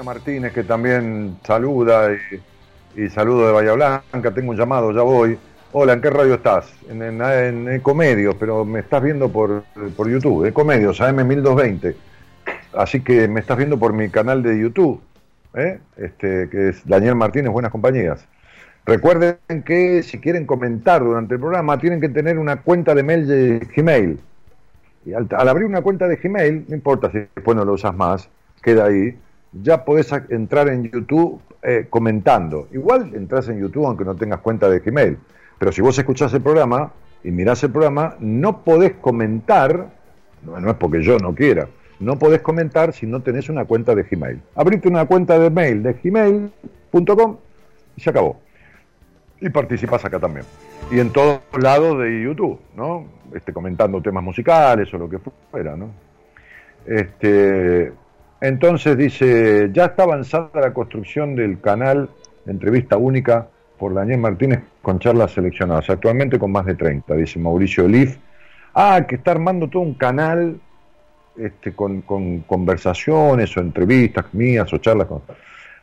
Martínez, 0.05 0.53
que 0.53 0.63
también 0.63 1.37
saluda 1.43 2.09
y, 2.95 3.09
saludo 3.09 3.47
de 3.47 3.51
Bahía 3.51 3.73
Blanca. 3.73 4.33
Tengo 4.33 4.51
un 4.51 4.57
llamado, 4.57 4.91
ya 4.91 5.01
voy. 5.01 5.37
Hola, 5.73 5.93
¿en 5.93 6.01
qué 6.01 6.09
radio 6.09 6.35
estás? 6.35 6.71
En, 6.89 7.01
en, 7.01 7.67
Ecomedios, 7.67 8.35
pero 8.39 8.63
me 8.63 8.79
estás 8.79 9.03
viendo 9.03 9.27
por, 9.29 9.63
por 9.97 10.09
YouTube. 10.09 10.45
Ecomedios, 10.45 11.01
AM1220. 11.01 11.95
Así 12.73 13.01
que 13.01 13.27
me 13.27 13.41
estás 13.41 13.57
viendo 13.57 13.77
por 13.77 13.91
mi 13.91 14.09
canal 14.09 14.41
de 14.43 14.57
YouTube, 14.59 15.01
¿eh? 15.55 15.79
este, 15.97 16.49
que 16.49 16.69
es 16.69 16.87
Daniel 16.87 17.15
Martínez, 17.15 17.51
Buenas 17.51 17.71
Compañías. 17.71 18.25
Recuerden 18.85 19.37
que 19.65 20.03
si 20.03 20.19
quieren 20.19 20.45
comentar 20.45 21.03
durante 21.03 21.33
el 21.33 21.39
programa, 21.39 21.77
tienen 21.79 21.99
que 21.99 22.09
tener 22.09 22.37
una 22.37 22.61
cuenta 22.61 22.93
de 22.93 23.03
mail 23.03 23.27
de 23.27 23.67
Gmail 23.75 24.19
y 25.05 25.13
al, 25.13 25.27
abrir 25.31 25.65
una 25.65 25.81
cuenta 25.81 26.07
de 26.07 26.17
Gmail, 26.17 26.65
no 26.67 26.75
importa 26.75 27.11
si 27.11 27.19
después 27.19 27.55
no 27.55 27.63
lo 27.63 27.73
usas 27.73 27.95
más, 27.95 28.27
queda 28.61 28.85
ahí, 28.85 29.15
ya 29.61 29.85
podés 29.85 30.11
entrar 30.29 30.69
en 30.69 30.89
YouTube 30.89 31.39
eh, 31.61 31.87
comentando. 31.89 32.67
Igual 32.71 33.13
entras 33.15 33.47
en 33.49 33.59
YouTube 33.59 33.85
aunque 33.85 34.05
no 34.05 34.15
tengas 34.15 34.39
cuenta 34.39 34.69
de 34.69 34.79
Gmail. 34.79 35.17
Pero 35.57 35.71
si 35.71 35.81
vos 35.81 35.97
escuchás 35.97 36.33
el 36.33 36.41
programa 36.41 36.91
y 37.23 37.31
mirás 37.31 37.63
el 37.63 37.71
programa, 37.71 38.15
no 38.19 38.63
podés 38.63 38.93
comentar, 38.95 39.87
no, 40.43 40.59
no 40.59 40.69
es 40.69 40.75
porque 40.75 41.01
yo 41.01 41.17
no 41.17 41.33
quiera, 41.33 41.67
no 41.99 42.19
podés 42.19 42.41
comentar 42.41 42.93
si 42.93 43.05
no 43.05 43.21
tenés 43.21 43.49
una 43.49 43.65
cuenta 43.65 43.95
de 43.95 44.03
Gmail. 44.03 44.41
Abrite 44.55 44.87
una 44.87 45.05
cuenta 45.05 45.39
de 45.39 45.49
mail 45.49 45.81
de 45.81 45.93
gmail.com 45.93 47.37
y 47.95 48.01
se 48.01 48.09
acabó. 48.09 48.39
Y 49.39 49.49
participás 49.49 50.03
acá 50.05 50.19
también 50.19 50.45
y 50.91 50.99
en 50.99 51.11
todos 51.11 51.41
lados 51.59 51.99
de 51.99 52.21
YouTube, 52.23 52.59
¿no? 52.75 53.05
Este, 53.33 53.51
comentando 53.51 54.01
temas 54.01 54.23
musicales 54.23 54.93
o 54.93 54.97
lo 54.97 55.09
que 55.09 55.19
fuera, 55.51 55.75
¿no? 55.75 55.89
Este, 56.85 57.91
entonces 58.41 58.97
dice, 58.97 59.69
ya 59.73 59.85
está 59.85 60.03
avanzada 60.03 60.49
la 60.53 60.73
construcción 60.73 61.35
del 61.35 61.59
canal 61.59 62.09
de 62.45 62.51
entrevista 62.51 62.97
única 62.97 63.47
por 63.77 63.93
Daniel 63.93 64.19
Martínez 64.19 64.61
con 64.81 64.99
charlas 64.99 65.31
seleccionadas, 65.31 65.89
actualmente 65.89 66.39
con 66.39 66.51
más 66.51 66.65
de 66.65 66.75
30, 66.75 67.13
dice 67.15 67.39
Mauricio 67.39 67.85
Olif. 67.85 68.17
Ah, 68.73 69.05
que 69.07 69.15
está 69.15 69.31
armando 69.31 69.69
todo 69.69 69.83
un 69.83 69.93
canal 69.93 70.59
este, 71.37 71.73
con, 71.73 72.01
con 72.01 72.41
conversaciones 72.41 73.55
o 73.55 73.61
entrevistas 73.61 74.33
mías 74.33 74.71
o 74.73 74.77
charlas 74.77 75.07
con... 75.07 75.21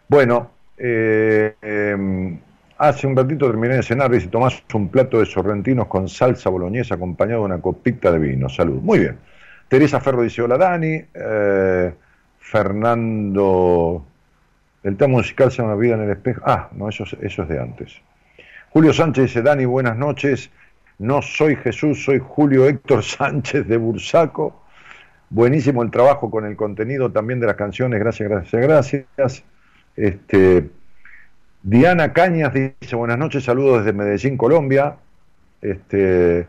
Bueno, 0.09 0.51
eh, 0.77 1.55
eh, 1.63 2.39
Hace 2.83 3.07
un 3.07 3.15
ratito 3.15 3.47
terminé 3.47 3.77
de 3.77 3.83
cenar, 3.85 4.11
dice 4.11 4.27
Tomás, 4.27 4.61
un 4.75 4.89
plato 4.89 5.21
de 5.21 5.27
sorrentinos 5.27 5.87
con 5.87 6.09
salsa 6.09 6.51
boloñesa 6.51 6.97
acompañado 6.97 7.43
de 7.43 7.45
una 7.45 7.61
copita 7.61 8.11
de 8.11 8.19
vino. 8.19 8.49
Salud. 8.49 8.81
Muy 8.83 8.99
bien. 8.99 9.19
Teresa 9.69 10.01
Ferro 10.01 10.23
dice, 10.23 10.43
hola 10.43 10.59
Dani. 10.59 11.01
Eh, 11.15 11.95
Fernando, 12.53 14.05
el 14.83 14.99
tema 14.99 15.13
musical 15.13 15.51
se 15.51 15.63
llama 15.63 15.75
Vida 15.75 15.95
en 15.95 16.03
el 16.03 16.11
espejo. 16.11 16.43
Ah, 16.45 16.69
no, 16.73 16.87
eso, 16.91 17.05
es 17.19 17.49
de 17.49 17.59
antes. 17.59 18.03
Julio 18.69 18.93
Sánchez 18.93 19.25
dice, 19.25 19.41
Dani, 19.41 19.65
buenas 19.65 19.97
noches. 19.97 20.51
No 20.99 21.23
soy 21.23 21.57
Jesús, 21.57 22.05
soy 22.05 22.21
Julio 22.23 22.67
Héctor 22.67 23.03
Sánchez 23.03 23.67
de 23.67 23.79
Bursaco. 23.79 24.65
Buenísimo 25.31 25.83
el 25.83 25.91
trabajo 25.91 26.31
con 26.31 26.45
el 26.45 26.55
contenido 26.55 27.11
también 27.11 27.41
de 27.41 27.47
las 27.47 27.57
canciones. 27.57 27.99
Gracias, 27.99 28.29
gracias, 28.29 28.63
gracias. 29.17 29.45
Este, 29.97 30.69
Diana 31.63 32.13
Cañas 32.13 32.53
dice 32.53 32.97
buenas 32.97 33.17
noches, 33.17 33.45
saludos 33.45 33.79
desde 33.79 33.97
Medellín, 33.97 34.37
Colombia. 34.37 34.97
Este, 35.63 36.47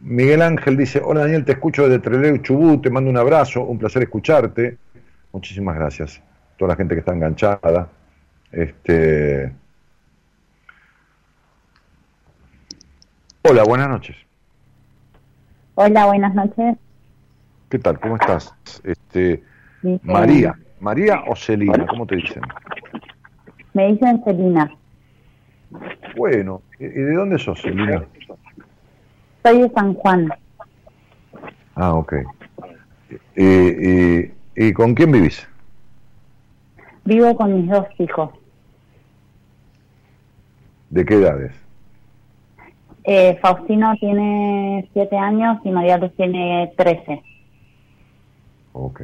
Miguel 0.00 0.40
Ángel 0.40 0.78
dice, 0.78 1.02
hola 1.04 1.20
Daniel, 1.20 1.44
te 1.44 1.52
escucho 1.52 1.86
desde 1.86 1.98
Trelew, 1.98 2.38
Chubut, 2.38 2.82
te 2.82 2.88
mando 2.88 3.10
un 3.10 3.18
abrazo, 3.18 3.62
un 3.64 3.78
placer 3.78 4.04
escucharte. 4.04 4.78
Muchísimas 5.32 5.76
gracias. 5.76 6.22
Toda 6.56 6.70
la 6.70 6.76
gente 6.76 6.94
que 6.94 7.00
está 7.00 7.12
enganchada. 7.12 7.88
Este, 8.50 9.52
Hola, 13.50 13.64
buenas 13.64 13.88
noches. 13.88 14.14
Hola, 15.74 16.04
buenas 16.04 16.34
noches. 16.34 16.76
¿Qué 17.70 17.78
tal? 17.78 17.98
¿Cómo 17.98 18.16
estás? 18.16 18.54
Este, 18.84 19.42
María, 20.02 20.58
María 20.80 21.22
o 21.26 21.34
Celina, 21.34 21.86
¿cómo 21.86 22.06
te 22.06 22.16
dicen? 22.16 22.42
Me 23.72 23.92
dicen 23.92 24.22
Celina. 24.22 24.70
Bueno, 26.14 26.60
¿y 26.78 26.88
de 26.88 27.14
dónde 27.14 27.38
sos, 27.38 27.62
Celina? 27.62 28.04
Soy 29.42 29.62
de 29.62 29.70
San 29.70 29.94
Juan. 29.94 30.28
Ah, 31.74 31.94
ok. 31.94 32.14
¿Y, 33.34 34.30
y, 34.60 34.72
con 34.72 34.94
quién 34.94 35.12
vivís? 35.12 35.46
Vivo 37.04 37.36
con 37.36 37.54
mis 37.54 37.70
dos 37.70 37.86
hijos. 37.98 38.30
¿De 40.90 41.04
qué 41.04 41.14
edades? 41.14 41.52
Eh, 43.04 43.38
Faustino 43.40 43.94
tiene 44.00 44.88
siete 44.92 45.16
años 45.16 45.58
y 45.62 45.70
María 45.70 45.96
Luz 45.96 46.12
tiene 46.16 46.72
trece. 46.76 47.22
Ok. 48.72 49.02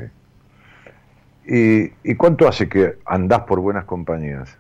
¿Y, 1.47 1.85
¿Y 2.03 2.15
cuánto 2.17 2.49
hace 2.49 2.69
que 2.69 2.95
andás 3.07 3.41
por 3.43 3.61
buenas 3.61 3.85
compañías? 3.85 4.59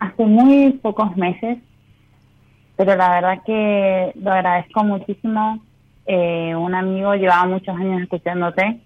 Hace 0.00 0.24
muy 0.26 0.72
pocos 0.82 1.16
meses, 1.16 1.56
pero 2.76 2.94
la 2.94 3.08
verdad 3.08 3.42
que 3.46 4.12
lo 4.16 4.32
agradezco 4.32 4.84
muchísimo. 4.84 5.60
Eh, 6.04 6.54
un 6.54 6.74
amigo 6.74 7.14
llevaba 7.14 7.46
muchos 7.46 7.74
años 7.74 8.02
escuchándote 8.02 8.82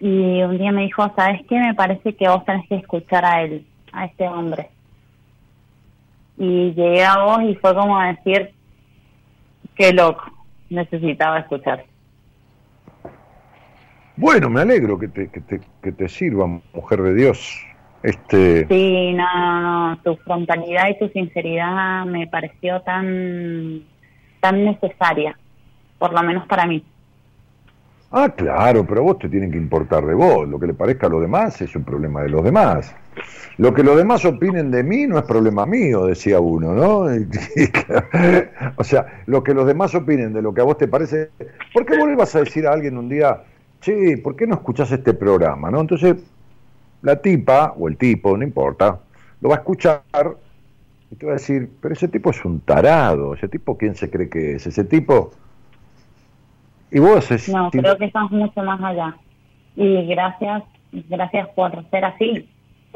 y 0.00 0.42
un 0.42 0.58
día 0.58 0.72
me 0.72 0.82
dijo, 0.82 1.10
¿sabes 1.16 1.40
qué? 1.48 1.58
Me 1.58 1.74
parece 1.74 2.14
que 2.14 2.28
vos 2.28 2.44
tenés 2.44 2.68
que 2.68 2.76
escuchar 2.76 3.24
a 3.24 3.42
él, 3.42 3.66
a 3.92 4.04
este 4.04 4.28
hombre. 4.28 4.68
Y 6.36 6.72
llegué 6.74 7.04
a 7.04 7.18
vos 7.18 7.42
y 7.42 7.54
fue 7.54 7.74
como 7.74 8.00
decir, 8.00 8.52
qué 9.74 9.92
loco, 9.92 10.24
necesitaba 10.68 11.38
escuchar. 11.38 11.84
Bueno, 14.16 14.48
me 14.48 14.62
alegro 14.62 14.98
que 14.98 15.08
te, 15.08 15.30
que 15.30 15.40
te, 15.40 15.60
que 15.82 15.92
te 15.92 16.08
sirva, 16.08 16.46
mujer 16.46 17.02
de 17.02 17.14
Dios. 17.14 17.66
Este... 18.02 18.66
Sí, 18.68 19.12
no, 19.14 19.60
no, 19.60 19.98
tu 20.02 20.16
frontalidad 20.16 20.88
y 20.88 20.98
tu 20.98 21.08
sinceridad 21.08 22.04
me 22.04 22.26
pareció 22.26 22.80
tan, 22.82 23.82
tan 24.40 24.64
necesaria, 24.64 25.38
por 25.98 26.12
lo 26.12 26.22
menos 26.22 26.46
para 26.46 26.66
mí. 26.66 26.84
Ah, 28.10 28.28
claro, 28.28 28.86
pero 28.86 29.00
a 29.00 29.04
vos 29.04 29.18
te 29.18 29.28
tienen 29.28 29.50
que 29.50 29.58
importar 29.58 30.06
de 30.06 30.14
vos. 30.14 30.48
Lo 30.48 30.60
que 30.60 30.68
le 30.68 30.74
parezca 30.74 31.06
a 31.06 31.10
los 31.10 31.20
demás 31.20 31.60
es 31.60 31.74
un 31.74 31.84
problema 31.84 32.22
de 32.22 32.28
los 32.28 32.44
demás. 32.44 32.94
Lo 33.58 33.74
que 33.74 33.82
los 33.82 33.96
demás 33.96 34.24
opinen 34.24 34.70
de 34.70 34.82
mí 34.82 35.06
no 35.06 35.18
es 35.18 35.24
problema 35.24 35.66
mío, 35.66 36.06
decía 36.06 36.38
uno, 36.40 36.74
¿no? 36.74 37.06
o 38.76 38.84
sea, 38.84 39.22
lo 39.26 39.42
que 39.42 39.54
los 39.54 39.66
demás 39.66 39.94
opinen 39.94 40.32
de 40.32 40.42
lo 40.42 40.54
que 40.54 40.60
a 40.60 40.64
vos 40.64 40.78
te 40.78 40.88
parece. 40.88 41.30
¿Por 41.72 41.84
qué 41.84 41.96
vos 41.98 42.34
a 42.34 42.40
decir 42.40 42.66
a 42.66 42.72
alguien 42.72 42.96
un 42.96 43.08
día, 43.08 43.42
che, 43.80 44.18
¿por 44.18 44.36
qué 44.36 44.46
no 44.46 44.54
escuchás 44.54 44.92
este 44.92 45.14
programa? 45.14 45.70
¿no? 45.70 45.80
Entonces, 45.80 46.16
la 47.02 47.20
tipa, 47.20 47.74
o 47.76 47.88
el 47.88 47.96
tipo, 47.96 48.36
no 48.36 48.44
importa, 48.44 49.00
lo 49.40 49.48
va 49.48 49.56
a 49.56 49.58
escuchar 49.58 50.02
y 51.10 51.16
te 51.16 51.26
va 51.26 51.32
a 51.32 51.36
decir, 51.36 51.70
pero 51.80 51.94
ese 51.94 52.08
tipo 52.08 52.30
es 52.30 52.44
un 52.44 52.60
tarado, 52.60 53.34
ese 53.34 53.48
tipo, 53.48 53.76
¿quién 53.76 53.94
se 53.94 54.10
cree 54.10 54.28
que 54.28 54.56
es? 54.56 54.66
Ese 54.66 54.84
tipo... 54.84 55.32
Y 56.90 56.98
vos 56.98 57.30
es... 57.30 57.48
No, 57.48 57.70
creo 57.70 57.96
que 57.96 58.06
estamos 58.06 58.30
mucho 58.30 58.62
más 58.62 58.80
allá. 58.82 59.16
Y 59.76 60.06
gracias, 60.06 60.62
gracias 60.92 61.48
por 61.50 61.88
ser 61.90 62.04
así. 62.04 62.48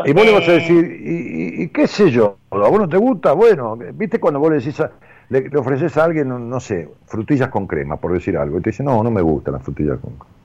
Y 0.04 0.12
vos 0.12 0.24
le 0.24 0.32
vas 0.32 0.48
a 0.48 0.52
decir, 0.52 0.84
¿y, 1.58 1.68
qué 1.68 1.86
sé 1.86 2.10
yo? 2.10 2.38
¿A 2.50 2.56
vos 2.56 2.80
no 2.80 2.88
te 2.88 2.96
gusta? 2.96 3.32
Bueno, 3.32 3.76
¿viste 3.94 4.18
cuando 4.18 4.40
vos 4.40 4.50
le 4.50 4.56
decís 4.56 4.80
le, 5.28 5.48
ofreces 5.56 5.96
a 5.96 6.04
alguien, 6.04 6.28
no, 6.28 6.60
sé, 6.60 6.88
frutillas 7.06 7.48
con 7.48 7.66
crema, 7.66 7.96
por 7.96 8.12
decir 8.12 8.36
algo, 8.36 8.58
y 8.58 8.62
te 8.62 8.70
dice, 8.70 8.82
no, 8.82 9.02
no 9.02 9.10
me 9.10 9.22
gustan 9.22 9.54
las 9.54 9.62
frutillas 9.62 9.98
con 10.00 10.12
crema. 10.12 10.40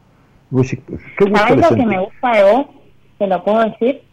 ¿Qué 1.18 1.38
¿Sabes 1.38 1.70
lo 1.72 1.76
que 1.76 1.86
me 1.86 2.00
gusta 2.00 2.32
de 2.32 2.44
vos? 2.52 2.68
¿Te 3.18 3.28
lo 3.28 3.44
puedo 3.44 3.64
decir? 3.64 4.04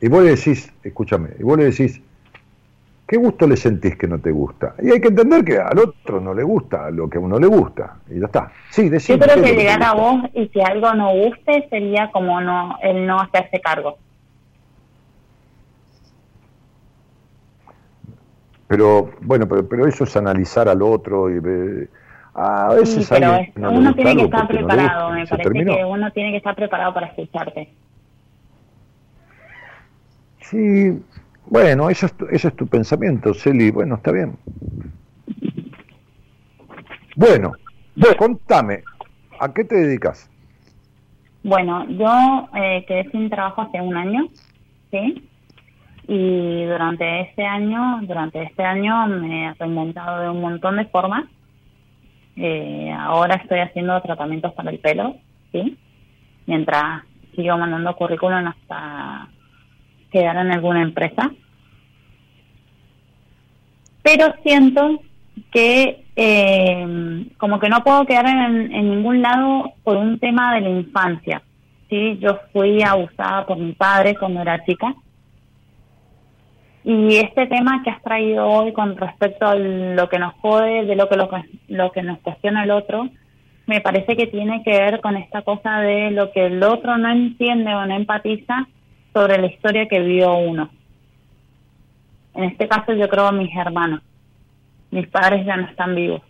Y 0.00 0.08
vos 0.08 0.24
le 0.24 0.30
decís, 0.30 0.72
escúchame, 0.82 1.30
y 1.38 1.42
vos 1.42 1.56
le 1.58 1.64
decís, 1.64 2.00
¿qué 3.10 3.16
gusto 3.16 3.44
le 3.44 3.56
sentís 3.56 3.96
que 3.96 4.06
no 4.06 4.20
te 4.20 4.30
gusta? 4.30 4.76
Y 4.80 4.92
hay 4.92 5.00
que 5.00 5.08
entender 5.08 5.44
que 5.44 5.58
al 5.58 5.76
otro 5.80 6.20
no 6.20 6.32
le 6.32 6.44
gusta 6.44 6.92
lo 6.92 7.10
que 7.10 7.18
a 7.18 7.20
uno 7.20 7.40
le 7.40 7.48
gusta, 7.48 7.96
y 8.08 8.20
ya 8.20 8.26
está. 8.26 8.52
Sí, 8.70 8.88
Yo 8.88 9.18
creo 9.18 9.42
que 9.42 9.52
llegar 9.56 9.82
a 9.82 9.94
vos 9.94 10.20
y 10.32 10.46
si 10.46 10.60
algo 10.60 10.94
no 10.94 11.12
guste 11.12 11.66
sería 11.70 12.08
como 12.12 12.40
no 12.40 12.78
el 12.80 13.04
no 13.08 13.20
hacerse 13.20 13.60
cargo. 13.60 13.98
Pero 18.68 19.10
bueno, 19.22 19.48
pero, 19.48 19.68
pero 19.68 19.88
eso 19.88 20.04
es 20.04 20.16
analizar 20.16 20.68
al 20.68 20.80
otro 20.80 21.28
y 21.34 21.40
a 22.34 22.68
veces 22.74 23.06
sí, 23.06 23.12
pero 23.12 23.40
uno 23.72 23.92
tiene 23.92 24.16
que 24.18 24.22
estar 24.22 24.46
preparado, 24.46 25.10
me 25.10 25.26
parece 25.26 25.64
que 25.64 25.84
uno 25.84 26.12
tiene 26.12 26.30
que 26.30 26.36
estar 26.36 26.54
preparado 26.54 26.94
para 26.94 27.08
escucharte. 27.08 27.74
Sí, 30.42 31.02
bueno, 31.50 31.90
eso 31.90 32.06
es 32.06 32.14
tu, 32.14 32.26
eso 32.26 32.48
es 32.48 32.56
tu 32.56 32.66
pensamiento, 32.66 33.34
Celi. 33.34 33.70
Bueno, 33.70 33.96
está 33.96 34.12
bien. 34.12 34.36
Bueno, 37.16 37.52
contame, 38.16 38.82
¿a 39.38 39.52
qué 39.52 39.64
te 39.64 39.74
dedicas? 39.74 40.30
Bueno, 41.42 41.86
yo 41.88 42.48
eh, 42.54 42.84
quedé 42.86 43.10
sin 43.10 43.28
trabajo 43.28 43.62
hace 43.62 43.80
un 43.80 43.96
año, 43.96 44.28
¿sí? 44.90 45.28
Y 46.06 46.64
durante 46.64 47.22
este 47.22 47.44
año, 47.44 48.00
durante 48.02 48.42
este 48.42 48.62
año 48.62 49.06
me 49.08 49.46
he 49.46 49.54
reinventado 49.54 50.22
de 50.22 50.30
un 50.30 50.40
montón 50.40 50.76
de 50.76 50.86
formas. 50.86 51.24
Eh, 52.36 52.90
ahora 52.96 53.34
estoy 53.34 53.58
haciendo 53.58 54.00
tratamientos 54.02 54.52
para 54.54 54.70
el 54.70 54.78
pelo, 54.78 55.16
¿sí? 55.52 55.76
Mientras 56.46 57.02
sigo 57.34 57.58
mandando 57.58 57.94
currículum 57.96 58.46
hasta 58.46 59.28
quedar 60.10 60.36
en 60.36 60.52
alguna 60.52 60.82
empresa. 60.82 61.30
Pero 64.02 64.34
siento 64.42 65.00
que 65.52 66.04
eh, 66.16 67.26
como 67.38 67.58
que 67.58 67.68
no 67.68 67.82
puedo 67.82 68.04
quedar 68.06 68.26
en, 68.26 68.68
ningún 68.68 69.22
lado 69.22 69.72
por 69.82 69.96
un 69.96 70.18
tema 70.18 70.54
de 70.54 70.60
la 70.60 70.70
infancia. 70.70 71.42
Sí, 71.88 72.18
yo 72.20 72.38
fui 72.52 72.82
abusada 72.82 73.46
por 73.46 73.58
mi 73.58 73.72
padre 73.72 74.16
cuando 74.16 74.42
era 74.42 74.64
chica. 74.64 74.94
Y 76.84 77.16
este 77.16 77.46
tema 77.46 77.82
que 77.82 77.90
has 77.90 78.02
traído 78.02 78.46
hoy 78.46 78.72
con 78.72 78.96
respecto 78.96 79.46
a 79.46 79.54
lo 79.54 80.08
que 80.08 80.18
nos 80.18 80.34
jode, 80.34 80.86
de 80.86 80.96
lo 80.96 81.08
que, 81.08 81.16
lo, 81.16 81.28
lo 81.68 81.92
que 81.92 82.02
nos 82.02 82.18
cuestiona 82.20 82.64
el 82.64 82.70
otro, 82.70 83.08
me 83.66 83.80
parece 83.80 84.16
que 84.16 84.26
tiene 84.26 84.62
que 84.62 84.70
ver 84.70 85.00
con 85.00 85.16
esta 85.16 85.42
cosa 85.42 85.80
de 85.80 86.10
lo 86.10 86.32
que 86.32 86.46
el 86.46 86.62
otro 86.62 86.96
no 86.96 87.10
entiende 87.10 87.74
o 87.74 87.86
no 87.86 87.94
empatiza 87.94 88.66
sobre 89.12 89.38
la 89.38 89.46
historia 89.46 89.88
que 89.88 90.00
vivió 90.00 90.34
uno. 90.34 90.70
En 92.34 92.44
este 92.44 92.68
caso 92.68 92.92
yo 92.92 93.08
creo 93.08 93.26
a 93.26 93.32
mis 93.32 93.54
hermanos. 93.56 94.02
Mis 94.90 95.06
padres 95.08 95.44
ya 95.46 95.56
no 95.56 95.68
están 95.68 95.94
vivos. 95.94 96.22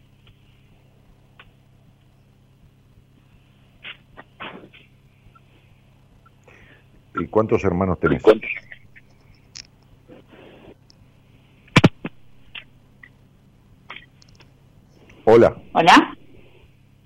¿Y 7.19 7.27
cuántos 7.27 7.65
hermanos 7.65 7.99
tenés? 8.01 8.23
Hola. 15.25 15.55
Hola. 15.73 16.17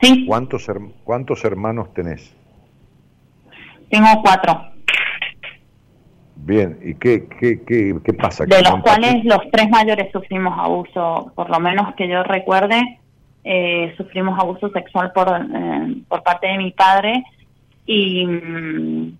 Sí. 0.00 0.24
¿Cuántos, 0.26 0.66
¿Cuántos 1.02 1.44
hermanos 1.44 1.92
tenés? 1.94 2.34
Tengo 3.90 4.08
cuatro. 4.22 4.73
Bien, 6.36 6.78
¿y 6.82 6.94
qué, 6.94 7.26
qué, 7.40 7.62
qué, 7.62 7.96
qué 8.04 8.12
pasa? 8.12 8.44
De 8.44 8.60
los 8.62 8.82
cuales 8.82 9.24
los 9.24 9.40
tres 9.52 9.68
mayores 9.70 10.10
sufrimos 10.12 10.58
abuso, 10.58 11.32
por 11.34 11.48
lo 11.48 11.60
menos 11.60 11.94
que 11.94 12.08
yo 12.08 12.22
recuerde, 12.22 13.00
eh, 13.44 13.94
sufrimos 13.96 14.38
abuso 14.38 14.68
sexual 14.70 15.12
por, 15.12 15.28
eh, 15.28 16.02
por 16.08 16.22
parte 16.22 16.48
de 16.48 16.58
mi 16.58 16.72
padre 16.72 17.22
y 17.86 18.26
mm, 18.26 19.16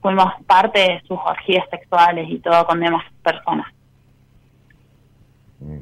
fuimos 0.00 0.32
parte 0.46 0.80
de 0.80 1.02
sus 1.06 1.18
orgías 1.24 1.68
sexuales 1.70 2.26
y 2.30 2.38
todo 2.38 2.64
con 2.66 2.80
demás 2.80 3.04
personas. 3.22 3.66
Mm. 5.60 5.80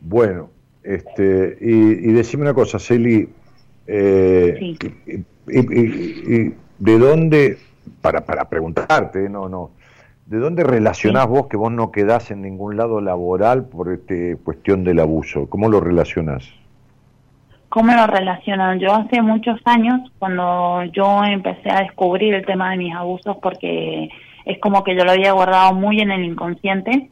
Bueno, 0.00 0.50
este, 0.82 1.58
y, 1.60 2.12
decime 2.12 2.44
una 2.44 2.54
cosa, 2.54 2.78
Celi, 2.78 3.28
eh, 3.86 4.76
y, 5.46 6.54
¿de 6.78 6.98
dónde, 6.98 7.58
para, 8.00 8.24
para 8.24 8.48
preguntarte, 8.48 9.28
no, 9.28 9.48
no, 9.48 9.70
¿de 10.26 10.38
dónde 10.38 10.64
relacionás 10.64 11.26
vos 11.26 11.46
que 11.46 11.56
vos 11.56 11.72
no 11.72 11.90
quedás 11.90 12.30
en 12.30 12.42
ningún 12.42 12.76
lado 12.76 13.00
laboral 13.00 13.64
por 13.64 13.92
este 13.92 14.36
cuestión 14.36 14.84
del 14.84 15.00
abuso? 15.00 15.48
¿Cómo 15.48 15.68
lo 15.68 15.80
relacionás? 15.80 16.48
¿Cómo 17.68 17.92
lo 17.92 18.06
relaciono? 18.06 18.74
Yo 18.76 18.94
hace 18.94 19.20
muchos 19.20 19.60
años, 19.64 20.00
cuando 20.18 20.84
yo 20.84 21.22
empecé 21.24 21.70
a 21.70 21.80
descubrir 21.80 22.34
el 22.34 22.46
tema 22.46 22.70
de 22.70 22.78
mis 22.78 22.94
abusos, 22.94 23.36
porque 23.42 24.08
es 24.46 24.58
como 24.60 24.82
que 24.84 24.96
yo 24.96 25.04
lo 25.04 25.10
había 25.10 25.32
guardado 25.32 25.74
muy 25.74 26.00
en 26.00 26.10
el 26.10 26.24
inconsciente. 26.24 27.10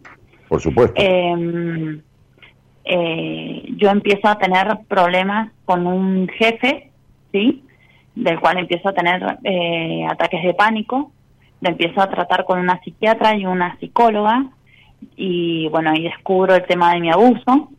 Por 0.49 0.61
supuesto. 0.61 0.95
Eh, 0.97 2.01
eh, 2.87 3.65
yo 3.77 3.91
empiezo 3.91 4.29
a 4.29 4.39
tener 4.39 4.79
problemas 4.89 5.51
con 5.65 5.87
un 5.87 6.29
jefe, 6.29 6.91
¿sí? 7.33 7.63
Del 8.17 8.41
cual 8.41 8.59
empiezo 8.59 8.89
a 8.89 8.95
tener 8.95 9.39
eh, 9.45 10.05
ataques 10.11 10.43
de 10.43 10.55
pánico, 10.55 11.13
lo 11.61 11.69
empiezo 11.69 12.01
a 12.01 12.11
tratar 12.11 12.45
con 12.45 12.59
una 12.59 12.81
psiquiatra 12.83 13.37
y 13.37 13.47
una 13.47 13.79
psicóloga, 13.79 14.47
y 15.17 15.69
bueno, 15.69 15.91
ahí 15.91 16.03
descubro 16.03 16.55
el 16.55 16.67
tema 16.67 16.93
de 16.93 17.01
mi 17.01 17.11
abuso. 17.11 17.71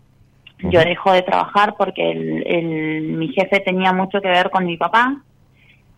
Yo 0.60 0.80
dejo 0.80 1.12
de 1.12 1.24
trabajar 1.24 1.76
porque 1.78 2.12
el, 2.12 3.02
mi 3.18 3.28
jefe 3.30 3.60
tenía 3.60 3.94
mucho 3.94 4.22
que 4.22 4.30
ver 4.30 4.50
con 4.50 4.66
mi 4.66 4.78
papá, 4.78 5.22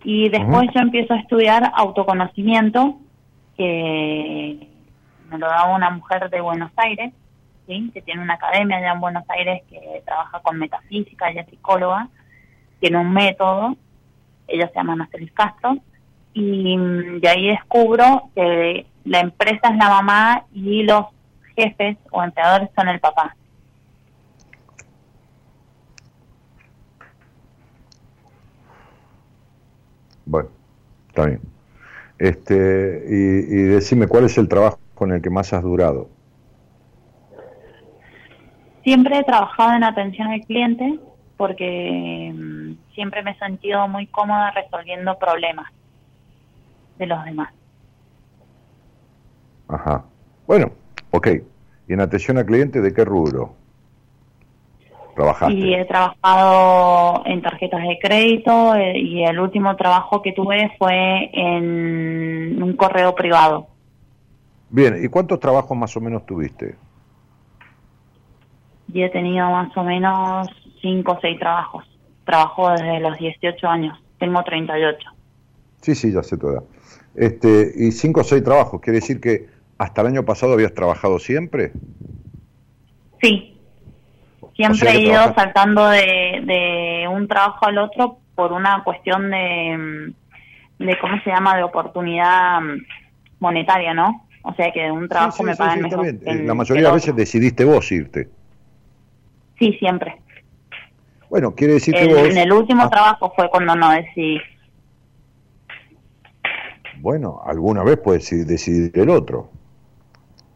y 0.04 0.30
después 0.30 0.70
yo 0.74 0.82
empiezo 0.82 1.14
a 1.14 1.20
estudiar 1.20 1.72
autoconocimiento, 1.76 2.98
que 3.58 4.68
me 5.30 5.38
lo 5.38 5.48
daba 5.48 5.76
una 5.76 5.90
mujer 5.90 6.30
de 6.30 6.42
Buenos 6.42 6.72
Aires, 6.78 7.14
que 7.68 8.02
tiene 8.02 8.24
una 8.24 8.34
academia 8.34 8.78
allá 8.78 8.94
en 8.94 9.00
Buenos 9.00 9.24
Aires 9.30 9.62
que 9.70 10.02
trabaja 10.04 10.40
con 10.40 10.58
metafísica, 10.58 11.30
ella 11.30 11.42
es 11.42 11.50
psicóloga, 11.50 12.08
tiene 12.80 12.98
un 12.98 13.12
método, 13.12 13.78
ella 14.50 14.68
se 14.68 14.76
llama 14.76 14.96
Marcelis 14.96 15.32
Castro, 15.32 15.78
y 16.34 16.78
de 17.20 17.28
ahí 17.28 17.48
descubro 17.48 18.30
que 18.36 18.86
la 19.06 19.20
empresa 19.20 19.70
es 19.70 19.78
la 19.78 19.90
mamá 19.90 20.46
y 20.54 20.84
los 20.84 21.06
jefes 21.56 21.98
o 22.12 22.24
empleadores 22.24 22.70
son 22.76 22.88
el 22.88 23.00
papá. 23.00 23.36
Bueno, 30.26 30.50
está 31.08 31.26
bien. 31.26 31.42
Este, 32.20 33.04
y, 33.10 33.16
y 33.16 33.64
decime, 33.64 34.08
¿cuál 34.08 34.26
es 34.26 34.38
el 34.38 34.48
trabajo 34.48 34.80
con 34.94 35.12
el 35.12 35.22
que 35.22 35.30
más 35.30 35.52
has 35.54 35.64
durado? 35.64 36.10
Siempre 38.84 39.18
he 39.18 39.24
trabajado 39.24 39.74
en 39.74 39.84
atención 39.84 40.28
al 40.28 40.42
cliente 40.42 41.00
porque 41.40 42.34
mm, 42.36 42.94
siempre 42.94 43.24
me 43.24 43.32
he 43.32 43.38
sentido 43.38 43.88
muy 43.88 44.08
cómoda 44.08 44.52
resolviendo 44.52 45.18
problemas 45.18 45.72
de 46.98 47.06
los 47.06 47.24
demás. 47.24 47.54
Ajá. 49.70 50.04
Bueno, 50.46 50.72
ok. 51.12 51.28
¿Y 51.88 51.94
en 51.94 52.02
atención 52.02 52.38
al 52.40 52.46
cliente 52.46 52.82
de 52.82 52.94
qué 52.94 53.06
rubro? 53.06 53.54
¿Trabajaste? 55.16 55.54
Y 55.54 55.76
he 55.76 55.86
trabajado 55.86 57.24
en 57.26 57.42
tarjetas 57.42 57.84
de 57.84 58.00
crédito 58.02 58.76
eh, 58.76 59.00
y 59.00 59.24
el 59.24 59.40
último 59.40 59.74
trabajo 59.78 60.22
que 60.22 60.34
tuve 60.34 60.76
fue 60.78 61.30
en 61.32 62.62
un 62.62 62.74
correo 62.76 63.16
privado. 63.16 63.68
Bien, 64.70 65.02
¿y 65.02 65.08
cuántos 65.08 65.40
trabajos 65.40 65.78
más 65.78 65.96
o 65.96 66.02
menos 66.02 66.26
tuviste? 66.26 66.76
y 68.94 69.04
he 69.04 69.10
tenido 69.10 69.50
más 69.50 69.76
o 69.78 69.84
menos 69.84 70.48
5 70.82 71.12
o 71.12 71.20
6 71.22 71.40
trabajos. 71.40 71.86
Trabajo 72.26 72.72
desde 72.72 73.00
los 73.00 73.18
18 73.18 73.68
años, 73.68 73.98
tengo 74.20 74.44
38. 74.44 74.98
Sí, 75.82 75.96
sí, 75.96 76.12
ya 76.12 76.24
sé 76.24 76.38
toda. 76.38 76.64
Este, 77.16 77.72
y 77.76 77.92
5 77.92 78.20
o 78.20 78.24
6 78.24 78.44
trabajos, 78.44 78.82
¿quiere 78.82 79.00
decir 79.00 79.20
que 79.20 79.48
hasta 79.78 80.02
el 80.02 80.08
año 80.08 80.26
pasado 80.26 80.54
habías 80.54 80.74
trabajado 80.74 81.20
siempre? 81.20 81.72
Sí, 83.22 83.58
siempre 84.56 84.92
he 84.92 85.02
ido 85.02 85.34
saltando 85.34 85.88
de, 85.90 86.42
de 86.46 87.08
un 87.10 87.28
trabajo 87.28 87.66
al 87.66 87.78
otro 87.78 88.20
por 88.36 88.52
una 88.52 88.84
cuestión 88.84 89.30
de, 89.32 90.14
de, 90.80 90.98
¿cómo 91.00 91.22
se 91.24 91.30
llama?, 91.30 91.58
de 91.58 91.64
oportunidad 91.64 92.60
monetaria, 93.40 93.94
¿no? 93.94 94.26
O 94.44 94.54
sea 94.54 94.72
que 94.72 94.84
de 94.84 94.92
un 94.92 95.10
trabajo 95.10 95.44
me 95.44 95.56
pagan 95.56 95.82
mejor. 95.82 96.06
La 96.24 96.54
mayoría 96.54 96.84
de 96.84 96.88
las 96.88 96.94
veces 96.94 97.16
decidiste 97.16 97.66
vos 97.66 97.92
irte. 97.92 98.30
Sí, 99.58 99.74
siempre. 99.80 100.22
Bueno, 101.30 101.54
quiere 101.54 101.74
decir 101.74 101.94
que 101.94 102.08
vos... 102.08 102.28
En 102.28 102.38
el 102.38 102.52
último 102.52 102.84
ah. 102.84 102.90
trabajo 102.90 103.32
fue 103.36 103.50
cuando 103.50 103.76
no 103.76 103.92
decidí. 103.92 104.40
Bueno, 107.02 107.42
alguna 107.46 107.84
vez 107.84 107.98
puedes 107.98 108.30
decidir 108.48 108.92
el 108.96 109.10
otro. 109.10 109.50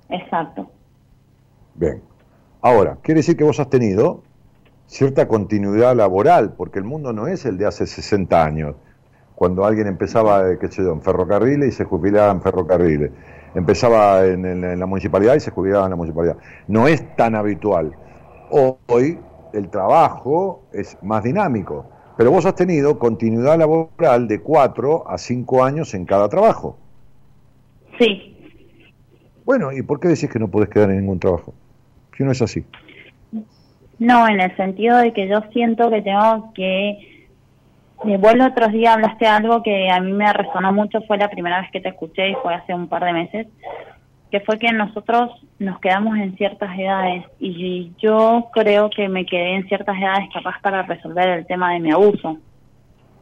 Exacto. 0.09 0.69
Bien. 1.75 2.01
Ahora, 2.61 2.97
quiere 3.01 3.19
decir 3.19 3.37
que 3.37 3.43
vos 3.43 3.59
has 3.59 3.69
tenido 3.69 4.23
cierta 4.87 5.27
continuidad 5.27 5.95
laboral, 5.95 6.53
porque 6.53 6.79
el 6.79 6.85
mundo 6.85 7.13
no 7.13 7.27
es 7.27 7.45
el 7.45 7.57
de 7.57 7.65
hace 7.65 7.87
60 7.87 8.43
años, 8.43 8.75
cuando 9.35 9.65
alguien 9.65 9.87
empezaba, 9.87 10.49
eh, 10.51 10.57
qué 10.59 10.67
sé 10.69 10.83
yo, 10.83 10.91
en 10.91 11.01
ferrocarriles 11.01 11.69
y 11.69 11.71
se 11.71 11.85
jubilaba 11.85 12.31
en 12.31 12.41
ferrocarriles. 12.41 13.11
Empezaba 13.55 14.25
en 14.25 14.79
la 14.79 14.85
municipalidad 14.85 15.35
y 15.35 15.39
se 15.39 15.51
jubilaba 15.51 15.85
en 15.85 15.91
la 15.91 15.95
municipalidad. 15.95 16.37
No 16.67 16.87
es 16.87 17.15
tan 17.15 17.35
habitual. 17.35 17.95
Hoy 18.49 19.19
el 19.53 19.69
trabajo 19.69 20.63
es 20.73 20.97
más 21.01 21.23
dinámico, 21.23 21.85
pero 22.17 22.31
vos 22.31 22.45
has 22.45 22.55
tenido 22.55 22.99
continuidad 22.99 23.57
laboral 23.57 24.27
de 24.27 24.41
cuatro 24.41 25.09
a 25.09 25.17
cinco 25.17 25.63
años 25.63 25.93
en 25.93 26.05
cada 26.05 26.29
trabajo. 26.29 26.77
Sí. 27.97 28.35
Bueno, 29.45 29.71
¿y 29.71 29.81
por 29.81 29.99
qué 29.99 30.09
decís 30.09 30.29
que 30.29 30.39
no 30.39 30.47
podés 30.47 30.69
quedar 30.69 30.89
en 30.89 30.99
ningún 30.99 31.19
trabajo? 31.19 31.53
Si 32.17 32.23
no 32.23 32.31
es 32.31 32.41
así. 32.41 32.63
No, 33.99 34.27
en 34.27 34.39
el 34.39 34.55
sentido 34.55 34.97
de 34.97 35.13
que 35.13 35.27
yo 35.27 35.41
siento 35.51 35.89
que 35.89 36.01
tengo 36.01 36.51
que 36.53 37.13
vos 38.03 38.33
el 38.33 38.41
otro 38.41 38.67
día 38.67 38.93
hablaste 38.93 39.25
algo 39.25 39.63
que 39.63 39.89
a 39.89 39.99
mí 39.99 40.11
me 40.11 40.31
resonó 40.33 40.73
mucho, 40.73 41.01
fue 41.07 41.17
la 41.17 41.29
primera 41.29 41.61
vez 41.61 41.71
que 41.71 41.79
te 41.79 41.89
escuché 41.89 42.29
y 42.29 42.35
fue 42.35 42.53
hace 42.53 42.73
un 42.73 42.87
par 42.87 43.03
de 43.05 43.13
meses, 43.13 43.47
que 44.33 44.39
fue 44.39 44.57
que 44.57 44.73
nosotros 44.73 45.29
nos 45.59 45.79
quedamos 45.79 46.17
en 46.17 46.35
ciertas 46.35 46.75
edades 46.75 47.23
y 47.37 47.93
yo 48.01 48.47
creo 48.51 48.89
que 48.89 49.07
me 49.07 49.27
quedé 49.27 49.57
en 49.57 49.67
ciertas 49.67 49.95
edades 49.95 50.27
capaz 50.33 50.59
para 50.63 50.81
resolver 50.81 51.29
el 51.29 51.45
tema 51.45 51.71
de 51.73 51.79
mi 51.79 51.91
abuso. 51.91 52.39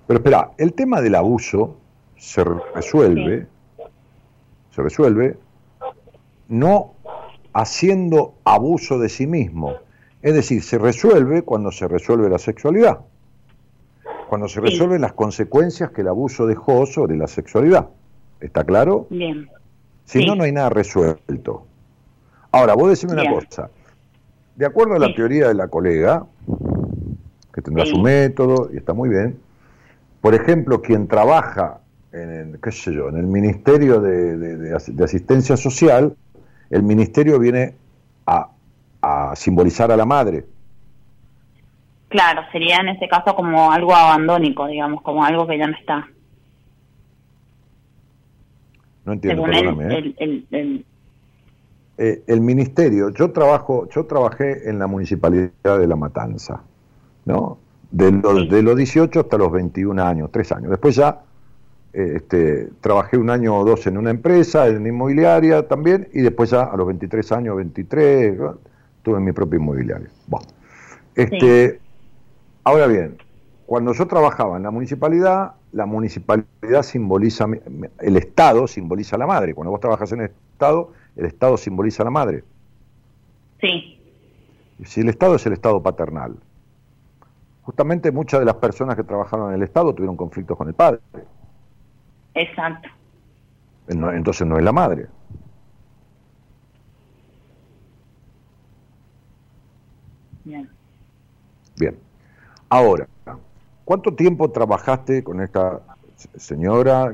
Pero 0.07 0.19
espera, 0.19 0.51
el 0.57 0.71
tema 0.71 1.01
del 1.01 1.15
abuso 1.15 1.81
se 2.15 2.45
resuelve, 2.45 3.45
se 4.69 4.81
resuelve 4.81 5.35
no 6.47 6.93
haciendo 7.51 8.35
abuso 8.45 8.97
de 8.97 9.09
sí 9.09 9.27
mismo. 9.27 9.73
Es 10.21 10.33
decir, 10.33 10.63
se 10.63 10.77
resuelve 10.77 11.41
cuando 11.41 11.73
se 11.73 11.89
resuelve 11.89 12.29
la 12.29 12.39
sexualidad, 12.39 13.01
cuando 14.29 14.47
se 14.47 14.61
resuelven 14.61 15.01
las 15.01 15.11
consecuencias 15.11 15.91
que 15.91 16.03
el 16.03 16.07
abuso 16.07 16.47
dejó 16.47 16.85
sobre 16.85 17.17
la 17.17 17.27
sexualidad. 17.27 17.89
¿Está 18.39 18.63
claro? 18.63 19.07
Bien. 19.09 19.49
Si 20.11 20.25
no, 20.25 20.35
no 20.35 20.43
hay 20.43 20.51
nada 20.51 20.69
resuelto. 20.69 21.65
Ahora, 22.51 22.73
vos 22.73 22.89
decime 22.89 23.13
una 23.13 23.31
cosa. 23.31 23.69
De 24.57 24.65
acuerdo 24.65 24.95
a 24.95 24.99
la 24.99 25.15
teoría 25.15 25.47
de 25.47 25.53
la 25.53 25.69
colega, 25.69 26.25
que 27.53 27.61
tendrá 27.61 27.85
su 27.85 27.97
método 27.97 28.69
y 28.73 28.77
está 28.77 28.93
muy 28.93 29.07
bien, 29.07 29.39
por 30.19 30.35
ejemplo, 30.35 30.81
quien 30.81 31.07
trabaja 31.07 31.79
en, 32.11 32.59
qué 32.61 32.71
sé 32.73 32.93
yo, 32.93 33.07
en 33.07 33.15
el 33.15 33.25
Ministerio 33.25 34.01
de, 34.01 34.75
Asistencia 35.01 35.55
Social, 35.55 36.13
el 36.69 36.83
ministerio 36.83 37.39
viene 37.39 37.75
a, 38.25 38.49
a 39.01 39.33
simbolizar 39.38 39.93
a 39.93 39.95
la 39.95 40.05
madre. 40.05 40.45
Claro, 42.09 42.41
sería 42.51 42.79
en 42.79 42.89
ese 42.89 43.07
caso 43.07 43.33
como 43.33 43.71
algo 43.71 43.95
abandónico, 43.95 44.67
digamos, 44.67 45.01
como 45.03 45.23
algo 45.23 45.47
que 45.47 45.57
ya 45.57 45.67
no 45.67 45.77
está. 45.77 46.05
No 49.06 49.14
entiendo, 49.14 49.44
perdóname. 49.44 50.14
¿eh? 50.19 50.86
Eh, 51.98 52.23
el, 52.28 52.41
ministerio, 52.41 53.10
yo 53.10 53.32
trabajo, 53.32 53.88
yo 53.90 54.06
trabajé 54.06 54.69
en 54.69 54.80
la 54.80 54.88
municipalidad 54.88 55.80
de 55.80 55.88
La 55.88 55.95
Matanza, 55.95 56.64
¿no? 57.26 57.57
De 57.91 58.11
los, 58.11 58.49
de 58.49 58.64
los 58.64 58.76
18 58.76 59.19
hasta 59.19 59.38
los 59.38 59.52
21 59.52 60.02
años, 60.02 60.30
tres 60.32 60.52
años. 60.52 60.69
Después 60.69 60.95
ya 60.95 61.22
eh, 61.94 62.14
este, 62.15 62.69
trabajé 62.80 63.18
un 63.18 63.30
año 63.30 63.57
o 63.57 63.65
dos 63.65 63.86
en 63.88 63.98
una 63.98 64.10
empresa, 64.10 64.68
en 64.68 64.88
inmobiliaria 64.88 65.68
también, 65.68 66.07
y 66.14 66.22
después 66.22 66.52
ya 66.52 66.64
a 66.64 66.78
los 66.78 66.88
23 66.88 67.32
años, 67.34 67.57
23, 67.57 68.40
tuve 69.03 69.19
mi 69.19 69.32
propia 69.34 69.57
inmobiliaria. 69.57 70.10
Bueno, 70.28 70.48
este, 71.15 71.80
Ahora 72.64 72.86
bien, 72.86 73.18
cuando 73.65 73.94
yo 73.94 74.07
trabajaba 74.07 74.57
en 74.57 74.64
la 74.64 74.72
municipalidad, 74.72 75.53
la 75.72 75.85
municipalidad 75.85 76.84
simboliza, 76.84 77.45
el 77.99 78.18
Estado 78.18 78.68
simboliza 78.68 79.15
a 79.15 79.19
la 79.19 79.27
madre. 79.27 79.53
Cuando 79.53 79.72
vos 79.72 79.80
trabajas 79.80 80.11
en 80.11 80.22
el 80.22 80.31
Estado, 80.53 80.91
el 81.15 81.26
Estado 81.26 81.57
simboliza 81.57 82.03
a 82.03 82.06
la 82.06 82.11
madre. 82.11 82.43
Sí. 83.60 83.99
Si 84.84 85.02
el 85.02 85.10
Estado 85.10 85.35
es 85.35 85.45
el 85.45 85.53
Estado 85.53 85.81
paternal. 85.81 86.35
Justamente 87.61 88.11
muchas 88.11 88.39
de 88.39 88.45
las 88.45 88.56
personas 88.56 88.95
que 88.95 89.03
trabajaron 89.03 89.49
en 89.49 89.56
el 89.56 89.64
Estado 89.64 89.93
tuvieron 89.93 90.18
conflictos 90.18 90.57
con 90.57 90.68
el 90.68 90.73
padre. 90.73 90.99
Exacto. 92.34 92.89
Entonces 93.88 94.48
no 94.48 94.57
es 94.57 94.64
la 94.64 94.72
madre. 94.72 95.07
Bien. 100.43 100.69
Bien. 101.77 101.98
Ahora, 102.69 103.07
¿cuánto 103.91 104.13
tiempo 104.13 104.49
trabajaste 104.51 105.22
con 105.22 105.41
esta 105.41 105.81
señora 106.38 107.13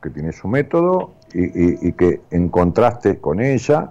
que 0.00 0.10
tiene 0.10 0.30
su 0.32 0.46
método 0.46 1.14
y, 1.34 1.92
que 1.94 2.20
encontraste 2.30 3.18
con 3.18 3.40
ella, 3.40 3.90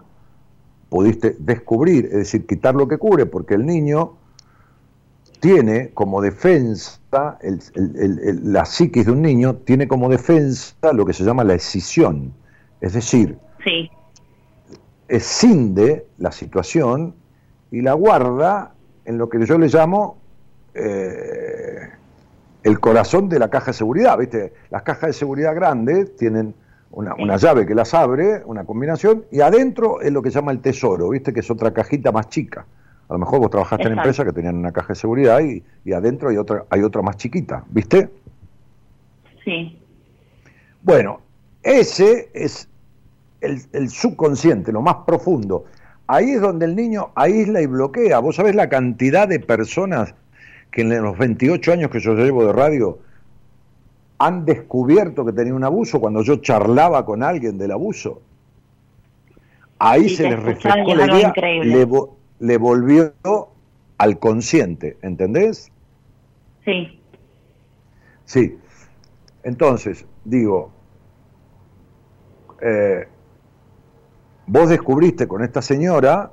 pudiste 0.88 1.36
descubrir, 1.38 2.06
es 2.06 2.14
decir, 2.14 2.48
quitar 2.48 2.76
lo 2.76 2.88
que 2.88 2.98
cubre, 2.98 3.26
porque 3.26 3.56
el 3.56 3.66
niño 3.66 4.14
tiene 5.42 5.90
como 5.90 6.22
defensa, 6.22 7.02
la 7.74 8.64
psiquis 8.64 9.06
de 9.06 9.12
un 9.12 9.22
niño 9.22 9.56
tiene 9.56 9.90
como 9.90 10.08
defensa 10.08 10.94
lo 10.94 11.06
que 11.06 11.12
se 11.12 11.26
llama 11.26 11.44
la 11.44 11.56
escisión, 11.56 12.32
es 12.80 12.94
decir, 12.94 13.38
sí. 13.66 13.92
escinde 15.10 16.06
la 16.20 16.32
situación 16.32 17.16
y 17.70 17.82
la 17.82 17.92
guarda 17.96 18.74
en 19.04 19.18
lo 19.18 19.28
que 19.28 19.46
yo 19.46 19.58
le 19.58 19.68
llamo 19.68 20.16
eh, 20.74 21.67
el 22.64 22.80
corazón 22.80 23.30
de 23.30 23.40
la 23.40 23.50
caja 23.50 23.68
de 23.68 23.74
seguridad, 23.74 24.18
¿viste? 24.18 24.54
Las 24.70 24.84
cajas 24.84 25.08
de 25.08 25.14
seguridad 25.14 25.56
grandes 25.56 26.16
tienen 26.16 26.54
una, 26.92 27.38
llave 27.38 27.66
que 27.66 27.76
las 27.76 27.94
abre, 27.94 28.42
una 28.46 28.66
combinación, 28.66 29.26
y 29.32 29.42
adentro 29.42 30.02
es 30.02 30.12
lo 30.12 30.22
que 30.22 30.32
se 30.32 30.40
llama 30.40 30.52
el 30.52 30.60
tesoro, 30.60 31.10
¿viste? 31.10 31.34
Que 31.34 31.42
es 31.42 31.52
otra 31.52 31.72
cajita 31.72 32.12
más 32.12 32.30
chica. 32.30 32.66
A 33.10 33.14
lo 33.14 33.20
mejor 33.20 33.40
vos 33.40 33.50
trabajaste 33.50 33.88
en 33.88 33.94
empresas 33.94 34.26
que 34.26 34.34
tenían 34.34 34.56
una 34.56 34.72
caja 34.72 34.90
de 34.90 34.96
seguridad 34.96 35.40
y, 35.40 35.94
adentro 35.94 36.30
hay 36.30 36.38
otra, 36.38 36.66
hay 36.70 36.82
otra 36.82 37.02
más 37.02 37.18
chiquita, 37.18 37.64
¿viste? 37.70 38.10
Sí. 39.46 39.80
Bueno, 40.82 41.22
ese 41.64 42.30
es 42.34 42.68
el, 43.42 43.62
el, 43.72 43.90
subconsciente, 43.90 44.72
lo 44.72 44.82
más 44.82 44.98
profundo. 45.06 45.66
Ahí 46.08 46.32
es 46.32 46.42
donde 46.42 46.66
el 46.66 46.76
niño 46.76 47.12
aísla 47.16 47.62
y 47.62 47.66
bloquea. 47.66 48.20
Vos 48.20 48.38
sabés 48.38 48.56
la 48.56 48.68
cantidad 48.68 49.28
de 49.28 49.40
personas 49.40 50.16
que 50.72 50.82
en 50.82 51.02
los 51.02 51.18
28 51.18 51.74
años 51.74 51.92
que 51.92 52.00
yo 52.00 52.14
llevo 52.14 52.46
de 52.46 52.54
radio 52.54 53.00
han 54.20 54.46
descubierto 54.46 55.26
que 55.26 55.34
tenía 55.34 55.54
un 55.54 55.64
abuso 55.64 56.00
cuando 56.00 56.24
yo 56.24 56.38
charlaba 56.38 57.06
con 57.06 57.24
alguien 57.24 57.58
del 57.58 57.72
abuso. 57.72 58.22
Ahí 59.80 60.10
se 60.10 60.24
les 60.24 60.42
refrescó 60.42 60.96
la 60.96 61.06
idea, 61.06 61.34
le, 61.36 61.88
le 62.40 62.58
volvió 62.58 63.14
al 63.98 64.20
consciente, 64.20 64.98
¿entendés? 65.02 65.72
Sí. 66.66 67.00
Sí. 68.26 68.58
Entonces, 69.44 70.06
digo, 70.26 70.72
eh, 72.62 73.08
vos 74.48 74.70
descubriste 74.70 75.28
con 75.28 75.44
esta 75.44 75.62
señora, 75.62 76.32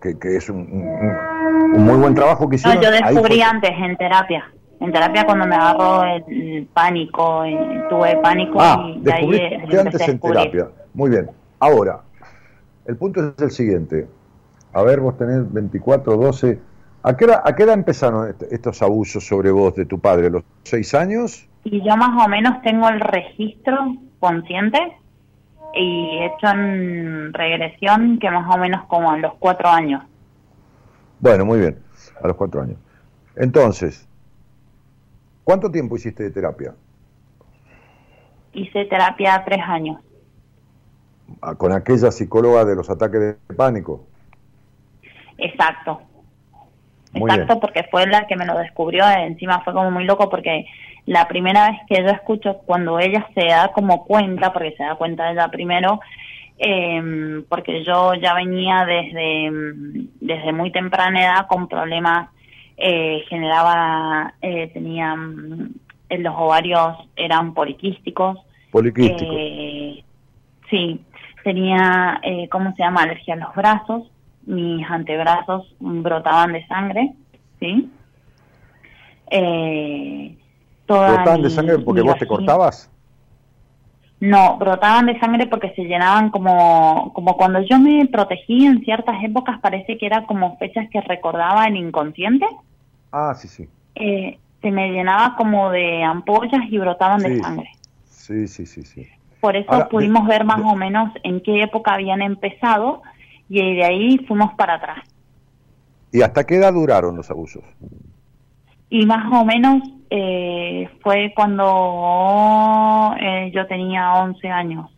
que, 0.00 0.18
que 0.18 0.36
es 0.36 0.50
un 0.50 0.58
un 0.58 1.31
muy 1.52 1.96
buen 1.96 2.14
trabajo 2.14 2.48
que 2.48 2.56
hicieron. 2.56 2.82
No, 2.82 2.82
yo 2.82 2.90
descubrí 2.90 3.40
antes 3.40 3.70
en 3.70 3.96
terapia. 3.96 4.44
En 4.80 4.92
terapia 4.92 5.24
cuando 5.24 5.46
me 5.46 5.54
agarró 5.54 6.02
el 6.04 6.66
pánico, 6.72 7.44
tuve 7.88 8.16
pánico 8.16 8.58
ah, 8.60 8.84
y 8.84 9.00
descubriste 9.00 9.80
antes 9.80 10.08
en 10.08 10.18
terapia. 10.18 10.68
Muy 10.94 11.10
bien. 11.10 11.30
Ahora, 11.60 12.00
el 12.86 12.96
punto 12.96 13.28
es 13.28 13.42
el 13.42 13.50
siguiente. 13.50 14.08
A 14.72 14.82
ver, 14.82 15.00
vos 15.00 15.16
tenés 15.16 15.52
24, 15.52 16.16
12. 16.16 16.58
¿A 17.04 17.16
qué, 17.16 17.24
edad, 17.26 17.42
¿A 17.44 17.54
qué 17.54 17.64
edad 17.64 17.74
empezaron 17.74 18.34
estos 18.50 18.82
abusos 18.82 19.26
sobre 19.26 19.50
vos 19.50 19.74
de 19.74 19.86
tu 19.86 19.98
padre? 19.98 20.30
¿Los 20.30 20.44
seis 20.64 20.94
años? 20.94 21.48
Y 21.64 21.82
yo 21.84 21.96
más 21.96 22.24
o 22.24 22.28
menos 22.28 22.60
tengo 22.62 22.88
el 22.88 23.00
registro 23.00 23.76
consciente 24.18 24.78
y 25.74 26.18
hecho 26.22 26.48
en 26.48 27.32
regresión 27.32 28.18
que 28.18 28.30
más 28.30 28.54
o 28.54 28.58
menos 28.58 28.84
como 28.86 29.10
a 29.10 29.18
los 29.18 29.34
cuatro 29.38 29.68
años. 29.68 30.02
Bueno, 31.22 31.44
muy 31.44 31.60
bien, 31.60 31.78
a 32.20 32.26
los 32.26 32.36
cuatro 32.36 32.60
años. 32.60 32.78
Entonces, 33.36 34.08
¿cuánto 35.44 35.70
tiempo 35.70 35.94
hiciste 35.94 36.24
de 36.24 36.32
terapia? 36.32 36.74
Hice 38.52 38.86
terapia 38.86 39.40
tres 39.46 39.60
años. 39.64 40.00
Ah, 41.40 41.54
¿Con 41.54 41.70
aquella 41.70 42.10
psicóloga 42.10 42.64
de 42.64 42.74
los 42.74 42.90
ataques 42.90 43.20
de 43.20 43.54
pánico? 43.54 44.04
Exacto. 45.38 46.00
Exacto, 47.14 47.60
porque 47.60 47.84
fue 47.88 48.04
la 48.08 48.26
que 48.26 48.34
me 48.34 48.44
lo 48.44 48.58
descubrió. 48.58 49.08
Encima 49.08 49.62
fue 49.62 49.74
como 49.74 49.92
muy 49.92 50.04
loco 50.04 50.28
porque 50.28 50.66
la 51.06 51.28
primera 51.28 51.70
vez 51.70 51.78
que 51.88 52.02
yo 52.02 52.08
escucho 52.08 52.58
cuando 52.66 52.98
ella 52.98 53.28
se 53.32 53.46
da 53.46 53.68
como 53.68 54.04
cuenta, 54.06 54.52
porque 54.52 54.74
se 54.76 54.82
da 54.82 54.96
cuenta 54.96 55.30
ella 55.30 55.46
primero, 55.48 56.00
eh, 56.58 57.42
porque 57.48 57.84
yo 57.84 58.14
ya 58.14 58.34
venía 58.34 58.84
desde, 58.84 59.50
desde 60.20 60.52
muy 60.52 60.70
temprana 60.70 61.22
edad 61.22 61.46
con 61.48 61.68
problemas, 61.68 62.30
eh, 62.76 63.24
generaba, 63.28 64.34
eh, 64.42 64.68
tenía, 64.72 65.14
en 65.14 66.22
los 66.22 66.34
ovarios 66.36 66.96
eran 67.16 67.54
poliquísticos. 67.54 68.38
Poliquísticos. 68.70 69.36
Eh, 69.36 70.04
sí, 70.70 71.00
tenía, 71.44 72.20
eh, 72.22 72.48
¿cómo 72.50 72.74
se 72.74 72.82
llama? 72.82 73.02
Alergia 73.02 73.34
a 73.34 73.38
los 73.38 73.54
brazos, 73.54 74.10
mis 74.44 74.88
antebrazos 74.90 75.74
brotaban 75.78 76.52
de 76.52 76.66
sangre, 76.66 77.12
¿sí? 77.60 77.90
Eh, 79.30 80.36
¿Brotaban 80.86 81.42
de 81.42 81.50
sangre 81.50 81.78
porque 81.78 82.02
vos 82.02 82.18
te 82.18 82.26
cortabas? 82.26 82.91
No, 84.22 84.56
brotaban 84.56 85.06
de 85.06 85.18
sangre 85.18 85.48
porque 85.48 85.72
se 85.74 85.82
llenaban 85.82 86.30
como, 86.30 87.12
como 87.12 87.36
cuando 87.36 87.60
yo 87.62 87.80
me 87.80 88.06
protegí 88.06 88.66
en 88.66 88.78
ciertas 88.84 89.16
épocas, 89.24 89.58
parece 89.60 89.98
que 89.98 90.06
era 90.06 90.26
como 90.26 90.56
fechas 90.58 90.88
que 90.92 91.00
recordaba 91.00 91.66
el 91.66 91.76
inconsciente. 91.76 92.46
Ah, 93.10 93.34
sí, 93.34 93.48
sí. 93.48 93.68
Eh, 93.96 94.38
se 94.60 94.70
me 94.70 94.92
llenaba 94.92 95.34
como 95.34 95.72
de 95.72 96.04
ampollas 96.04 96.62
y 96.70 96.78
brotaban 96.78 97.20
de 97.20 97.36
sangre. 97.40 97.68
Sí, 98.04 98.46
sí, 98.46 98.64
sí, 98.64 98.84
sí. 98.84 99.08
Por 99.40 99.56
eso 99.56 99.88
pudimos 99.90 100.24
ver 100.28 100.44
más 100.44 100.60
o 100.60 100.76
menos 100.76 101.10
en 101.24 101.40
qué 101.42 101.64
época 101.64 101.94
habían 101.94 102.22
empezado 102.22 103.02
y 103.48 103.74
de 103.74 103.84
ahí 103.84 104.18
fuimos 104.28 104.54
para 104.54 104.74
atrás. 104.74 104.98
¿Y 106.12 106.22
hasta 106.22 106.44
qué 106.44 106.58
edad 106.58 106.72
duraron 106.72 107.16
los 107.16 107.28
abusos? 107.28 107.64
Y 108.94 109.06
más 109.06 109.32
o 109.32 109.42
menos 109.46 109.82
eh, 110.10 110.86
fue 111.02 111.32
cuando 111.34 113.14
eh, 113.18 113.50
yo 113.50 113.66
tenía 113.66 114.12
11 114.16 114.48
años, 114.48 114.90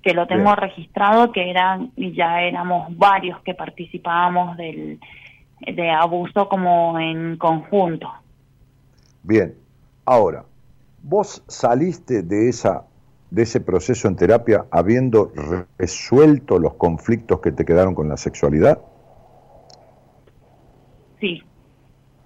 que 0.00 0.14
lo 0.14 0.28
tengo 0.28 0.54
registrado, 0.54 1.32
que 1.32 1.50
eran 1.50 1.90
ya 1.96 2.42
éramos 2.42 2.96
varios 2.96 3.40
que 3.40 3.54
participábamos 3.54 4.56
del 4.56 5.00
de 5.58 5.90
abuso 5.90 6.48
como 6.48 6.96
en 7.00 7.36
conjunto. 7.38 8.08
Bien, 9.24 9.52
ahora, 10.04 10.44
vos 11.02 11.42
saliste 11.48 12.22
de 12.22 12.50
esa 12.50 12.84
de 13.32 13.42
ese 13.42 13.60
proceso 13.60 14.06
en 14.06 14.14
terapia 14.14 14.66
habiendo 14.70 15.32
resuelto 15.76 16.60
los 16.60 16.74
conflictos 16.74 17.40
que 17.40 17.50
te 17.50 17.64
quedaron 17.64 17.96
con 17.96 18.08
la 18.08 18.16
sexualidad? 18.16 18.80
Sí. 21.18 21.42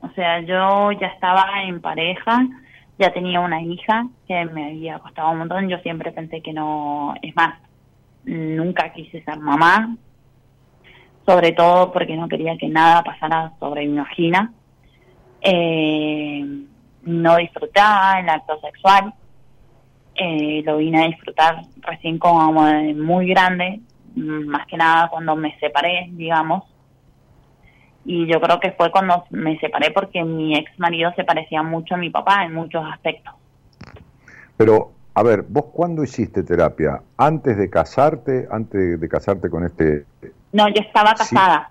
O 0.02 0.10
sea, 0.14 0.40
yo 0.40 0.92
ya 0.92 1.06
estaba 1.08 1.62
en 1.64 1.80
pareja, 1.80 2.46
ya 2.98 3.12
tenía 3.12 3.40
una 3.40 3.62
hija 3.62 4.06
que 4.26 4.44
me 4.46 4.66
había 4.66 4.98
costado 4.98 5.30
un 5.30 5.38
montón. 5.38 5.68
Yo 5.68 5.78
siempre 5.78 6.12
pensé 6.12 6.42
que 6.42 6.52
no, 6.52 7.14
es 7.22 7.34
más, 7.36 7.54
nunca 8.24 8.92
quise 8.92 9.22
ser 9.22 9.38
mamá, 9.38 9.96
sobre 11.24 11.52
todo 11.52 11.92
porque 11.92 12.16
no 12.16 12.28
quería 12.28 12.56
que 12.56 12.68
nada 12.68 13.02
pasara 13.02 13.52
sobre 13.60 13.86
mi 13.86 13.98
vagina. 13.98 14.52
Eh, 15.40 16.44
no 17.04 17.36
disfrutaba 17.36 18.20
el 18.20 18.28
acto 18.28 18.60
sexual, 18.60 19.12
eh, 20.14 20.62
lo 20.64 20.76
vine 20.76 21.04
a 21.04 21.06
disfrutar 21.06 21.62
recién 21.80 22.18
como 22.18 22.52
muy 22.52 23.26
grande, 23.28 23.80
más 24.14 24.66
que 24.66 24.76
nada 24.76 25.08
cuando 25.08 25.36
me 25.36 25.58
separé, 25.58 26.08
digamos. 26.10 26.72
Y 28.04 28.26
yo 28.26 28.40
creo 28.40 28.58
que 28.58 28.72
fue 28.72 28.90
cuando 28.90 29.24
me 29.30 29.58
separé 29.58 29.90
porque 29.92 30.24
mi 30.24 30.56
ex 30.56 30.78
marido 30.78 31.12
se 31.14 31.24
parecía 31.24 31.62
mucho 31.62 31.94
a 31.94 31.98
mi 31.98 32.10
papá 32.10 32.44
en 32.44 32.54
muchos 32.54 32.84
aspectos. 32.92 33.34
Pero, 34.56 34.92
a 35.14 35.22
ver, 35.22 35.44
¿vos 35.48 35.66
cuándo 35.72 36.02
hiciste 36.02 36.42
terapia? 36.42 37.02
¿Antes 37.16 37.56
de 37.56 37.70
casarte? 37.70 38.48
¿Antes 38.50 39.00
de 39.00 39.08
casarte 39.08 39.48
con 39.48 39.64
este...? 39.64 40.04
No, 40.52 40.68
yo 40.68 40.80
estaba 40.80 41.14
casada 41.14 41.70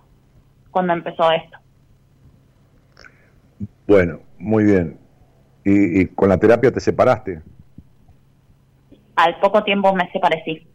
cuando 0.72 0.94
empezó 0.94 1.32
esto. 1.32 1.58
Bueno, 3.88 4.20
muy 4.40 4.64
bien. 4.64 4.98
¿Y, 5.64 6.02
¿Y, 6.02 6.08
con 6.08 6.30
la 6.30 6.38
terapia 6.38 6.72
te 6.72 6.80
separaste? 6.80 7.42
al 9.16 9.40
poco 9.40 9.64
tiempo 9.64 9.94
me 9.94 10.10
separé, 10.12 10.42
sí. 10.46 10.68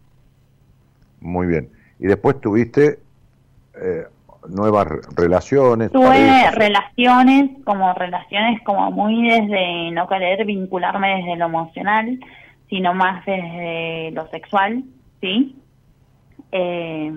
Muy 1.20 1.46
bien. 1.46 1.70
¿Y 1.98 2.06
después 2.06 2.40
tuviste 2.40 3.00
eh, 3.80 4.06
nuevas 4.48 4.86
relaciones? 5.14 5.92
Tuve 5.92 6.50
relaciones, 6.52 7.50
como 7.64 7.92
relaciones 7.94 8.62
como 8.62 8.90
muy 8.90 9.28
desde 9.28 9.90
no 9.92 10.08
querer 10.08 10.44
vincularme 10.44 11.16
desde 11.16 11.36
lo 11.36 11.46
emocional, 11.46 12.18
sino 12.68 12.94
más 12.94 13.24
desde 13.24 14.10
lo 14.12 14.28
sexual, 14.28 14.84
¿sí? 15.20 15.56
Eh, 16.52 17.12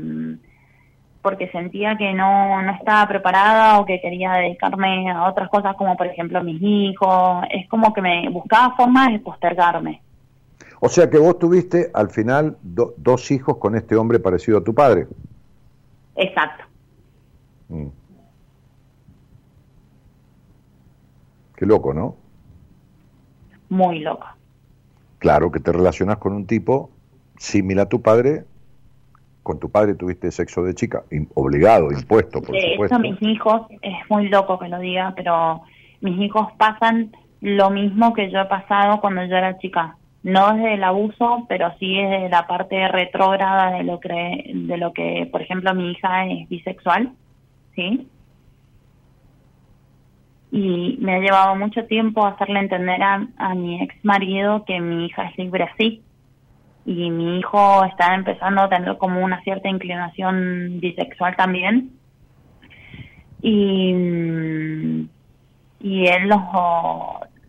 porque 1.22 1.50
sentía 1.52 1.98
que 1.98 2.14
no, 2.14 2.62
no 2.62 2.72
estaba 2.72 3.08
preparada 3.08 3.80
o 3.80 3.86
que 3.86 4.00
quería 4.00 4.34
dedicarme 4.34 5.12
a 5.12 5.28
otras 5.28 5.50
cosas 5.50 5.76
como 5.76 5.98
por 5.98 6.08
ejemplo 6.08 6.44
mis 6.44 6.62
hijos. 6.62 7.46
Es 7.52 7.68
como 7.68 7.94
que 7.94 8.02
me 8.02 8.30
buscaba 8.30 8.76
formas 8.76 9.12
de 9.12 9.20
postergarme. 9.20 10.02
O 10.80 10.88
sea 10.88 11.10
que 11.10 11.18
vos 11.18 11.38
tuviste 11.38 11.92
al 11.94 12.10
final 12.10 12.58
dos 12.62 13.32
hijos 13.32 13.58
con 13.58 13.76
este 13.76 13.96
hombre 13.96 14.20
parecido 14.20 14.60
a 14.60 14.64
tu 14.64 14.74
padre. 14.74 15.08
Exacto. 16.16 16.64
Mm. 17.70 17.88
Qué 21.56 21.66
loco, 21.66 21.94
¿no? 21.94 22.16
Muy 23.70 24.00
loco. 24.00 24.26
Claro 25.20 25.52
que 25.52 25.60
te 25.60 25.72
relacionas 25.72 26.18
con 26.18 26.34
un 26.34 26.48
tipo 26.48 26.90
similar 27.38 27.86
a 27.86 27.90
tu 27.90 28.02
padre. 28.02 28.46
Con 29.44 29.60
tu 29.60 29.70
padre 29.70 29.96
tuviste 29.96 30.32
sexo 30.32 30.64
de 30.64 30.76
chica, 30.76 31.04
obligado, 31.34 31.92
impuesto, 31.92 32.42
por 32.42 32.56
de 32.56 32.72
supuesto. 32.72 33.00
mis 33.00 33.22
hijos, 33.22 33.64
es 33.82 34.10
muy 34.10 34.30
loco 34.30 34.60
que 34.60 34.70
lo 34.70 34.80
diga, 34.80 35.14
pero 35.16 35.62
mis 36.02 36.20
hijos 36.20 36.48
pasan 36.58 37.16
lo 37.42 37.70
mismo 37.70 38.14
que 38.14 38.30
yo 38.32 38.40
he 38.42 38.46
pasado 38.46 39.00
cuando 39.02 39.24
yo 39.26 39.36
era 39.36 39.58
chica 39.58 39.98
no 40.24 40.54
desde 40.54 40.74
el 40.74 40.84
abuso, 40.84 41.46
pero 41.48 41.74
sí 41.80 41.96
desde 41.96 42.30
la 42.30 42.46
parte 42.48 42.88
retrógrada 42.90 43.72
de 43.72 43.84
lo 43.84 44.00
que, 44.00 44.52
de 44.54 44.78
lo 44.78 44.94
que, 44.94 45.28
por 45.32 45.42
ejemplo, 45.42 45.74
mi 45.74 45.92
hija 45.92 46.26
es 46.28 46.50
bisexual, 46.50 47.14
¿sí? 47.80 48.08
Y 50.52 50.98
me 51.00 51.16
ha 51.16 51.20
llevado 51.20 51.56
mucho 51.56 51.86
tiempo 51.86 52.26
hacerle 52.26 52.60
entender 52.60 53.02
a, 53.02 53.26
a 53.38 53.56
mi 53.56 53.82
ex 53.82 53.96
marido 54.04 54.66
que 54.66 54.80
mi 54.82 55.06
hija 55.06 55.30
es 55.30 55.38
libre 55.38 55.64
así. 55.64 56.04
Y 56.86 57.10
mi 57.12 57.40
hijo 57.40 57.86
está 57.86 58.16
empezando 58.16 58.62
a 58.62 58.70
tener 58.70 58.98
como 58.98 59.24
una 59.24 59.42
cierta 59.44 59.70
inclinación 59.70 60.80
bisexual 60.80 61.36
también. 61.36 61.92
Y, 63.42 63.92
y 65.80 66.08
él 66.08 66.28
los, 66.28 66.42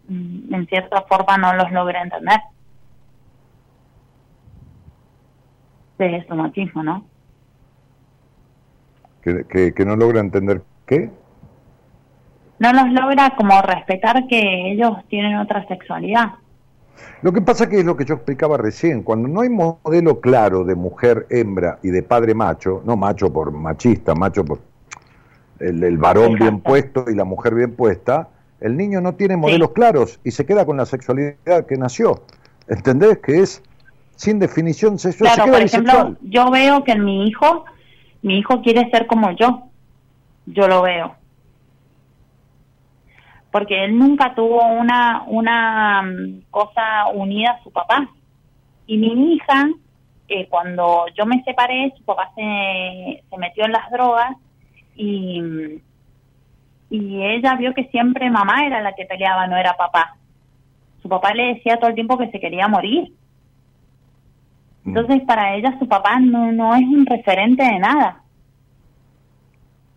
en 0.09 0.67
cierta 0.69 1.03
forma 1.03 1.39
no 1.39 1.55
los 1.55 1.73
logra 1.73 2.03
entender. 2.03 2.41
de 5.99 6.25
su 6.27 6.35
machismo, 6.35 6.83
¿no? 6.83 7.05
¿Que, 9.23 9.75
que, 9.75 9.85
no 9.85 9.97
logra 9.97 10.21
entender 10.21 10.63
qué? 10.87 11.11
No 12.59 12.73
los 12.73 12.91
logra 12.93 13.35
como 13.37 13.61
respetar 13.63 14.27
que 14.29 14.73
ellos 14.73 14.97
tienen 15.09 15.37
otra 15.37 15.67
sexualidad. 15.69 16.35
Lo 17.23 17.33
que 17.33 17.41
pasa 17.41 17.69
que 17.69 17.81
es 17.81 17.85
lo 17.85 17.97
que 17.97 18.05
yo 18.05 18.15
explicaba 18.15 18.57
recién, 18.57 19.03
cuando 19.03 19.29
no 19.29 19.43
hay 19.43 19.51
modelo 19.51 20.21
claro 20.21 20.65
de 20.65 20.75
mujer 20.75 21.27
hembra 21.31 21.79
y 21.83 21.89
de 21.91 22.03
padre 22.03 22.35
macho, 22.35 22.83
no 22.85 22.97
macho 22.97 23.33
por 23.33 23.53
machista, 23.53 24.15
macho 24.15 24.45
por 24.45 24.59
el, 25.61 25.99
varón 25.99 26.35
bien 26.35 26.61
puesto 26.61 27.05
y 27.11 27.15
la 27.15 27.25
mujer 27.25 27.55
bien 27.55 27.77
puesta, 27.77 28.29
el 28.61 28.77
niño 28.77 29.01
no 29.01 29.15
tiene 29.15 29.37
modelos 29.37 29.71
claros 29.73 30.21
y 30.25 30.31
se 30.31 30.45
queda 30.47 30.65
con 30.65 30.77
la 30.77 30.87
sexualidad 30.87 31.67
que 31.67 31.77
nació. 31.77 32.23
¿Entendés? 32.69 33.19
Que 33.19 33.41
es 33.41 33.63
sin 34.17 34.39
definición 34.39 34.99
sexual. 34.99 35.33
Claro, 35.35 35.53
por 35.53 35.63
ejemplo, 35.63 36.17
yo 36.23 36.51
veo 36.51 36.85
que 36.85 36.95
mi 36.95 37.27
hijo, 37.27 37.65
mi 38.23 38.39
hijo 38.39 38.61
quiere 38.63 38.91
ser 38.91 39.07
como 39.07 39.31
yo. 39.33 39.65
Yo 40.47 40.69
lo 40.69 40.83
veo. 40.83 41.17
Porque 43.51 43.85
él 43.85 43.99
nunca 43.99 44.35
tuvo 44.35 44.65
una, 44.67 45.25
una 45.27 46.03
mm, 46.03 46.43
cosa 46.51 47.09
unida 47.13 47.53
a 47.53 47.63
su 47.63 47.71
papá. 47.71 48.09
Y 48.87 48.97
mi 48.97 49.35
hija, 49.35 49.69
eh, 50.29 50.47
cuando 50.49 51.07
yo 51.17 51.27
me 51.27 51.43
separé, 51.45 51.93
su 51.97 52.05
papá 52.05 52.31
se, 52.35 53.23
se 53.29 53.39
metió 53.39 53.65
en 53.65 53.73
las 53.73 53.91
drogas 53.91 54.37
y, 54.97 55.81
y 56.91 57.23
ella 57.23 57.55
vio 57.55 57.75
que 57.75 57.85
siempre 57.89 58.31
mamá 58.31 58.67
era 58.67 58.81
la 58.83 58.95
que 58.95 59.07
peleaba, 59.07 59.47
no 59.47 59.57
era 59.57 59.75
papá. 59.75 60.17
Su 61.03 61.09
papá 61.09 61.33
le 61.35 61.55
decía 61.55 61.79
todo 61.79 61.89
el 61.89 61.95
tiempo 61.95 62.19
que 62.19 62.31
se 62.31 62.41
quería 62.41 62.69
morir 62.69 63.13
Mm. 63.13 63.20
Entonces, 64.85 65.23
para 65.27 65.55
ella 65.55 65.79
su 65.79 65.87
papá 65.87 66.19
no, 66.21 66.51
no 66.53 66.75
es 66.75 66.83
un 66.83 67.05
referente 67.07 67.63
de 67.63 67.79
nada. 67.79 68.23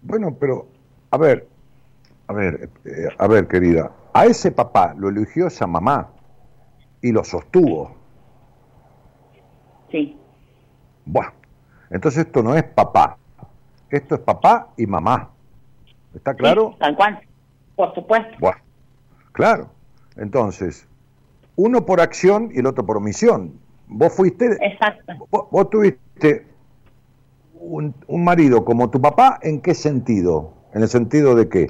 Bueno, 0.02 0.36
pero, 0.40 0.68
a 1.12 1.18
ver, 1.18 1.48
a 2.28 2.34
ver, 2.34 2.70
eh, 2.86 3.08
a 3.18 3.28
ver, 3.28 3.48
querida, 3.48 3.92
a 4.14 4.26
ese 4.26 4.52
papá 4.52 4.94
lo 4.98 5.10
eligió 5.10 5.48
esa 5.48 5.66
mamá 5.66 6.10
y 7.02 7.12
lo 7.12 7.24
sostuvo. 7.24 7.96
Sí. 9.90 10.18
Bueno, 11.06 11.32
entonces 11.90 12.26
esto 12.26 12.44
no 12.44 12.56
es 12.56 12.64
papá, 12.64 13.18
esto 13.90 14.16
es 14.16 14.22
papá 14.22 14.70
y 14.78 14.86
mamá. 14.86 15.30
¿Está 16.14 16.34
claro? 16.36 16.76
tal 16.80 16.96
cual, 16.96 17.20
por 17.76 17.94
supuesto. 17.96 18.36
Bueno, 18.40 18.58
claro. 19.32 19.70
Entonces, 20.16 20.88
uno 21.56 21.86
por 21.86 22.02
acción 22.02 22.50
y 22.54 22.60
el 22.60 22.68
otro 22.68 22.86
por 22.86 22.98
omisión. 22.98 23.60
Vos 23.94 24.12
fuiste. 24.16 24.58
Exacto. 24.60 25.28
Vos, 25.30 25.70
tuviste 25.70 26.48
un, 27.54 27.94
marido 28.08 28.66
como 28.66 28.90
tu 28.90 29.00
papá, 29.00 29.40
¿en 29.42 29.62
qué 29.62 29.76
sentido? 29.76 30.54
¿En 30.74 30.82
el 30.82 30.88
sentido 30.88 31.36
de 31.36 31.48
qué? 31.48 31.68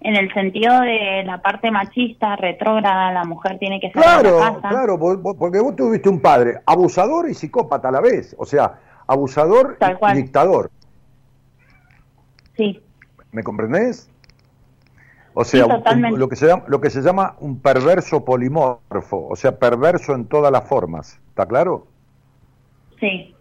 En 0.00 0.16
el 0.16 0.32
sentido 0.32 0.80
de 0.80 1.22
la 1.24 1.40
parte 1.40 1.70
machista, 1.70 2.34
retrógrada, 2.34 3.12
la 3.12 3.24
mujer 3.24 3.58
tiene 3.58 3.78
que 3.80 3.92
ser 3.92 4.02
claro, 4.02 4.60
Claro, 4.60 4.98
porque 4.98 5.60
vos 5.60 5.76
tuviste 5.76 6.08
un 6.08 6.20
padre 6.20 6.60
abusador 6.66 7.30
y 7.30 7.34
psicópata 7.34 7.90
a 7.90 7.92
la 7.92 8.00
vez, 8.00 8.34
o 8.38 8.44
sea, 8.44 8.80
abusador 9.06 9.78
y 10.10 10.16
dictador. 10.16 10.70
Sí. 12.56 12.82
¿Me 13.30 13.44
comprendés? 13.44 14.09
O 15.40 15.44
sea, 15.44 15.66
lo, 15.66 16.28
que 16.28 16.36
se 16.36 16.46
llama, 16.46 16.64
lo 16.66 16.82
que 16.82 16.90
se 16.90 17.00
llama 17.00 17.34
un 17.40 17.60
perverso 17.60 18.26
polimorfo, 18.26 19.26
o 19.26 19.34
sea, 19.36 19.58
perverso 19.58 20.14
en 20.14 20.26
todas 20.26 20.52
las 20.52 20.68
formas. 20.68 21.18
¿Está 21.30 21.46
claro? 21.46 21.86
Sí. 23.00 23.34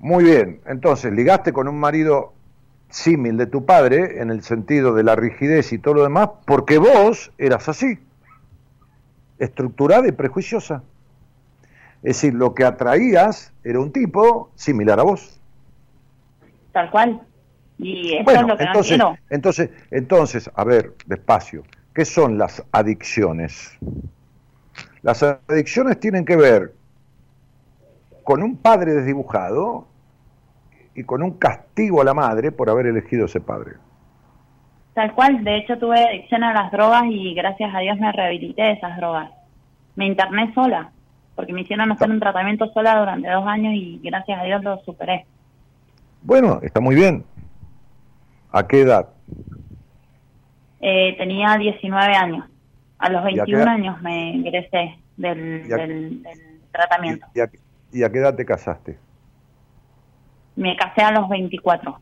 Muy 0.00 0.24
bien, 0.24 0.60
entonces 0.66 1.10
ligaste 1.10 1.54
con 1.54 1.66
un 1.66 1.80
marido 1.80 2.34
símil 2.90 3.38
de 3.38 3.46
tu 3.46 3.64
padre 3.64 4.20
en 4.20 4.28
el 4.28 4.42
sentido 4.42 4.92
de 4.92 5.02
la 5.02 5.16
rigidez 5.16 5.72
y 5.72 5.78
todo 5.78 5.94
lo 5.94 6.02
demás, 6.02 6.28
porque 6.44 6.76
vos 6.76 7.32
eras 7.38 7.70
así, 7.70 7.98
estructurada 9.38 10.06
y 10.08 10.12
prejuiciosa. 10.12 10.82
Es 12.02 12.20
decir, 12.20 12.34
lo 12.34 12.52
que 12.52 12.66
atraías 12.66 13.54
era 13.64 13.80
un 13.80 13.92
tipo 13.92 14.50
similar 14.56 15.00
a 15.00 15.04
vos. 15.04 15.40
Tal 16.72 16.90
cual. 16.90 17.22
Y 17.78 18.16
eso 18.16 18.30
es 18.30 18.42
lo 18.42 18.56
que 18.56 18.64
entonces, 18.64 19.00
entonces, 19.30 19.70
entonces, 19.90 20.50
a 20.54 20.64
ver, 20.64 20.94
despacio, 21.06 21.62
¿qué 21.94 22.04
son 22.04 22.36
las 22.36 22.64
adicciones? 22.72 23.78
Las 25.02 25.22
adicciones 25.22 26.00
tienen 26.00 26.24
que 26.24 26.36
ver 26.36 26.74
con 28.24 28.42
un 28.42 28.56
padre 28.56 28.94
desdibujado 28.94 29.86
y 30.94 31.04
con 31.04 31.22
un 31.22 31.38
castigo 31.38 32.00
a 32.00 32.04
la 32.04 32.14
madre 32.14 32.50
por 32.50 32.68
haber 32.68 32.86
elegido 32.86 33.26
ese 33.26 33.40
padre. 33.40 33.74
Tal 34.94 35.14
cual, 35.14 35.44
de 35.44 35.58
hecho 35.58 35.78
tuve 35.78 35.96
adicción 35.96 36.42
a 36.42 36.52
las 36.52 36.72
drogas 36.72 37.04
y 37.08 37.34
gracias 37.34 37.72
a 37.72 37.78
Dios 37.78 37.96
me 37.98 38.10
rehabilité 38.10 38.62
de 38.62 38.72
esas 38.72 38.96
drogas. 38.96 39.30
Me 39.94 40.06
interné 40.06 40.52
sola, 40.54 40.90
porque 41.36 41.52
me 41.52 41.60
hicieron 41.60 41.92
hacer 41.92 42.10
un 42.10 42.18
tratamiento 42.18 42.68
sola 42.72 42.98
durante 42.98 43.30
dos 43.30 43.46
años 43.46 43.74
y 43.74 44.00
gracias 44.02 44.40
a 44.40 44.42
Dios 44.42 44.64
lo 44.64 44.78
superé. 44.80 45.24
Bueno, 46.22 46.58
está 46.62 46.80
muy 46.80 46.96
bien. 46.96 47.24
¿A 48.50 48.66
qué 48.66 48.80
edad? 48.80 49.08
Eh, 50.80 51.14
tenía 51.18 51.56
19 51.56 52.14
años. 52.14 52.46
A 52.98 53.10
los 53.10 53.24
21 53.24 53.70
años 53.70 54.00
me 54.02 54.30
ingresé 54.30 54.98
del, 55.16 55.68
del, 55.68 56.22
tratamiento. 56.72 57.26
¿Y 57.92 58.02
a 58.02 58.10
qué 58.10 58.18
edad 58.18 58.34
te 58.34 58.44
casaste? 58.44 58.98
Me 60.56 60.76
casé 60.76 61.02
a 61.02 61.12
los 61.12 61.28
24. 61.28 62.00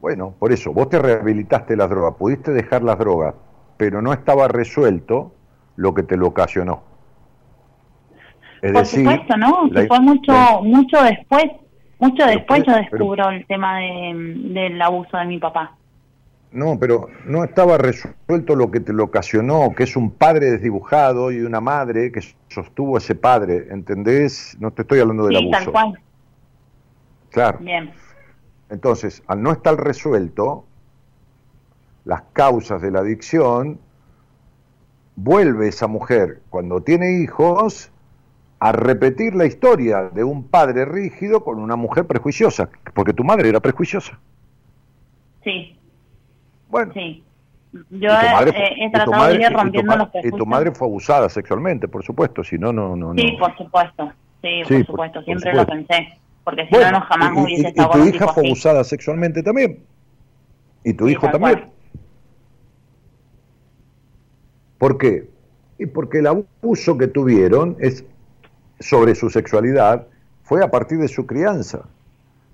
Bueno, 0.00 0.34
por 0.36 0.52
eso, 0.52 0.72
vos 0.72 0.88
te 0.88 0.98
rehabilitaste 0.98 1.76
las 1.76 1.88
drogas, 1.88 2.16
pudiste 2.16 2.50
dejar 2.50 2.82
las 2.82 2.98
drogas, 2.98 3.36
pero 3.76 4.02
no 4.02 4.12
estaba 4.12 4.48
resuelto 4.48 5.32
lo 5.76 5.94
que 5.94 6.02
te 6.02 6.16
lo 6.16 6.26
ocasionó. 6.26 6.82
por 8.60 8.84
supuesto, 8.84 9.36
¿no? 9.36 9.68
fue 9.86 10.00
mucho, 10.00 10.62
mucho 10.62 11.02
después, 11.04 11.44
mucho 12.02 12.26
después 12.26 12.64
yo 12.66 12.74
descubro 12.74 13.30
el 13.30 13.46
tema 13.46 13.78
del 13.78 14.82
abuso 14.82 15.16
de 15.16 15.24
mi 15.24 15.38
papá. 15.38 15.76
No, 16.50 16.76
pero 16.78 17.06
no 17.24 17.44
estaba 17.44 17.78
resuelto 17.78 18.56
lo 18.56 18.72
que 18.72 18.80
te 18.80 18.92
lo 18.92 19.04
ocasionó, 19.04 19.72
que 19.74 19.84
es 19.84 19.96
un 19.96 20.10
padre 20.10 20.50
desdibujado 20.50 21.30
y 21.30 21.40
una 21.42 21.60
madre 21.60 22.10
que 22.10 22.20
sostuvo 22.48 22.98
ese 22.98 23.14
padre, 23.14 23.68
¿entendés? 23.70 24.56
No 24.58 24.72
te 24.72 24.82
estoy 24.82 24.98
hablando 24.98 25.26
del 25.26 25.36
sí, 25.36 25.44
abuso. 25.44 25.58
Tal 25.58 25.72
cual. 25.72 26.00
Claro. 27.30 27.58
Bien. 27.60 27.92
Entonces, 28.68 29.22
al 29.28 29.40
no 29.40 29.52
estar 29.52 29.76
resuelto 29.76 30.64
las 32.04 32.22
causas 32.32 32.82
de 32.82 32.90
la 32.90 32.98
adicción, 32.98 33.78
vuelve 35.14 35.68
esa 35.68 35.86
mujer, 35.86 36.42
cuando 36.50 36.82
tiene 36.82 37.22
hijos, 37.22 37.91
a 38.62 38.70
repetir 38.70 39.34
la 39.34 39.44
historia 39.44 40.02
de 40.14 40.22
un 40.22 40.46
padre 40.46 40.84
rígido 40.84 41.42
con 41.42 41.58
una 41.58 41.74
mujer 41.74 42.06
prejuiciosa, 42.06 42.70
porque 42.94 43.12
tu 43.12 43.24
madre 43.24 43.48
era 43.48 43.58
prejuiciosa. 43.58 44.20
Sí. 45.42 45.76
Bueno. 46.68 46.92
Sí. 46.92 47.24
Yo 47.90 48.10
he, 48.10 48.90
tratado 48.92 49.26
de 49.26 49.34
ir 49.34 49.52
rompiendo 49.52 49.96
los 49.96 50.08
prejuicios. 50.10 50.34
Y 50.34 50.38
tu 50.38 50.46
madre 50.46 50.70
fue 50.70 50.86
abusada 50.86 51.28
sexualmente, 51.28 51.88
por 51.88 52.04
supuesto, 52.04 52.44
si 52.44 52.56
no, 52.56 52.72
no, 52.72 52.94
no. 52.94 53.14
Sí, 53.14 53.36
por 53.36 53.56
supuesto. 53.56 54.12
Sí, 54.42 54.62
por 54.68 54.86
supuesto, 54.86 55.22
siempre 55.22 55.54
lo 55.54 55.66
pensé 55.66 56.18
porque 56.44 56.66
si 56.68 56.74
no, 56.76 56.92
no 56.92 57.00
jamás 57.00 57.32
hubiese 57.36 57.68
estado 57.68 57.98
Y 57.98 58.10
tu 58.10 58.16
hija 58.16 58.28
fue 58.28 58.46
abusada 58.46 58.84
sexualmente 58.84 59.42
también. 59.42 59.80
Y 60.84 60.94
tu 60.94 61.08
hijo 61.08 61.28
también. 61.28 61.64
¿Por 64.78 64.98
qué? 64.98 65.28
Y 65.78 65.86
porque 65.86 66.18
el 66.18 66.28
abuso 66.28 66.96
que 66.96 67.08
tuvieron 67.08 67.76
es 67.80 68.04
sobre 68.82 69.14
su 69.14 69.30
sexualidad 69.30 70.06
fue 70.42 70.62
a 70.62 70.70
partir 70.70 70.98
de 70.98 71.08
su 71.08 71.26
crianza. 71.26 71.84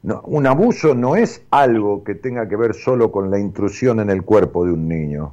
No, 0.02 0.20
un 0.22 0.46
abuso 0.46 0.94
no 0.94 1.16
es 1.16 1.44
algo 1.50 2.04
que 2.04 2.14
tenga 2.14 2.48
que 2.48 2.56
ver 2.56 2.74
solo 2.74 3.10
con 3.10 3.30
la 3.30 3.38
intrusión 3.38 3.98
en 3.98 4.10
el 4.10 4.22
cuerpo 4.22 4.64
de 4.64 4.72
un 4.72 4.86
niño. 4.86 5.32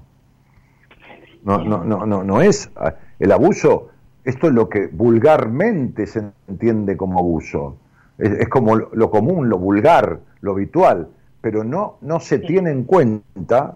No, 1.43 1.63
no, 1.63 1.83
no, 1.83 2.05
no, 2.05 2.23
no 2.23 2.41
es 2.41 2.71
ah, 2.75 2.95
el 3.19 3.31
abuso. 3.31 3.89
Esto 4.23 4.47
es 4.47 4.53
lo 4.53 4.67
que 4.67 4.87
vulgarmente 4.87 6.07
se 6.07 6.23
entiende 6.47 6.97
como 6.97 7.19
abuso 7.19 7.77
es, 8.17 8.47
como 8.49 8.75
lo, 8.75 9.09
común, 9.09 9.49
lo 9.49 9.57
vulgar, 9.57 10.19
lo 10.41 10.51
habitual, 10.53 11.09
pero 11.41 11.63
no, 11.63 11.97
no 12.01 12.19
se 12.19 12.39
tiene 12.39 12.71
en 12.71 12.83
cuenta 12.83 13.75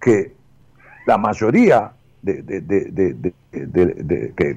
que 0.00 0.34
la 1.06 1.18
mayoría 1.18 1.92
de, 2.22 3.32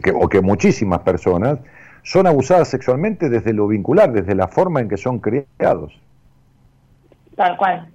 que, 0.02 0.12
o 0.12 0.30
que 0.30 0.42
muchísimas 0.42 1.00
personas 1.00 1.60
son 2.08 2.26
abusadas 2.28 2.70
sexualmente 2.70 3.30
desde 3.30 3.54
lo 3.54 3.68
vincular, 3.68 4.12
desde 4.12 4.36
la 4.36 4.48
forma 4.48 4.80
en 4.80 4.88
que 4.88 4.98
son 4.98 5.20
criados. 5.20 6.00
Tal 7.36 7.58
cual. 7.58 7.90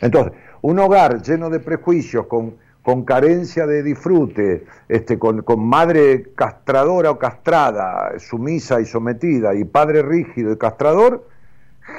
Entonces, 0.00 0.34
un 0.60 0.78
hogar 0.78 1.22
lleno 1.22 1.48
de 1.48 1.60
prejuicios, 1.60 2.26
con 2.26 2.54
con 2.88 3.04
carencia 3.04 3.66
de 3.66 3.82
disfrute, 3.82 4.64
este, 4.88 5.18
con, 5.18 5.44
madre 5.58 6.32
castradora 6.34 7.10
o 7.10 7.18
castrada, 7.18 8.18
sumisa 8.18 8.80
y 8.80 8.86
sometida, 8.86 9.54
y 9.54 9.64
padre 9.64 10.00
rígido 10.00 10.54
y 10.54 10.56
castrador, 10.56 11.28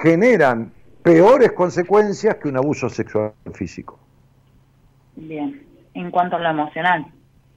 generan 0.02 0.72
peores 1.04 1.52
consecuencias 1.52 2.38
que 2.38 2.48
un 2.48 2.58
abuso 2.58 2.90
sexual 2.90 3.34
físico. 3.54 4.00
Bien, 5.16 5.62
en 5.94 6.10
cuanto 6.10 6.38
a 6.38 6.40
lo 6.40 6.50
emocional. 6.50 7.06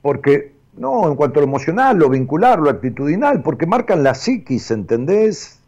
Porque, 0.03 0.53
no, 0.77 1.09
en 1.09 1.17
cuanto 1.17 1.39
a 1.39 1.43
lo 1.43 1.49
emocional, 1.49 1.99
lo 1.99 2.09
vincular, 2.09 2.59
lo 2.59 2.71
actitudinal, 2.71 3.43
porque 3.43 3.67
marcan 3.67 4.03
la 4.03 4.15
psiquis, 4.15 4.71
¿entendés? 4.71 5.61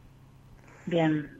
Bien. 0.86 1.30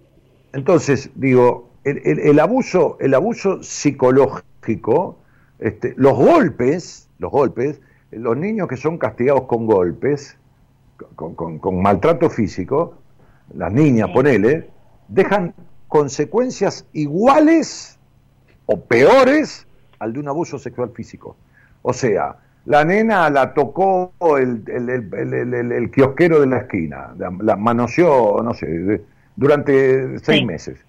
Entonces, 0.53 1.11
digo, 1.15 1.71
el, 1.85 1.99
el 2.05 2.39
abuso, 2.41 2.97
el 3.01 3.15
abuso 3.15 3.63
psicológico, 3.63 5.19
este, 5.59 5.95
los 5.97 6.15
golpes, 6.15 7.09
los 7.19 7.31
golpes, 7.31 7.81
los 8.11 8.37
niños 8.37 8.69
que 8.69 8.77
son 8.77 8.99
castigados 8.99 9.43
con 9.43 9.67
golpes, 9.67 10.37
con, 11.17 11.83
maltrato 11.83 12.31
físico, 12.31 12.99
las 13.55 13.73
niñas, 13.73 14.11
ponele, 14.11 14.71
dejan 15.09 15.55
consecuencias 15.89 16.87
iguales 16.93 17.99
o 18.67 18.81
peores 18.81 19.67
al 19.99 20.13
de 20.13 20.21
un 20.21 20.29
abuso 20.29 20.59
sexual 20.59 20.91
físico. 20.91 21.37
O 21.83 21.93
sea, 21.93 22.37
la 22.67 22.85
nena 22.85 23.29
la 23.31 23.53
tocó 23.53 24.13
el, 24.39 24.63
el, 24.69 25.91
kiosquero 25.91 26.41
de 26.41 26.47
la 26.47 26.59
esquina, 26.59 27.15
la, 27.19 27.57
manoseó, 27.57 28.43
no 28.43 28.55
sé, 28.55 29.03
durante 29.37 30.19
seis 30.21 30.45
meses. 30.45 30.85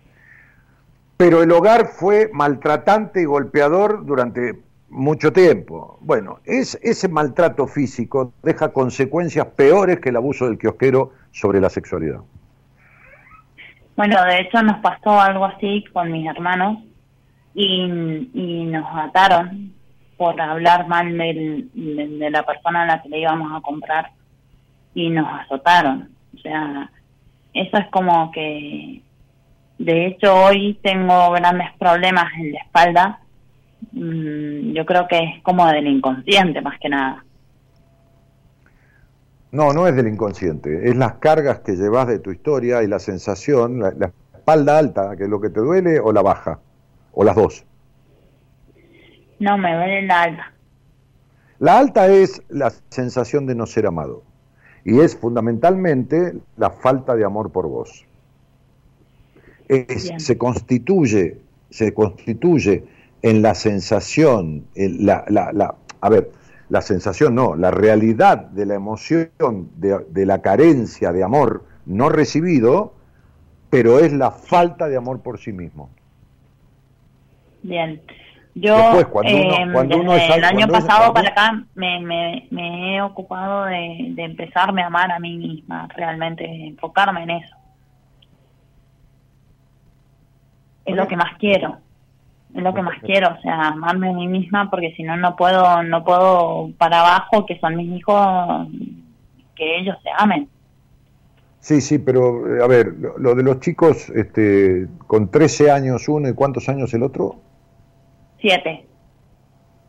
Pero 1.17 1.43
el 1.43 1.51
hogar 1.51 1.87
fue 1.87 2.29
maltratante 2.33 3.21
y 3.21 3.25
golpeador 3.25 4.05
durante 4.05 4.59
mucho 4.89 5.33
tiempo. 5.33 5.97
Bueno, 6.01 6.39
es, 6.45 6.79
ese 6.81 7.07
maltrato 7.07 7.67
físico 7.67 8.33
deja 8.43 8.69
consecuencias 8.69 9.47
peores 9.47 9.99
que 9.99 10.09
el 10.09 10.15
abuso 10.15 10.45
del 10.45 10.57
kiosquero 10.57 11.11
sobre 11.31 11.59
la 11.59 11.69
sexualidad. 11.69 12.21
Bueno, 13.95 14.23
de 14.25 14.41
hecho 14.41 14.61
nos 14.61 14.79
pasó 14.79 15.19
algo 15.19 15.45
así 15.45 15.85
con 15.93 16.11
mis 16.11 16.27
hermanos 16.27 16.79
y, 17.53 17.87
nos 17.87 18.85
ataron 18.93 19.73
por 20.17 20.39
hablar 20.39 20.87
mal 20.87 21.17
de, 21.17 22.29
la 22.31 22.43
persona 22.43 22.83
a 22.83 22.85
la 22.85 23.01
que 23.01 23.09
le 23.09 23.19
íbamos 23.19 23.51
a 23.55 23.61
comprar 23.61 24.11
y 24.93 25.09
nos 25.09 25.27
azotaron. 25.41 26.09
O 26.35 26.39
sea, 26.39 26.89
eso 27.53 27.77
es 27.77 27.87
como 27.87 28.31
que, 28.31 29.01
de 29.77 30.07
hecho 30.07 30.33
hoy 30.33 30.79
tengo 30.81 31.31
grandes 31.31 31.69
problemas 31.77 32.31
en 32.37 32.53
la 32.53 32.59
espalda 32.59 33.19
Mm, 33.91 34.73
yo 34.73 34.85
creo 34.85 35.07
que 35.07 35.17
es 35.17 35.43
como 35.43 35.65
del 35.67 35.87
inconsciente 35.87 36.61
más 36.61 36.79
que 36.79 36.89
nada. 36.89 37.23
No, 39.51 39.71
no 39.71 39.87
es 39.87 39.95
del 39.95 40.07
inconsciente, 40.07 40.89
es 40.89 40.97
las 40.97 41.13
cargas 41.13 41.59
que 41.59 41.77
llevas 41.77 42.07
de 42.07 42.19
tu 42.19 42.31
historia 42.31 42.83
y 42.83 42.87
la 42.87 42.99
sensación, 42.99 43.79
la, 43.79 44.11
espalda 44.33 44.77
alta, 44.77 45.15
que 45.15 45.23
es 45.23 45.29
lo 45.29 45.39
que 45.39 45.49
te 45.49 45.61
duele, 45.61 45.99
o 45.99 46.11
la 46.11 46.21
baja, 46.21 46.59
o 47.13 47.23
las 47.23 47.35
dos. 47.35 47.65
No, 49.39 49.57
me 49.57 49.73
duele 49.73 50.01
la 50.03 50.23
alta. 50.23 50.51
La 51.59 51.77
alta 51.77 52.07
es 52.07 52.41
la 52.49 52.71
sensación 52.89 53.45
de 53.45 53.55
no 53.55 53.65
ser 53.65 53.85
amado 53.87 54.23
y 54.83 54.99
es 54.99 55.15
fundamentalmente 55.15 56.33
la 56.57 56.69
falta 56.69 57.15
de 57.15 57.25
amor 57.25 57.51
por 57.51 57.67
vos. 57.67 58.05
se 60.17 60.37
constituye 60.37 61.39
se 61.75 61.93
constituye 61.93 62.85
en 63.21 63.41
la 63.41 63.55
sensación, 63.55 64.65
la, 64.75 65.25
la, 65.27 65.51
la, 65.51 65.75
a 65.99 66.09
ver, 66.09 66.31
la 66.69 66.81
sensación 66.81 67.35
no, 67.35 67.55
la 67.55 67.71
realidad 67.71 68.37
de 68.37 68.65
la 68.65 68.75
emoción, 68.75 69.29
de, 69.75 70.05
de 70.09 70.25
la 70.25 70.41
carencia 70.41 71.11
de 71.11 71.23
amor 71.23 71.65
no 71.85 72.09
recibido, 72.09 72.93
pero 73.69 73.99
es 73.99 74.13
la 74.13 74.31
falta 74.31 74.87
de 74.87 74.95
amor 74.95 75.21
por 75.21 75.39
sí 75.39 75.51
mismo. 75.51 75.89
Bien. 77.63 78.01
Yo, 78.57 78.73
cuando 79.11 79.97
uno, 79.97 80.15
eh, 80.15 80.21
desde 80.21 80.35
el 80.35 80.45
año 80.45 80.67
pasado 80.69 81.13
para 81.13 81.27
acá, 81.27 81.61
me, 81.75 81.99
me, 81.99 82.95
he 82.95 83.01
ocupado 83.01 83.65
de, 83.65 84.11
de, 84.11 84.23
empezarme 84.23 84.81
a 84.81 84.87
amar 84.87 85.11
a 85.11 85.19
mí 85.19 85.35
misma, 85.35 85.89
realmente 85.93 86.45
enfocarme 86.45 87.23
en 87.23 87.29
eso. 87.31 87.55
Es 90.85 90.95
lo 90.95 91.05
que 91.05 91.17
más 91.17 91.37
quiero, 91.37 91.79
es 92.55 92.63
lo 92.63 92.73
que 92.73 92.81
más 92.81 92.97
quiero, 93.01 93.35
o 93.37 93.41
sea, 93.41 93.67
amarme 93.67 94.09
a 94.09 94.13
mí 94.13 94.27
misma, 94.27 94.69
porque 94.69 94.93
si 94.95 95.03
no, 95.03 95.17
no 95.17 95.35
puedo, 95.35 95.83
no 95.83 96.05
puedo 96.05 96.69
para 96.77 97.01
abajo, 97.01 97.45
que 97.45 97.59
son 97.59 97.75
mis 97.75 97.97
hijos, 97.97 98.69
que 99.53 99.79
ellos 99.79 99.97
se 100.01 100.09
amen. 100.17 100.47
Sí, 101.59 101.81
sí, 101.81 101.99
pero 101.99 102.63
a 102.63 102.67
ver, 102.67 102.93
lo, 103.17 103.35
de 103.35 103.43
los 103.43 103.59
chicos 103.59 104.09
este, 104.11 104.87
con 105.07 105.29
13 105.29 105.71
años 105.71 106.07
uno 106.07 106.29
y 106.29 106.33
cuántos 106.33 106.69
años 106.69 106.93
el 106.93 107.03
otro? 107.03 107.41
Siete. 108.45 108.85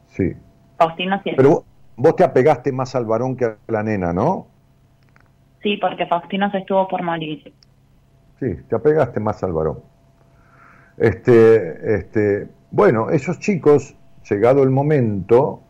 Sí. 0.07 0.33
Faustino 0.79 1.21
siete. 1.23 1.37
Pero 1.37 1.67
vos 1.95 2.17
te 2.17 2.25
apegaste 2.25 2.73
más 2.73 2.95
al 2.95 3.05
varón 3.05 3.37
que 3.37 3.45
a 3.45 3.59
la 3.69 3.83
nena, 3.83 4.15
¿no? 4.15 4.47
Sí, 5.63 5.77
porque 5.77 6.07
Faustino 6.07 6.51
se 6.51 6.59
estuvo 6.59 6.89
por 6.89 7.03
morir. 7.03 7.53
Sí, 8.41 8.47
te 8.67 8.75
apegaste 8.75 9.21
más 9.21 9.45
al 9.45 9.53
varón. 9.53 9.81
Este, 10.97 11.97
este, 11.97 12.49
bueno, 12.71 13.11
esos 13.11 13.39
chicos, 13.41 13.95
llegado 14.31 14.63
el 14.63 14.71
momento, 14.71 15.61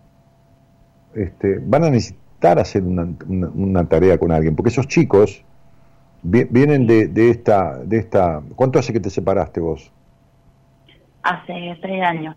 este, 1.16 1.58
van 1.60 1.82
a 1.82 1.90
necesitar 1.90 2.60
hacer 2.60 2.84
una, 2.84 3.08
una, 3.26 3.88
tarea 3.88 4.16
con 4.16 4.30
alguien, 4.30 4.54
porque 4.54 4.68
esos 4.68 4.86
chicos 4.86 5.44
vienen 6.22 6.86
de, 6.86 7.08
de, 7.08 7.30
esta, 7.30 7.78
de 7.78 7.98
esta... 7.98 8.42
¿Cuánto 8.54 8.78
hace 8.78 8.92
que 8.92 9.00
te 9.00 9.10
separaste 9.10 9.58
vos? 9.58 9.90
Hace 11.24 11.76
tres 11.82 12.04
años. 12.04 12.36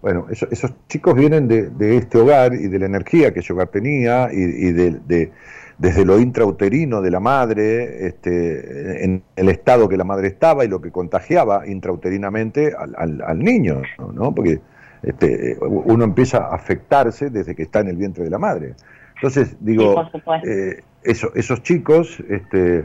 Bueno, 0.00 0.26
esos 0.30 0.74
chicos 0.88 1.14
vienen 1.16 1.48
de, 1.48 1.96
este 1.96 2.18
hogar 2.18 2.54
y 2.54 2.68
de 2.68 2.78
la 2.78 2.86
energía 2.86 3.32
que 3.32 3.40
ese 3.40 3.52
hogar 3.52 3.68
tenía 3.68 4.28
y, 4.32 4.72
de, 4.72 5.32
desde 5.76 6.04
lo 6.04 6.20
intrauterino 6.20 7.02
de 7.02 7.10
la 7.10 7.18
madre, 7.18 8.06
este, 8.06 9.04
en 9.04 9.22
el 9.34 9.48
estado 9.48 9.88
que 9.88 9.96
la 9.96 10.04
madre 10.04 10.28
estaba 10.28 10.64
y 10.64 10.68
lo 10.68 10.80
que 10.80 10.92
contagiaba 10.92 11.66
intrauterinamente 11.66 12.74
al, 12.76 13.38
niño, 13.40 13.82
¿no? 14.14 14.32
Porque 14.32 14.60
este, 15.02 15.56
uno 15.60 16.04
empieza 16.04 16.38
a 16.38 16.54
afectarse 16.54 17.30
desde 17.30 17.56
que 17.56 17.62
está 17.64 17.80
en 17.80 17.88
el 17.88 17.96
vientre 17.96 18.22
de 18.22 18.30
la 18.30 18.38
madre. 18.38 18.74
Entonces, 19.16 19.56
digo, 19.58 20.08
eh, 20.44 20.82
esos 21.02 21.62
chicos, 21.62 22.22
este, 22.28 22.84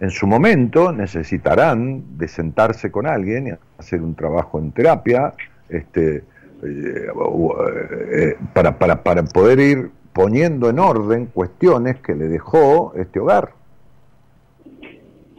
en 0.00 0.10
su 0.10 0.26
momento 0.26 0.92
necesitarán 0.92 2.18
de 2.18 2.28
sentarse 2.28 2.90
con 2.90 3.06
alguien 3.06 3.46
y 3.46 3.50
hacer 3.78 4.02
un 4.02 4.14
trabajo 4.14 4.58
en 4.58 4.72
terapia, 4.72 5.32
este, 5.70 6.24
para, 8.52 8.78
para, 8.78 9.02
para 9.02 9.22
poder 9.24 9.58
ir 9.58 9.90
poniendo 10.12 10.68
en 10.68 10.78
orden 10.78 11.26
cuestiones 11.26 11.96
que 12.00 12.14
le 12.14 12.28
dejó 12.28 12.94
este 12.96 13.20
hogar. 13.20 13.52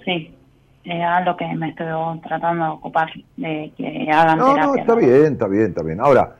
Sí, 0.04 0.36
es 0.84 1.26
lo 1.26 1.38
que 1.38 1.46
me 1.56 1.70
estoy 1.70 1.88
tratando 2.22 2.66
de 2.66 2.72
ocupar, 2.72 3.10
de 3.38 3.72
que 3.78 4.10
hagan 4.12 4.38
no, 4.38 4.58
No, 4.58 4.76
está 4.76 4.96
bien, 4.96 5.34
está 5.34 5.48
bien, 5.48 5.66
está 5.68 5.84
bien. 5.84 6.02
Ahora, 6.02 6.36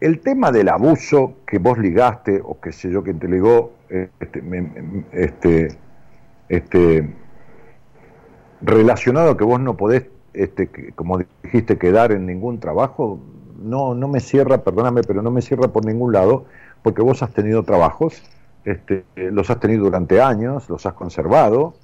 el 0.00 0.20
tema 0.20 0.50
del 0.50 0.68
abuso 0.68 1.34
que 1.46 1.58
vos 1.58 1.78
ligaste, 1.78 2.40
o 2.42 2.58
qué 2.60 2.72
sé 2.72 2.90
yo, 2.90 3.04
que 3.04 3.14
te 3.14 3.28
ligó, 3.28 3.72
este, 3.88 4.42
este, 5.12 5.68
este, 6.48 7.14
relacionado 8.60 9.30
a 9.30 9.36
que 9.36 9.44
vos 9.44 9.60
no 9.60 9.76
podés, 9.76 10.06
este, 10.32 10.92
como 10.94 11.20
dijiste, 11.42 11.78
quedar 11.78 12.10
en 12.10 12.26
ningún 12.26 12.58
trabajo, 12.58 13.20
no, 13.64 13.94
no 13.94 14.08
me 14.08 14.20
cierra, 14.20 14.58
perdóname, 14.58 15.02
pero 15.02 15.22
no 15.22 15.30
me 15.30 15.42
cierra 15.42 15.68
por 15.68 15.84
ningún 15.84 16.12
lado, 16.12 16.44
porque 16.82 17.02
vos 17.02 17.22
has 17.22 17.32
tenido 17.32 17.62
trabajos, 17.62 18.22
este, 18.64 19.04
los 19.16 19.50
has 19.50 19.60
tenido 19.60 19.84
durante 19.84 20.20
años, 20.20 20.68
los 20.68 20.86
has 20.86 20.94
conservado, 20.94 21.74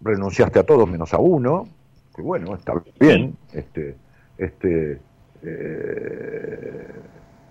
renunciaste 0.00 0.58
a 0.58 0.62
todos 0.64 0.88
menos 0.88 1.12
a 1.14 1.18
uno, 1.18 1.68
que 2.14 2.22
bueno, 2.22 2.54
está 2.54 2.74
bien, 2.98 3.36
este, 3.52 3.96
este, 4.38 5.00
eh, 5.42 6.88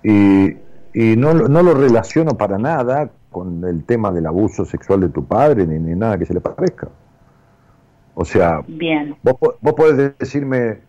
y, 0.04 0.58
y 0.94 1.16
no, 1.18 1.34
no, 1.34 1.64
lo 1.64 1.74
relaciono 1.74 2.38
para 2.38 2.58
nada 2.58 3.10
con 3.32 3.64
el 3.66 3.84
tema 3.84 4.12
del 4.12 4.26
abuso 4.26 4.66
sexual 4.66 5.02
de 5.02 5.10
tu 5.10 5.26
padre, 5.26 5.66
ni, 5.68 5.80
ni 5.80 5.96
nada 5.96 6.18
que 6.18 6.26
se 6.26 6.34
le 6.34 6.42
parezca. 6.42 6.90
O 8.16 8.26
sea, 8.26 8.62
Bien. 8.68 9.16
Vos, 9.24 9.36
vos 9.60 9.74
podés 9.74 10.18
decirme, 10.18 10.80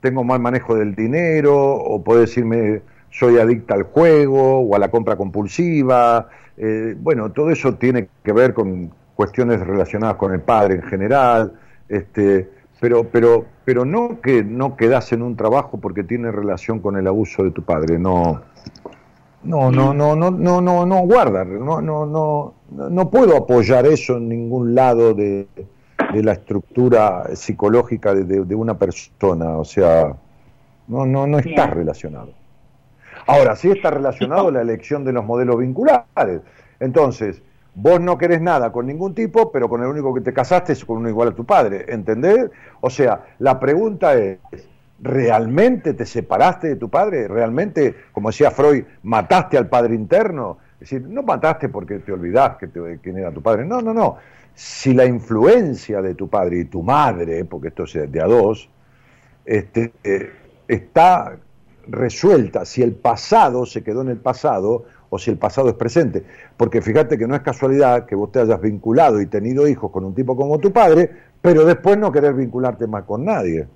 tengo 0.00 0.24
mal 0.24 0.40
manejo 0.40 0.74
del 0.74 0.94
dinero, 0.94 1.56
o 1.56 2.02
puede 2.02 2.22
decirme 2.22 2.82
soy 3.10 3.38
adicta 3.38 3.74
al 3.74 3.84
juego 3.84 4.60
o 4.60 4.76
a 4.76 4.78
la 4.78 4.90
compra 4.90 5.16
compulsiva. 5.16 6.28
Eh, 6.56 6.94
bueno, 6.98 7.32
todo 7.32 7.50
eso 7.50 7.74
tiene 7.74 8.08
que 8.22 8.32
ver 8.32 8.54
con 8.54 8.92
cuestiones 9.14 9.60
relacionadas 9.60 10.16
con 10.16 10.32
el 10.32 10.40
padre 10.40 10.76
en 10.76 10.82
general, 10.82 11.52
este, 11.88 12.48
pero, 12.80 13.04
pero, 13.04 13.46
pero 13.64 13.84
no 13.84 14.20
que 14.20 14.44
no 14.44 14.76
quedas 14.76 15.12
en 15.12 15.22
un 15.22 15.36
trabajo 15.36 15.78
porque 15.78 16.04
tiene 16.04 16.30
relación 16.30 16.78
con 16.80 16.96
el 16.96 17.06
abuso 17.06 17.42
de 17.42 17.50
tu 17.50 17.62
padre, 17.62 17.98
no. 17.98 18.40
No, 19.42 19.70
no, 19.70 19.94
no, 19.94 20.14
no, 20.16 20.30
no, 20.30 20.60
no, 20.60 20.84
no, 20.84 20.98
guarda, 21.02 21.44
no, 21.44 21.80
no, 21.80 22.06
no, 22.06 22.54
no 22.70 23.10
puedo 23.10 23.36
apoyar 23.36 23.86
eso 23.86 24.16
en 24.16 24.28
ningún 24.28 24.74
lado 24.74 25.14
de, 25.14 25.46
de 26.12 26.22
la 26.22 26.32
estructura 26.32 27.34
psicológica 27.34 28.14
de, 28.14 28.54
una 28.54 28.78
persona, 28.78 29.56
o 29.56 29.64
sea, 29.64 30.14
no, 30.86 31.04
no, 31.04 31.26
no 31.26 31.38
está 31.38 31.66
relacionado. 31.66 32.32
Ahora, 33.26 33.56
sí 33.56 33.70
está 33.70 33.90
relacionado 33.90 34.50
la 34.50 34.62
elección 34.62 35.04
de 35.04 35.12
los 35.12 35.24
modelos 35.24 35.58
vinculares. 35.58 36.40
Entonces, 36.80 37.42
vos 37.74 38.00
no 38.00 38.16
querés 38.16 38.40
nada 38.40 38.72
con 38.72 38.86
ningún 38.86 39.14
tipo, 39.14 39.52
pero 39.52 39.68
con 39.68 39.82
el 39.82 39.88
único 39.88 40.14
que 40.14 40.22
te 40.22 40.32
casaste 40.32 40.72
es 40.72 40.84
con 40.84 40.98
uno 40.98 41.08
igual 41.08 41.28
a 41.28 41.34
tu 41.34 41.44
padre, 41.44 41.84
¿entendés? 41.88 42.50
O 42.80 42.88
sea, 42.88 43.26
la 43.38 43.60
pregunta 43.60 44.14
es, 44.14 44.38
¿realmente 45.00 45.92
te 45.92 46.06
separaste 46.06 46.68
de 46.68 46.76
tu 46.76 46.88
padre? 46.88 47.28
¿Realmente, 47.28 47.94
como 48.12 48.30
decía 48.30 48.50
Freud, 48.50 48.84
mataste 49.02 49.58
al 49.58 49.68
padre 49.68 49.94
interno? 49.94 50.58
Es 50.74 50.90
decir, 50.90 51.02
no 51.06 51.22
mataste 51.22 51.68
porque 51.68 51.98
te 51.98 52.12
olvidás 52.12 52.56
que 52.56 52.98
quién 53.02 53.18
era 53.18 53.32
tu 53.32 53.42
padre. 53.42 53.64
No, 53.66 53.82
no, 53.82 53.92
no 53.92 54.16
si 54.58 54.92
la 54.92 55.04
influencia 55.04 56.02
de 56.02 56.16
tu 56.16 56.28
padre 56.28 56.58
y 56.58 56.64
tu 56.64 56.82
madre, 56.82 57.44
porque 57.44 57.68
esto 57.68 57.84
es 57.84 58.10
de 58.10 58.20
a 58.20 58.26
dos, 58.26 58.68
este, 59.44 59.92
eh, 60.02 60.32
está 60.66 61.36
resuelta, 61.86 62.64
si 62.64 62.82
el 62.82 62.96
pasado 62.96 63.66
se 63.66 63.84
quedó 63.84 64.02
en 64.02 64.08
el 64.08 64.16
pasado 64.16 64.84
o 65.10 65.18
si 65.20 65.30
el 65.30 65.38
pasado 65.38 65.68
es 65.68 65.76
presente. 65.76 66.24
Porque 66.56 66.82
fíjate 66.82 67.16
que 67.16 67.28
no 67.28 67.36
es 67.36 67.42
casualidad 67.42 68.04
que 68.04 68.16
vos 68.16 68.32
te 68.32 68.40
hayas 68.40 68.60
vinculado 68.60 69.20
y 69.20 69.26
tenido 69.26 69.68
hijos 69.68 69.92
con 69.92 70.04
un 70.04 70.12
tipo 70.12 70.34
como 70.34 70.58
tu 70.58 70.72
padre, 70.72 71.08
pero 71.40 71.64
después 71.64 71.96
no 71.96 72.10
querer 72.10 72.34
vincularte 72.34 72.88
más 72.88 73.04
con 73.04 73.24
nadie. 73.24 73.68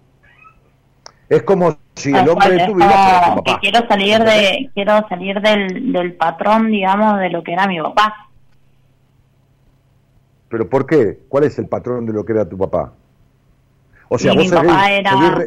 Es 1.29 1.45
como 1.45 1.77
si 1.95 2.13
el 2.13 2.29
hombre 2.29 2.57
de 2.57 2.67
tu 2.67 2.75
vida 2.75 3.37
Que 3.45 3.55
quiero 3.61 3.87
salir 3.87 4.19
de 4.19 4.69
quiero 4.75 5.09
salir 5.09 5.41
del, 5.41 5.93
del 5.93 6.15
patrón, 6.15 6.73
digamos, 6.73 7.21
de 7.21 7.31
lo 7.31 7.45
que 7.45 7.53
era 7.53 7.69
mi 7.69 7.81
papá. 7.81 8.32
¿Pero 10.53 10.69
por 10.69 10.85
qué? 10.85 11.21
¿Cuál 11.31 11.45
es 11.45 11.59
el 11.59 11.67
patrón 11.67 12.05
de 12.05 12.13
lo 12.13 12.27
que 12.27 12.33
era 12.33 12.47
tu 12.47 12.59
papá? 12.59 12.93
O 14.11 14.19
sea, 14.19 14.35
vos 14.35 14.51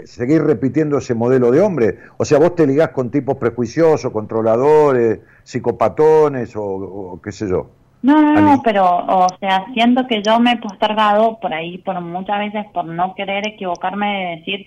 seguís, 0.06 0.42
repitiendo 0.42 0.98
ese 0.98 1.14
modelo 1.14 1.52
de 1.52 1.62
hombre. 1.62 2.00
O 2.18 2.26
sea, 2.26 2.40
vos 2.40 2.56
te 2.56 2.66
ligás 2.66 2.90
con 2.90 3.12
tipos 3.12 3.38
prejuiciosos, 3.38 4.12
controladores, 4.12 5.20
psicopatones 5.44 6.54
o, 6.56 7.20
qué 7.24 7.32
sé 7.32 7.48
yo. 7.48 7.70
No, 8.02 8.20
no, 8.20 8.42
no, 8.42 8.62
pero, 8.64 8.84
o 8.84 9.28
sea, 9.40 9.66
siento 9.76 10.08
que 10.08 10.24
yo 10.24 10.40
me 10.40 10.54
he 10.54 10.58
postergado 10.58 11.38
por 11.40 11.54
ahí, 11.54 11.78
por 11.78 12.02
muchas 12.02 12.40
veces, 12.40 12.66
por 12.74 12.86
no 12.86 13.14
querer 13.14 13.48
equivocarme 13.48 14.08
de 14.08 14.36
decir, 14.38 14.66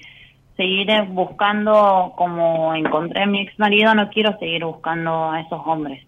seguir 0.57 0.89
buscando 1.09 2.13
como 2.17 2.77
encontré 2.77 3.25
a 3.25 3.27
mi 3.27 3.41
ex 3.41 3.59
marido, 3.59 3.93
no 3.97 4.09
quiero 4.11 4.39
seguir 4.39 4.65
buscando 4.65 5.33
a 5.33 5.41
esos 5.41 5.61
hombres. 5.67 6.08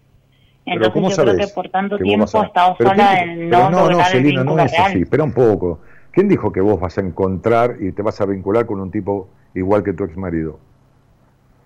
Entonces 0.65 1.17
yo 1.17 1.23
creo 1.23 1.37
que 1.37 1.47
por 1.47 1.69
tanto 1.69 1.97
tiempo 1.97 2.25
estado 2.25 2.75
sola 2.77 3.21
en 3.21 3.49
no, 3.49 3.69
no, 3.69 3.89
no, 3.89 4.03
Celina, 4.05 4.43
no 4.43 4.59
es 4.59 4.77
así. 4.77 5.01
Espera 5.01 5.23
un 5.23 5.33
poco. 5.33 5.79
¿Quién 6.11 6.27
dijo 6.27 6.51
que 6.51 6.61
vos 6.61 6.79
vas 6.79 6.97
a 6.97 7.01
encontrar 7.01 7.77
y 7.79 7.91
te 7.93 8.01
vas 8.01 8.19
a 8.21 8.25
vincular 8.25 8.65
con 8.65 8.79
un 8.79 8.91
tipo 8.91 9.29
igual 9.53 9.83
que 9.83 9.93
tu 9.93 10.03
ex 10.03 10.15
marido? 10.17 10.59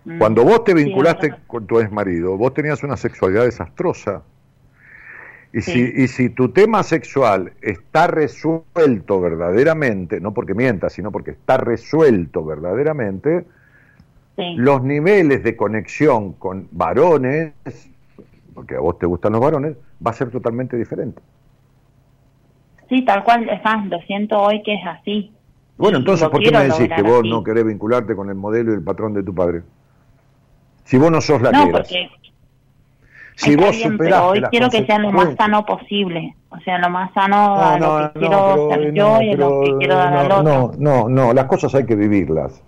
Mm. 0.06 0.20
Cuando 0.20 0.44
vos 0.44 0.64
te 0.64 0.74
vinculaste 0.74 1.34
con 1.48 1.66
tu 1.66 1.80
ex 1.80 1.92
marido, 1.92 2.38
vos 2.38 2.54
tenías 2.54 2.84
una 2.84 2.96
sexualidad 2.96 3.44
desastrosa. 3.44 4.24
Y, 5.52 5.62
si, 5.62 5.80
y 5.96 6.08
si 6.10 6.30
tu 6.30 6.50
tema 6.50 6.84
sexual 6.84 7.54
está 7.62 8.08
resuelto 8.08 9.22
verdaderamente, 9.22 10.20
no 10.20 10.34
porque 10.34 10.54
mientas, 10.54 10.94
sino 10.94 11.12
porque 11.12 11.32
está 11.32 11.58
resuelto 11.58 12.44
verdaderamente, 12.44 13.46
los 14.38 14.84
niveles 14.84 15.44
de 15.44 15.56
conexión 15.56 16.34
con 16.34 16.68
varones, 16.72 17.54
porque 18.56 18.76
a 18.76 18.80
vos 18.80 18.98
te 18.98 19.06
gustan 19.06 19.34
los 19.34 19.42
varones, 19.42 19.78
va 20.06 20.12
a 20.12 20.14
ser 20.14 20.32
totalmente 20.32 20.78
diferente. 20.78 21.22
Sí, 22.90 23.04
tal 23.04 23.24
cual, 23.24 23.48
es 23.50 23.64
más, 23.64 23.86
lo 23.88 24.00
siento 24.02 24.40
hoy 24.40 24.64
que 24.64 24.74
es 24.74 24.88
así. 24.88 25.32
Bueno, 25.78 25.98
entonces, 25.98 26.30
¿por 26.30 26.42
qué 26.42 26.52
me 26.52 26.64
decís 26.64 26.90
que 26.96 27.02
vos 27.02 27.24
no 27.26 27.44
querés 27.44 27.66
vincularte 27.66 28.16
con 28.16 28.30
el 28.30 28.36
modelo 28.36 28.72
y 28.72 28.76
el 28.76 28.84
patrón 28.84 29.14
de 29.14 29.24
tu 29.24 29.36
padre? 29.36 29.64
Si 30.86 30.98
vos 30.98 31.12
no 31.12 31.20
sos 31.20 31.42
la 31.42 31.52
que 31.52 31.70
eras. 31.70 31.90
Si 33.36 33.56
vos 33.58 33.76
superás 33.76 34.22
hoy 34.22 34.42
quiero 34.50 34.70
que 34.70 34.86
sea 34.86 34.98
lo 34.98 35.12
más 35.12 35.36
sano 35.36 35.66
posible. 35.66 36.36
O 36.50 36.60
sea, 36.62 36.80
lo 36.80 36.90
más 36.90 37.14
sano 37.14 37.56
a 37.60 37.78
lo 37.78 38.14
que 38.14 38.20
quiero 38.20 38.70
ser 38.70 38.94
yo 38.94 39.22
y 39.22 39.32
a 39.32 39.36
lo 39.36 39.62
que 39.62 39.78
quiero 39.80 39.96
dar 39.96 40.16
al 40.16 40.32
otro. 40.32 40.44
No, 40.44 40.72
no, 40.78 41.10
no, 41.10 41.34
las 41.34 41.46
cosas 41.46 41.76
hay 41.76 41.86
que 41.86 41.96
vivirlas. 41.96 42.64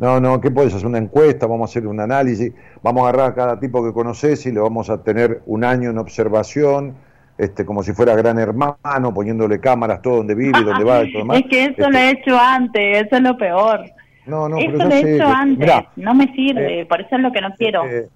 No, 0.00 0.18
no, 0.18 0.40
¿qué 0.40 0.50
puedes 0.50 0.74
hacer? 0.74 0.86
Una 0.86 0.96
encuesta, 0.96 1.46
vamos 1.46 1.68
a 1.68 1.72
hacer 1.72 1.86
un 1.86 2.00
análisis, 2.00 2.54
vamos 2.82 3.04
a 3.04 3.10
agarrar 3.10 3.32
a 3.32 3.34
cada 3.34 3.60
tipo 3.60 3.84
que 3.84 3.92
conoces 3.92 4.46
y 4.46 4.50
le 4.50 4.58
vamos 4.58 4.88
a 4.88 5.02
tener 5.02 5.42
un 5.44 5.62
año 5.62 5.90
en 5.90 5.98
observación, 5.98 6.94
este, 7.36 7.66
como 7.66 7.82
si 7.82 7.92
fuera 7.92 8.16
gran 8.16 8.38
hermano, 8.38 9.12
poniéndole 9.12 9.60
cámaras 9.60 10.00
todo 10.00 10.16
donde 10.16 10.34
vive, 10.34 10.62
donde 10.64 10.84
va 10.84 11.04
y 11.04 11.12
todo 11.12 11.20
demás. 11.20 11.36
Es 11.44 11.50
que 11.50 11.64
eso 11.66 11.90
lo 11.90 11.98
he 11.98 12.10
hecho 12.12 12.38
antes, 12.38 13.06
eso 13.06 13.16
es 13.16 13.22
lo 13.22 13.36
peor. 13.36 13.80
No, 14.24 14.48
no, 14.48 14.56
eso 14.56 14.72
lo 14.72 14.90
he 14.90 15.16
hecho 15.16 15.26
antes, 15.26 15.70
no 15.96 16.14
me 16.14 16.32
sirve, 16.34 16.80
eh, 16.80 16.86
por 16.86 17.02
eso 17.02 17.16
es 17.16 17.20
lo 17.20 17.30
que 17.30 17.40
no 17.42 17.50
quiero. 17.58 17.84
Eh, 17.84 18.08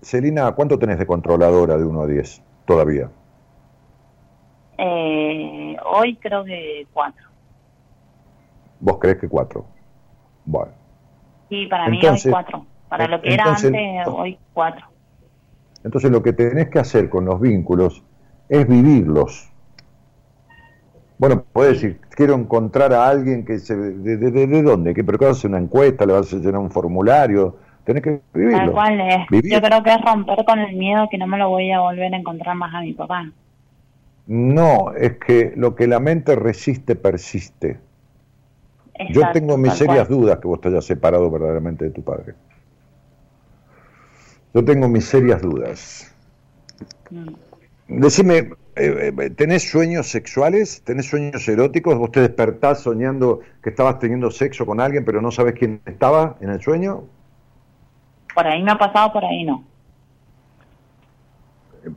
Celina, 0.00 0.52
¿cuánto 0.52 0.78
tenés 0.78 1.00
de 1.00 1.06
controladora 1.06 1.76
de 1.76 1.84
1 1.84 2.02
a 2.02 2.06
10 2.06 2.40
todavía? 2.66 3.10
Eh, 4.78 5.76
hoy 5.92 6.14
creo 6.22 6.44
que 6.44 6.86
4. 6.92 7.26
¿Vos 8.78 8.98
crees 9.00 9.18
que 9.18 9.28
4? 9.28 9.64
Bueno. 10.44 10.81
Sí, 11.52 11.66
para 11.66 11.86
mí 11.88 12.00
hoy 12.02 12.18
cuatro. 12.30 12.64
Para 12.88 13.06
lo 13.08 13.20
que 13.20 13.34
era 13.34 13.44
antes, 13.44 14.06
hoy 14.06 14.38
cuatro. 14.54 14.86
Entonces 15.84 16.10
lo 16.10 16.22
que 16.22 16.32
tenés 16.32 16.70
que 16.70 16.78
hacer 16.78 17.10
con 17.10 17.26
los 17.26 17.38
vínculos 17.42 18.02
es 18.48 18.66
vivirlos. 18.66 19.50
Bueno, 21.18 21.44
puedes 21.52 21.74
decir, 21.74 22.00
quiero 22.16 22.36
encontrar 22.36 22.94
a 22.94 23.06
alguien 23.06 23.44
que 23.44 23.58
se... 23.58 23.76
¿De, 23.76 24.16
de, 24.16 24.62
dónde? 24.62 24.94
¿Que 24.94 25.04
pero 25.04 25.18
que 25.18 25.26
hacer 25.26 25.50
una 25.50 25.58
encuesta? 25.58 26.06
¿Le 26.06 26.14
vas 26.14 26.32
a 26.32 26.36
llenar 26.36 26.56
un 26.56 26.70
formulario? 26.70 27.58
Tenés 27.84 28.02
que 28.02 28.22
vivirlo. 28.32 28.56
Tal 28.56 28.72
cual 28.72 29.00
es. 29.02 29.42
Yo 29.42 29.60
creo 29.60 29.82
que 29.82 29.90
es 29.90 30.00
romper 30.00 30.46
con 30.46 30.58
el 30.58 30.74
miedo 30.74 31.06
que 31.10 31.18
no 31.18 31.26
me 31.26 31.36
lo 31.36 31.50
voy 31.50 31.70
a 31.70 31.80
volver 31.80 32.14
a 32.14 32.16
encontrar 32.16 32.56
más 32.56 32.74
a 32.74 32.80
mi 32.80 32.94
papá. 32.94 33.30
No, 34.26 34.94
es 34.94 35.18
que 35.18 35.52
lo 35.54 35.74
que 35.74 35.86
la 35.86 36.00
mente 36.00 36.34
resiste 36.34 36.96
persiste. 36.96 37.78
Yo 39.10 39.22
tengo 39.32 39.56
mis 39.56 39.74
serias 39.74 40.08
dudas 40.08 40.38
que 40.38 40.48
vos 40.48 40.60
te 40.60 40.68
hayas 40.68 40.84
separado 40.84 41.30
verdaderamente 41.30 41.86
de 41.86 41.90
tu 41.90 42.02
padre. 42.02 42.34
Yo 44.54 44.64
tengo 44.64 44.88
mis 44.88 45.06
serias 45.06 45.40
dudas. 45.40 46.14
Mm. 47.10 48.00
Decime, 48.00 48.52
eh, 48.76 49.12
eh, 49.18 49.30
¿tenés 49.30 49.70
sueños 49.70 50.06
sexuales? 50.08 50.82
¿Tenés 50.82 51.06
sueños 51.06 51.46
eróticos? 51.48 51.98
¿Vos 51.98 52.10
te 52.10 52.20
despertás 52.20 52.80
soñando 52.80 53.40
que 53.62 53.70
estabas 53.70 53.98
teniendo 53.98 54.30
sexo 54.30 54.64
con 54.64 54.80
alguien 54.80 55.04
pero 55.04 55.20
no 55.20 55.30
sabes 55.30 55.54
quién 55.54 55.80
estaba 55.86 56.36
en 56.40 56.50
el 56.50 56.60
sueño? 56.60 57.04
Por 58.34 58.46
ahí 58.46 58.62
me 58.62 58.72
ha 58.72 58.78
pasado, 58.78 59.12
por 59.12 59.24
ahí 59.24 59.44
no. 59.44 59.64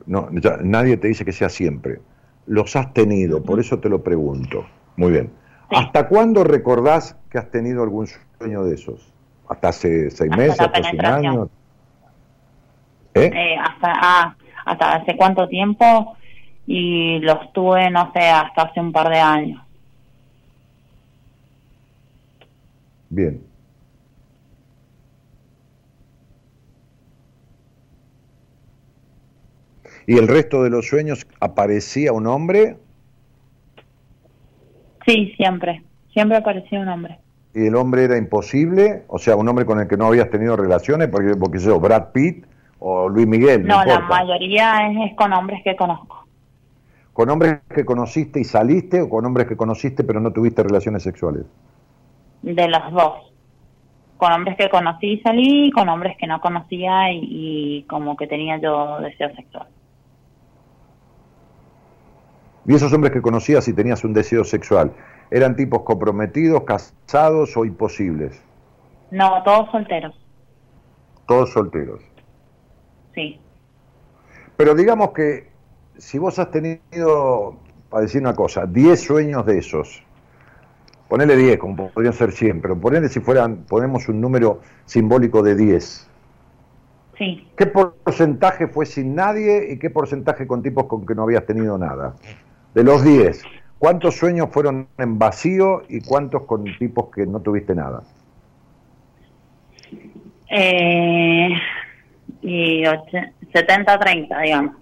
No, 0.06 0.28
nadie 0.62 0.96
te 0.96 1.08
dice 1.08 1.24
que 1.24 1.32
sea 1.32 1.48
siempre. 1.48 2.00
Los 2.46 2.76
has 2.76 2.92
tenido, 2.92 3.42
por 3.42 3.60
eso 3.60 3.78
te 3.78 3.88
lo 3.88 4.02
pregunto. 4.02 4.66
Muy 4.96 5.12
bien. 5.12 5.30
¿Hasta 5.70 6.08
cuándo 6.08 6.44
recordás 6.44 7.16
que 7.30 7.38
has 7.38 7.50
tenido 7.50 7.82
algún 7.82 8.06
sueño 8.38 8.64
de 8.64 8.74
esos? 8.74 9.12
¿Hasta 9.48 9.68
hace 9.68 10.10
seis 10.10 10.30
meses, 10.36 10.60
hasta 10.60 10.78
hace 10.78 10.96
un 10.96 11.06
año? 11.06 11.48
¿Eh? 13.14 13.30
¿Eh? 13.32 13.56
hasta, 13.58 13.92
ah, 13.94 14.36
¿Hasta 14.66 14.96
hace 14.96 15.16
cuánto 15.16 15.48
tiempo? 15.48 16.16
Y 16.66 17.20
los 17.20 17.52
tuve, 17.52 17.88
no 17.90 18.12
sé, 18.12 18.28
hasta 18.28 18.62
hace 18.62 18.80
un 18.80 18.92
par 18.92 19.08
de 19.08 19.20
años. 19.20 19.62
Bien. 23.08 23.40
¿Y 30.08 30.18
el 30.18 30.28
resto 30.28 30.62
de 30.62 30.70
los 30.70 30.86
sueños 30.88 31.26
aparecía 31.40 32.12
un 32.12 32.26
hombre 32.26 32.76
Sí, 35.06 35.32
siempre. 35.36 35.82
Siempre 36.12 36.38
aparecía 36.38 36.80
un 36.80 36.88
hombre. 36.88 37.18
¿Y 37.54 37.66
el 37.66 37.76
hombre 37.76 38.04
era 38.04 38.18
imposible? 38.18 39.04
O 39.08 39.18
sea, 39.18 39.36
un 39.36 39.48
hombre 39.48 39.64
con 39.64 39.80
el 39.80 39.88
que 39.88 39.96
no 39.96 40.06
habías 40.06 40.30
tenido 40.30 40.56
relaciones, 40.56 41.08
porque, 41.08 41.34
porque 41.36 41.58
yo, 41.58 41.80
Brad 41.80 42.12
Pitt 42.12 42.44
o 42.80 43.08
Luis 43.08 43.26
Miguel. 43.26 43.66
No, 43.66 43.84
la 43.84 44.00
mayoría 44.00 44.90
es, 44.90 45.14
con 45.16 45.32
hombres 45.32 45.62
que 45.64 45.76
conozco. 45.76 46.26
¿Con 47.12 47.30
hombres 47.30 47.60
que 47.74 47.84
conociste 47.84 48.40
y 48.40 48.44
saliste 48.44 49.00
o 49.00 49.08
con 49.08 49.24
hombres 49.24 49.46
que 49.46 49.56
conociste 49.56 50.04
pero 50.04 50.20
no 50.20 50.32
tuviste 50.32 50.62
relaciones 50.62 51.02
sexuales? 51.02 51.44
De 52.42 52.68
los 52.68 52.92
dos. 52.92 53.32
Con 54.18 54.32
hombres 54.32 54.56
que 54.58 54.68
conocí 54.68 55.12
y 55.12 55.20
salí, 55.20 55.70
con 55.70 55.88
hombres 55.88 56.16
que 56.18 56.26
no 56.26 56.40
conocía 56.40 57.10
y, 57.12 57.20
y 57.22 57.82
como 57.84 58.16
que 58.16 58.26
tenía 58.26 58.58
yo 58.58 58.98
deseo 59.00 59.34
sexual. 59.34 59.66
Y 62.66 62.74
esos 62.74 62.92
hombres 62.92 63.12
que 63.12 63.22
conocías 63.22 63.68
y 63.68 63.72
tenías 63.72 64.04
un 64.04 64.12
deseo 64.12 64.44
sexual, 64.44 64.92
¿eran 65.30 65.54
tipos 65.54 65.82
comprometidos, 65.82 66.64
casados 66.64 67.56
o 67.56 67.64
imposibles? 67.64 68.40
No, 69.10 69.42
todos 69.44 69.70
solteros. 69.70 70.18
Todos 71.26 71.52
solteros. 71.52 72.00
Sí. 73.14 73.38
Pero 74.56 74.74
digamos 74.74 75.10
que 75.10 75.48
si 75.96 76.18
vos 76.18 76.38
has 76.38 76.50
tenido, 76.50 77.56
para 77.88 78.02
decir 78.02 78.20
una 78.20 78.34
cosa, 78.34 78.66
10 78.66 79.00
sueños 79.00 79.46
de 79.46 79.58
esos, 79.58 80.02
ponele 81.08 81.36
10, 81.36 81.58
como 81.58 81.90
podrían 81.90 82.14
ser 82.14 82.32
100, 82.32 82.60
pero 82.60 82.78
ponele 82.78 83.08
si 83.08 83.20
fueran, 83.20 83.64
ponemos 83.68 84.08
un 84.08 84.20
número 84.20 84.60
simbólico 84.84 85.42
de 85.42 85.54
10. 85.54 86.10
Sí. 87.18 87.48
¿Qué 87.56 87.66
porcentaje 87.66 88.66
fue 88.66 88.84
sin 88.86 89.14
nadie 89.14 89.72
y 89.72 89.78
qué 89.78 89.88
porcentaje 89.88 90.46
con 90.46 90.62
tipos 90.62 90.84
con 90.84 91.06
que 91.06 91.14
no 91.14 91.22
habías 91.22 91.46
tenido 91.46 91.78
nada? 91.78 92.14
De 92.76 92.84
los 92.84 93.02
10, 93.02 93.42
¿cuántos 93.78 94.18
sueños 94.18 94.50
fueron 94.50 94.86
en 94.98 95.18
vacío 95.18 95.84
y 95.88 96.02
cuántos 96.02 96.42
con 96.42 96.62
tipos 96.78 97.06
que 97.10 97.24
no 97.24 97.40
tuviste 97.40 97.74
nada? 97.74 98.02
Eh, 100.50 101.48
y 102.42 102.82
70-30, 102.82 104.42
digamos. 104.42 104.76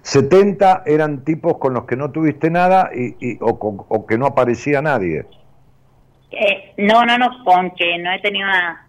70 0.00 0.84
eran 0.86 1.22
tipos 1.22 1.58
con 1.58 1.74
los 1.74 1.84
que 1.84 1.96
no 1.96 2.10
tuviste 2.10 2.48
nada 2.48 2.88
y, 2.94 3.36
o, 3.42 4.06
que 4.06 4.16
no 4.16 4.24
aparecía 4.24 4.80
nadie. 4.80 5.26
Eh, 6.30 6.72
no, 6.78 7.04
no, 7.04 7.18
no, 7.18 7.44
con 7.44 7.72
que 7.72 7.98
no 7.98 8.10
he 8.10 8.20
tenido 8.22 8.46
nada. 8.46 8.88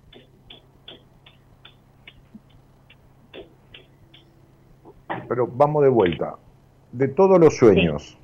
Pero 5.28 5.46
vamos 5.46 5.84
de 5.84 5.90
vuelta. 5.90 6.36
De 6.94 7.10
todos 7.10 7.38
los 7.38 7.58
sueños, 7.58 8.18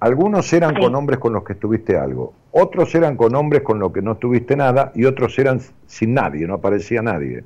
algunos 0.00 0.52
eran 0.52 0.74
con 0.74 0.94
hombres 0.94 1.18
con 1.18 1.32
los 1.32 1.44
que 1.44 1.54
estuviste 1.54 1.96
algo, 1.96 2.32
otros 2.52 2.94
eran 2.94 3.16
con 3.16 3.34
hombres 3.34 3.62
con 3.62 3.78
los 3.78 3.92
que 3.92 4.02
no 4.02 4.16
tuviste 4.16 4.56
nada 4.56 4.92
y 4.94 5.04
otros 5.04 5.38
eran 5.38 5.60
sin 5.86 6.14
nadie, 6.14 6.46
no 6.46 6.54
aparecía 6.54 7.02
nadie. 7.02 7.42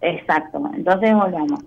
Exacto, 0.00 0.62
entonces 0.74 1.14
volvamos. 1.14 1.60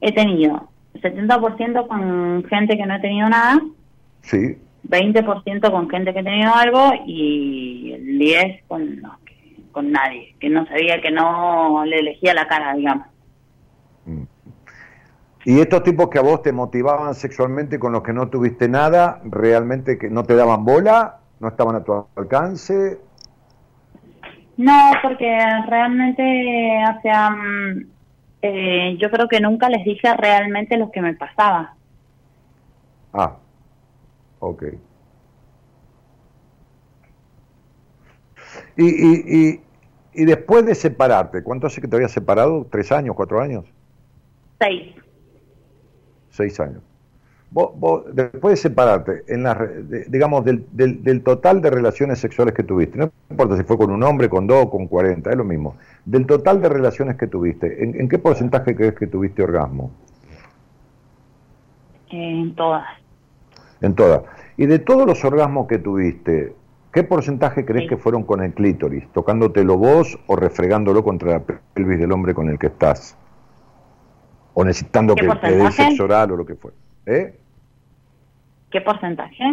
He 0.00 0.12
tenido 0.12 0.68
70% 0.94 1.86
con 1.86 2.44
gente 2.44 2.76
que 2.76 2.86
no 2.86 2.96
he 2.96 3.00
tenido 3.00 3.28
nada, 3.28 3.60
sí. 4.22 4.56
20% 4.88 5.70
con 5.70 5.90
gente 5.90 6.12
que 6.12 6.20
he 6.20 6.24
tenido 6.24 6.54
algo 6.54 6.92
y 7.06 7.92
el 7.92 8.18
10% 8.18 8.62
con, 8.68 9.00
con 9.72 9.92
nadie, 9.92 10.34
que 10.38 10.48
no 10.48 10.66
sabía, 10.66 11.00
que 11.00 11.10
no 11.10 11.84
le 11.84 11.98
elegía 11.98 12.34
la 12.34 12.46
cara, 12.46 12.74
digamos. 12.74 13.06
Y 15.46 15.60
estos 15.60 15.84
tipos 15.84 16.10
que 16.10 16.18
a 16.18 16.22
vos 16.22 16.42
te 16.42 16.52
motivaban 16.52 17.14
sexualmente 17.14 17.78
con 17.78 17.92
los 17.92 18.02
que 18.02 18.12
no 18.12 18.28
tuviste 18.28 18.68
nada, 18.68 19.20
realmente 19.22 19.96
que 19.96 20.10
no 20.10 20.24
te 20.24 20.34
daban 20.34 20.64
bola, 20.64 21.20
no 21.38 21.46
estaban 21.46 21.76
a 21.76 21.84
tu 21.84 22.04
alcance. 22.16 22.98
No, 24.56 24.90
porque 25.04 25.38
realmente, 25.68 26.82
o 26.90 27.00
sea, 27.00 27.30
mm, 27.30 27.86
eh, 28.42 28.96
yo 29.00 29.08
creo 29.08 29.28
que 29.28 29.40
nunca 29.40 29.68
les 29.68 29.84
dije 29.84 30.12
realmente 30.16 30.76
lo 30.76 30.90
que 30.90 31.00
me 31.00 31.14
pasaba. 31.14 31.76
Ah, 33.12 33.36
ok. 34.40 34.64
Y, 38.76 38.84
y, 38.84 39.24
y, 39.28 39.60
y 40.12 40.24
después 40.24 40.66
de 40.66 40.74
separarte, 40.74 41.44
¿cuánto 41.44 41.68
hace 41.68 41.80
que 41.80 41.86
te 41.86 41.94
habías 41.94 42.10
separado? 42.10 42.66
¿Tres 42.68 42.90
años, 42.90 43.14
cuatro 43.14 43.40
años? 43.40 43.64
Seis 44.58 45.05
seis 46.36 46.60
años. 46.60 46.82
después 48.12 48.52
de 48.52 48.56
separarte, 48.56 49.24
en 49.28 49.44
la, 49.44 49.68
digamos, 50.08 50.44
del, 50.44 50.66
del, 50.72 51.22
total 51.22 51.62
de 51.62 51.70
relaciones 51.70 52.18
sexuales 52.18 52.54
que 52.54 52.62
tuviste, 52.62 52.98
no 52.98 53.10
importa 53.30 53.56
si 53.56 53.64
fue 53.64 53.78
con 53.78 53.90
un 53.90 54.02
hombre, 54.02 54.28
con 54.28 54.46
dos, 54.46 54.68
con 54.70 54.86
cuarenta, 54.86 55.30
es 55.30 55.36
lo 55.36 55.44
mismo, 55.44 55.76
del 56.04 56.26
total 56.26 56.60
de 56.60 56.68
relaciones 56.68 57.16
que 57.16 57.26
tuviste, 57.26 57.82
¿en, 57.82 58.08
qué 58.08 58.18
porcentaje 58.18 58.76
crees 58.76 58.94
que 58.94 59.06
tuviste 59.06 59.42
orgasmo? 59.42 59.90
En 62.10 62.54
todas. 62.54 62.84
En 63.80 63.94
todas. 63.94 64.22
Y 64.56 64.66
de 64.66 64.78
todos 64.78 65.06
los 65.06 65.24
orgasmos 65.24 65.66
que 65.66 65.78
tuviste, 65.78 66.54
¿qué 66.92 67.02
porcentaje 67.02 67.64
crees 67.64 67.88
que 67.88 67.96
fueron 67.96 68.22
con 68.22 68.42
el 68.42 68.54
clítoris, 68.54 69.06
tocándotelo 69.12 69.76
vos 69.76 70.18
o 70.26 70.36
refregándolo 70.36 71.04
contra 71.04 71.32
la 71.32 71.42
pelvis 71.74 71.98
del 71.98 72.12
hombre 72.12 72.32
con 72.34 72.48
el 72.48 72.58
que 72.58 72.68
estás? 72.68 73.16
O 74.58 74.64
necesitando 74.64 75.14
que 75.14 75.28
te 75.28 75.54
dé 75.54 75.70
sexo 75.70 76.04
oral 76.04 76.32
o 76.32 76.36
lo 76.36 76.46
que 76.46 76.54
fuera. 76.54 76.74
¿Eh? 77.04 77.34
¿Qué 78.70 78.80
porcentaje? 78.80 79.44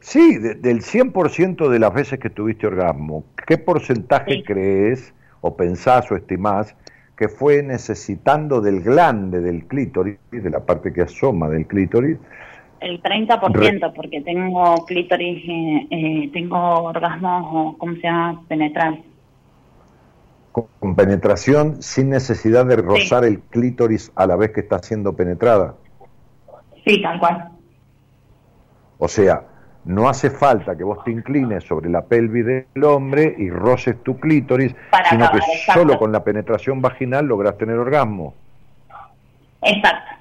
Sí, 0.00 0.36
del 0.36 0.82
100% 0.82 1.68
de 1.68 1.78
las 1.78 1.94
veces 1.94 2.18
que 2.18 2.28
tuviste 2.28 2.66
orgasmo, 2.66 3.24
¿qué 3.46 3.56
porcentaje 3.56 4.42
crees 4.44 5.14
o 5.40 5.56
pensás 5.56 6.12
o 6.12 6.16
estimás 6.16 6.76
que 7.16 7.28
fue 7.28 7.62
necesitando 7.62 8.60
del 8.60 8.82
glande 8.82 9.40
del 9.40 9.66
clítoris, 9.66 10.18
de 10.30 10.50
la 10.50 10.60
parte 10.60 10.92
que 10.92 11.00
asoma 11.00 11.48
del 11.48 11.66
clítoris? 11.66 12.18
El 12.80 13.02
30%, 13.02 13.94
porque 13.94 14.20
tengo 14.20 14.84
clítoris, 14.86 15.42
eh, 15.48 15.86
eh, 15.90 16.30
tengo 16.34 16.58
orgasmos, 16.82 17.76
¿cómo 17.78 17.94
se 17.94 18.02
llama? 18.02 18.44
Penetral. 18.46 19.02
Con, 20.80 20.94
penetración 20.94 21.82
sin 21.82 22.10
necesidad 22.10 22.66
de 22.66 22.76
rozar 22.76 23.24
el 23.24 23.40
clítoris 23.40 24.12
a 24.14 24.26
la 24.26 24.36
vez 24.36 24.52
que 24.52 24.60
está 24.60 24.78
siendo 24.78 25.14
penetrada. 25.14 25.74
Sí, 26.84 27.02
tal 27.02 27.18
cual. 27.18 27.50
O 28.98 29.08
sea, 29.08 29.42
no 29.84 30.08
hace 30.08 30.30
falta 30.30 30.76
que 30.76 30.84
vos 30.84 31.02
te 31.04 31.10
inclines 31.10 31.64
sobre 31.64 31.88
la 31.88 32.02
pelvis 32.02 32.44
del 32.44 32.84
hombre 32.84 33.34
y 33.38 33.50
roces 33.50 34.02
tu 34.02 34.18
clítoris, 34.18 34.74
sino 35.08 35.30
que 35.30 35.38
solo 35.72 35.98
con 35.98 36.12
la 36.12 36.24
penetración 36.24 36.82
vaginal 36.82 37.26
logras 37.26 37.56
tener 37.56 37.78
orgasmo. 37.78 38.34
Exacto. 39.62 40.12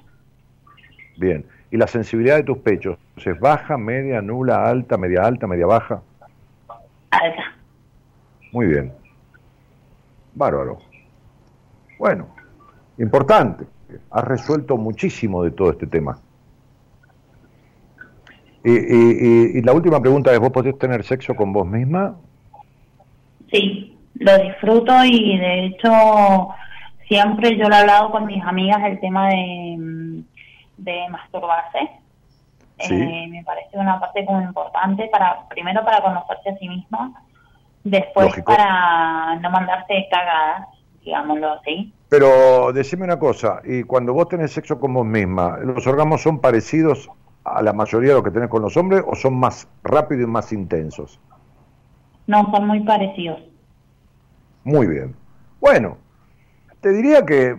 Bien. 1.17 1.45
¿Y 1.69 1.77
la 1.77 1.87
sensibilidad 1.87 2.37
de 2.37 2.43
tus 2.43 2.59
pechos 2.59 2.97
es 3.17 3.39
baja, 3.39 3.77
media, 3.77 4.21
nula, 4.21 4.65
alta, 4.65 4.97
media 4.97 5.23
alta, 5.23 5.47
media 5.47 5.65
baja? 5.65 6.01
Alta. 7.09 7.43
Muy 8.53 8.67
bien. 8.67 8.93
Bárbaro. 10.37 10.77
Bueno, 11.97 12.27
importante. 12.97 13.65
Has 14.11 14.23
resuelto 14.23 14.77
muchísimo 14.77 15.43
de 15.43 15.51
todo 15.51 15.71
este 15.71 15.87
tema. 15.87 16.19
Y, 18.63 19.61
la 19.61 19.71
última 19.71 20.01
pregunta 20.01 20.33
es, 20.33 20.39
¿vos 20.39 20.51
podés 20.51 20.77
tener 20.77 21.03
sexo 21.03 21.33
con 21.35 21.53
vos 21.53 21.65
misma? 21.65 22.15
Sí, 23.49 23.97
lo 24.15 24.37
disfruto 24.39 24.93
y 25.05 25.37
de 25.37 25.65
hecho 25.67 26.49
siempre 27.07 27.57
yo 27.57 27.69
lo 27.69 27.75
he 27.75 27.79
hablado 27.79 28.11
con 28.11 28.25
mis 28.25 28.43
amigas 28.43 28.83
el 28.83 28.99
tema 28.99 29.29
de, 29.29 30.23
de 30.77 31.09
masturbarse. 31.09 31.79
Eh, 32.79 33.27
me 33.29 33.43
parece 33.43 33.77
una 33.77 33.99
parte 33.99 34.25
como 34.25 34.41
importante 34.41 35.07
para 35.11 35.47
primero 35.47 35.83
para 35.83 36.01
conocerse 36.01 36.49
a 36.49 36.57
sí 36.57 36.67
misma, 36.67 37.23
después 37.89 38.33
para 38.45 39.35
no 39.39 39.49
mandarse 39.49 40.07
cagadas, 40.11 40.67
digámoslo 41.03 41.53
así. 41.53 41.93
Pero 42.09 42.71
decime 42.71 43.03
una 43.03 43.19
cosa, 43.19 43.61
y 43.65 43.83
cuando 43.83 44.13
vos 44.13 44.29
tenés 44.29 44.51
sexo 44.51 44.79
con 44.79 44.93
vos 44.93 45.05
misma, 45.05 45.57
¿los 45.57 45.85
órganos 45.87 46.21
son 46.21 46.39
parecidos 46.39 47.09
a 47.43 47.61
la 47.61 47.73
mayoría 47.73 48.09
de 48.09 48.15
lo 48.15 48.23
que 48.23 48.31
tenés 48.31 48.49
con 48.49 48.61
los 48.61 48.77
hombres 48.77 49.03
o 49.05 49.15
son 49.15 49.37
más 49.37 49.67
rápidos 49.83 50.23
y 50.23 50.31
más 50.31 50.53
intensos? 50.53 51.19
No, 52.27 52.49
son 52.51 52.67
muy 52.67 52.81
parecidos. 52.81 53.39
Muy 54.63 54.87
bien. 54.87 55.15
Bueno, 55.59 55.97
te 56.81 56.91
diría 56.91 57.25
que 57.25 57.57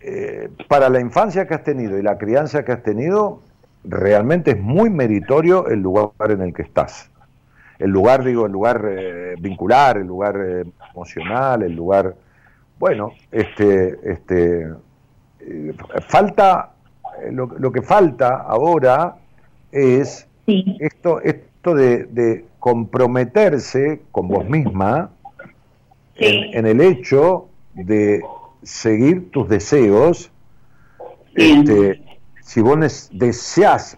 eh, 0.00 0.48
para 0.68 0.88
la 0.88 1.00
infancia 1.00 1.46
que 1.46 1.54
has 1.54 1.64
tenido 1.64 1.98
y 1.98 2.02
la 2.02 2.18
crianza 2.18 2.64
que 2.64 2.72
has 2.72 2.82
tenido, 2.82 3.42
realmente 3.84 4.52
es 4.52 4.60
muy 4.60 4.90
meritorio 4.90 5.66
el 5.68 5.80
lugar 5.80 6.12
en 6.30 6.42
el 6.42 6.54
que 6.54 6.62
estás. 6.62 7.09
El 7.80 7.90
lugar, 7.90 8.22
digo, 8.22 8.44
el 8.44 8.52
lugar 8.52 8.86
eh, 8.86 9.34
vincular, 9.38 9.96
el 9.96 10.06
lugar 10.06 10.36
eh, 10.38 10.64
emocional, 10.94 11.62
el 11.62 11.74
lugar... 11.74 12.14
Bueno, 12.78 13.12
este, 13.32 13.98
este, 14.04 14.68
falta 16.08 16.72
eh, 17.22 17.32
lo, 17.32 17.72
que 17.72 17.80
falta 17.80 18.36
ahora 18.42 19.16
es 19.72 20.26
esto, 20.46 21.20
esto 21.22 21.74
de, 21.74 22.44
comprometerse 22.58 24.02
con 24.12 24.28
vos 24.28 24.46
misma 24.46 25.10
en, 26.16 26.66
el 26.66 26.82
hecho 26.82 27.48
de 27.72 28.20
seguir 28.62 29.30
tus 29.30 29.48
deseos. 29.48 30.30
Este, 31.34 32.02
si 32.42 32.60
vos 32.60 33.08
deseas 33.12 33.96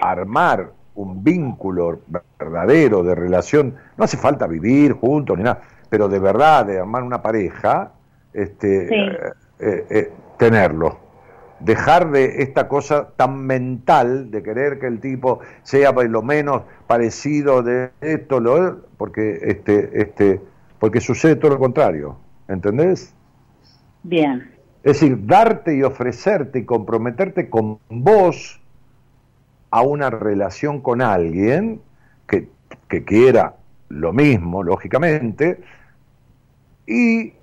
armar 0.00 0.70
un 1.00 1.24
vínculo 1.24 2.00
verdadero 2.38 3.02
de 3.02 3.14
relación, 3.14 3.74
no 3.96 4.04
hace 4.04 4.16
falta 4.16 4.46
vivir 4.46 4.92
juntos 4.92 5.36
ni 5.36 5.44
nada, 5.44 5.60
pero 5.88 6.08
de 6.08 6.18
verdad 6.18 6.66
de 6.66 6.78
armar 6.78 7.02
una 7.02 7.22
pareja, 7.22 7.92
este, 8.32 8.88
eh, 8.94 9.34
eh, 9.58 10.12
tenerlo 10.38 11.10
dejar 11.60 12.10
de 12.10 12.42
esta 12.42 12.68
cosa 12.68 13.10
tan 13.16 13.46
mental 13.46 14.30
de 14.30 14.42
querer 14.42 14.78
que 14.78 14.86
el 14.86 15.00
tipo 15.00 15.40
sea 15.62 15.92
lo 15.92 16.22
menos 16.22 16.62
parecido 16.86 17.62
de 17.62 17.90
esto, 18.00 18.40
lo, 18.40 18.86
porque 18.96 19.38
este, 19.42 20.00
este, 20.00 20.40
porque 20.78 21.00
sucede 21.00 21.36
todo 21.36 21.52
lo 21.52 21.58
contrario, 21.58 22.16
¿entendés? 22.48 23.14
Bien. 24.02 24.50
Es 24.82 25.00
decir, 25.00 25.26
darte 25.26 25.76
y 25.76 25.82
ofrecerte 25.82 26.60
y 26.60 26.64
comprometerte 26.64 27.50
con 27.50 27.78
vos 27.90 28.59
a 29.70 29.82
una 29.82 30.10
relación 30.10 30.80
con 30.80 31.02
alguien 31.02 31.80
que, 32.26 32.48
que 32.88 33.04
quiera 33.04 33.56
lo 33.88 34.12
mismo, 34.12 34.62
lógicamente, 34.62 35.60
y 36.86 37.34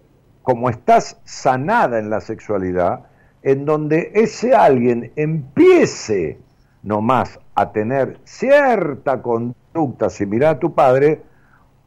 como 0.43 0.69
estás 0.69 1.19
sanada 1.25 1.99
en 1.99 2.09
la 2.09 2.21
sexualidad, 2.21 3.05
en 3.43 3.65
donde 3.65 4.11
ese 4.13 4.55
alguien 4.55 5.11
empiece 5.15 6.39
nomás 6.83 7.39
a 7.55 7.71
tener 7.71 8.19
cierta 8.23 9.21
conducta 9.21 10.09
similar 10.09 10.55
a 10.55 10.59
tu 10.59 10.73
padre, 10.73 11.21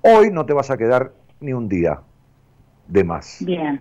hoy 0.02 0.30
no 0.30 0.46
te 0.46 0.52
vas 0.52 0.70
a 0.70 0.76
quedar 0.76 1.12
ni 1.40 1.52
un 1.52 1.68
día 1.68 2.00
de 2.86 3.04
más. 3.04 3.38
Bien. 3.44 3.80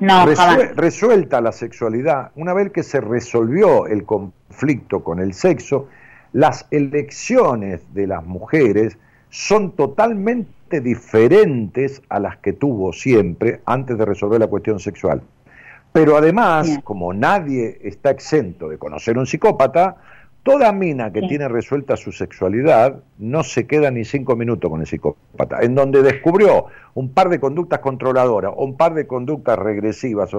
No, 0.00 0.26
resuelta 0.26 1.40
la 1.40 1.52
sexualidad, 1.52 2.30
una 2.36 2.52
vez 2.52 2.70
que 2.70 2.82
se 2.82 3.00
resolvió 3.00 3.86
el 3.86 4.04
conflicto 4.04 5.02
con 5.02 5.20
el 5.20 5.32
sexo, 5.32 5.88
las 6.32 6.66
elecciones 6.70 7.82
de 7.94 8.06
las 8.06 8.24
mujeres 8.24 8.98
son 9.30 9.72
totalmente 9.72 10.80
diferentes 10.80 12.02
a 12.08 12.20
las 12.20 12.36
que 12.38 12.52
tuvo 12.52 12.92
siempre 12.92 13.60
antes 13.64 13.96
de 13.96 14.04
resolver 14.04 14.40
la 14.40 14.46
cuestión 14.46 14.78
sexual. 14.80 15.22
Pero 15.92 16.16
además, 16.16 16.78
como 16.84 17.14
nadie 17.14 17.78
está 17.82 18.10
exento 18.10 18.68
de 18.68 18.76
conocer 18.76 19.16
un 19.16 19.26
psicópata, 19.26 19.96
toda 20.46 20.70
mina 20.70 21.12
que 21.12 21.22
tiene 21.22 21.48
resuelta 21.48 21.96
su 21.96 22.12
sexualidad 22.12 23.00
no 23.18 23.42
se 23.42 23.66
queda 23.66 23.90
ni 23.90 24.04
cinco 24.04 24.36
minutos 24.36 24.70
con 24.70 24.80
el 24.80 24.86
psicópata. 24.86 25.58
En 25.60 25.74
donde 25.74 26.02
descubrió 26.02 26.66
un 26.94 27.12
par 27.12 27.30
de 27.30 27.40
conductas 27.40 27.80
controladoras 27.80 28.52
o 28.54 28.64
un 28.64 28.76
par 28.76 28.94
de 28.94 29.08
conductas 29.08 29.58
regresivas, 29.58 30.30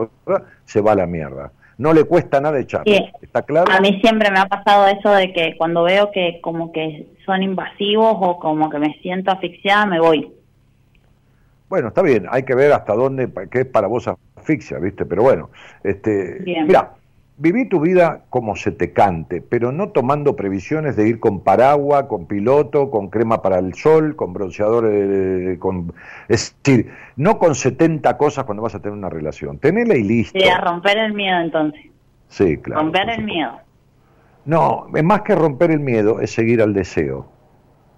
se 0.64 0.80
va 0.80 0.94
a 0.94 0.96
la 0.96 1.08
mierda. 1.08 1.52
No 1.78 1.92
le 1.92 2.06
cuesta 2.06 2.40
nada 2.40 2.58
echarlo. 2.58 2.92
¿Está 3.22 3.42
claro? 3.42 3.70
A 3.70 3.82
mí 3.82 4.00
siempre 4.02 4.32
me 4.32 4.40
ha 4.40 4.46
pasado 4.46 4.88
eso 4.88 5.12
de 5.12 5.34
que 5.34 5.58
cuando 5.58 5.84
veo 5.84 6.10
que 6.12 6.40
como 6.42 6.72
que 6.72 7.10
son 7.26 7.44
invasivos 7.44 8.16
o 8.18 8.40
como 8.40 8.70
que 8.70 8.80
me 8.80 8.94
siento 9.02 9.32
asfixiada, 9.32 9.86
me 9.88 10.00
voy. 10.00 10.32
Bueno, 11.68 11.90
está 11.90 12.02
bien, 12.02 12.28
hay 12.32 12.44
que 12.44 12.56
ver 12.56 12.72
hasta 12.72 12.94
dónde, 12.94 13.30
qué 13.52 13.60
es 13.60 13.66
para 13.66 13.88
vos 13.88 14.10
asfixia, 14.38 14.80
¿viste? 14.80 15.06
Pero 15.06 15.24
bueno, 15.24 15.50
este, 15.84 16.38
mira, 16.46 16.94
viví 17.38 17.66
tu 17.66 17.80
vida 17.80 18.24
como 18.30 18.56
se 18.56 18.72
te 18.72 18.92
cante, 18.94 19.42
pero 19.42 19.72
no 19.72 19.90
tomando 19.90 20.36
previsiones 20.36 20.96
de 20.96 21.08
ir 21.08 21.20
con 21.20 21.42
paraguas, 21.42 22.06
con 22.06 22.26
piloto, 22.26 22.90
con 22.90 23.10
crema 23.10 23.42
para 23.42 23.60
el 23.60 23.74
sol, 23.76 24.16
con 24.16 24.34
bronceador, 24.34 24.86
con, 25.60 25.94
es 26.28 26.56
decir, 26.64 26.92
no 27.16 27.38
con 27.38 27.56
70 27.56 28.18
cosas 28.18 28.46
cuando 28.46 28.64
vas 28.64 28.76
a 28.76 28.80
tener 28.80 28.98
una 28.98 29.10
relación. 29.10 29.60
Tenela 29.60 29.96
y 29.96 30.04
listo. 30.04 30.40
Sí, 30.40 30.48
a 30.48 30.60
romper 30.60 30.98
el 30.98 31.14
miedo 31.14 31.40
entonces. 31.40 31.82
Sí, 32.30 32.58
claro. 32.58 32.82
Romper 32.82 33.10
el 33.10 33.24
miedo. 33.24 33.52
No, 34.46 34.88
es 34.96 35.04
más 35.04 35.22
que 35.22 35.36
romper 35.36 35.72
el 35.72 35.80
miedo, 35.80 36.20
es 36.22 36.32
seguir 36.32 36.62
al 36.62 36.74
deseo. 36.74 37.28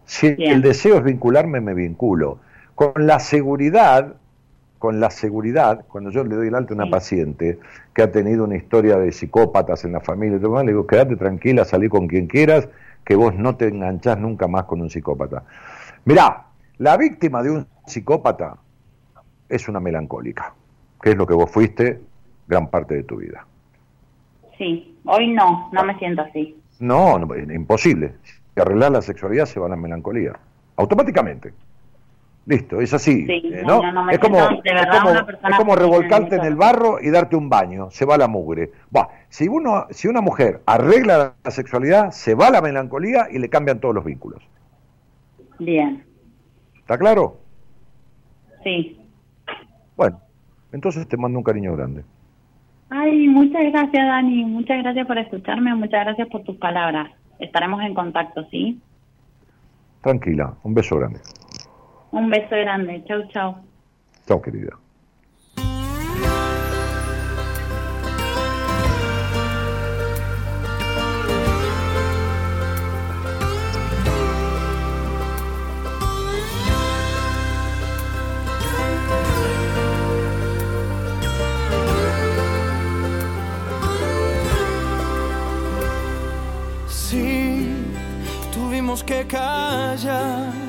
Si 0.06 0.36
el 0.40 0.64
deseo 0.64 0.98
es 0.98 1.04
vincularme, 1.04 1.62
me 1.62 1.76
vinculo. 1.76 2.40
Con 2.74 3.06
la 3.06 3.20
seguridad 3.20 4.16
con 4.80 5.02
la 5.02 5.12
seguridad, 5.12 5.86
cuando 5.90 6.10
yo 6.10 6.24
le 6.24 6.36
doy 6.36 6.48
el 6.48 6.56
alto 6.56 6.74
a 6.74 6.78
una 6.78 6.90
paciente 6.90 7.60
que 7.94 8.02
ha 8.02 8.12
tenido 8.12 8.46
una 8.46 8.56
historia 8.56 8.98
de 8.98 9.12
psicópatas 9.12 9.84
en 9.84 9.92
la 9.92 10.00
familia 10.00 10.38
y 10.38 10.40
todo 10.40 10.64
le 10.64 10.72
digo, 10.72 10.88
quédate 10.88 11.18
tranquila, 11.18 11.66
salí 11.66 11.90
con 11.90 12.08
quien 12.08 12.28
quieras, 12.28 12.70
que 13.04 13.16
vos 13.16 13.36
no 13.36 13.58
te 13.58 13.68
enganchás 13.68 14.18
nunca 14.18 14.48
más 14.48 14.64
con 14.64 14.82
un 14.82 14.90
psicópata. 14.90 15.44
Mirá, 16.06 16.46
la 16.78 16.96
víctima 16.96 17.44
de 17.44 17.52
un 17.52 17.68
psicópata 17.86 18.56
es 19.50 19.68
una 19.68 19.82
melancólica, 19.82 20.54
que 21.02 21.10
es 21.10 21.18
lo 21.18 21.28
que 21.28 21.34
vos 21.34 21.52
fuiste 21.52 22.00
gran 22.48 22.70
parte 22.70 22.96
de 22.96 23.04
tu 23.04 23.18
vida. 23.18 23.46
Sí, 24.58 24.98
hoy 25.06 25.34
no, 25.34 25.70
no 25.74 25.84
me 25.84 25.98
siento 26.00 26.22
así. 26.22 26.58
No, 26.80 27.20
no 27.20 27.36
imposible. 27.38 28.14
Si 28.24 28.62
arreglar 28.62 28.92
la 28.92 29.02
sexualidad 29.02 29.46
se 29.46 29.60
va 29.60 29.68
a 29.68 29.70
la 29.70 29.76
melancolía, 29.76 30.34
automáticamente. 30.78 31.54
Listo, 32.46 32.82
es 32.82 32.94
así. 32.94 33.28
Eh, 33.30 33.64
¿no? 33.66 34.10
es, 34.10 34.18
como, 34.18 34.40
es, 34.40 35.58
como, 35.58 35.76
revolcarte 35.76 36.36
en 36.36 36.46
el 36.46 36.56
barro 36.56 37.00
y 37.00 37.12
darte 37.12 37.36
un 37.36 37.48
baño, 37.48 37.92
se 37.92 38.06
va 38.06 38.18
la 38.18 38.28
mugre. 38.28 38.72
si, 39.30 39.48
uno, 39.48 39.86
si 39.92 40.08
una 40.08 40.22
mujer 40.22 40.62
arregla 40.66 41.36
la 41.44 41.52
sexualidad, 41.52 42.12
se 42.12 42.34
va 42.34 42.50
la 42.50 42.62
melancolía 42.62 43.28
y 43.32 43.38
le 43.38 43.50
cambian 43.50 43.80
todos 43.80 43.94
los 43.94 44.04
vínculos. 44.04 44.42
Bien. 45.60 46.04
¿Está 46.76 46.98
claro? 46.98 47.38
Sí. 48.64 49.00
Bueno, 49.96 50.20
entonces 50.72 51.08
te 51.08 51.18
mando 51.18 51.38
un 51.38 51.44
cariño 51.44 51.76
grande. 51.76 52.04
Ay, 52.90 53.28
muchas 53.28 53.62
gracias 53.72 54.08
Dani, 54.08 54.46
muchas 54.46 54.82
gracias 54.82 55.06
por 55.06 55.20
escucharme, 55.20 55.76
muchas 55.76 56.04
gracias 56.06 56.28
por 56.30 56.44
tus 56.44 56.58
palabras. 56.58 57.12
Estaremos 57.38 57.82
en 57.84 57.94
contacto, 57.94 58.44
¿sí? 58.50 58.82
Tranquila, 60.02 60.56
un 60.64 60.74
beso 60.74 60.98
grande. 60.98 61.20
Un 62.12 62.30
beso 62.30 62.56
grande. 62.56 63.04
Chau, 63.08 63.28
chau. 63.30 63.56
Chau, 64.28 64.42
querida. 64.42 64.78
Sí, 86.88 87.74
tuvimos 88.52 89.04
que 89.04 89.26
callar 89.26 90.69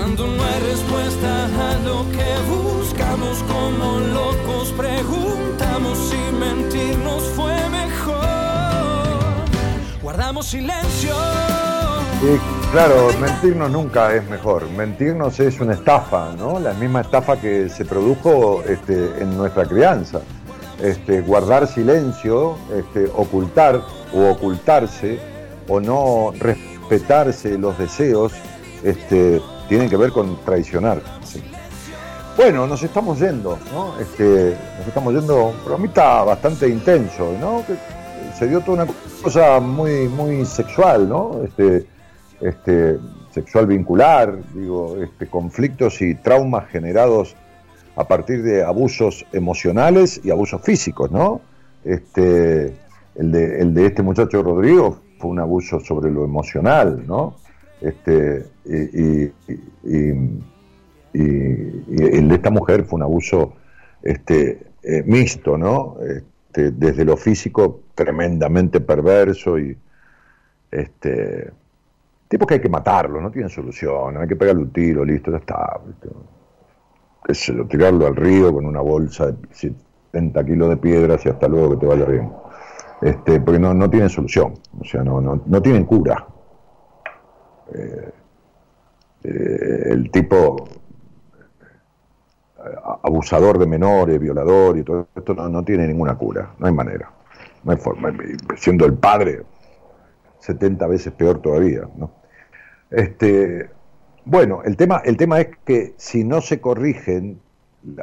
cuando 0.00 0.26
no 0.26 0.42
hay 0.42 0.60
respuesta 0.60 1.44
a 1.44 1.74
lo 1.84 2.10
que 2.10 2.24
buscamos 2.48 3.42
como 3.42 4.00
locos, 4.00 4.72
preguntamos 4.72 5.98
si 5.98 6.16
mentirnos 6.36 7.22
fue 7.36 7.54
mejor. 7.68 8.24
Guardamos 10.00 10.46
silencio. 10.46 11.12
Y 12.22 12.72
claro, 12.72 13.10
mentirnos 13.20 13.70
nunca 13.70 14.14
es 14.14 14.26
mejor. 14.30 14.70
Mentirnos 14.70 15.38
es 15.38 15.60
una 15.60 15.74
estafa, 15.74 16.32
¿no? 16.32 16.58
La 16.58 16.72
misma 16.72 17.02
estafa 17.02 17.38
que 17.38 17.68
se 17.68 17.84
produjo 17.84 18.62
este, 18.66 19.22
en 19.22 19.36
nuestra 19.36 19.66
crianza. 19.66 20.22
Este, 20.82 21.20
guardar 21.20 21.66
silencio, 21.66 22.56
este, 22.74 23.04
ocultar 23.14 23.82
o 24.14 24.30
ocultarse 24.30 25.20
o 25.68 25.78
no 25.78 26.32
respetarse 26.38 27.58
los 27.58 27.76
deseos 27.76 28.32
este, 28.82 29.42
tienen 29.70 29.88
que 29.88 29.96
ver 29.96 30.10
con 30.10 30.36
traicionar. 30.44 31.00
Bueno, 32.36 32.66
nos 32.66 32.82
estamos 32.82 33.20
yendo, 33.20 33.56
¿no? 33.72 34.00
Este, 34.00 34.56
nos 34.76 34.88
estamos 34.88 35.14
yendo, 35.14 35.46
un 35.50 35.56
programa 35.58 36.24
bastante 36.24 36.68
intenso, 36.68 37.36
¿no? 37.40 37.62
Se 38.36 38.48
dio 38.48 38.62
toda 38.62 38.82
una 38.82 38.92
cosa 39.22 39.60
muy, 39.60 40.08
muy 40.08 40.44
sexual, 40.44 41.08
¿no? 41.08 41.42
Este, 41.44 41.86
este, 42.40 42.98
sexual 43.30 43.68
vincular, 43.68 44.36
digo, 44.54 44.96
este, 45.00 45.28
conflictos 45.28 46.02
y 46.02 46.16
traumas 46.16 46.66
generados 46.68 47.36
a 47.94 48.08
partir 48.08 48.42
de 48.42 48.64
abusos 48.64 49.24
emocionales 49.32 50.20
y 50.24 50.32
abusos 50.32 50.62
físicos, 50.62 51.12
¿no? 51.12 51.42
Este, 51.84 52.74
el 53.14 53.30
de, 53.30 53.60
el 53.60 53.72
de 53.72 53.86
este 53.86 54.02
muchacho 54.02 54.42
Rodrigo 54.42 54.98
fue 55.20 55.30
un 55.30 55.38
abuso 55.38 55.78
sobre 55.78 56.10
lo 56.10 56.24
emocional, 56.24 57.04
¿no? 57.06 57.36
Este, 57.80 58.46
y, 58.64 59.32
el 61.12 62.28
de 62.28 62.34
esta 62.34 62.50
mujer 62.50 62.84
fue 62.84 62.98
un 62.98 63.02
abuso 63.02 63.54
este, 64.02 64.66
eh, 64.82 65.02
mixto, 65.04 65.58
¿no? 65.58 65.96
Este, 66.00 66.70
desde 66.70 67.04
lo 67.04 67.16
físico 67.16 67.80
tremendamente 67.94 68.80
perverso 68.80 69.58
y 69.58 69.76
este 70.70 71.52
tipo 72.28 72.46
que 72.46 72.54
hay 72.54 72.60
que 72.60 72.68
matarlo, 72.68 73.20
no 73.20 73.30
tiene 73.30 73.48
solución, 73.48 74.16
hay 74.16 74.28
que 74.28 74.36
pegarle 74.36 74.62
un 74.62 74.72
tiro, 74.72 75.04
listo, 75.04 75.30
ya 75.32 75.38
está. 75.38 75.80
Es 77.26 77.52
tirarlo 77.68 78.06
al 78.06 78.16
río 78.16 78.52
con 78.52 78.66
una 78.66 78.80
bolsa 78.80 79.32
de 79.32 79.36
70 79.52 80.44
kilos 80.44 80.68
de 80.70 80.76
piedras 80.76 81.26
y 81.26 81.28
hasta 81.28 81.48
luego 81.48 81.70
que 81.70 81.76
te 81.78 81.86
vaya 81.86 82.04
bien. 82.04 82.32
Este, 83.02 83.40
porque 83.40 83.58
no, 83.58 83.74
no 83.74 83.90
tienen 83.90 84.08
solución, 84.08 84.54
o 84.78 84.84
sea, 84.84 85.02
no, 85.02 85.20
no, 85.20 85.42
no 85.44 85.62
tienen 85.62 85.84
cura. 85.84 86.26
Eh, 87.74 88.10
eh, 89.22 89.82
el 89.90 90.10
tipo 90.10 90.66
eh, 92.58 92.76
abusador 93.02 93.58
de 93.58 93.66
menores, 93.66 94.18
violador 94.18 94.78
y 94.78 94.82
todo 94.82 95.08
esto 95.14 95.34
no, 95.34 95.62
tiene 95.62 95.86
ninguna 95.86 96.16
cura, 96.16 96.54
no 96.58 96.66
hay 96.66 96.72
manera, 96.72 97.10
no 97.62 97.72
hay 97.72 97.78
forma, 97.78 98.12
siendo 98.56 98.86
el 98.86 98.94
padre 98.94 99.42
70 100.40 100.86
veces 100.86 101.12
peor 101.12 101.40
todavía. 101.40 101.82
Este, 102.90 103.70
bueno, 104.24 104.62
el 104.64 104.76
tema, 104.76 105.02
el 105.04 105.16
tema 105.16 105.40
es 105.40 105.48
que 105.64 105.94
si 105.96 106.24
no 106.24 106.40
se 106.40 106.60
corrigen 106.60 107.40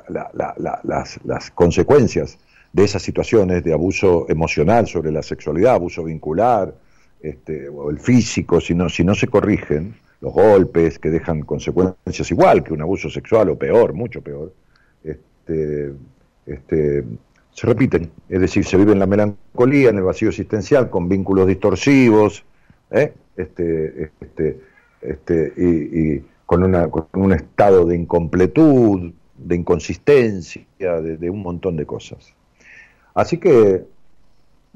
las 0.04 1.52
consecuencias 1.52 2.38
de 2.74 2.84
esas 2.84 3.02
situaciones 3.02 3.64
de 3.64 3.74
abuso 3.74 4.28
emocional 4.30 4.88
sobre 4.88 5.12
la 5.12 5.24
sexualidad, 5.24 5.76
abuso 5.76 6.04
vincular, 6.04 6.74
este, 7.22 7.70
o 7.70 7.90
el 7.90 8.00
físico, 8.00 8.62
si 8.62 8.76
no, 8.76 8.90
si 8.90 9.04
no 9.04 9.16
se 9.16 9.28
corrigen, 9.28 9.96
los 10.22 10.34
golpes 10.34 10.98
que 11.00 11.10
dejan 11.10 11.42
consecuencias 11.42 12.32
igual 12.32 12.64
que 12.64 12.74
un 12.74 12.82
abuso 12.82 13.10
sexual 13.10 13.50
o 13.50 13.58
peor, 13.58 13.94
mucho 13.94 14.22
peor, 14.22 14.54
este, 15.04 15.94
este, 16.46 17.04
se 17.52 17.68
repiten. 17.68 18.12
Es 18.30 18.42
decir, 18.42 18.66
se 18.66 18.78
vive 18.78 18.94
en 18.94 19.00
la 19.00 19.06
melancolía, 19.06 19.90
en 19.90 19.98
el 19.98 20.04
vacío 20.04 20.30
existencial, 20.30 20.90
con 20.90 21.08
vínculos 21.08 21.48
distorsivos, 21.48 22.44
¿eh? 22.92 23.14
este, 23.36 24.12
este, 24.22 24.60
este, 25.02 25.54
y, 25.58 26.24
con, 26.46 26.64
una, 26.64 26.88
con 26.90 27.08
un 27.14 27.34
estado 27.34 27.86
de 27.86 27.96
incompletud, 27.96 29.12
de 29.38 29.56
inconsistencia, 29.56 30.66
de 30.80 31.30
un 31.30 31.42
montón 31.44 31.78
de 31.78 31.86
cosas. 31.86 32.34
Así 33.14 33.38
que 33.38 33.86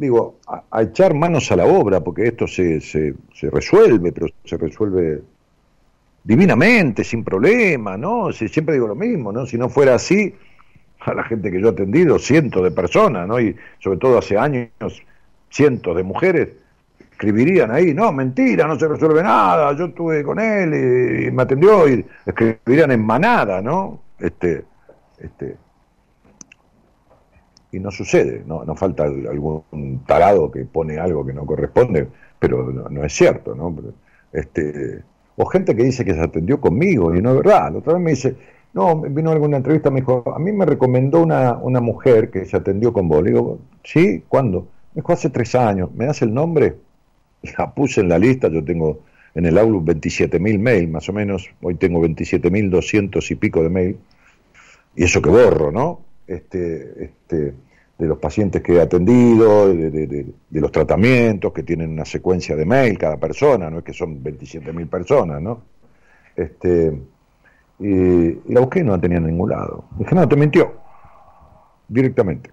digo, 0.01 0.39
a, 0.47 0.81
echar 0.81 1.13
manos 1.13 1.51
a 1.51 1.55
la 1.55 1.65
obra, 1.65 2.01
porque 2.01 2.27
esto 2.27 2.47
se, 2.47 2.81
se, 2.81 3.13
resuelve, 3.49 4.11
pero 4.11 4.27
se 4.43 4.57
resuelve 4.57 5.21
divinamente, 6.23 7.03
sin 7.03 7.23
problema, 7.23 7.97
¿no? 7.97 8.31
Si, 8.33 8.47
siempre 8.47 8.73
digo 8.73 8.87
lo 8.87 8.95
mismo, 8.95 9.31
¿no? 9.31 9.45
Si 9.45 9.57
no 9.57 9.69
fuera 9.69 9.95
así, 9.95 10.35
a 10.99 11.13
la 11.13 11.23
gente 11.23 11.51
que 11.51 11.61
yo 11.61 11.67
he 11.67 11.71
atendido, 11.71 12.19
cientos 12.19 12.63
de 12.63 12.71
personas, 12.71 13.27
¿no? 13.27 13.39
Y 13.39 13.55
sobre 13.79 13.99
todo 13.99 14.17
hace 14.17 14.37
años, 14.37 14.71
cientos 15.49 15.95
de 15.95 16.03
mujeres 16.03 16.49
escribirían 17.11 17.69
ahí, 17.69 17.93
no, 17.93 18.11
mentira, 18.11 18.65
no 18.65 18.79
se 18.79 18.87
resuelve 18.87 19.21
nada, 19.21 19.73
yo 19.77 19.85
estuve 19.85 20.23
con 20.23 20.39
él 20.39 21.27
y, 21.27 21.31
me 21.31 21.43
atendió 21.43 21.87
y 21.87 22.03
escribirían 22.25 22.91
en 22.91 23.05
manada, 23.05 23.61
¿no? 23.61 24.01
Este, 24.17 24.65
este, 25.19 25.55
y 27.71 27.79
no 27.79 27.91
sucede, 27.91 28.43
no, 28.45 28.65
no 28.65 28.75
falta 28.75 29.03
algún 29.03 30.03
tarado 30.05 30.51
que 30.51 30.65
pone 30.65 30.99
algo 30.99 31.25
que 31.25 31.33
no 31.33 31.45
corresponde, 31.45 32.07
pero 32.37 32.71
no, 32.71 33.05
es 33.05 33.13
cierto, 33.13 33.55
¿no? 33.55 33.75
Este, 34.33 35.03
o 35.37 35.45
gente 35.45 35.75
que 35.75 35.83
dice 35.83 36.03
que 36.03 36.13
se 36.13 36.21
atendió 36.21 36.59
conmigo 36.59 37.15
y 37.15 37.21
no 37.21 37.31
es 37.31 37.37
verdad. 37.37 37.71
La 37.71 37.79
otra 37.79 37.93
vez 37.93 38.01
me 38.01 38.11
dice, 38.11 38.35
no, 38.73 39.01
vino 39.01 39.31
alguna 39.31 39.57
entrevista, 39.57 39.89
me 39.89 40.01
dijo, 40.01 40.23
a 40.33 40.39
mí 40.39 40.51
me 40.51 40.65
recomendó 40.65 41.21
una, 41.21 41.53
una 41.57 41.79
mujer 41.79 42.29
que 42.29 42.45
se 42.45 42.57
atendió 42.57 42.91
con 42.91 43.07
vos. 43.07 43.23
Le 43.23 43.31
digo, 43.31 43.59
¿sí? 43.83 44.23
¿Cuándo? 44.27 44.67
Me 44.93 45.01
dijo, 45.01 45.13
hace 45.13 45.29
tres 45.29 45.55
años, 45.55 45.89
¿me 45.93 46.05
das 46.05 46.21
el 46.21 46.33
nombre? 46.33 46.75
La 47.57 47.73
puse 47.73 48.01
en 48.01 48.09
la 48.09 48.19
lista, 48.19 48.49
yo 48.49 48.63
tengo 48.63 48.99
en 49.33 49.45
el 49.45 49.57
Outlook 49.57 49.85
27.000 49.85 50.59
mails, 50.59 50.89
más 50.89 51.07
o 51.07 51.13
menos, 51.13 51.49
hoy 51.61 51.75
tengo 51.75 52.03
27.200 52.03 53.31
y 53.31 53.35
pico 53.35 53.63
de 53.63 53.69
mail, 53.69 53.97
y 54.95 55.05
eso 55.05 55.21
que 55.21 55.29
borro, 55.29 55.71
¿no? 55.71 56.01
Este, 56.27 57.05
este, 57.05 57.53
de 57.97 58.07
los 58.07 58.17
pacientes 58.17 58.61
que 58.63 58.73
he 58.73 58.81
atendido, 58.81 59.73
de, 59.73 60.33
los 60.49 60.71
tratamientos, 60.71 61.53
que 61.53 61.63
tienen 61.63 61.91
una 61.91 62.05
secuencia 62.05 62.55
de 62.55 62.65
mail 62.65 62.97
cada 62.97 63.17
persona, 63.17 63.69
no 63.69 63.79
es 63.79 63.83
que 63.83 63.93
son 63.93 64.23
27.000 64.23 64.89
personas, 64.89 65.41
¿no? 65.41 65.61
Este, 66.35 66.99
y, 67.79 68.51
la 68.51 68.61
busqué 68.61 68.79
y 68.79 68.83
no 68.83 68.93
la 68.93 69.01
tenía 69.01 69.17
en 69.17 69.27
ningún 69.27 69.49
lado. 69.51 69.85
Dije, 69.97 70.15
no, 70.15 70.27
te 70.27 70.35
mintió, 70.35 70.73
directamente. 71.87 72.49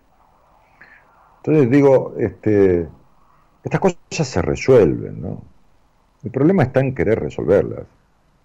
Entonces 1.39 1.70
digo, 1.70 2.15
este, 2.19 2.86
estas 3.65 3.81
cosas 3.81 3.99
se 4.11 4.43
resuelven, 4.43 5.20
¿no? 5.20 5.43
El 6.24 6.31
problema 6.31 6.65
está 6.65 6.81
en 6.81 6.95
querer 6.95 7.20
resolverlas 7.20 7.86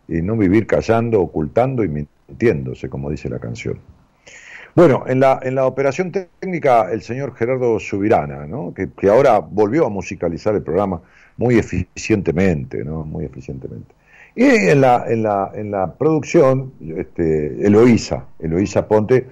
y 0.07 0.21
no 0.21 0.37
vivir 0.37 0.67
callando, 0.67 1.19
ocultando 1.21 1.83
y 1.83 1.89
mintiéndose, 1.89 2.89
como 2.89 3.09
dice 3.09 3.29
la 3.29 3.39
canción. 3.39 3.79
Bueno, 4.75 5.03
en 5.07 5.19
la, 5.19 5.39
en 5.43 5.53
la 5.55 5.67
operación 5.67 6.11
técnica, 6.11 6.91
el 6.91 7.03
señor 7.03 7.35
Gerardo 7.35 7.79
Subirana, 7.79 8.47
¿no? 8.47 8.73
que, 8.73 8.89
ahora 9.07 9.37
volvió 9.39 9.85
a 9.85 9.89
musicalizar 9.89 10.55
el 10.55 10.63
programa 10.63 11.01
muy 11.37 11.57
eficientemente, 11.57 12.83
¿no? 12.83 13.03
Muy 13.03 13.25
eficientemente. 13.25 13.93
Y 14.35 14.45
en 14.45 14.81
la, 14.81 15.05
en 15.07 15.23
la, 15.23 15.51
en 15.53 15.71
la 15.71 15.93
producción, 15.93 16.73
este, 16.95 17.65
Eloísa, 17.65 18.25
Eloísa 18.39 18.87
Ponte, 18.87 19.27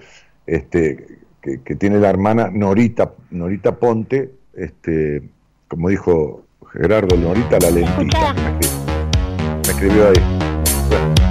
este, 0.46 1.18
que, 1.40 1.74
tiene 1.76 1.98
la 1.98 2.10
hermana 2.10 2.48
Norita, 2.52 3.12
Norita 3.30 3.72
Ponte, 3.76 4.30
este, 4.54 5.22
como 5.66 5.88
dijo 5.88 6.44
Gerardo, 6.72 7.16
Norita 7.16 7.58
la 7.58 7.70
lentita. 7.70 8.34
Me 9.64 9.72
escribió 9.72 10.08
ahí. 10.08 11.21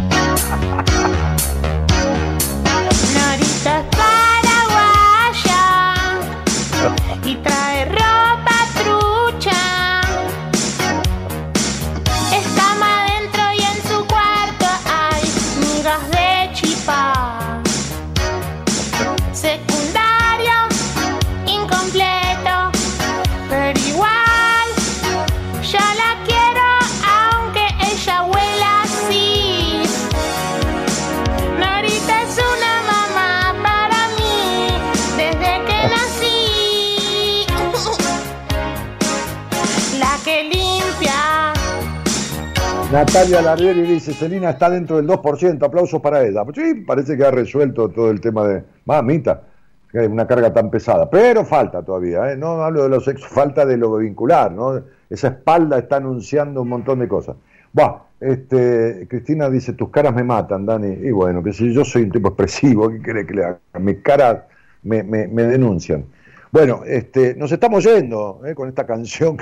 Natalia 42.92 43.42
Larrieri 43.42 43.84
dice, 43.84 44.12
Celina 44.12 44.50
está 44.50 44.70
dentro 44.70 44.98
del 44.98 45.08
2%, 45.08 45.64
aplausos 45.66 46.02
para 46.02 46.26
ella. 46.28 46.44
Sí, 46.54 46.84
parece 46.86 47.16
que 47.16 47.24
ha 47.24 47.32
resuelto 47.32 47.88
todo 47.88 48.12
el 48.12 48.20
tema 48.20 48.46
de, 48.46 48.64
mamita, 48.84 49.44
que 49.90 50.00
hay 50.00 50.08
una 50.08 50.28
carga 50.28 50.52
tan 50.52 50.70
pesada, 50.70 51.10
pero 51.10 51.46
falta 51.46 51.82
todavía, 51.84 52.34
¿eh? 52.34 52.36
no 52.36 52.62
hablo 52.62 52.84
de 52.84 52.90
los 52.90 53.06
sexos, 53.06 53.30
falta 53.30 53.66
de 53.66 53.78
lo 53.78 53.96
vincular, 53.96 54.52
¿no? 54.52 54.84
Esa 55.10 55.30
espalda 55.30 55.78
está 55.80 55.98
anunciando 55.98 56.64
un 56.64 56.68
montón 56.68 57.00
de 57.00 57.08
cosas. 57.08 57.38
Buah, 57.72 58.02
este, 58.20 59.08
Cristina 59.10 59.50
dice, 59.50 59.72
tus 59.72 59.90
caras 59.90 60.14
me 60.14 60.26
matan, 60.26 60.66
Dani. 60.66 60.90
Y 61.08 61.12
bueno, 61.12 61.42
que 61.42 61.54
si 61.54 61.74
yo 61.74 61.86
soy 61.86 62.02
un 62.02 62.12
tipo 62.12 62.28
expresivo, 62.28 62.90
¿qué 62.90 63.02
quiere 63.02 63.26
que 63.26 63.34
le 63.34 63.46
haga? 63.46 63.60
Mis 63.80 64.00
caras 64.00 64.44
me, 64.84 65.02
me, 65.04 65.44
denuncian. 65.44 66.04
Bueno, 66.52 66.82
este, 66.86 67.36
nos 67.36 67.54
estamos 67.54 67.86
yendo 67.86 68.42
¿eh? 68.46 68.54
con 68.54 68.68
esta 68.68 68.86
canción. 68.86 69.38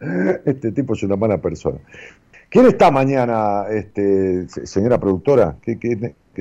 este 0.44 0.72
tipo 0.72 0.92
es 0.92 1.02
una 1.02 1.16
mala 1.16 1.38
persona. 1.38 1.78
¿Quién 2.50 2.66
está 2.66 2.90
mañana, 2.90 3.66
este, 3.70 4.48
señora 4.48 4.98
productora? 4.98 5.56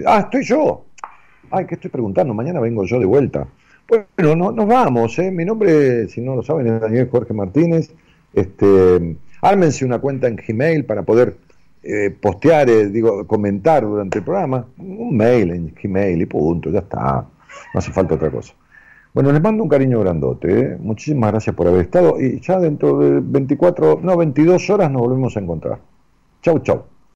ah, 0.08 0.20
estoy 0.22 0.44
yo. 0.44 0.86
Ay, 1.52 1.68
¿qué 1.68 1.76
estoy 1.76 1.92
preguntando? 1.92 2.34
Mañana 2.34 2.60
vengo 2.60 2.84
yo 2.84 3.00
de 3.00 3.06
vuelta. 3.06 3.48
Bueno, 3.88 4.36
no, 4.36 4.52
nos 4.52 4.68
vamos. 4.68 5.20
¿eh? 5.20 5.30
Mi 5.30 5.46
nombre, 5.46 6.08
si 6.08 6.22
no 6.22 6.36
lo 6.36 6.42
saben, 6.42 6.66
es 6.66 6.82
Daniel 6.82 7.10
Jorge 7.12 7.32
Martínez. 7.36 7.92
Este, 8.34 9.18
ármense 9.44 9.86
una 9.86 10.00
cuenta 10.00 10.28
en 10.28 10.38
Gmail 10.38 10.84
para 10.86 11.04
poder 11.04 11.38
eh, 11.84 12.10
postear, 12.10 12.72
eh, 12.72 12.88
digo, 12.88 13.28
comentar 13.28 13.84
durante 13.84 14.18
el 14.18 14.24
programa. 14.24 14.66
Un 14.80 15.16
mail 15.16 15.52
en 15.52 15.76
Gmail 15.80 16.20
y 16.20 16.26
punto, 16.26 16.72
ya 16.72 16.80
está. 16.80 17.28
No 17.72 17.78
hace 17.78 17.92
falta 17.92 18.16
otra 18.16 18.32
cosa. 18.32 18.56
Bueno, 19.14 19.32
les 19.32 19.44
mando 19.44 19.62
un 19.62 19.70
cariño 19.70 20.00
grandote. 20.00 20.76
Muchísimas 20.80 21.30
gracias 21.34 21.56
por 21.56 21.68
haber 21.68 21.82
estado 21.82 22.20
y 22.20 22.40
ya 22.40 22.60
dentro 22.60 22.98
de 22.98 23.20
24, 23.24 24.00
no, 24.02 24.18
22 24.18 24.72
horas 24.72 24.90
nos 24.90 25.04
volvemos 25.04 25.38
a 25.38 25.40
encontrar. 25.40 25.80
Chau, 26.42 26.60
chau. 26.60 26.86